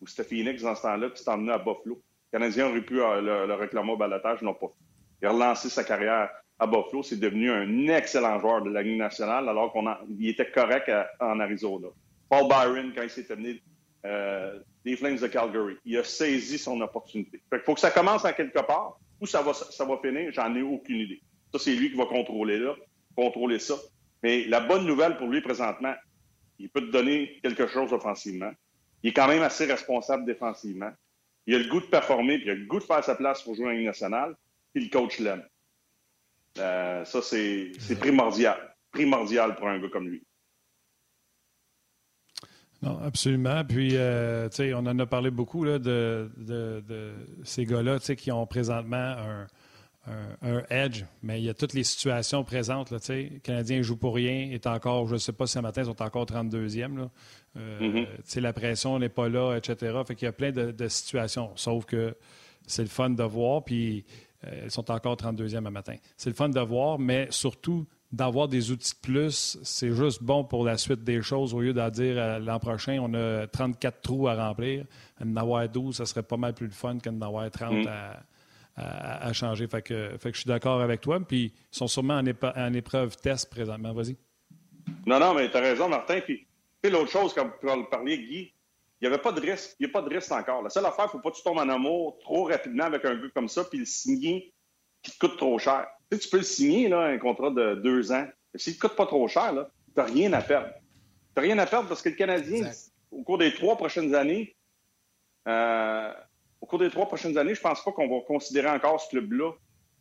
ou 0.01 0.07
c'était 0.07 0.23
Phoenix 0.23 0.61
dans 0.61 0.75
ce 0.75 0.81
temps-là, 0.83 1.09
puis 1.09 1.23
s'est 1.23 1.29
emmené 1.29 1.51
à 1.51 1.57
Buffalo. 1.57 2.01
Les 2.31 2.39
Canadiens 2.39 2.69
auraient 2.69 2.81
pu 2.81 3.01
euh, 3.01 3.21
le, 3.21 3.47
le 3.47 3.53
réclamer 3.55 3.91
au 3.91 3.97
balotage, 3.97 4.39
ils 4.41 4.45
n'ont 4.45 4.53
pas 4.53 4.67
fait. 4.67 4.85
Il 5.21 5.27
a 5.27 5.31
relancé 5.31 5.69
sa 5.69 5.83
carrière 5.83 6.29
à 6.59 6.67
Buffalo. 6.67 7.03
C'est 7.03 7.19
devenu 7.19 7.51
un 7.51 7.87
excellent 7.87 8.39
joueur 8.39 8.61
de 8.61 8.69
la 8.69 8.81
Ligue 8.81 8.97
nationale, 8.97 9.47
alors 9.49 9.73
qu'il 9.73 10.27
était 10.27 10.49
correct 10.49 10.91
en 11.19 11.39
Arizona. 11.39 11.87
Paul 12.29 12.47
Byron, 12.47 12.93
quand 12.95 13.03
il 13.03 13.09
s'est 13.09 13.25
terminé 13.25 13.61
euh, 14.05 14.59
des 14.83 14.95
Flames 14.95 15.17
de 15.17 15.27
Calgary, 15.27 15.75
il 15.85 15.97
a 15.97 16.03
saisi 16.03 16.57
son 16.57 16.81
opportunité. 16.81 17.41
Fait 17.49 17.57
qu'il 17.57 17.65
faut 17.65 17.73
que 17.73 17.79
ça 17.79 17.91
commence 17.91 18.25
à 18.25 18.33
quelque 18.33 18.59
part. 18.59 18.99
Où 19.21 19.25
ça 19.25 19.41
va, 19.41 19.53
finir, 20.01 20.31
j'en 20.33 20.53
ai 20.53 20.61
aucune 20.61 20.97
idée. 20.97 21.21
Ça, 21.53 21.59
c'est 21.59 21.75
lui 21.75 21.91
qui 21.91 21.97
va 21.97 22.05
contrôler 22.05 22.59
contrôler 23.15 23.59
ça. 23.59 23.75
Mais 24.21 24.43
la 24.45 24.59
bonne 24.59 24.85
nouvelle 24.85 25.15
pour 25.17 25.27
lui 25.27 25.39
présentement, 25.39 25.93
il 26.59 26.69
peut 26.69 26.81
te 26.81 26.91
donner 26.91 27.39
quelque 27.41 27.67
chose 27.67 27.93
offensivement. 27.93 28.51
Il 29.01 29.11
est 29.11 29.13
quand 29.13 29.27
même 29.27 29.43
assez 29.43 29.65
responsable 29.65 30.25
défensivement. 30.25 30.91
Il 31.45 31.55
a 31.55 31.59
le 31.59 31.69
goût 31.69 31.79
de 31.79 31.85
performer, 31.85 32.37
puis 32.37 32.47
il 32.47 32.51
a 32.51 32.55
le 32.55 32.65
goût 32.65 32.79
de 32.79 32.83
faire 32.83 33.03
sa 33.03 33.15
place 33.15 33.41
pour 33.43 33.55
jouer 33.55 33.67
en 33.67 33.71
Ligue 33.71 33.85
nationale, 33.85 34.35
puis 34.73 34.83
le 34.85 34.89
coach 34.89 35.19
l'aime. 35.19 35.43
Euh, 36.59 37.03
ça, 37.05 37.21
c'est 37.21 37.71
primordial. 37.99 38.57
Primordial 38.91 39.55
pour 39.55 39.67
un 39.67 39.79
gars 39.79 39.89
comme 39.91 40.07
lui. 40.07 40.23
Non, 42.81 42.99
absolument. 42.99 43.63
Puis, 43.63 43.91
euh, 43.95 44.49
tu 44.49 44.57
sais, 44.57 44.73
on 44.73 44.79
en 44.79 44.99
a 44.99 45.05
parlé 45.05 45.31
beaucoup 45.31 45.63
là, 45.63 45.79
de, 45.79 46.29
de- 46.37 46.83
de 46.85 47.13
ces 47.45 47.65
gars-là, 47.65 47.99
tu 47.99 48.05
sais, 48.07 48.15
qui 48.17 48.29
ont 48.31 48.45
présentement 48.45 48.97
un, 48.97 49.47
un- 50.05 50.37
un 50.41 50.63
edge, 50.69 51.05
mais 51.21 51.39
il 51.39 51.45
y 51.45 51.49
a 51.49 51.53
toutes 51.53 51.73
les 51.73 51.85
situations 51.85 52.43
présentes. 52.43 52.91
Là, 52.91 52.99
tu 52.99 53.05
sais. 53.05 53.29
le 53.35 53.39
Canadien 53.39 53.77
ne 53.77 53.83
joue 53.83 53.95
pour 53.95 54.13
rien, 54.15 54.49
est 54.51 54.67
encore, 54.67 55.07
je 55.07 55.13
ne 55.13 55.17
sais 55.19 55.31
pas 55.31 55.47
si 55.47 55.53
ce 55.53 55.59
matin, 55.59 55.81
ils 55.83 55.85
sont 55.85 56.01
encore 56.01 56.25
32e. 56.25 56.97
Là. 56.97 57.09
Euh, 57.55 57.79
Mhm. 57.79 58.05
tu 58.05 58.21
sais, 58.25 58.41
La 58.41 58.51
pression 58.51 58.99
n'est 58.99 59.07
pas 59.09 59.29
là, 59.29 59.55
etc. 59.55 59.97
Fait 60.05 60.15
qu'il 60.15 60.25
y 60.25 60.29
a 60.29 60.33
plein 60.33 60.51
de, 60.51 60.71
de 60.71 60.87
situations. 60.89 61.51
Sauf 61.55 61.85
que 61.85 62.17
c'est 62.67 62.81
le 62.83 62.89
fun 62.89 63.11
de 63.11 63.23
voir, 63.23 63.63
puis 63.63 64.03
euh, 64.47 64.61
ils 64.65 64.71
sont 64.71 64.89
encore 64.91 65.15
32e 65.15 65.65
à 65.65 65.71
matin. 65.71 65.95
C'est 66.17 66.29
le 66.29 66.35
fun 66.35 66.49
de 66.49 66.59
voir, 66.59 66.99
mais 66.99 67.27
surtout 67.29 67.85
d'avoir 68.11 68.47
des 68.47 68.69
outils 68.71 68.93
de 68.93 68.99
plus, 69.01 69.57
c'est 69.63 69.91
juste 69.91 70.21
bon 70.21 70.43
pour 70.43 70.63
la 70.65 70.77
suite 70.77 71.03
des 71.03 71.21
choses 71.23 71.53
au 71.55 71.61
lieu 71.61 71.73
de 71.73 71.89
dire 71.89 72.15
euh, 72.17 72.37
l'an 72.39 72.59
prochain, 72.59 72.99
on 73.01 73.13
a 73.15 73.47
34 73.47 74.01
trous 74.01 74.27
à 74.27 74.35
remplir. 74.35 74.85
En 75.23 75.35
avoir 75.35 75.67
12, 75.67 75.95
ça 75.95 76.05
serait 76.05 76.21
pas 76.23 76.37
mal 76.37 76.53
plus 76.53 76.67
le 76.67 76.73
fun 76.73 76.97
qu'en 77.03 77.19
avoir 77.21 77.49
30 77.49 77.85
Mm. 77.85 77.87
à, 77.87 78.23
à- 78.75 79.27
à 79.27 79.33
changer. 79.33 79.67
Fait 79.67 79.81
que, 79.81 80.11
fait 80.19 80.29
que 80.29 80.35
je 80.35 80.41
suis 80.41 80.47
d'accord 80.47 80.81
avec 80.81 81.01
toi. 81.01 81.19
Puis 81.19 81.45
ils 81.71 81.75
sont 81.77 81.87
sûrement 81.87 82.15
en, 82.15 82.23
épa- 82.23 82.53
en 82.55 82.73
épreuve 82.73 83.15
test 83.17 83.49
présentement. 83.49 83.93
Vas-y. 83.93 84.15
Non, 85.07 85.19
non, 85.19 85.33
mais 85.33 85.49
tu 85.49 85.57
as 85.57 85.61
raison, 85.61 85.87
Martin. 85.89 86.19
Puis, 86.21 86.45
l'autre 86.91 87.09
chose, 87.09 87.33
comme 87.33 87.51
tu 87.59 87.67
parlais, 87.89 88.17
Guy, 88.17 88.51
il 89.03 89.09
n'y 89.09 89.13
avait 89.15 89.21
pas 89.21 89.33
de 89.33 89.41
risque. 89.41 89.75
Il 89.79 89.85
n'y 89.85 89.89
a 89.89 89.91
pas 89.91 90.01
de 90.01 90.15
risque 90.15 90.31
encore. 90.31 90.61
La 90.61 90.69
seule 90.69 90.85
affaire, 90.85 91.05
il 91.05 91.07
ne 91.07 91.11
faut 91.11 91.19
pas 91.19 91.31
que 91.31 91.35
tu 91.35 91.43
tombes 91.43 91.57
en 91.57 91.67
amour 91.67 92.17
trop 92.19 92.45
rapidement 92.45 92.85
avec 92.85 93.03
un 93.03 93.15
gars 93.15 93.27
comme 93.35 93.49
ça, 93.49 93.65
puis 93.65 93.79
le 93.79 93.83
signer 93.85 94.53
qui 95.01 95.11
te 95.11 95.19
coûte 95.19 95.37
trop 95.37 95.59
cher. 95.59 95.87
Tu, 96.09 96.15
sais, 96.15 96.23
tu 96.23 96.29
peux 96.29 96.37
le 96.37 96.43
signer, 96.43 96.87
là, 96.87 97.01
un 97.01 97.17
contrat 97.17 97.49
de 97.49 97.75
deux 97.83 98.13
ans. 98.13 98.25
S'il 98.55 98.71
ne 98.71 98.77
te 98.77 98.87
coûte 98.87 98.95
pas 98.95 99.05
trop 99.05 99.27
cher, 99.27 99.51
tu 99.51 99.91
n'as 99.97 100.05
rien 100.05 100.31
à 100.31 100.41
perdre. 100.41 100.69
Tu 100.69 101.33
n'as 101.35 101.41
rien 101.41 101.57
à 101.57 101.65
perdre 101.65 101.89
parce 101.89 102.01
que 102.01 102.07
le 102.07 102.15
Canadien, 102.15 102.59
Exact. 102.59 102.93
au 103.11 103.23
cours 103.23 103.37
des 103.37 103.53
trois 103.53 103.75
prochaines 103.75 104.15
années, 104.15 104.55
euh, 105.49 106.13
au 106.61 106.65
cours 106.65 106.79
des 106.79 106.89
trois 106.89 107.05
prochaines 107.05 107.37
années, 107.37 107.55
je 107.55 107.61
pense 107.61 107.83
pas 107.83 107.91
qu'on 107.91 108.07
va 108.07 108.23
considérer 108.25 108.69
encore 108.69 109.01
ce 109.01 109.09
club-là 109.09 109.51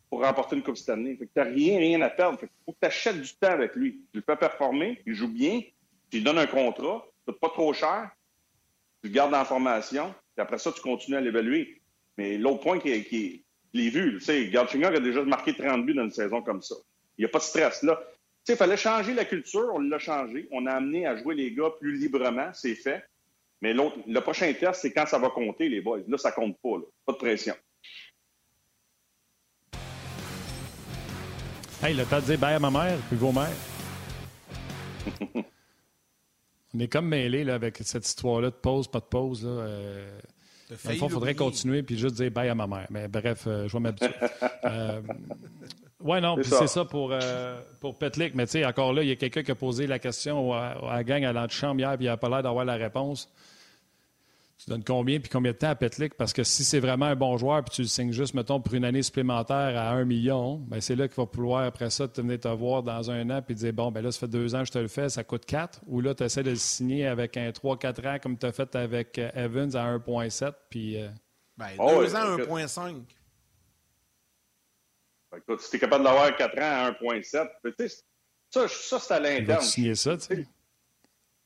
pour 0.09 0.23
remporter 0.23 0.55
une 0.55 0.63
Coupe 0.63 0.77
Stanley. 0.77 1.17
Fait 1.17 1.25
que 1.25 1.31
t'as 1.35 1.43
rien, 1.43 1.77
rien 1.77 2.01
à 2.03 2.09
perdre. 2.09 2.39
Fait 2.39 2.47
qu'il 2.47 2.55
faut 2.65 2.71
que 2.71 2.77
tu 2.79 2.87
achètes 2.87 3.21
du 3.21 3.35
temps 3.35 3.51
avec 3.51 3.75
lui. 3.75 3.99
Tu 4.13 4.19
le 4.19 4.23
fais 4.25 4.37
performer, 4.37 5.01
il 5.05 5.13
joue 5.13 5.27
bien, 5.27 5.59
tu 6.09 6.19
lui 6.19 6.23
donnes 6.23 6.37
un 6.37 6.47
contrat, 6.47 7.05
coûte 7.25 7.39
pas 7.41 7.49
trop 7.49 7.73
cher, 7.73 8.09
tu 9.03 9.09
le 9.09 9.13
gardes 9.13 9.33
en 9.33 9.43
formation, 9.43 10.15
puis 10.35 10.41
après 10.41 10.57
ça, 10.57 10.71
tu 10.71 10.81
continues 10.81 11.17
à 11.17 11.21
l'évaluer. 11.21 11.81
Mais 12.17 12.37
l'autre 12.37 12.61
point 12.61 12.79
qui 12.79 12.89
est, 12.89 13.03
qui 13.03 13.25
est 13.25 13.43
je 13.73 13.79
l'ai 13.79 13.89
vu, 13.89 14.19
tu 14.19 14.25
sais, 14.25 14.47
Galchenyuk 14.49 14.95
a 14.95 14.99
déjà 14.99 15.23
marqué 15.23 15.53
30 15.53 15.83
buts 15.85 15.95
dans 15.95 16.03
une 16.03 16.11
saison 16.11 16.43
comme 16.43 16.61
ça. 16.61 16.75
Il 17.17 17.21
n'y 17.21 17.25
a 17.25 17.29
pas 17.29 17.39
de 17.39 17.43
stress 17.43 17.81
là. 17.81 17.99
Tu 18.05 18.13
sais, 18.45 18.53
il 18.53 18.57
fallait 18.57 18.77
changer 18.77 19.13
la 19.13 19.25
culture, 19.25 19.71
on 19.73 19.79
l'a 19.79 19.97
changé. 19.97 20.47
On 20.51 20.67
a 20.67 20.73
amené 20.73 21.07
à 21.07 21.17
jouer 21.17 21.33
les 21.33 21.53
gars 21.53 21.71
plus 21.79 21.97
librement, 21.97 22.51
c'est 22.53 22.75
fait. 22.75 23.03
Mais 23.61 23.73
l'autre, 23.73 23.97
le 24.05 24.19
prochain 24.21 24.53
test, 24.53 24.81
c'est 24.81 24.91
quand 24.91 25.07
ça 25.07 25.17
va 25.17 25.29
compter, 25.29 25.69
les 25.69 25.81
boys. 25.81 26.01
Là, 26.07 26.17
ça 26.17 26.31
compte 26.31 26.57
pas, 26.61 26.77
là. 26.77 26.83
Pas 27.05 27.13
de 27.13 27.17
pression. 27.17 27.55
Hey, 31.81 31.95
le 31.95 32.05
temps 32.05 32.19
de 32.19 32.25
dire 32.25 32.37
bye 32.37 32.53
à 32.53 32.59
ma 32.59 32.69
mère 32.69 32.97
puis 33.09 33.17
vos 33.17 33.31
mères. 33.31 33.49
On 36.75 36.79
est 36.79 36.87
comme 36.87 37.07
mêlés 37.07 37.43
là, 37.43 37.55
avec 37.55 37.77
cette 37.83 38.07
histoire-là 38.07 38.49
de 38.49 38.55
pause, 38.55 38.87
pas 38.87 38.99
de 38.99 39.05
pause. 39.05 39.43
Là, 39.45 39.49
euh, 39.51 40.19
Dans 40.69 40.89
le 40.91 40.95
fond, 40.97 41.05
il 41.07 41.11
faudrait 41.11 41.35
continuer 41.35 41.83
puis 41.83 41.97
juste 41.97 42.15
dire 42.15 42.31
bye 42.31 42.49
à 42.49 42.55
ma 42.55 42.67
mère. 42.67 42.87
Mais 42.89 43.07
bref, 43.07 43.43
euh, 43.47 43.67
je 43.67 43.73
vais 43.73 43.79
m'habituer. 43.79 44.09
euh, 44.65 45.01
ouais, 46.01 46.19
non, 46.21 46.35
C'est 46.37 46.41
puis 46.41 46.49
ça. 46.49 46.59
c'est 46.59 46.67
ça 46.67 46.85
pour, 46.85 47.11
euh, 47.11 47.61
pour 47.79 47.97
Petlik. 47.99 48.33
Mais 48.35 48.45
tu 48.45 48.53
sais, 48.53 48.65
encore 48.65 48.91
là, 48.93 49.03
il 49.03 49.09
y 49.09 49.11
a 49.11 49.15
quelqu'un 49.15 49.43
qui 49.43 49.51
a 49.51 49.55
posé 49.55 49.85
la 49.85 49.99
question 49.99 50.51
à, 50.53 50.75
à 50.89 50.95
la 50.95 51.03
gang 51.03 51.23
à 51.25 51.31
l'antichambre 51.33 51.79
hier 51.79 51.95
puis 51.95 52.05
il 52.05 52.09
n'a 52.09 52.17
pas 52.17 52.29
l'air 52.29 52.41
d'avoir 52.43 52.65
la 52.65 52.75
réponse. 52.75 53.29
Tu 54.63 54.69
donnes 54.69 54.83
combien 54.83 55.19
puis 55.19 55.29
combien 55.29 55.51
de 55.51 55.57
temps 55.57 55.67
à 55.69 55.75
Petlik? 55.75 56.13
Parce 56.13 56.31
que 56.31 56.43
si 56.43 56.63
c'est 56.63 56.79
vraiment 56.79 57.07
un 57.07 57.15
bon 57.17 57.37
joueur 57.37 57.65
puis 57.65 57.75
tu 57.75 57.81
le 57.81 57.87
signes 57.89 58.13
juste, 58.13 58.33
mettons, 58.33 58.61
pour 58.61 58.73
une 58.75 58.85
année 58.85 59.01
supplémentaire 59.03 59.77
à 59.77 59.89
1 59.91 60.05
million, 60.05 60.55
ben 60.55 60.79
c'est 60.79 60.95
là 60.95 61.09
qu'il 61.09 61.17
va 61.17 61.25
pouvoir, 61.25 61.65
après 61.65 61.89
ça, 61.89 62.07
te 62.07 62.21
venir 62.21 62.39
te 62.39 62.47
voir 62.47 62.81
dans 62.81 63.11
un 63.11 63.29
an 63.29 63.41
puis 63.41 63.55
dire, 63.55 63.73
bon, 63.73 63.91
ben 63.91 64.01
là, 64.01 64.11
ça 64.13 64.21
fait 64.21 64.27
deux 64.29 64.55
ans 64.55 64.59
que 64.59 64.67
je 64.67 64.71
te 64.71 64.77
le 64.79 64.87
fais, 64.87 65.09
ça 65.09 65.25
coûte 65.25 65.43
4. 65.45 65.81
Ou 65.87 65.99
là, 65.99 66.15
tu 66.15 66.23
essaies 66.23 66.43
de 66.43 66.51
le 66.51 66.55
signer 66.55 67.07
avec 67.07 67.35
un 67.35 67.49
3-4 67.49 68.07
ans 68.15 68.19
comme 68.23 68.37
tu 68.37 68.45
as 68.45 68.53
fait 68.53 68.73
avec 68.75 69.19
euh, 69.19 69.29
Evans 69.35 69.75
à 69.75 69.97
1,7 69.97 70.53
puis... 70.69 71.01
euh, 71.01 71.09
Ben, 71.57 71.67
Oh, 71.79 72.01
deux 72.01 72.13
ouais, 72.13 72.15
ans, 72.15 72.37
écoute. 72.37 72.49
1,5. 72.49 72.95
Fait 75.29 75.37
que, 75.39 75.41
écoute, 75.41 75.61
si 75.61 75.69
tu 75.71 75.75
es 75.75 75.79
capable 75.79 76.05
d'avoir 76.05 76.33
4 76.37 76.57
ans 76.59 76.61
à 76.61 76.91
1,7, 76.91 77.49
ben, 77.65 77.73
ça, 78.49 78.67
ça 78.69 78.99
c'est 78.99 79.13
à 79.13 79.19
l'interne. 79.19 79.59
te 79.59 79.65
signer 79.65 79.95
ça, 79.95 80.15
tu 80.15 80.23
sais. 80.23 80.47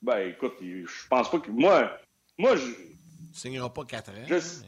Ben, 0.04 0.20
écoute, 0.30 0.54
je 0.62 1.08
pense 1.10 1.32
pas 1.32 1.40
que. 1.40 1.50
Moi, 1.50 1.90
moi 2.38 2.56
signeras 3.38 3.70
pas 3.70 3.86
4 3.86 4.10
ans. 4.10 4.14
Je- 4.28 4.34
mais- 4.36 4.68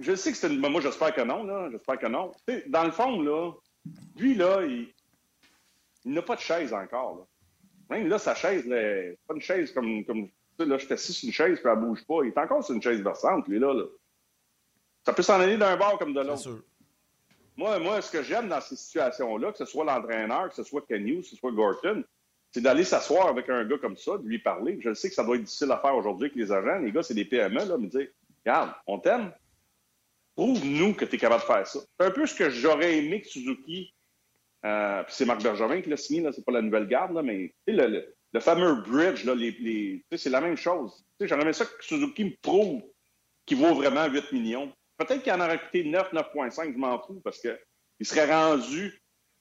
je 0.00 0.14
sais 0.14 0.30
que 0.32 0.36
c'est 0.38 0.48
une. 0.52 0.60
Moi, 0.60 0.80
j'espère 0.80 1.14
que 1.14 1.20
non, 1.22 1.44
là. 1.44 1.68
J'espère 1.70 1.98
que 1.98 2.06
non. 2.06 2.32
Dans 2.68 2.84
le 2.84 2.90
fond, 2.90 3.20
là, 3.22 3.52
lui, 4.16 4.34
là, 4.34 4.62
il. 4.64 4.92
il 6.04 6.12
n'a 6.12 6.22
pas 6.22 6.36
de 6.36 6.40
chaise 6.40 6.72
encore. 6.72 7.16
Là. 7.18 7.96
Même 7.96 8.08
là, 8.08 8.18
sa 8.18 8.34
chaise, 8.34 8.64
c'est 8.68 9.18
pas 9.26 9.34
une 9.34 9.40
chaise 9.40 9.72
comme, 9.72 10.04
comme 10.04 10.28
là, 10.58 10.76
je 10.78 10.84
suis 10.84 10.92
assis 10.94 11.12
sur 11.12 11.26
une 11.28 11.32
chaise, 11.32 11.58
puis 11.60 11.70
elle 11.72 11.78
bouge 11.80 12.04
pas. 12.06 12.22
Il 12.24 12.28
est 12.28 12.38
encore 12.38 12.62
sur 12.64 12.74
une 12.74 12.82
chaise 12.82 13.00
versante, 13.02 13.46
lui, 13.48 13.58
là. 13.58 13.72
là. 13.72 13.84
Ça 15.06 15.12
peut 15.12 15.22
s'en 15.22 15.40
aller 15.40 15.56
d'un 15.56 15.76
bord 15.76 15.98
comme 15.98 16.12
de 16.12 16.20
l'autre. 16.20 16.60
Moi, 17.56 17.78
moi, 17.80 18.00
ce 18.02 18.12
que 18.12 18.22
j'aime 18.22 18.48
dans 18.48 18.60
ces 18.60 18.76
situations-là, 18.76 19.52
que 19.52 19.58
ce 19.58 19.64
soit 19.64 19.84
l'entraîneur, 19.84 20.48
que 20.50 20.54
ce 20.54 20.62
soit 20.62 20.82
Kenny, 20.86 21.16
que 21.22 21.26
ce 21.26 21.34
soit 21.36 21.50
Gorton, 21.50 22.04
c'est 22.50 22.60
d'aller 22.60 22.84
s'asseoir 22.84 23.28
avec 23.28 23.48
un 23.48 23.64
gars 23.64 23.78
comme 23.78 23.96
ça, 23.96 24.16
de 24.18 24.26
lui 24.26 24.38
parler. 24.38 24.78
Je 24.82 24.94
sais 24.94 25.08
que 25.08 25.14
ça 25.14 25.24
doit 25.24 25.36
être 25.36 25.44
difficile 25.44 25.70
à 25.70 25.78
faire 25.78 25.94
aujourd'hui 25.94 26.26
avec 26.26 26.36
les 26.36 26.50
agents. 26.50 26.78
Les 26.78 26.92
gars, 26.92 27.02
c'est 27.02 27.14
des 27.14 27.24
PME, 27.24 27.64
là, 27.64 27.76
me 27.76 27.86
dire 27.86 28.08
Regarde, 28.44 28.72
on 28.86 28.98
t'aime. 28.98 29.32
Prouve-nous 30.34 30.94
que 30.94 31.04
tu 31.04 31.16
es 31.16 31.18
capable 31.18 31.42
de 31.42 31.46
faire 31.46 31.66
ça. 31.66 31.80
C'est 31.98 32.06
un 32.06 32.10
peu 32.10 32.26
ce 32.26 32.34
que 32.34 32.48
j'aurais 32.48 32.98
aimé 32.98 33.20
que 33.20 33.28
Suzuki. 33.28 33.92
Euh, 34.64 35.02
c'est 35.08 35.24
Marc 35.24 35.42
Bergevin 35.42 35.80
qui 35.82 35.90
l'a 35.90 35.96
signé, 35.96 36.20
là, 36.20 36.32
c'est 36.32 36.44
pas 36.44 36.52
la 36.52 36.62
nouvelle 36.62 36.88
garde, 36.88 37.14
là, 37.14 37.22
mais 37.22 37.54
le, 37.66 38.40
fameux 38.40 38.74
bridge, 38.82 39.24
là, 39.24 39.34
c'est 40.16 40.30
la 40.30 40.40
même 40.40 40.56
chose. 40.56 41.04
J'aurais 41.20 41.42
aimé 41.42 41.52
ça 41.52 41.64
que 41.64 41.84
Suzuki 41.84 42.24
me 42.24 42.32
prouve 42.42 42.82
qu'il 43.46 43.58
vaut 43.58 43.74
vraiment 43.74 44.06
8 44.06 44.32
millions. 44.32 44.72
Peut-être 44.96 45.22
qu'il 45.22 45.32
en 45.32 45.40
aurait 45.40 45.60
coûté 45.60 45.84
9, 45.84 46.12
9,5, 46.12 46.72
je 46.72 46.78
m'en 46.78 46.98
fous, 47.00 47.20
parce 47.22 47.40
qu'il 47.40 48.06
serait 48.06 48.32
rendu 48.32 49.00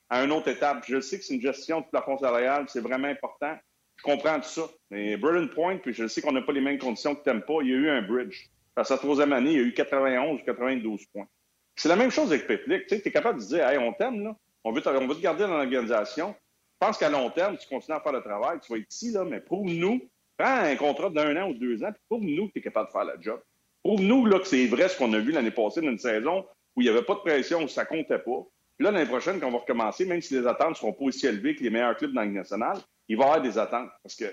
à 0.10 0.24
une 0.24 0.32
autre 0.32 0.47
étape. 0.47 0.84
Je 0.88 0.99
sais 0.99 1.18
que 1.18 1.26
c'est 1.26 1.36
une 1.36 1.41
gestion 1.41 1.82
de 1.82 1.86
plafond 1.86 2.18
salarial, 2.18 2.66
c'est 2.68 2.82
vraiment 2.82 3.08
important. 3.08 3.55
Je 3.97 4.03
comprends 4.03 4.39
tout 4.39 4.49
ça. 4.49 4.64
Mais 4.91 5.18
Burden 5.18 5.49
Point, 5.49 5.78
puis 5.78 5.93
je 5.93 6.08
sais 6.08 6.22
qu'on 6.22 6.32
n'a 6.32 6.41
pas 6.41 6.51
les 6.51 6.62
mêmes 6.62 6.78
conditions 6.78 7.16
que 7.16 7.22
pas, 7.22 7.53
il 7.62 7.70
y 7.70 7.74
a 7.74 7.78
eu 7.78 7.89
un 7.89 8.01
bridge. 8.01 8.47
À 8.76 8.84
sa 8.84 8.97
troisième 8.97 9.34
année, 9.34 9.53
il 9.53 9.58
y 9.58 9.60
a 9.60 9.64
eu 9.64 9.74
91 9.74 10.39
ou 10.39 10.45
92 10.45 11.05
points. 11.08 11.28
C'est 11.76 11.89
la 11.89 11.95
même 11.95 12.12
chose 12.12 12.32
avec 12.32 12.47
Petlik. 12.47 12.88
Tu 12.88 12.95
es 12.95 13.12
capable 13.12 13.39
de 13.39 13.45
dire, 13.45 13.68
hey, 13.68 13.78
on 13.78 13.93
t'aime, 13.93 14.24
là. 14.24 14.36
On 14.64 14.72
veut, 14.72 14.82
on 14.86 15.08
veut 15.08 15.16
te 15.16 15.22
garder 15.22 15.43
dans 15.43 15.58
l'organisation. 15.58 16.36
Je 16.80 16.86
pense 16.86 16.97
qu'à 16.97 17.10
long 17.10 17.30
terme, 17.32 17.58
tu 17.58 17.68
continues 17.68 17.97
à 17.97 18.01
faire 18.01 18.12
le 18.12 18.22
travail, 18.22 18.60
tu 18.60 18.72
vas 18.72 18.78
être 18.78 18.91
ici, 18.91 19.12
là, 19.12 19.24
mais 19.24 19.39
prouve-nous, 19.39 20.01
prends 20.38 20.58
un 20.58 20.76
contrat 20.76 21.10
d'un 21.10 21.36
an 21.41 21.49
ou 21.49 21.53
deux 21.53 21.84
ans, 21.84 21.91
puis 21.91 22.01
prouve-nous 22.08 22.47
que 22.47 22.53
tu 22.53 22.60
es 22.60 22.62
capable 22.62 22.88
de 22.88 22.91
faire 22.91 23.05
le 23.05 23.22
job. 23.22 23.41
Prouve-nous 23.84 24.30
que 24.30 24.47
c'est 24.47 24.68
vrai 24.68 24.89
ce 24.89 24.97
qu'on 24.97 25.12
a 25.14 25.20
vu 25.20 25.32
l'année 25.32 25.51
passée 25.51 25.82
dans 25.82 25.89
une 25.89 25.97
saison 25.97 26.45
où 26.76 26.82
il 26.82 26.84
n'y 26.84 26.89
avait 26.89 27.03
pas 27.03 27.16
de 27.16 27.20
pression, 27.20 27.64
où 27.64 27.68
ça 27.68 27.86
comptait 27.86 28.20
pas. 28.20 28.45
Puis 28.78 28.86
là, 28.86 28.91
l'année 28.91 29.09
prochaine, 29.09 29.39
quand 29.39 29.47
on 29.47 29.51
va 29.51 29.57
recommencer, 29.57 30.05
même 30.05 30.21
si 30.21 30.36
les 30.36 30.45
attentes 30.45 30.69
ne 30.69 30.75
seront 30.75 30.93
pas 30.93 31.05
aussi 31.05 31.25
élevées 31.25 31.55
que 31.55 31.63
les 31.63 31.71
meilleurs 31.71 31.97
clubs 31.97 32.13
dans 32.13 32.21
la 32.21 32.28
nationale, 32.28 32.78
il 33.07 33.17
va 33.17 33.23
y 33.23 33.28
avoir 33.28 33.41
des 33.41 33.57
attentes. 33.57 33.89
Parce 34.03 34.15
que 34.15 34.25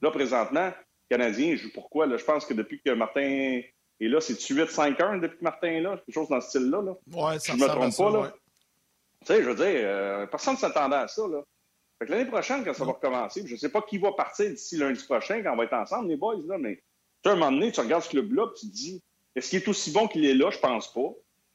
là, 0.00 0.10
présentement, 0.10 0.66
les 1.10 1.16
Canadiens 1.16 1.56
jouent 1.56 1.72
pourquoi? 1.74 2.06
Là, 2.06 2.16
je 2.16 2.24
pense 2.24 2.44
que 2.46 2.54
depuis 2.54 2.80
que 2.80 2.90
Martin 2.90 3.22
est 3.22 4.08
là, 4.08 4.20
c'est 4.20 4.34
8-5-1 4.34 5.20
depuis 5.20 5.38
que 5.38 5.44
Martin 5.44 5.68
est 5.68 5.80
là, 5.80 5.96
quelque 5.96 6.14
chose 6.14 6.28
dans 6.28 6.40
ce 6.40 6.48
style-là. 6.48 6.82
Là? 6.82 6.92
Ouais, 7.12 7.38
ça 7.40 7.54
je 7.54 7.58
me 7.58 7.66
trompe 7.66 7.96
pas. 7.96 8.10
Là. 8.10 8.32
Tu 9.20 9.26
sais, 9.26 9.42
je 9.42 9.48
veux 9.48 9.56
dire, 9.56 9.66
euh, 9.66 10.26
personne 10.26 10.54
ne 10.54 10.58
s'attendait 10.58 10.96
à 10.96 11.08
ça. 11.08 11.26
Là. 11.26 11.42
Fait 11.98 12.06
que 12.06 12.12
l'année 12.12 12.30
prochaine, 12.30 12.64
quand 12.64 12.74
ça 12.74 12.84
va 12.84 12.92
recommencer, 12.92 13.44
je 13.44 13.54
ne 13.54 13.58
sais 13.58 13.70
pas 13.70 13.82
qui 13.82 13.98
va 13.98 14.12
partir 14.12 14.48
d'ici 14.48 14.76
lundi 14.76 15.02
prochain, 15.04 15.42
quand 15.42 15.52
on 15.52 15.56
va 15.56 15.64
être 15.64 15.72
ensemble, 15.72 16.08
les 16.08 16.16
boys, 16.16 16.36
là, 16.46 16.56
mais 16.56 16.80
tu 17.24 17.28
à 17.28 17.32
un 17.32 17.34
moment 17.34 17.50
donné, 17.50 17.72
tu 17.72 17.80
regardes 17.80 18.04
ce 18.04 18.10
club-là, 18.10 18.46
tu 18.58 18.68
te 18.68 18.72
dis, 18.72 19.02
est-ce 19.34 19.50
qu'il 19.50 19.60
est 19.60 19.68
aussi 19.68 19.90
bon 19.90 20.06
qu'il 20.06 20.24
est 20.24 20.34
là? 20.34 20.50
Je 20.50 20.58
pense 20.58 20.92
pas. 20.92 21.10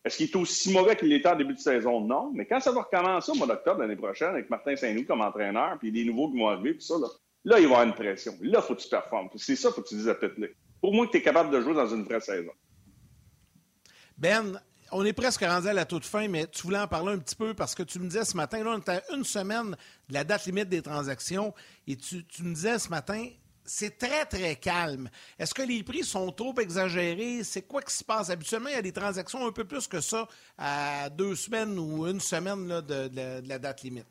Est-ce 0.05 0.17
qu'il 0.17 0.29
est 0.29 0.35
aussi 0.35 0.71
mauvais 0.71 0.95
qu'il 0.95 1.13
était 1.13 1.29
en 1.29 1.35
début 1.35 1.53
de 1.53 1.59
saison? 1.59 2.01
Non. 2.01 2.31
Mais 2.33 2.45
quand 2.45 2.59
ça 2.59 2.71
va 2.71 2.81
recommencer 2.81 3.31
au 3.31 3.35
mois 3.35 3.47
d'octobre 3.47 3.79
l'année 3.79 3.95
prochaine 3.95 4.29
avec 4.29 4.49
Martin 4.49 4.75
Saint-Louis 4.75 5.05
comme 5.05 5.21
entraîneur, 5.21 5.77
puis 5.79 5.91
des 5.91 6.03
nouveaux 6.03 6.29
qui 6.29 6.37
vont 6.37 6.49
arriver, 6.49 6.73
puis 6.73 6.83
ça, 6.83 6.95
là, 6.99 7.07
là, 7.45 7.59
il 7.59 7.63
va 7.67 7.69
y 7.69 7.73
avoir 7.73 7.83
une 7.83 7.93
pression. 7.93 8.33
Là, 8.41 8.59
il 8.61 8.67
faut 8.67 8.75
que 8.75 8.81
tu 8.81 8.89
performes. 8.89 9.29
C'est 9.35 9.55
ça, 9.55 9.69
il 9.69 9.75
faut 9.75 9.81
que 9.81 9.87
tu 9.87 9.95
dises 9.95 10.09
à 10.09 10.15
Petlik. 10.15 10.51
Pour 10.81 10.93
moi, 10.93 11.05
que 11.07 11.11
tu 11.11 11.17
es 11.17 11.21
capable 11.21 11.51
de 11.51 11.61
jouer 11.61 11.73
dans 11.73 11.87
une 11.87 12.03
vraie 12.03 12.19
saison. 12.19 12.51
Ben, 14.17 14.59
on 14.91 15.05
est 15.05 15.13
presque 15.13 15.41
rendu 15.41 15.67
à 15.67 15.73
la 15.73 15.85
toute 15.85 16.05
fin, 16.05 16.27
mais 16.27 16.47
tu 16.47 16.63
voulais 16.63 16.79
en 16.79 16.87
parler 16.87 17.13
un 17.13 17.17
petit 17.17 17.35
peu 17.35 17.53
parce 17.53 17.73
que 17.73 17.83
tu 17.83 17.99
me 17.99 18.07
disais 18.07 18.25
ce 18.25 18.35
matin, 18.35 18.61
là, 18.63 18.71
on 18.75 18.79
était 18.79 18.91
à 18.91 19.01
une 19.15 19.23
semaine 19.23 19.71
de 20.09 20.13
la 20.13 20.25
date 20.25 20.45
limite 20.45 20.67
des 20.67 20.81
transactions, 20.81 21.53
et 21.87 21.95
tu, 21.95 22.25
tu 22.25 22.43
me 22.43 22.53
disais 22.53 22.77
ce 22.77 22.89
matin, 22.89 23.25
c'est 23.66 23.97
très, 23.97 24.26
très 24.26 24.55
calme. 24.55 25.09
Est-ce 25.39 25.53
que 25.53 25.61
les 25.61 25.84
prix 25.84 26.03
sont 26.03 26.32
trop 26.32 26.53
exagérés? 26.59 27.43
C'est 27.43 27.64
quoi 27.64 27.82
qui 27.82 27.93
se 27.93 28.03
passe? 28.03 28.30
Habituellement, 28.30 28.70
il 28.70 28.76
y 28.76 28.80
a 28.80 28.82
des 28.82 28.91
transactions 28.91 29.45
un 29.45 29.51
peu 29.51 29.64
plus 29.64 29.88
que 29.88 30.01
ça 30.01 30.28
à 30.57 31.09
deux 31.09 31.36
semaines 31.36 31.78
ou 31.80 32.07
une 32.07 32.20
semaine 32.20 32.68
de, 32.82 33.47
la 33.47 33.59
date 33.59 33.84
limite. 33.84 34.07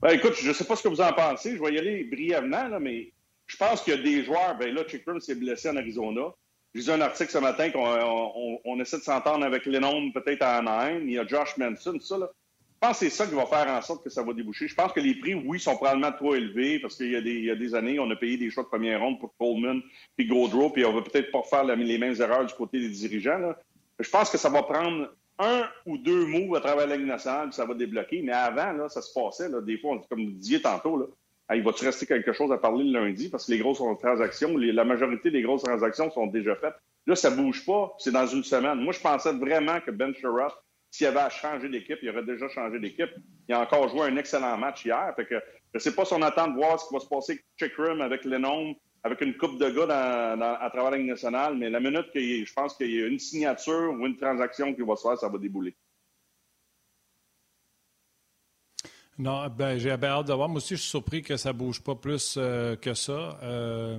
Ben, 0.00 0.10
écoute, 0.10 0.34
je 0.34 0.48
ne 0.48 0.52
sais 0.52 0.64
pas 0.64 0.76
ce 0.76 0.82
que 0.82 0.88
vous 0.88 1.00
en 1.00 1.12
pensez. 1.12 1.56
Je 1.56 1.62
vais 1.62 1.74
y 1.74 1.78
aller 1.78 2.04
brièvement, 2.04 2.78
mais 2.80 3.12
je 3.46 3.56
pense 3.56 3.82
qu'il 3.82 3.94
y 3.94 3.98
a 3.98 4.02
des 4.02 4.24
joueurs. 4.24 4.56
Ben 4.56 4.72
là, 4.74 4.82
Chickram 4.86 5.20
s'est 5.20 5.34
blessé 5.34 5.70
en 5.70 5.76
Arizona. 5.76 6.32
J'ai 6.74 6.82
lu 6.82 6.90
un 6.90 7.00
article 7.00 7.30
ce 7.30 7.38
matin 7.38 7.70
qu'on 7.70 8.80
essaie 8.80 8.98
de 8.98 9.02
s'entendre 9.02 9.44
avec 9.44 9.66
Lennon 9.66 10.12
peut-être 10.12 10.42
à 10.42 10.58
Anaheim. 10.58 11.00
Il 11.04 11.12
y 11.12 11.18
a 11.18 11.26
Josh 11.26 11.56
Manson, 11.56 11.94
tout 11.94 12.00
ça. 12.00 12.18
Là. 12.18 12.30
Je 12.80 12.86
pense 12.86 13.00
que 13.00 13.08
c'est 13.08 13.10
ça 13.10 13.26
qui 13.26 13.34
va 13.34 13.44
faire 13.44 13.66
en 13.68 13.82
sorte 13.82 14.04
que 14.04 14.10
ça 14.10 14.22
va 14.22 14.32
déboucher. 14.32 14.68
Je 14.68 14.74
pense 14.76 14.92
que 14.92 15.00
les 15.00 15.16
prix, 15.16 15.34
oui, 15.34 15.58
sont 15.58 15.74
probablement 15.74 16.12
trop 16.12 16.36
élevés 16.36 16.78
parce 16.78 16.94
qu'il 16.94 17.10
y, 17.10 17.50
a 17.50 17.56
des 17.56 17.74
années, 17.74 17.98
on 17.98 18.08
a 18.08 18.14
payé 18.14 18.36
des 18.36 18.50
choix 18.50 18.62
de 18.62 18.68
première 18.68 19.00
ronde 19.00 19.18
pour 19.18 19.36
Coleman 19.36 19.82
puis 20.16 20.26
Gaudreau, 20.26 20.70
puis 20.70 20.84
on 20.84 20.92
va 20.92 21.02
peut-être 21.02 21.32
pas 21.32 21.42
faire 21.42 21.64
les 21.64 21.98
mêmes 21.98 22.14
erreurs 22.20 22.46
du 22.46 22.54
côté 22.54 22.78
des 22.78 22.88
dirigeants. 22.88 23.52
Je 23.98 24.08
pense 24.08 24.30
que 24.30 24.38
ça 24.38 24.48
va 24.48 24.62
prendre 24.62 25.12
un 25.40 25.68
ou 25.86 25.98
deux 25.98 26.24
mots 26.26 26.54
à 26.54 26.60
travers 26.60 26.86
la 26.86 26.96
nationale, 26.98 27.48
puis 27.48 27.56
ça 27.56 27.64
va 27.64 27.74
débloquer. 27.74 28.22
Mais 28.22 28.32
avant, 28.32 28.70
là, 28.70 28.88
ça 28.88 29.02
se 29.02 29.12
passait. 29.12 29.48
Là, 29.48 29.60
des 29.60 29.76
fois, 29.78 30.00
comme 30.08 30.24
vous 30.24 30.30
disiez 30.30 30.62
tantôt, 30.62 30.98
là, 30.98 31.06
il 31.56 31.64
va-tu 31.64 31.84
rester 31.84 32.06
quelque 32.06 32.32
chose 32.32 32.52
à 32.52 32.58
parler 32.58 32.84
le 32.84 32.92
lundi? 32.92 33.28
Parce 33.28 33.46
que 33.46 33.52
les 33.52 33.58
grosses 33.58 33.82
transactions, 33.98 34.56
la 34.56 34.84
majorité 34.84 35.32
des 35.32 35.42
grosses 35.42 35.64
transactions 35.64 36.12
sont 36.12 36.28
déjà 36.28 36.54
faites. 36.54 36.74
Là, 37.08 37.16
ça 37.16 37.30
bouge 37.30 37.66
pas. 37.66 37.92
C'est 37.98 38.12
dans 38.12 38.26
une 38.26 38.44
semaine. 38.44 38.78
Moi, 38.80 38.92
je 38.92 39.00
pensais 39.00 39.32
vraiment 39.32 39.80
que 39.80 39.90
Ben 39.90 40.14
Sherratt 40.14 40.54
s'il 40.90 41.06
avait 41.06 41.20
à 41.20 41.30
changer 41.30 41.68
d'équipe, 41.68 41.98
il 42.02 42.10
aurait 42.10 42.24
déjà 42.24 42.48
changé 42.48 42.78
d'équipe. 42.78 43.10
Il 43.48 43.54
a 43.54 43.60
encore 43.60 43.88
joué 43.88 44.02
un 44.02 44.16
excellent 44.16 44.56
match 44.56 44.84
hier. 44.84 45.12
Fait 45.16 45.26
que 45.26 45.34
je 45.34 45.40
ne 45.74 45.78
sais 45.78 45.94
pas 45.94 46.04
si 46.04 46.14
on 46.14 46.22
attend 46.22 46.48
de 46.48 46.54
voir 46.54 46.80
ce 46.80 46.88
qui 46.88 46.94
va 46.94 47.00
se 47.00 47.08
passer 47.08 47.32
avec 47.32 47.44
Chickrim, 47.58 48.00
avec 48.00 48.24
Lennon, 48.24 48.74
avec 49.04 49.20
une 49.20 49.36
coupe 49.36 49.58
de 49.58 49.68
gars 49.70 50.34
à 50.60 50.70
travers 50.70 50.90
la 50.90 50.96
Ligue 50.96 51.08
nationale, 51.08 51.56
mais 51.56 51.70
la 51.70 51.80
minute 51.80 52.10
que 52.12 52.20
je 52.20 52.52
pense 52.52 52.74
qu'il 52.76 52.90
y 52.90 53.02
a 53.02 53.06
une 53.06 53.18
signature 53.18 53.92
ou 53.92 54.06
une 54.06 54.16
transaction 54.16 54.74
qui 54.74 54.82
va 54.82 54.96
se 54.96 55.02
faire, 55.02 55.18
ça 55.18 55.28
va 55.28 55.38
débouler. 55.38 55.76
Non, 59.18 59.48
ben, 59.48 59.78
j'ai 59.78 59.90
hâte 59.90 60.28
de 60.28 60.32
voir. 60.32 60.48
Moi 60.48 60.58
aussi, 60.58 60.76
je 60.76 60.80
suis 60.80 60.90
surpris 60.90 61.22
que 61.22 61.36
ça 61.36 61.52
bouge 61.52 61.82
pas 61.82 61.96
plus 61.96 62.36
euh, 62.38 62.76
que 62.76 62.94
ça. 62.94 63.38
Euh, 63.42 63.98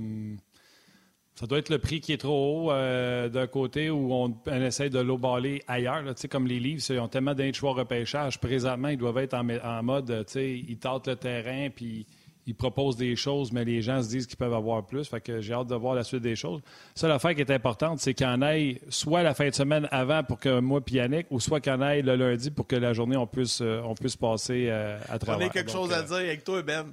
ça 1.39 1.47
doit 1.47 1.59
être 1.59 1.69
le 1.69 1.79
prix 1.79 2.01
qui 2.01 2.11
est 2.11 2.17
trop 2.17 2.65
haut 2.65 2.71
euh, 2.73 3.29
d'un 3.29 3.47
côté 3.47 3.89
où 3.89 4.13
on, 4.13 4.35
essaie 4.51 4.89
de 4.89 4.99
l'eau-baller 4.99 5.63
ailleurs. 5.69 6.01
Là, 6.01 6.13
comme 6.29 6.47
les 6.47 6.59
livres, 6.59 6.81
ils 6.89 6.99
ont 6.99 7.07
tellement 7.07 7.33
d'un 7.33 7.53
choix 7.53 7.71
repêchage. 7.71 8.41
Présentement, 8.41 8.89
ils 8.89 8.97
doivent 8.97 9.19
être 9.19 9.35
en, 9.35 9.47
en 9.47 9.81
mode, 9.81 10.25
ils 10.35 10.77
tentent 10.77 11.07
le 11.07 11.15
terrain, 11.15 11.69
puis 11.73 12.05
ils 12.45 12.55
proposent 12.55 12.97
des 12.97 13.15
choses, 13.15 13.53
mais 13.53 13.63
les 13.63 13.81
gens 13.81 14.03
se 14.03 14.09
disent 14.09 14.27
qu'ils 14.27 14.35
peuvent 14.35 14.53
avoir 14.53 14.85
plus. 14.85 15.07
Fait 15.07 15.21
que 15.21 15.39
j'ai 15.39 15.53
hâte 15.53 15.67
de 15.67 15.75
voir 15.75 15.95
la 15.95 16.03
suite 16.03 16.23
des 16.23 16.35
choses. 16.35 16.59
Ça, 16.93 17.07
l'affaire 17.07 17.33
qui 17.33 17.39
est 17.39 17.51
importante, 17.51 17.99
c'est 18.01 18.21
en 18.21 18.41
ait 18.41 18.81
soit 18.89 19.23
la 19.23 19.33
fin 19.33 19.47
de 19.47 19.55
semaine 19.55 19.87
avant 19.91 20.25
pour 20.25 20.39
que 20.39 20.59
moi 20.59 20.81
et 20.85 20.93
Yannick, 20.93 21.27
ou 21.29 21.39
soit 21.39 21.65
en 21.69 21.81
ait 21.83 22.01
le 22.01 22.17
lundi 22.17 22.51
pour 22.51 22.67
que 22.67 22.75
la 22.75 22.91
journée, 22.91 23.15
on 23.15 23.27
puisse, 23.27 23.61
euh, 23.61 23.81
on 23.85 23.95
puisse 23.95 24.17
passer 24.17 24.67
euh, 24.67 24.99
à 25.07 25.17
travers. 25.17 25.47
On 25.47 25.49
a 25.49 25.53
quelque 25.53 25.71
chose 25.71 25.93
à 25.93 26.01
dire 26.01 26.17
avec 26.17 26.43
toi, 26.43 26.61
Ben. 26.63 26.87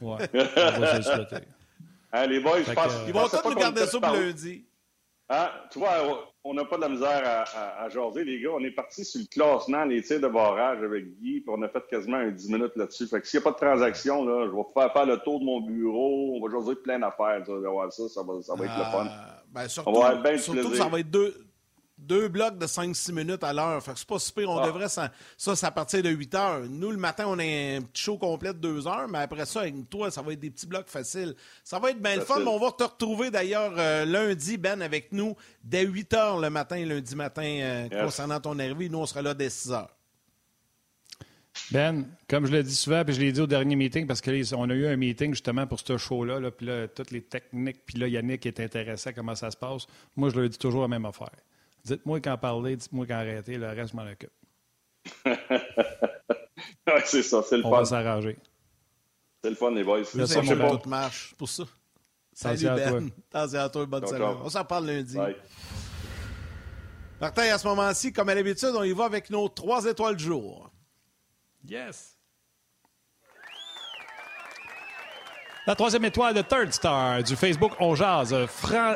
Ouais, 0.00 0.18
on 0.32 0.78
va 0.78 1.02
se 1.02 1.40
Hein, 2.12 2.26
les 2.26 2.40
boys, 2.40 2.62
je 2.62 2.72
pense, 2.72 2.92
Ils 3.06 3.12
vont 3.12 3.28
tous 3.28 3.48
nous 3.48 3.54
garder 3.54 3.86
ça 3.86 4.00
pour 4.00 4.12
lundi. 4.12 4.64
Hein? 5.30 5.50
Tu 5.70 5.78
vois, 5.78 6.30
on 6.42 6.54
n'a 6.54 6.64
pas 6.64 6.76
de 6.76 6.82
la 6.82 6.88
misère 6.88 7.22
à, 7.24 7.84
à, 7.84 7.88
jaser, 7.90 8.24
les 8.24 8.40
gars. 8.40 8.50
On 8.54 8.64
est 8.64 8.70
parti 8.70 9.04
sur 9.04 9.20
le 9.20 9.26
classement, 9.26 9.84
les 9.84 10.02
tirs 10.02 10.20
de 10.20 10.28
barrage 10.28 10.82
avec 10.82 11.04
Guy, 11.18 11.40
puis 11.40 11.48
on 11.48 11.60
a 11.60 11.68
fait 11.68 11.86
quasiment 11.90 12.16
un 12.16 12.30
10 12.30 12.50
minutes 12.50 12.76
là-dessus. 12.76 13.06
Fait 13.06 13.20
que 13.20 13.26
s'il 13.26 13.38
n'y 13.38 13.46
a 13.46 13.50
pas 13.50 13.60
de 13.60 13.66
transaction, 13.66 14.24
là, 14.24 14.46
je 14.46 14.56
vais 14.56 14.62
faire, 14.72 14.92
faire 14.92 15.04
le 15.06 15.18
tour 15.18 15.40
de 15.40 15.44
mon 15.44 15.60
bureau. 15.60 16.34
On 16.36 16.46
va 16.46 16.58
jaser 16.58 16.76
plein 16.76 16.98
d'affaires. 16.98 17.44
Ça, 17.44 18.08
ça, 18.08 18.22
va, 18.22 18.40
ça 18.40 18.54
va 18.54 18.64
être 18.64 18.78
le 18.78 18.84
fun. 18.84 19.06
Ah, 19.10 19.42
ben, 19.50 19.68
surtout, 19.68 19.90
on 19.90 20.00
va 20.00 20.08
avoir 20.08 20.38
surtout 20.38 20.74
ça 20.74 20.88
va 20.88 21.00
être 21.00 21.10
deux, 21.10 21.34
deux 22.08 22.28
blocs 22.28 22.58
de 22.58 22.66
5-6 22.66 23.12
minutes 23.12 23.44
à 23.44 23.52
l'heure. 23.52 23.82
Fait 23.82 23.92
que 23.92 23.98
c'est 23.98 24.08
pas 24.08 24.18
super. 24.18 24.48
On 24.48 24.58
ah. 24.58 24.66
devrait, 24.66 24.88
ça, 24.88 25.12
ça 25.36 25.54
c'est 25.54 25.66
à 25.66 25.70
partir 25.70 26.02
de 26.02 26.08
8 26.08 26.34
heures. 26.34 26.60
Nous, 26.68 26.90
le 26.90 26.96
matin, 26.96 27.24
on 27.28 27.38
a 27.38 27.42
un 27.42 27.82
petit 27.82 28.02
show 28.02 28.16
complet 28.16 28.52
de 28.54 28.58
2 28.58 28.86
heures, 28.86 29.06
mais 29.08 29.18
après 29.18 29.46
ça, 29.46 29.60
avec 29.60 29.88
toi, 29.90 30.10
ça 30.10 30.22
va 30.22 30.32
être 30.32 30.40
des 30.40 30.50
petits 30.50 30.66
blocs 30.66 30.88
faciles. 30.88 31.34
Ça 31.62 31.78
va 31.78 31.90
être 31.90 32.00
bien 32.00 32.16
le 32.16 32.22
fun. 32.22 32.44
on 32.46 32.58
va 32.58 32.72
te 32.72 32.84
retrouver 32.84 33.30
d'ailleurs 33.30 33.74
euh, 33.76 34.04
lundi, 34.04 34.56
Ben, 34.56 34.80
avec 34.80 35.12
nous, 35.12 35.36
dès 35.62 35.84
8 35.84 36.14
heures 36.14 36.38
le 36.38 36.50
matin, 36.50 36.84
lundi 36.84 37.14
matin, 37.14 37.42
euh, 37.42 37.88
concernant 38.04 38.40
ton 38.40 38.58
arrivée. 38.58 38.88
Nous, 38.88 38.98
on 38.98 39.06
sera 39.06 39.22
là 39.22 39.34
dès 39.34 39.50
6 39.50 39.72
heures. 39.72 39.94
Ben, 41.70 42.06
comme 42.28 42.46
je 42.46 42.52
l'ai 42.52 42.62
dit 42.62 42.74
souvent, 42.74 43.04
puis 43.04 43.14
je 43.14 43.20
l'ai 43.20 43.32
dit 43.32 43.40
au 43.40 43.46
dernier 43.46 43.76
meeting, 43.76 44.06
parce 44.06 44.20
qu'on 44.22 44.70
a 44.70 44.74
eu 44.74 44.86
un 44.86 44.96
meeting 44.96 45.32
justement 45.32 45.66
pour 45.66 45.80
ce 45.80 45.98
show-là, 45.98 46.40
là, 46.40 46.50
puis 46.50 46.66
là, 46.66 46.88
toutes 46.88 47.10
les 47.10 47.20
techniques, 47.20 47.84
puis 47.84 47.98
là, 47.98 48.08
Yannick 48.08 48.46
est 48.46 48.60
intéressé 48.60 49.10
à 49.10 49.12
comment 49.12 49.34
ça 49.34 49.50
se 49.50 49.56
passe. 49.56 49.86
Moi, 50.16 50.30
je 50.30 50.40
lui 50.40 50.48
dis 50.48 50.58
toujours 50.58 50.82
la 50.82 50.88
même 50.88 51.04
affaire. 51.04 51.32
Dites-moi 51.88 52.20
quand 52.20 52.36
parler, 52.36 52.76
dites-moi 52.76 53.06
quand 53.06 53.14
arrêter, 53.14 53.56
le 53.56 53.68
reste, 53.68 53.92
je 53.92 53.96
m'en 53.96 54.06
occupe. 54.06 54.30
c'est 57.06 57.22
ça, 57.22 57.42
c'est 57.48 57.56
le 57.56 57.64
On 57.64 57.70
fun. 57.70 57.76
On 57.76 57.80
va 57.80 57.84
s'arranger. 57.86 58.36
C'est 59.42 59.50
le 59.50 59.56
fun, 59.56 59.70
les 59.70 59.84
boys. 59.84 60.04
C'est 60.04 60.26
ça, 60.26 60.42
mon 60.42 60.76
tout 60.76 60.88
marche 60.88 61.34
pour 61.38 61.48
ça. 61.48 61.64
Salut, 62.32 62.66
Ben. 62.66 63.10
À 63.32 63.68
toi, 63.68 63.86
bonne 63.86 64.06
semaine. 64.06 64.36
On 64.44 64.50
s'en 64.50 64.64
parle 64.64 64.86
lundi. 64.86 65.16
Martin, 67.20 67.42
à 67.42 67.58
ce 67.58 67.66
moment-ci, 67.66 68.12
comme 68.12 68.28
à 68.28 68.34
l'habitude, 68.34 68.70
on 68.74 68.84
y 68.84 68.92
va 68.92 69.06
avec 69.06 69.30
nos 69.30 69.48
trois 69.48 69.84
étoiles 69.86 70.14
du 70.14 70.24
jour. 70.24 70.70
Yes! 71.66 72.16
La 75.66 75.74
troisième 75.74 76.04
étoile 76.04 76.32
de 76.34 76.42
Third 76.42 76.72
Star 76.72 77.22
du 77.22 77.34
Facebook 77.34 77.72
On 77.80 77.94
Jazz, 77.94 78.34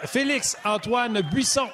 Félix-Antoine 0.05 1.21
Buisson. 1.23 1.69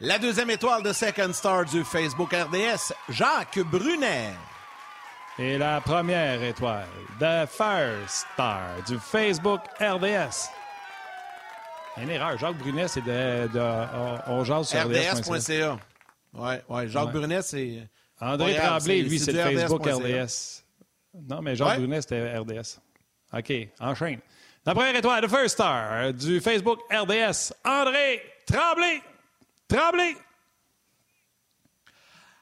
La 0.00 0.16
deuxième 0.16 0.48
étoile 0.50 0.84
de 0.84 0.92
Second 0.92 1.32
Star 1.32 1.64
du 1.64 1.82
Facebook 1.82 2.32
RDS, 2.32 2.92
Jacques 3.08 3.58
Brunet. 3.58 4.30
Et 5.40 5.58
la 5.58 5.80
première 5.80 6.40
étoile 6.40 6.86
de 7.20 7.44
First 7.46 8.26
Star 8.32 8.80
du 8.86 8.96
Facebook 9.00 9.60
RDS. 9.80 10.50
Une 12.00 12.10
erreur. 12.10 12.38
Jacques 12.38 12.58
Brunet, 12.58 12.86
c'est 12.86 13.00
de, 13.00 13.48
de, 13.48 14.28
On 14.28 14.44
Jazz 14.44 14.68
sur 14.68 14.84
RDS.ca. 14.84 15.78
Oui, 16.34 16.54
ouais. 16.68 16.88
Jacques 16.88 17.10
Brunet, 17.10 17.42
c'est. 17.42 17.88
André 18.20 18.54
Tremblay, 18.54 19.02
lui, 19.02 19.18
c'est 19.18 19.32
Facebook 19.32 19.84
RDS. 19.84 20.62
Non, 21.28 21.42
mais 21.42 21.56
Jacques 21.56 21.78
Brunet, 21.78 22.02
c'était 22.02 22.38
RDS. 22.38 22.78
OK, 23.32 23.52
enchaîne. 23.80 24.20
La 24.64 24.74
première 24.74 24.94
étoile 24.94 25.22
de 25.22 25.28
First 25.28 25.54
Star 25.54 26.12
du 26.12 26.40
Facebook 26.40 26.78
RDS, 26.88 27.52
André 27.64 28.22
Tremblay. 28.46 29.02
Tremblay! 29.68 30.27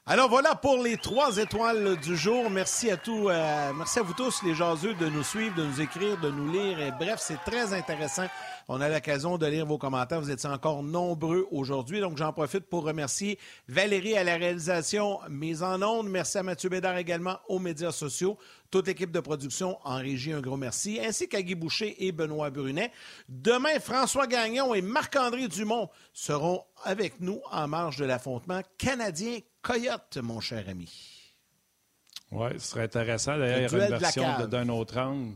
Alors 0.09 0.29
voilà 0.29 0.55
pour 0.55 0.81
les 0.81 0.95
trois 0.95 1.35
étoiles 1.35 1.97
du 1.97 2.15
jour. 2.15 2.49
Merci 2.49 2.89
à 2.89 2.95
tous, 2.95 3.27
euh, 3.27 3.73
merci 3.73 3.99
à 3.99 4.03
vous 4.03 4.13
tous 4.13 4.41
les 4.41 4.55
jaseux 4.55 4.93
de 4.93 5.09
nous 5.09 5.21
suivre, 5.21 5.53
de 5.55 5.65
nous 5.65 5.81
écrire, 5.81 6.17
de 6.21 6.29
nous 6.29 6.49
lire. 6.49 6.77
Bref, 6.97 7.17
c'est 7.19 7.43
très 7.45 7.73
intéressant. 7.73 8.25
On 8.69 8.79
a 8.79 8.87
l'occasion 8.87 9.37
de 9.37 9.45
lire 9.45 9.65
vos 9.65 9.77
commentaires. 9.77 10.21
Vous 10.21 10.31
êtes 10.31 10.45
encore 10.45 10.81
nombreux 10.81 11.45
aujourd'hui. 11.51 11.99
Donc 11.99 12.17
j'en 12.17 12.31
profite 12.31 12.69
pour 12.69 12.85
remercier 12.85 13.37
Valérie 13.67 14.17
à 14.17 14.23
la 14.23 14.37
réalisation 14.37 15.19
mise 15.29 15.61
en 15.61 15.81
ondes. 15.81 16.07
Merci 16.07 16.37
à 16.37 16.43
Mathieu 16.43 16.69
Bédard 16.69 16.95
également 16.95 17.39
aux 17.49 17.59
médias 17.59 17.91
sociaux. 17.91 18.37
Toute 18.71 18.87
l'équipe 18.87 19.11
de 19.11 19.19
production 19.19 19.77
en 19.83 19.97
régie, 19.97 20.31
un 20.31 20.41
gros 20.41 20.57
merci, 20.57 21.01
ainsi 21.03 21.27
qu'à 21.27 21.41
Guy 21.41 21.55
Boucher 21.55 22.05
et 22.05 22.13
Benoît 22.13 22.49
Brunet. 22.49 22.93
Demain, 23.27 23.79
François 23.81 24.27
Gagnon 24.27 24.73
et 24.73 24.81
Marc-André 24.81 25.49
Dumont 25.49 25.89
seront 26.13 26.63
avec 26.85 27.19
nous 27.19 27.41
en 27.51 27.67
marge 27.67 27.97
de 27.97 28.05
l'affrontement 28.05 28.61
canadien 28.77 29.39
Coyote, 29.67 30.17
mon 30.23 30.39
cher 30.39 30.63
ami. 30.69 30.89
Oui, 32.31 32.51
ce 32.57 32.67
serait 32.67 32.83
intéressant. 32.83 33.37
D'ailleurs, 33.37 33.69
il 33.69 33.73
y 33.73 33.75
aura 33.75 33.85
une 33.85 33.97
version 33.97 34.47
d'un 34.47 34.69
autre 34.69 34.97
angle. 34.97 35.35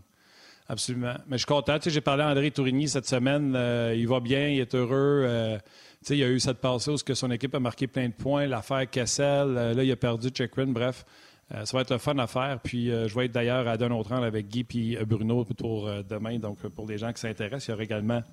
Absolument. 0.69 1.15
Mais 1.27 1.33
je 1.33 1.39
suis 1.39 1.45
content. 1.45 1.77
Tu 1.79 1.83
sais, 1.83 1.89
j'ai 1.89 1.99
parlé 1.99 2.23
à 2.23 2.29
André 2.29 2.49
Tourigny 2.49 2.87
cette 2.87 3.07
semaine. 3.07 3.53
Euh, 3.57 3.93
il 3.93 4.07
va 4.07 4.21
bien, 4.21 4.47
il 4.47 4.61
est 4.61 4.73
heureux. 4.73 5.25
Euh, 5.25 5.57
tu 5.57 5.65
sais, 6.03 6.17
il 6.17 6.23
a 6.23 6.29
eu 6.29 6.39
cette 6.39 6.59
passée 6.59 6.91
où 6.91 6.97
son 7.13 7.29
équipe 7.29 7.53
a 7.55 7.59
marqué 7.59 7.87
plein 7.87 8.07
de 8.07 8.13
points. 8.13 8.47
L'affaire 8.47 8.89
Kessel, 8.89 9.57
euh, 9.57 9.73
là, 9.73 9.83
il 9.83 9.91
a 9.91 9.97
perdu 9.97 10.29
Checkrin. 10.29 10.67
Bref, 10.67 11.05
ça 11.49 11.75
va 11.75 11.81
être 11.81 11.91
le 11.91 11.97
fun 11.97 12.17
à 12.17 12.27
faire. 12.27 12.61
Puis 12.63 12.87
je 12.87 13.13
vais 13.13 13.25
être 13.25 13.33
d'ailleurs 13.33 13.67
à 13.67 13.75
d'un 13.75 13.91
autre 13.91 14.13
avec 14.13 14.47
Guy 14.47 14.65
et 14.93 14.97
euh, 14.97 15.03
Bruno 15.03 15.43
pour 15.43 15.89
demain. 16.05 16.39
Donc, 16.39 16.65
pour 16.69 16.87
les 16.87 16.97
gens 16.97 17.11
qui 17.11 17.19
s'intéressent, 17.19 17.67
il 17.67 17.71
y 17.71 17.73
aura 17.73 17.83
également, 17.83 18.23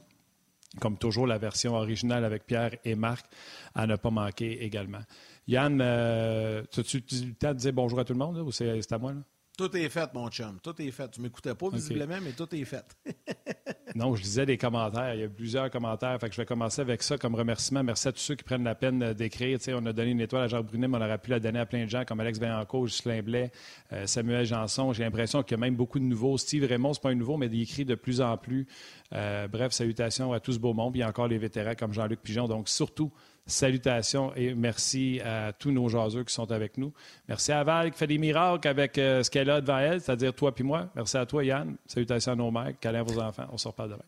comme 0.80 0.96
toujours, 0.96 1.26
la 1.26 1.38
version 1.38 1.74
originale 1.74 2.24
avec 2.24 2.46
Pierre 2.46 2.76
et 2.84 2.94
Marc 2.94 3.26
à 3.74 3.88
ne 3.88 3.96
pas 3.96 4.10
manquer 4.10 4.62
également. 4.62 5.00
Yann, 5.48 5.80
as-tu 5.80 6.98
le 6.98 7.34
temps 7.34 7.54
de 7.54 7.58
dire 7.58 7.72
bonjour 7.72 7.98
à 7.98 8.04
tout 8.04 8.12
le 8.12 8.18
monde 8.18 8.38
ou 8.38 8.52
c'est 8.52 8.92
à 8.92 8.98
moi? 8.98 9.12
Là? 9.12 9.20
Tout 9.58 9.76
est 9.76 9.88
fait, 9.88 10.14
mon 10.14 10.30
chum. 10.30 10.60
Tout 10.62 10.80
est 10.80 10.90
fait. 10.92 11.10
Tu 11.10 11.20
m'écoutais 11.20 11.52
pas, 11.52 11.68
visiblement, 11.68 12.18
mais 12.22 12.30
tout 12.30 12.46
est 12.54 12.64
fait. 12.64 12.96
non, 13.96 14.14
je 14.14 14.22
lisais 14.22 14.46
des 14.46 14.56
commentaires. 14.56 15.14
Il 15.14 15.20
y 15.20 15.24
a 15.24 15.28
plusieurs 15.28 15.68
commentaires. 15.68 16.16
Fait 16.20 16.28
que 16.28 16.34
je 16.36 16.40
vais 16.40 16.46
commencer 16.46 16.80
avec 16.80 17.02
ça 17.02 17.18
comme 17.18 17.34
remerciement. 17.34 17.82
Merci 17.82 18.06
à 18.06 18.12
tous 18.12 18.20
ceux 18.20 18.36
qui 18.36 18.44
prennent 18.44 18.62
la 18.62 18.76
peine 18.76 19.14
d'écrire. 19.14 19.58
on 19.70 19.84
a 19.86 19.92
donné 19.92 20.12
une 20.12 20.20
étoile 20.20 20.44
à 20.44 20.46
Jean 20.46 20.62
Brunet, 20.62 20.86
mais 20.86 20.98
on 20.98 21.00
aurait 21.00 21.18
pu 21.18 21.30
la 21.30 21.40
donner 21.40 21.58
à 21.58 21.66
plein 21.66 21.86
de 21.86 21.90
gens 21.90 22.04
comme 22.04 22.20
Alex 22.20 22.38
Vaillancourt, 22.38 22.86
Justin 22.86 23.20
Blais, 23.22 23.50
euh, 23.92 24.06
Samuel 24.06 24.46
Janson. 24.46 24.92
J'ai 24.92 25.02
l'impression 25.02 25.42
qu'il 25.42 25.56
y 25.56 25.60
a 25.60 25.60
même 25.60 25.74
beaucoup 25.74 25.98
de 25.98 26.04
nouveaux. 26.04 26.38
Steve 26.38 26.64
Raymond, 26.64 26.94
c'est 26.94 27.02
pas 27.02 27.10
un 27.10 27.16
nouveau, 27.16 27.36
mais 27.36 27.46
il 27.46 27.60
écrit 27.60 27.84
de 27.84 27.96
plus 27.96 28.20
en 28.20 28.36
plus. 28.36 28.68
Euh, 29.12 29.48
bref, 29.48 29.72
salutations 29.72 30.32
à 30.32 30.38
tout 30.38 30.52
ce 30.52 30.60
beau 30.60 30.72
monde. 30.72 30.92
Puis 30.92 31.00
il 31.00 31.02
y 31.02 31.04
a 31.04 31.08
encore 31.08 31.26
les 31.26 31.38
vétérans 31.38 31.74
comme 31.74 31.92
Jean-Luc 31.92 32.20
Pigeon. 32.20 32.46
Donc, 32.46 32.68
surtout, 32.68 33.10
Salutations 33.48 34.34
et 34.36 34.54
merci 34.54 35.20
à 35.24 35.52
tous 35.52 35.70
nos 35.70 35.88
jaseux 35.88 36.22
qui 36.22 36.34
sont 36.34 36.52
avec 36.52 36.76
nous. 36.76 36.92
Merci 37.28 37.50
à 37.50 37.64
Val 37.64 37.90
qui 37.90 37.98
fait 37.98 38.06
des 38.06 38.18
miracles 38.18 38.68
avec 38.68 38.98
euh, 38.98 39.22
ce 39.22 39.30
qu'elle 39.30 39.48
a 39.48 39.62
devant 39.62 39.78
elle, 39.78 40.00
c'est-à-dire 40.02 40.34
toi 40.34 40.54
puis 40.54 40.64
moi. 40.64 40.90
Merci 40.94 41.16
à 41.16 41.24
toi, 41.24 41.42
Yann. 41.42 41.76
Salutations 41.86 42.32
à 42.32 42.36
nos 42.36 42.50
mères, 42.50 42.74
câlins 42.78 43.00
à 43.00 43.02
vos 43.02 43.18
enfants. 43.18 43.46
On 43.50 43.56
se 43.56 43.66
reparle 43.66 43.90
demain. 43.90 44.04